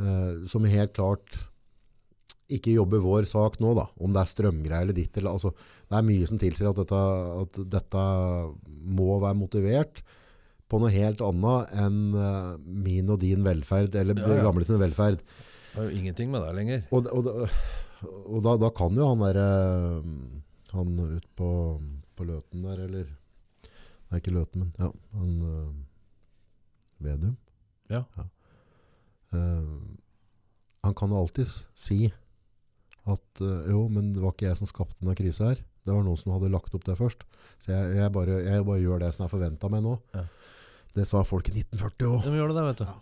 uh, 0.00 0.42
som 0.50 0.66
helt 0.66 0.94
klart 0.96 1.38
ikke 2.56 2.74
jobber 2.74 3.02
vår 3.04 3.28
sak 3.28 3.58
nå, 3.62 3.74
da. 3.78 3.86
Om 4.02 4.14
det 4.14 4.22
er 4.22 4.30
strømgreier 4.30 4.86
eller 4.86 4.96
ditt. 4.96 5.16
Eller, 5.18 5.34
altså, 5.34 5.52
det 5.88 5.98
er 5.98 6.08
mye 6.08 6.28
som 6.30 6.40
tilsier 6.40 6.70
at 6.70 6.80
dette, 6.80 7.04
at 7.42 7.60
dette 7.76 8.02
må 8.82 9.16
være 9.22 9.38
motivert 9.38 10.02
på 10.72 10.80
noe 10.80 10.92
helt 10.94 11.20
annet 11.24 11.72
enn 11.82 11.96
uh, 12.16 12.56
min 12.64 13.10
og 13.12 13.20
din 13.20 13.44
velferd, 13.44 13.94
eller 14.00 14.16
Ja, 14.22 14.38
ja. 14.38 14.44
gamle 14.46 14.64
sin 14.64 14.80
velferd. 14.80 15.20
Det 15.72 15.80
er 15.80 15.88
jo 15.88 15.98
ingenting 16.00 16.32
med 16.32 16.44
det 16.44 16.52
lenger. 16.56 16.84
Og, 16.92 17.08
og, 17.12 17.28
og 18.24 18.38
da, 18.44 18.56
da 18.60 18.70
kan 18.76 18.96
jo 18.96 19.08
han 19.08 19.22
der 19.22 19.38
eh, 19.40 20.08
Han 20.72 20.98
ut 21.00 21.28
på, 21.38 21.48
på 22.16 22.26
Løten 22.28 22.64
der, 22.64 22.82
eller 22.88 23.06
Det 23.08 24.12
er 24.12 24.20
ikke 24.20 24.34
Løten, 24.36 24.64
men 24.64 24.72
ja, 24.80 24.90
han 25.16 25.32
uh, 25.44 25.72
Vedum. 27.02 27.36
Ja. 27.92 28.04
Eh, 29.32 29.72
han 30.82 30.94
kan 30.94 31.12
alltid 31.12 31.48
si 31.74 32.12
at 33.06 33.40
uh, 33.42 33.64
jo, 33.70 33.88
men 33.90 34.12
det 34.14 34.22
var 34.22 34.34
ikke 34.34 34.46
jeg 34.50 34.60
som 34.60 34.68
skapte 34.70 34.98
denne 35.00 35.16
krisa 35.18 35.48
her. 35.52 35.62
Det 35.82 35.90
var 35.90 36.04
noen 36.06 36.18
som 36.20 36.32
hadde 36.36 36.50
lagt 36.52 36.74
opp 36.76 36.84
det 36.86 36.94
først. 36.98 37.24
Så 37.64 37.72
jeg, 37.72 37.96
jeg, 37.98 38.12
bare, 38.14 38.36
jeg 38.44 38.66
bare 38.68 38.82
gjør 38.82 39.00
det 39.02 39.08
som 39.16 39.24
er 39.26 39.32
forventa 39.32 39.70
meg 39.72 39.82
nå. 39.82 39.96
Ja. 40.14 40.22
Det 40.94 41.06
sa 41.08 41.22
folk 41.26 41.48
i 41.50 41.56
1940 41.56 42.06
òg. 42.12 42.20
De 42.28 42.36
gjør 42.38 42.52
det, 42.54 42.64
vet 42.68 42.82
du. 42.82 42.84
Ja. 42.86 42.98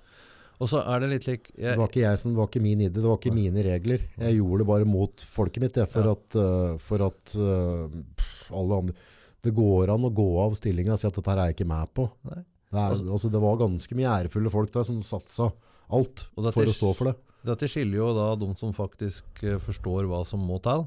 Og 0.60 0.68
så 0.68 0.82
er 0.84 1.00
det 1.00 1.08
litt 1.08 1.24
lik 1.24 1.46
Det 1.56 1.72
var 1.80 1.88
ikke 1.88 2.02
jeg 2.02 2.18
som, 2.20 2.32
det 2.34 2.40
var 2.40 2.48
ikke 2.50 2.60
min 2.60 2.82
idé, 2.84 2.92
det 2.92 3.04
var 3.08 3.16
ikke 3.16 3.32
mine 3.32 3.62
regler. 3.64 4.02
Jeg 4.20 4.36
gjorde 4.36 4.58
det 4.60 4.66
bare 4.68 4.88
mot 4.88 5.22
folket 5.32 5.64
mitt, 5.64 5.78
jeg, 5.80 5.88
for 5.88 6.04
Ja. 6.04 6.12
at, 6.12 6.36
eh, 6.36 6.74
for 6.84 7.04
at 7.06 7.32
eh, 7.34 7.94
pff, 8.20 8.50
alle 8.60 8.80
andre 8.82 8.94
Det 9.40 9.54
går 9.56 9.88
an 9.94 10.04
å 10.04 10.12
gå 10.12 10.26
av 10.44 10.52
stillinga 10.58 10.92
og 10.92 11.00
si 11.00 11.08
at 11.08 11.16
dette 11.16 11.32
her 11.32 11.40
er 11.40 11.48
jeg 11.48 11.56
ikke 11.56 11.68
med 11.72 11.88
på. 11.96 12.04
Det, 12.28 12.36
er, 12.36 12.44
Altså- 12.92 13.08
altså, 13.08 13.30
det 13.32 13.40
var 13.40 13.56
ganske 13.56 13.96
mye 13.96 14.12
ærefulle 14.20 14.52
folk 14.52 14.70
der 14.72 14.84
som 14.84 15.00
satsa 15.00 15.48
alt 15.90 16.26
for 16.36 16.60
å 16.68 16.76
stå 16.76 16.92
for 16.94 17.08
det. 17.08 17.16
Dette 17.46 17.68
skiller 17.70 18.00
jo 18.00 18.08
da 18.16 18.32
de 18.36 18.48
som 18.60 18.72
faktisk 18.76 19.44
eh, 19.46 19.60
forstår 19.62 20.08
hva 20.10 20.20
som 20.28 20.42
må 20.44 20.58
til, 20.64 20.84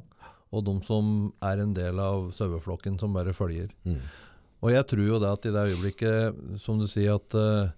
og 0.54 0.66
de 0.68 0.76
som 0.86 1.08
er 1.42 1.64
en 1.64 1.74
del 1.74 2.02
av 2.02 2.30
saueflokken 2.38 3.00
som 3.02 3.16
bare 3.16 3.34
følger. 3.34 3.72
Mm. 3.88 4.02
Og 4.64 4.72
jeg 4.72 4.88
tror 4.92 5.08
jo 5.08 5.20
det 5.20 5.32
at 5.34 5.48
i 5.50 5.54
det 5.56 5.64
øyeblikket, 5.72 6.44
som 6.62 6.78
du 6.80 6.86
sier, 6.88 7.18
at 7.18 7.36
uh, 7.36 7.74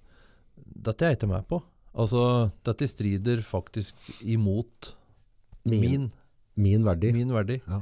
dette 0.86 1.02
er 1.02 1.14
jeg 1.14 1.22
ikke 1.22 1.32
med 1.32 1.48
på. 1.50 1.62
Altså, 1.96 2.52
dette 2.68 2.90
strider 2.92 3.42
faktisk 3.42 3.96
imot 4.22 4.92
Min, 5.66 5.82
min, 5.82 6.10
min 6.60 6.86
verdi. 6.86 7.14
min 7.16 7.32
verdi. 7.34 7.58
Ja. 7.64 7.80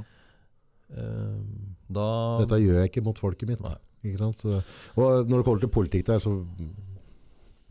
Uh, 0.94 1.42
da 1.90 2.06
Dette 2.44 2.62
gjør 2.62 2.80
jeg 2.80 2.92
ikke 2.92 3.04
mot 3.04 3.18
folket 3.20 3.50
mitt. 3.50 3.66
Ikke 4.04 4.30
og 4.30 5.28
når 5.28 5.36
det 5.40 5.44
kommer 5.44 5.60
til 5.60 5.72
politikk 5.72 6.06
der, 6.06 6.22
så 6.22 6.38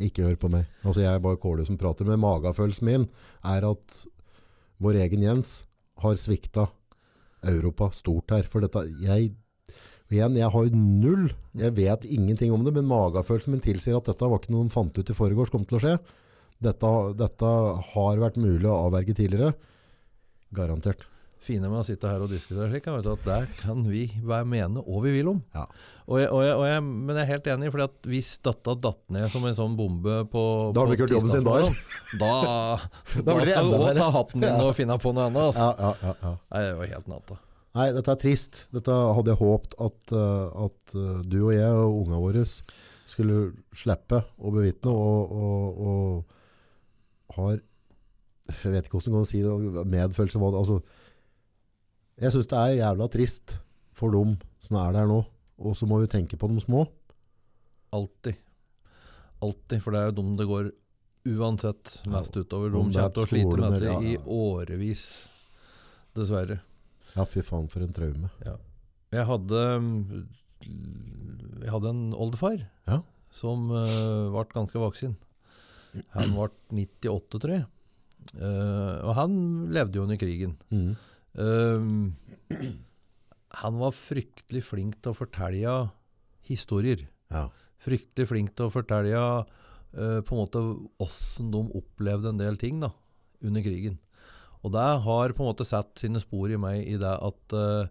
ikke 0.07 0.25
hør 0.27 0.39
på 0.39 0.49
meg. 0.53 0.65
Altså, 0.83 1.03
jeg 1.03 1.11
er 1.11 1.23
bare 1.23 1.39
Kåle 1.41 1.65
som 1.67 1.79
prater. 1.79 2.07
Men 2.07 2.21
magefølelsen 2.23 2.89
min 2.89 3.05
er 3.49 3.67
at 3.67 3.99
vår 4.83 4.99
egen 5.05 5.23
Jens 5.23 5.61
har 6.03 6.19
svikta 6.19 6.67
Europa 7.43 7.91
stort 7.95 8.33
her. 8.35 8.47
For 8.49 8.63
dette 8.63 8.85
jeg, 9.03 9.33
igjen, 10.11 10.39
jeg 10.39 10.51
har 10.55 10.67
jo 10.67 10.81
null. 10.81 11.29
Jeg 11.59 11.77
vet 11.77 12.07
ingenting 12.09 12.53
om 12.55 12.65
det, 12.65 12.75
men 12.75 12.89
magefølelsen 12.89 13.55
min 13.55 13.63
tilsier 13.63 13.99
at 13.99 14.09
dette 14.09 14.27
var 14.27 14.41
ikke 14.41 14.53
noe 14.55 14.67
de 14.67 14.75
fant 14.75 14.99
ut 14.99 15.13
i 15.13 15.17
forgårs 15.17 15.53
kom 15.53 15.67
til 15.69 15.79
å 15.79 15.83
skje. 15.85 15.95
Dette, 16.63 16.91
dette 17.19 17.55
har 17.93 18.21
vært 18.21 18.39
mulig 18.39 18.69
å 18.69 18.85
avverge 18.87 19.15
tidligere. 19.17 19.55
Garantert. 20.55 21.07
Fine 21.43 21.69
med 21.69 21.81
å 21.81 21.85
sitte 21.87 22.09
her 22.09 22.23
og 22.23 22.31
diskutere 22.31 22.69
slik, 22.71 22.87
er 22.87 23.09
at 23.13 23.25
der 23.27 23.47
kan 23.59 23.83
vi 23.87 24.05
være 24.23 24.47
mene 24.49 24.83
hva 24.83 25.01
vi 25.03 25.13
vil 25.17 25.29
om. 25.33 25.41
Ja. 25.55 25.65
Og 26.03 26.19
jeg, 26.19 26.29
og 26.35 26.41
jeg, 26.43 26.55
og 26.57 26.65
jeg, 26.67 26.83
men 26.83 27.15
jeg 27.15 27.23
er 27.23 27.31
helt 27.31 27.49
enig, 27.53 27.71
for 27.71 28.09
hvis 28.11 28.31
dette 28.43 28.75
datt 28.83 29.01
ned 29.15 29.29
som 29.31 29.45
en 29.47 29.55
sånn 29.55 29.77
bombe 29.79 30.17
på 30.31 30.43
Da 30.75 30.83
har 30.83 30.89
du 30.89 30.95
ikke 30.97 31.05
gjort 31.05 31.15
jobben 31.15 31.31
sin 31.31 31.47
da, 31.47 31.55
Da, 32.19 32.33
da 33.23 33.37
det 33.39 33.53
skal 33.53 33.71
du 33.71 33.77
òg 33.79 33.99
ta 33.99 34.09
hatten 34.17 34.43
din 34.43 34.65
og 34.67 34.75
finne 34.77 34.99
på 34.99 35.15
noe 35.15 35.29
annet. 35.29 35.49
Altså. 35.51 35.69
Ja, 35.69 35.73
ja, 35.79 35.93
ja, 36.09 36.15
ja. 36.27 36.33
Nei, 36.55 36.63
det 36.67 36.77
var 36.81 36.93
helt 36.97 37.11
natta. 37.13 37.39
Nei, 37.73 37.87
dette 37.95 38.13
er 38.13 38.21
trist. 38.21 38.63
Dette 38.75 38.95
hadde 39.17 39.33
jeg 39.33 39.41
håpt 39.41 39.77
at, 39.81 40.13
eh, 40.13 40.65
at 40.67 40.97
eh, 40.99 41.21
du 41.25 41.39
og 41.39 41.53
jeg 41.55 41.77
og 41.85 42.01
unga 42.03 42.19
våre 42.21 42.43
skulle 42.45 43.39
slippe 43.75 44.19
å 44.37 44.51
bevitne, 44.53 44.91
og, 44.93 45.31
og, 45.33 45.87
og 45.87 47.37
har 47.37 47.61
Jeg 48.53 48.73
vet 48.73 48.85
ikke 48.85 48.99
hvordan 48.99 49.15
man 49.15 49.23
kan 49.23 49.29
si 49.31 49.39
det, 49.41 49.85
medfølelse 49.89 50.39
Altså, 50.51 50.81
jeg 52.23 52.33
syns 52.35 52.49
det 52.51 52.59
er 52.59 52.77
jævla 52.79 53.07
trist 53.11 53.57
for 53.95 54.13
dem 54.15 54.37
som 54.63 54.79
er 54.79 54.95
der 54.95 55.09
nå. 55.09 55.21
Og 55.63 55.75
så 55.77 55.87
må 55.87 55.99
vi 56.01 56.09
tenke 56.11 56.39
på 56.39 56.49
de 56.49 56.61
små. 56.63 56.85
Alltid. 57.93 58.39
Alltid, 59.43 59.81
for 59.83 59.93
det 59.93 60.01
er 60.01 60.09
jo 60.09 60.15
dem 60.21 60.33
det 60.39 60.47
går 60.49 60.71
uansett 61.33 61.93
mest 62.11 62.35
utover. 62.35 62.71
De 62.71 62.79
er 62.79 62.79
kommer 62.79 63.13
til 63.15 63.23
å 63.23 63.29
slite 63.29 63.57
med 63.59 63.75
det 63.75 63.81
dette 63.83 63.99
i 64.03 64.13
ja, 64.15 64.19
ja. 64.19 64.23
årevis. 64.39 65.03
Dessverre. 66.13 66.59
Ja, 67.13 67.25
fy 67.29 67.43
faen, 67.45 67.69
for 67.69 67.85
en 67.85 67.93
traume. 67.93 68.31
Jeg 69.13 69.27
hadde 69.29 69.61
Jeg 70.63 71.69
hadde 71.73 71.91
en 71.91 72.03
oldefar 72.17 72.57
Ja. 72.89 73.01
som 73.33 73.69
uh, 73.71 74.31
ble 74.33 74.45
ganske 74.53 74.79
voksen. 74.79 75.15
Han 76.15 76.33
ble 76.33 76.49
98, 76.71 77.39
tror 77.43 77.53
jeg. 77.53 77.65
Uh, 78.33 79.03
og 79.03 79.13
han 79.19 79.33
levde 79.75 79.99
jo 79.99 80.05
under 80.07 80.17
krigen. 80.21 80.55
Mhm. 80.71 80.95
Eh, 81.33 82.69
han 83.63 83.79
var 83.79 83.93
fryktelig 83.95 84.63
flink 84.65 84.97
til 85.01 85.13
å 85.13 85.17
fortelle 85.17 85.75
historier. 86.47 87.05
Ja. 87.33 87.47
Fryktelig 87.83 88.29
flink 88.29 88.55
til 88.57 88.67
å 88.67 88.73
fortelle 88.73 89.19
uh, 89.19 90.19
på 90.23 90.35
en 90.35 90.39
måte 90.39 90.61
åssen 91.03 91.51
de 91.53 91.61
opplevde 91.77 92.31
en 92.31 92.39
del 92.39 92.57
ting 92.59 92.79
da, 92.83 92.93
under 93.43 93.63
krigen. 93.65 93.99
Og 94.63 94.71
det 94.73 94.85
har 95.05 95.35
på 95.35 95.43
en 95.43 95.49
måte 95.51 95.67
satt 95.67 95.99
sine 95.99 96.21
spor 96.23 96.51
i 96.51 96.59
meg 96.59 96.85
i 96.87 96.95
det 96.99 97.13
at 97.13 97.55
uh, 97.57 97.89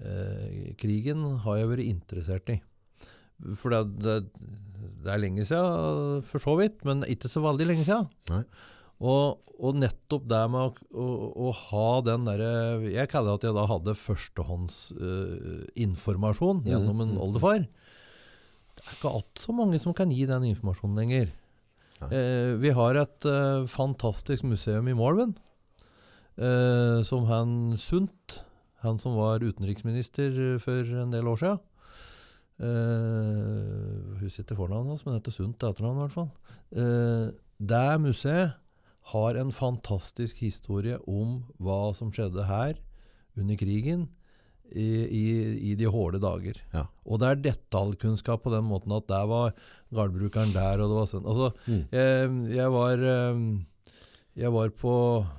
uh, 0.00 0.70
krigen 0.80 1.26
har 1.44 1.60
jeg 1.60 1.70
vært 1.74 1.90
interessert 1.90 2.54
i. 2.56 2.58
For 3.60 3.74
det, 3.74 3.82
det, 4.00 4.16
det 5.04 5.12
er 5.12 5.20
lenge 5.20 5.44
siden, 5.46 6.24
for 6.26 6.42
så 6.42 6.56
vidt, 6.58 6.80
men 6.88 7.04
ikke 7.10 7.28
så 7.30 7.44
veldig 7.44 7.68
lenge 7.68 7.84
siden. 7.86 8.08
Nei. 8.32 8.44
Og, 9.04 9.36
og 9.60 9.76
nettopp 9.76 10.24
det 10.30 10.44
med 10.52 10.60
å, 10.64 10.68
å, 10.96 11.06
å 11.46 11.48
ha 11.58 11.88
den 12.06 12.22
derre 12.24 12.52
Jeg 12.88 13.10
kaller 13.12 13.30
det 13.30 13.36
at 13.42 13.46
jeg 13.48 13.56
da 13.58 13.64
hadde 13.70 14.00
førstehåndsinformasjon 14.00 16.58
uh, 16.64 16.68
gjennom 16.70 16.98
en 17.04 17.12
mhm. 17.12 17.22
oldefar. 17.26 17.60
Det 18.74 18.82
er 18.82 18.92
ikke 18.96 19.16
alt 19.20 19.36
så 19.40 19.50
mange 19.56 19.78
som 19.82 19.92
kan 19.96 20.10
gi 20.12 20.24
den 20.28 20.44
informasjonen 20.50 21.00
lenger. 21.02 21.26
Eh, 22.04 22.52
vi 22.60 22.70
har 22.74 22.92
et 23.00 23.20
eh, 23.30 23.66
fantastisk 23.70 24.42
museum 24.44 24.86
i 24.90 24.98
Morven, 24.98 25.32
eh, 26.36 26.98
som 27.06 27.22
han 27.30 27.50
Sundt, 27.80 28.44
han 28.84 28.98
som 29.00 29.12
var 29.16 29.46
utenriksminister 29.46 30.58
for 30.60 30.80
en 31.00 31.12
del 31.14 31.26
år 31.30 31.38
siden. 31.40 31.58
Uh, 32.54 34.14
husker 34.20 34.44
ikke 34.44 34.54
fornavnet 34.54 34.92
hans, 34.92 35.02
men 35.02 35.16
heter 35.16 35.34
Sundt 35.34 35.64
etternavn 35.66 35.96
i 35.98 36.04
hvert 36.04 36.14
fall. 36.14 36.28
Eh, 36.70 37.32
det 37.58 37.98
museet 37.98 38.54
har 39.12 39.36
en 39.36 39.52
fantastisk 39.52 40.38
historie 40.40 40.96
om 41.10 41.42
hva 41.60 41.92
som 41.96 42.12
skjedde 42.14 42.46
her 42.48 42.78
under 43.36 43.58
krigen 43.60 44.06
i, 44.72 45.04
i, 45.04 45.26
i 45.72 45.74
de 45.76 45.90
hårde 45.92 46.22
dager. 46.22 46.56
Ja. 46.72 46.86
Og 47.04 47.20
det 47.20 47.28
er 47.28 47.42
detaljkunnskap 47.50 48.46
på 48.46 48.52
den 48.54 48.64
måten 48.64 48.94
at 48.96 49.06
der 49.10 49.28
var 49.28 49.52
gardbrukeren 49.94 50.54
der, 50.56 50.80
og 50.80 50.90
det 50.90 50.98
var 51.02 51.10
sånn. 51.10 51.28
Altså, 51.28 51.52
Mm. 51.68 51.84
jeg, 51.92 52.56
jeg 52.56 52.72
var 52.72 53.04
eh, 53.12 53.44
jeg 54.34 54.50
var 54.50 54.72
på 54.74 54.94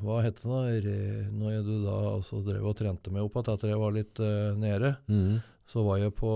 Hva 0.06 0.22
het 0.24 0.40
det 0.40 0.48
da? 0.48 0.94
Når 1.36 1.52
jeg 1.52 1.66
du 1.68 1.74
da 1.84 1.98
altså 2.14 2.40
drev 2.46 2.70
og 2.70 2.78
trente 2.80 3.12
meg 3.12 3.26
opp 3.26 3.36
igjen 3.36 3.58
etter 3.58 3.74
jeg 3.74 3.82
var 3.82 3.96
litt 3.96 4.22
uh, 4.24 4.56
nede, 4.56 4.96
mm. 5.12 5.42
så 5.68 5.84
var 5.84 6.00
jeg 6.00 6.16
på, 6.16 6.32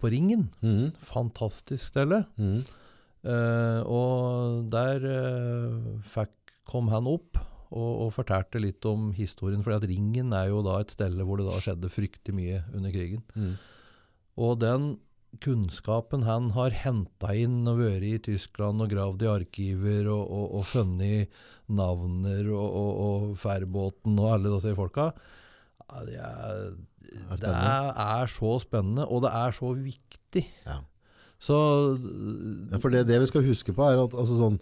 på 0.00 0.10
Ringen. 0.10 0.48
Mm. 0.58 0.90
Fantastisk 0.98 1.92
sted. 1.92 2.16
Mm. 2.40 2.64
Uh, 3.20 3.80
og 3.86 4.66
der 4.72 5.06
uh, 5.06 6.02
fikk, 6.10 6.34
kom 6.70 6.90
han 6.92 7.08
opp 7.10 7.38
og, 7.70 7.90
og 8.06 8.14
fortalte 8.14 8.62
litt 8.62 8.86
om 8.88 9.10
historien. 9.16 9.62
For 9.66 9.78
Ringen 9.84 10.34
er 10.36 10.50
jo 10.50 10.64
da 10.66 10.80
et 10.80 10.94
sted 10.94 11.18
hvor 11.18 11.40
det 11.40 11.50
da 11.50 11.60
skjedde 11.62 11.92
fryktelig 11.92 12.36
mye 12.36 12.64
under 12.74 12.94
krigen. 12.94 13.22
Mm. 13.34 13.54
Og 14.40 14.58
den 14.62 14.90
kunnskapen 15.38 16.24
han 16.26 16.50
har 16.56 16.74
henta 16.74 17.34
inn 17.38 17.62
og 17.70 17.78
vært 17.78 18.06
i 18.08 18.16
Tyskland 18.24 18.82
og 18.82 18.90
gravd 18.90 19.22
i 19.22 19.30
arkiver 19.30 20.08
og, 20.10 20.24
og, 20.26 20.46
og 20.58 20.64
funnet 20.66 21.42
navner 21.70 22.48
og, 22.50 22.66
og, 22.66 22.90
og 23.04 23.36
Færbåten 23.38 24.18
og 24.18 24.32
alle 24.34 24.54
disse 24.56 24.74
folka 24.74 25.12
det, 26.06 26.18
er, 26.18 26.74
Det 27.30 27.50
er 27.50 28.26
det 28.26 28.34
så 28.34 28.56
spennende, 28.62 29.06
og 29.06 29.24
det 29.24 29.30
er 29.34 29.54
så 29.54 29.72
viktig. 29.74 30.44
Ja. 30.66 30.80
Så 31.40 31.56
Ja, 32.70 32.78
for 32.78 32.92
det, 32.92 33.06
det 33.08 33.18
vi 33.22 33.30
skal 33.30 33.46
huske 33.46 33.74
på 33.74 33.86
er 33.86 34.02
at 34.02 34.14
altså 34.14 34.36
sånn 34.38 34.60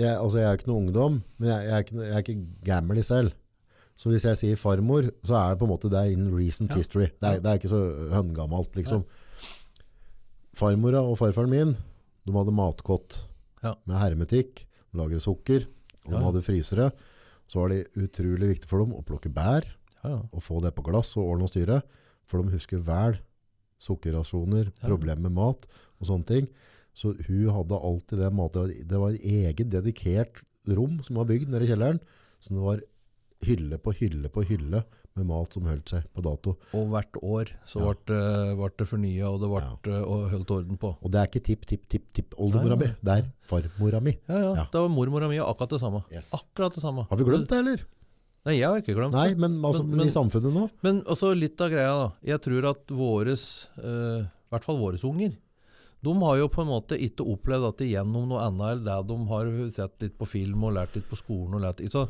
jeg, 0.00 0.16
altså 0.16 0.38
jeg 0.40 0.48
er 0.48 0.58
ikke 0.58 0.68
noe 0.70 0.80
ungdom, 0.84 1.22
men 1.38 1.48
jeg, 1.48 1.64
jeg, 1.66 1.72
er 1.76 1.84
ikke, 1.84 1.96
jeg 2.00 2.14
er 2.16 2.24
ikke 2.24 2.46
gammel 2.64 2.98
i 2.98 3.02
selv. 3.06 3.32
Så 4.00 4.08
hvis 4.08 4.24
jeg 4.24 4.36
sier 4.40 4.56
farmor, 4.56 5.10
så 5.28 5.34
er 5.36 5.50
det 5.52 5.58
på 5.60 5.66
en 5.68 5.72
måte 5.74 5.90
det 5.92 5.98
er 6.00 6.12
in 6.14 6.30
recent 6.32 6.70
Ja. 6.72 6.76
history. 6.80 7.10
Det 7.20 7.28
er, 7.28 7.40
det 7.44 7.50
er 7.50 7.58
ikke 7.60 7.68
så 7.72 7.80
høngammalt, 8.14 8.72
liksom. 8.78 9.04
Farmora 10.56 11.02
og 11.06 11.18
farfaren 11.20 11.50
min, 11.52 11.74
de 12.26 12.32
hadde 12.34 12.54
matkott 12.54 13.20
Ja. 13.62 13.74
med 13.86 13.96
hermetikk, 14.00 14.64
de 14.92 14.98
lager 14.98 15.20
sukker, 15.20 15.66
og 16.06 16.10
de 16.12 16.16
Ja. 16.18 16.24
hadde 16.24 16.42
frysere. 16.42 16.92
Så 17.48 17.60
var 17.60 17.68
det 17.68 17.88
utrolig 17.96 18.48
viktig 18.56 18.66
for 18.68 18.78
dem 18.84 18.94
å 18.94 19.04
plukke 19.04 19.28
bær, 19.32 19.64
ja, 20.04 20.10
ja. 20.10 20.20
og 20.32 20.42
få 20.42 20.60
det 20.62 20.74
på 20.74 20.82
glass 20.84 21.16
og 21.16 21.24
ordne 21.34 21.44
og 21.44 21.50
styre. 21.50 21.82
For 22.24 22.40
de 22.42 22.50
husker 22.52 22.78
vel 22.78 23.18
sukkerrasjoner, 23.78 24.72
Ja. 24.82 24.88
problemer 24.88 25.22
med 25.28 25.32
mat 25.32 25.66
og 26.00 26.06
sånne 26.06 26.26
ting. 26.26 26.48
Så 27.00 27.14
hun 27.26 27.50
hadde 27.56 27.78
alltid 27.80 28.20
det 28.20 28.30
matet. 28.36 28.76
Det 28.90 28.98
var, 29.00 29.16
eget 29.16 29.70
dedikert 29.72 30.42
rom 30.68 30.98
som 31.06 31.16
var 31.20 31.28
bygd 31.30 31.48
nede 31.52 31.64
i 31.64 31.70
kjelleren. 31.72 32.00
Så 32.42 32.52
det 32.56 32.64
var 32.64 32.82
hylle 33.48 33.78
på 33.80 33.94
hylle 33.96 34.28
på 34.32 34.42
hylle 34.44 34.82
med 35.16 35.26
mat 35.26 35.54
som 35.56 35.64
holdt 35.66 35.90
seg 35.94 36.04
på 36.14 36.22
dato. 36.22 36.52
Og 36.76 36.90
hvert 36.92 37.16
år 37.24 37.48
så 37.66 37.80
Ja. 37.80 37.92
ble 37.92 38.04
det, 38.10 38.56
ble 38.60 38.68
det 38.78 38.86
fornya, 38.88 39.30
og 39.30 39.40
det 39.40 39.48
ble 39.82 39.94
og 40.04 40.26
holdt 40.30 40.50
orden 40.54 40.76
på. 40.78 40.90
Og 41.02 41.10
det 41.10 41.18
er 41.22 41.26
ikke 41.30 41.42
tipp, 41.48 41.64
tipp, 41.66 41.88
tipp, 41.88 42.04
tipp 42.14 42.34
oldemora 42.38 42.76
mi. 42.78 42.90
Det 43.02 43.14
er 43.16 43.24
farmora 43.42 44.00
mi. 44.04 44.12
Ja, 44.28 44.36
ja. 44.38 44.52
Ja. 44.60 44.66
Det 44.70 44.82
var 44.84 44.88
mormora 44.92 45.28
mi 45.32 45.40
og 45.40 45.48
akkurat 45.54 45.70
det 45.74 45.80
samme. 45.80 46.04
Yes. 46.12 46.30
Akkurat 46.36 46.74
det 46.76 46.82
samme. 46.84 47.06
Har 47.10 47.16
vi 47.16 47.24
glemt 47.24 47.48
det, 47.48 47.58
eller? 47.64 47.82
Nei, 48.46 48.54
jeg 48.56 48.68
har 48.70 48.78
ikke 48.80 48.94
glemt 48.96 49.12
Nei, 49.12 49.34
men, 49.34 49.58
altså, 49.62 49.82
Men- 49.84 49.96
men, 49.98 50.06
i 50.06 50.10
samfunnet 50.10 50.52
nå? 50.54 50.70
Men 50.82 51.02
også 51.04 51.34
litt 51.36 51.60
av 51.60 51.70
greia, 51.70 51.92
da. 51.92 52.12
Jeg 52.24 52.40
tror 52.40 52.70
at 52.70 52.86
våres, 52.86 53.68
i 53.78 54.20
i 54.20 54.28
hvert 54.52 54.64
fall 54.64 54.78
våres 54.78 55.02
unger, 55.04 55.36
de 56.02 56.12
har 56.22 56.36
jo 56.40 56.46
på 56.48 56.62
en 56.62 56.70
måte 56.70 56.96
ikke 56.96 57.26
opplevd 57.28 57.66
at 57.68 57.76
det 57.82 57.90
gjennom 57.90 58.28
noe 58.30 58.40
annet 58.46 58.78
enn 58.78 58.84
det 58.86 58.98
de 59.10 59.16
har 59.28 59.50
sett 59.74 60.00
litt 60.06 60.14
på 60.18 60.28
film 60.30 60.62
og 60.64 60.72
lært 60.78 60.94
litt 60.96 61.08
på 61.10 61.18
skolen. 61.20 61.54
og 61.58 61.60
lært 61.60 61.82
Så 61.92 62.06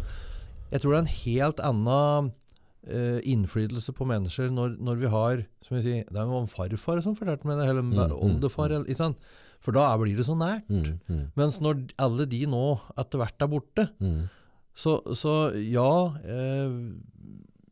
jeg 0.71 0.81
tror 0.81 0.93
det 0.93 0.99
er 1.01 1.03
en 1.03 1.17
helt 1.25 1.61
annen 1.67 2.31
uh, 2.31 3.19
innflytelse 3.27 3.93
på 3.93 4.07
mennesker 4.07 4.51
når, 4.55 4.77
når 4.79 5.01
vi 5.03 5.11
har 5.11 5.43
som 5.67 5.77
jeg 5.77 5.85
sier, 5.85 6.05
Det 6.09 6.17
er 6.23 6.31
jo 6.31 6.39
en 6.39 6.47
farfar 6.47 7.03
som 7.03 7.17
fortalte 7.19 7.47
meg 7.51 7.59
det, 7.59 7.69
eller 7.69 7.83
Mm, 7.83 7.95
mm, 7.99 8.15
oldefar. 8.23 8.71
eller- 8.71 8.87
Ikke 8.87 8.97
sant? 9.03 9.19
For 9.61 9.73
da 9.73 9.97
blir 9.99 10.17
det 10.17 10.25
så 10.25 10.37
nært. 10.39 10.65
Mm, 10.71 11.01
mm, 11.09 11.33
Mens 11.37 11.59
når 11.61 11.91
alle 11.99 12.25
de 12.27 12.47
nå 12.47 12.81
etter 12.97 13.19
hvert 13.19 13.43
er 13.43 13.49
borte, 13.49 13.91
mm. 14.01 14.29
så, 14.75 15.03
så 15.15 15.53
ja 15.61 16.15
eh, 16.25 16.71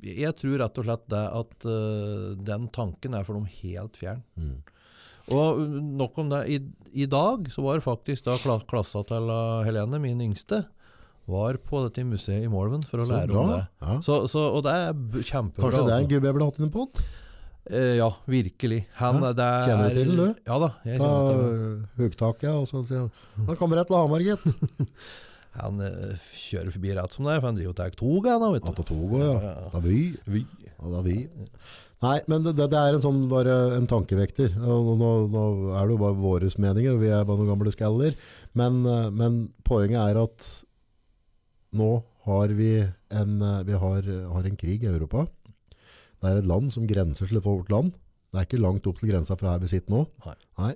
Jeg 0.02 0.34
tror 0.36 0.58
rett 0.60 0.78
og 0.78 0.84
slett 0.84 1.06
det 1.08 1.22
at 1.32 1.64
uh, 1.66 2.34
den 2.44 2.68
tanken 2.68 3.14
er 3.14 3.24
for 3.24 3.34
dem 3.34 3.46
helt 3.46 3.96
fjern. 3.96 4.22
Og 5.34 5.60
nok 5.98 6.18
om 6.22 6.30
det. 6.32 6.40
I, 6.48 6.59
I 7.05 7.06
dag 7.10 7.48
så 7.52 7.62
var 7.64 7.80
faktisk 7.84 8.24
da 8.28 8.36
klassa 8.68 9.02
til 9.09 9.28
uh, 9.28 9.60
Helene, 9.66 10.00
min 10.00 10.20
yngste, 10.24 10.62
var 11.28 11.59
på 11.60 11.82
dette 11.84 12.05
museet 12.09 12.46
i 12.46 12.48
Målven 12.48 12.80
for 12.88 13.02
å 13.02 13.06
Så 13.09 13.12
lære 13.12 13.28
bra. 13.34 13.40
om 13.42 13.50
det. 13.52 13.62
Ja. 13.84 13.96
Så, 14.06 14.22
så, 14.32 14.46
og 14.56 14.62
det 14.64 14.72
er 14.72 14.92
kjempebra. 15.28 15.66
Kanskje 15.66 15.82
det 15.84 15.92
er 15.92 15.96
en 15.98 15.98
altså. 15.98 16.12
gubbe 16.14 16.30
jeg 16.30 16.38
burde 16.38 16.48
hatt 16.48 16.60
inn 16.64 16.72
på? 16.72 16.86
Eh, 17.68 17.94
ja, 17.98 18.09
virkelig. 18.24 18.78
Han, 18.96 19.20
Ja. 19.20 19.32
er, 19.36 19.66
Kjenner 19.68 19.90
du 19.92 19.98
til 19.98 20.12
den, 20.14 20.16
du? 20.32 20.44
Ja 20.48 20.56
da. 20.62 20.70
Jeg 20.88 21.02
Ta 21.02 21.10
hugtaket, 21.98 22.48
og 22.55 22.64
så 22.70 22.80
sier 22.88 23.05
han 23.05 23.48
Han 23.50 23.59
kommer 23.60 23.76
rett 23.82 23.90
til 23.92 23.98
Hamar, 24.00 24.24
gitt. 24.24 24.46
Han 25.59 25.80
eh, 25.82 26.14
kjører 26.38 26.70
forbi 26.70 26.92
rett 26.96 27.12
som 27.16 27.26
det 27.26 27.32
er, 27.34 27.40
for 27.42 27.48
han 27.50 27.56
driver 27.59 27.72
og 27.72 27.78
tar 27.80 27.94
toget. 27.98 28.30
han 28.30 28.55
det 28.55 28.84
toget, 28.86 29.24
ja. 29.42 29.55
Da 29.72 29.80
vi. 29.82 29.98
Vi. 30.30 30.42
Ja, 30.68 30.90
da 30.92 31.00
vi. 31.02 31.16
Nei, 32.04 32.18
men 32.30 32.44
det, 32.46 32.54
det 32.58 32.78
er 32.78 32.94
en 32.94 33.02
sånn 33.02 33.24
bare 33.30 33.54
en 33.74 33.88
tankevekter. 33.90 34.52
Nå, 34.54 34.96
nå 35.00 35.46
er 35.74 35.88
det 35.88 35.96
jo 35.96 36.02
bare 36.04 36.18
våre 36.18 36.50
meninger, 36.62 36.94
og 36.94 37.02
vi 37.02 37.10
er 37.10 37.24
bare 37.26 37.42
noen 37.42 37.50
gamle 37.56 37.72
skaller. 37.74 38.14
Men, 38.58 38.84
eh, 38.86 39.08
men 39.10 39.40
poenget 39.66 39.98
er 40.04 40.20
at 40.22 40.46
nå 41.78 41.90
har 42.28 42.54
vi 42.54 42.70
en, 42.84 43.42
eh, 43.42 43.64
vi 43.66 43.80
har, 43.82 44.12
har 44.34 44.46
en 44.46 44.60
krig 44.60 44.86
i 44.86 44.92
Europa. 44.92 45.26
Det 46.18 46.30
er 46.30 46.38
et 46.38 46.50
land 46.50 46.70
som 46.74 46.86
grenser 46.86 47.26
til 47.26 47.40
et 47.40 47.46
vårt 47.46 47.70
land. 47.74 47.92
Det 48.30 48.38
er 48.38 48.46
ikke 48.46 48.62
langt 48.62 48.86
opp 48.86 49.00
til 49.00 49.10
grensa 49.10 49.34
fra 49.38 49.54
her 49.54 49.62
vi 49.62 49.70
sitter 49.70 49.94
nå. 49.94 50.04
Nei. 50.60 50.72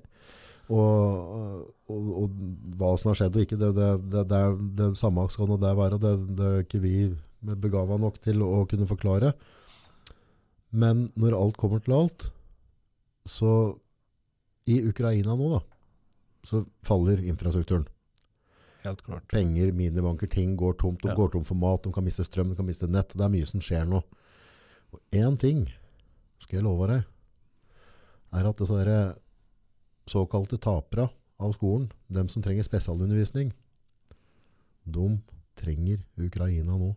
Og, 0.73 1.65
og, 1.91 2.13
og 2.23 2.37
hva 2.81 2.93
som 2.99 3.11
har 3.11 3.19
skjedd 3.19 3.37
og 3.37 3.43
ikke, 3.45 3.59
det, 3.61 3.73
det, 3.77 3.89
det, 4.11 4.23
det 4.31 4.39
er 4.39 4.55
det 4.79 4.93
samme 4.99 5.27
skal 5.31 5.51
nå 5.51 5.59
det 5.61 5.75
være. 5.79 5.99
Det, 6.03 6.13
det 6.39 6.49
er 6.49 6.63
ikke 6.65 6.83
vi 6.83 6.95
begava 7.43 7.99
nok 8.01 8.19
til 8.25 8.43
å 8.47 8.63
kunne 8.71 8.89
forklare. 8.91 9.35
Men 10.73 11.11
når 11.21 11.37
alt 11.37 11.59
kommer 11.61 11.83
til 11.85 11.93
alt, 11.97 12.31
så 13.29 13.79
i 14.71 14.79
Ukraina 14.89 15.35
nå 15.37 15.51
da, 15.53 15.61
så 16.49 16.63
faller 16.87 17.21
infrastrukturen. 17.29 17.85
Helt 18.83 19.03
klart. 19.07 19.27
Penger, 19.31 19.71
minibanker, 19.77 20.27
ting 20.31 20.57
går 20.59 20.75
tomt. 20.81 21.03
De 21.03 21.09
Ja. 21.09 21.15
går 21.15 21.31
tom 21.33 21.45
for 21.45 21.55
mat, 21.55 21.83
de 21.85 21.93
kan 21.93 22.05
miste 22.05 22.25
strøm, 22.25 22.49
de 22.51 22.57
kan 22.57 22.67
miste 22.67 22.89
nett. 22.89 23.09
Det 23.15 23.21
er 23.21 23.29
mye 23.29 23.47
som 23.47 23.61
skjer 23.61 23.87
nå. 23.87 24.03
Og 24.93 25.01
én 25.13 25.39
ting 25.39 25.69
skal 26.41 26.57
jeg 26.59 26.65
love 26.65 26.87
deg, 26.89 27.05
er 28.33 28.49
at 28.49 28.57
disse 28.57 29.17
såkalte 30.09 30.59
tapere 30.59 31.11
av 31.39 31.53
skolen, 31.55 31.91
dem 32.11 32.29
som 32.29 32.43
trenger 32.43 32.65
spesialundervisning, 32.65 33.53
de 34.91 35.21
trenger 35.55 36.03
Ukraina 36.19 36.77
nå. 36.77 36.97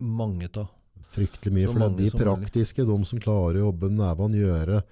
Mange 0.00 0.48
av. 0.56 0.68
Fryktelig 1.16 1.54
mye. 1.54 1.70
For 1.70 1.82
det 1.82 1.88
er 1.88 1.98
de 1.98 2.22
praktiske, 2.22 2.86
de 2.86 2.96
som 3.08 3.22
klarer 3.22 3.60
å 3.60 3.68
jobbe 3.70 3.90
nevene, 3.92 4.42
gjøre 4.42 4.84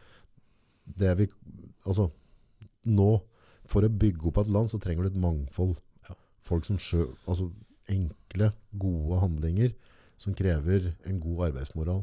det 0.85 1.15
vi 1.21 1.29
Altså, 1.85 2.07
nå, 2.89 3.11
for 3.69 3.85
å 3.85 3.91
bygge 3.93 4.31
opp 4.31 4.39
et 4.41 4.49
land, 4.53 4.71
så 4.73 4.79
trenger 4.81 5.05
du 5.05 5.11
et 5.11 5.21
mangfold. 5.21 5.75
Ja. 6.09 6.15
Folk 6.49 6.65
som 6.65 6.79
sjø, 6.81 7.11
altså 7.29 7.51
enkle, 7.93 8.55
gode 8.81 9.19
handlinger 9.21 9.75
som 10.17 10.33
krever 10.37 10.95
en 11.05 11.19
god 11.21 11.51
arbeidsmoral. 11.51 12.01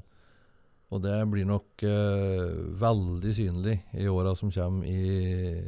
Og 0.91 0.99
det 0.99 1.15
blir 1.31 1.47
nok 1.47 1.85
uh, 1.87 2.61
veldig 2.81 3.33
synlig 3.33 3.77
i 3.95 4.05
åra 4.11 4.35
som 4.35 4.51
kommer. 4.51 4.85
I, 4.85 5.61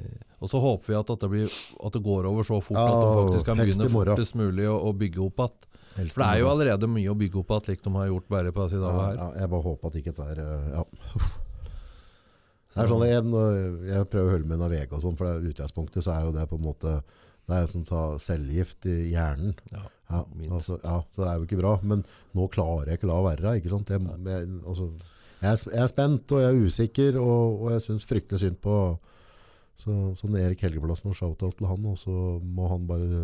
og 0.44 0.52
så 0.52 0.60
håper 0.60 0.92
vi 0.92 0.98
at, 1.00 1.14
blir, 1.32 1.60
at 1.88 1.96
det 1.96 2.04
går 2.04 2.28
over 2.28 2.46
så 2.46 2.60
fort 2.62 2.78
Ja, 2.78 2.90
at 2.90 3.06
de 3.06 3.22
faktisk 3.22 3.48
kan 3.48 3.62
begynne 3.62 3.94
fortest 3.94 4.36
mulig 4.38 4.68
å, 4.68 4.76
å 4.90 4.92
bygge 4.94 5.24
opp 5.24 5.46
igjen. 5.46 5.70
Helst 5.98 6.16
For 6.18 6.24
det 6.24 6.30
er 6.32 6.42
jo 6.42 6.50
allerede 6.50 6.90
mye 6.90 7.12
å 7.12 7.18
bygge 7.18 7.40
opp 7.42 7.52
igjen, 7.54 7.66
slik 7.68 7.84
de 7.86 7.92
har 7.96 8.08
gjort 8.10 8.30
bare 8.34 8.54
på 8.56 8.68
disse 8.68 8.80
ja, 8.80 8.84
dagene 8.86 9.08
her. 9.08 9.18
ja, 9.20 9.28
Jeg 9.44 9.52
bare 9.54 9.68
håper 9.68 9.92
at 9.92 9.98
ikke 10.02 10.14
det 10.18 10.28
er 10.34 10.44
eh, 10.44 10.70
ja. 10.74 10.86
Det 12.74 12.82
er 12.82 12.90
sånn, 12.90 13.04
jeg, 13.06 13.26
jeg 13.92 14.08
prøver 14.10 14.30
å 14.32 14.34
holde 14.34 14.50
med 14.50 14.58
en 14.58 14.72
VG 14.72 14.96
og 14.98 15.04
sånn, 15.04 15.18
for 15.20 15.30
det 15.30 15.52
utgangspunktet 15.54 16.06
så 16.08 16.16
er 16.16 16.24
jo 16.26 16.32
det 16.34 16.48
på 16.50 16.58
en 16.58 16.66
måte 16.66 16.94
Det 17.46 17.58
er 17.60 17.68
som 17.70 17.84
å 17.84 17.90
ta 17.90 18.02
cellegift 18.24 18.88
i 18.90 18.96
hjernen. 19.12 19.54
Ja, 19.74 19.84
Ja, 20.14 20.22
altså, 20.54 20.78
ja, 20.84 21.00
så 21.14 21.24
det 21.24 21.30
er 21.30 21.38
jo 21.40 21.46
ikke 21.48 21.60
bra. 21.62 21.74
Men 21.82 22.04
nå 22.38 22.48
klarer 22.54 22.90
jeg 22.92 23.00
ikke 23.00 23.10
la 23.10 23.20
være. 23.26 23.56
ikke 23.60 23.72
sant? 23.72 23.90
Jeg, 23.90 24.02
jeg, 24.02 24.50
altså, 24.66 24.90
jeg, 25.42 25.62
er, 25.74 25.88
spent, 25.92 26.32
og 26.32 26.42
jeg 26.44 26.50
er 26.50 26.68
usikker, 26.68 27.18
og, 27.22 27.64
og 27.64 27.72
jeg 27.74 27.84
syns 27.88 28.06
fryktelig 28.10 28.44
synd 28.44 28.60
på 28.64 28.76
så, 29.84 29.96
sånn 30.20 30.38
Erik 30.40 30.62
Helgeplass 30.64 31.02
har 31.04 31.18
shout-out 31.18 31.58
til 31.58 31.68
han, 31.68 31.88
og 31.90 31.98
så 32.00 32.14
må 32.42 32.70
han 32.72 32.86
bare 32.90 33.24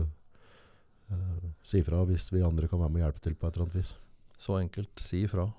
si 1.64 1.81
fra 1.86 2.03
hvis 2.07 2.30
vi 2.34 2.44
andre 2.45 2.68
kan 2.68 2.81
være 2.81 2.90
med 2.90 3.02
og 3.02 3.07
hjelpe 3.07 3.23
til 3.26 3.36
på 3.36 3.48
et 3.48 3.57
eller 3.57 3.68
annet 3.68 3.80
vis. 3.81 3.95
Så 4.40 4.60
enkelt. 4.60 5.03
Si 5.03 5.23
ifra. 5.26 5.49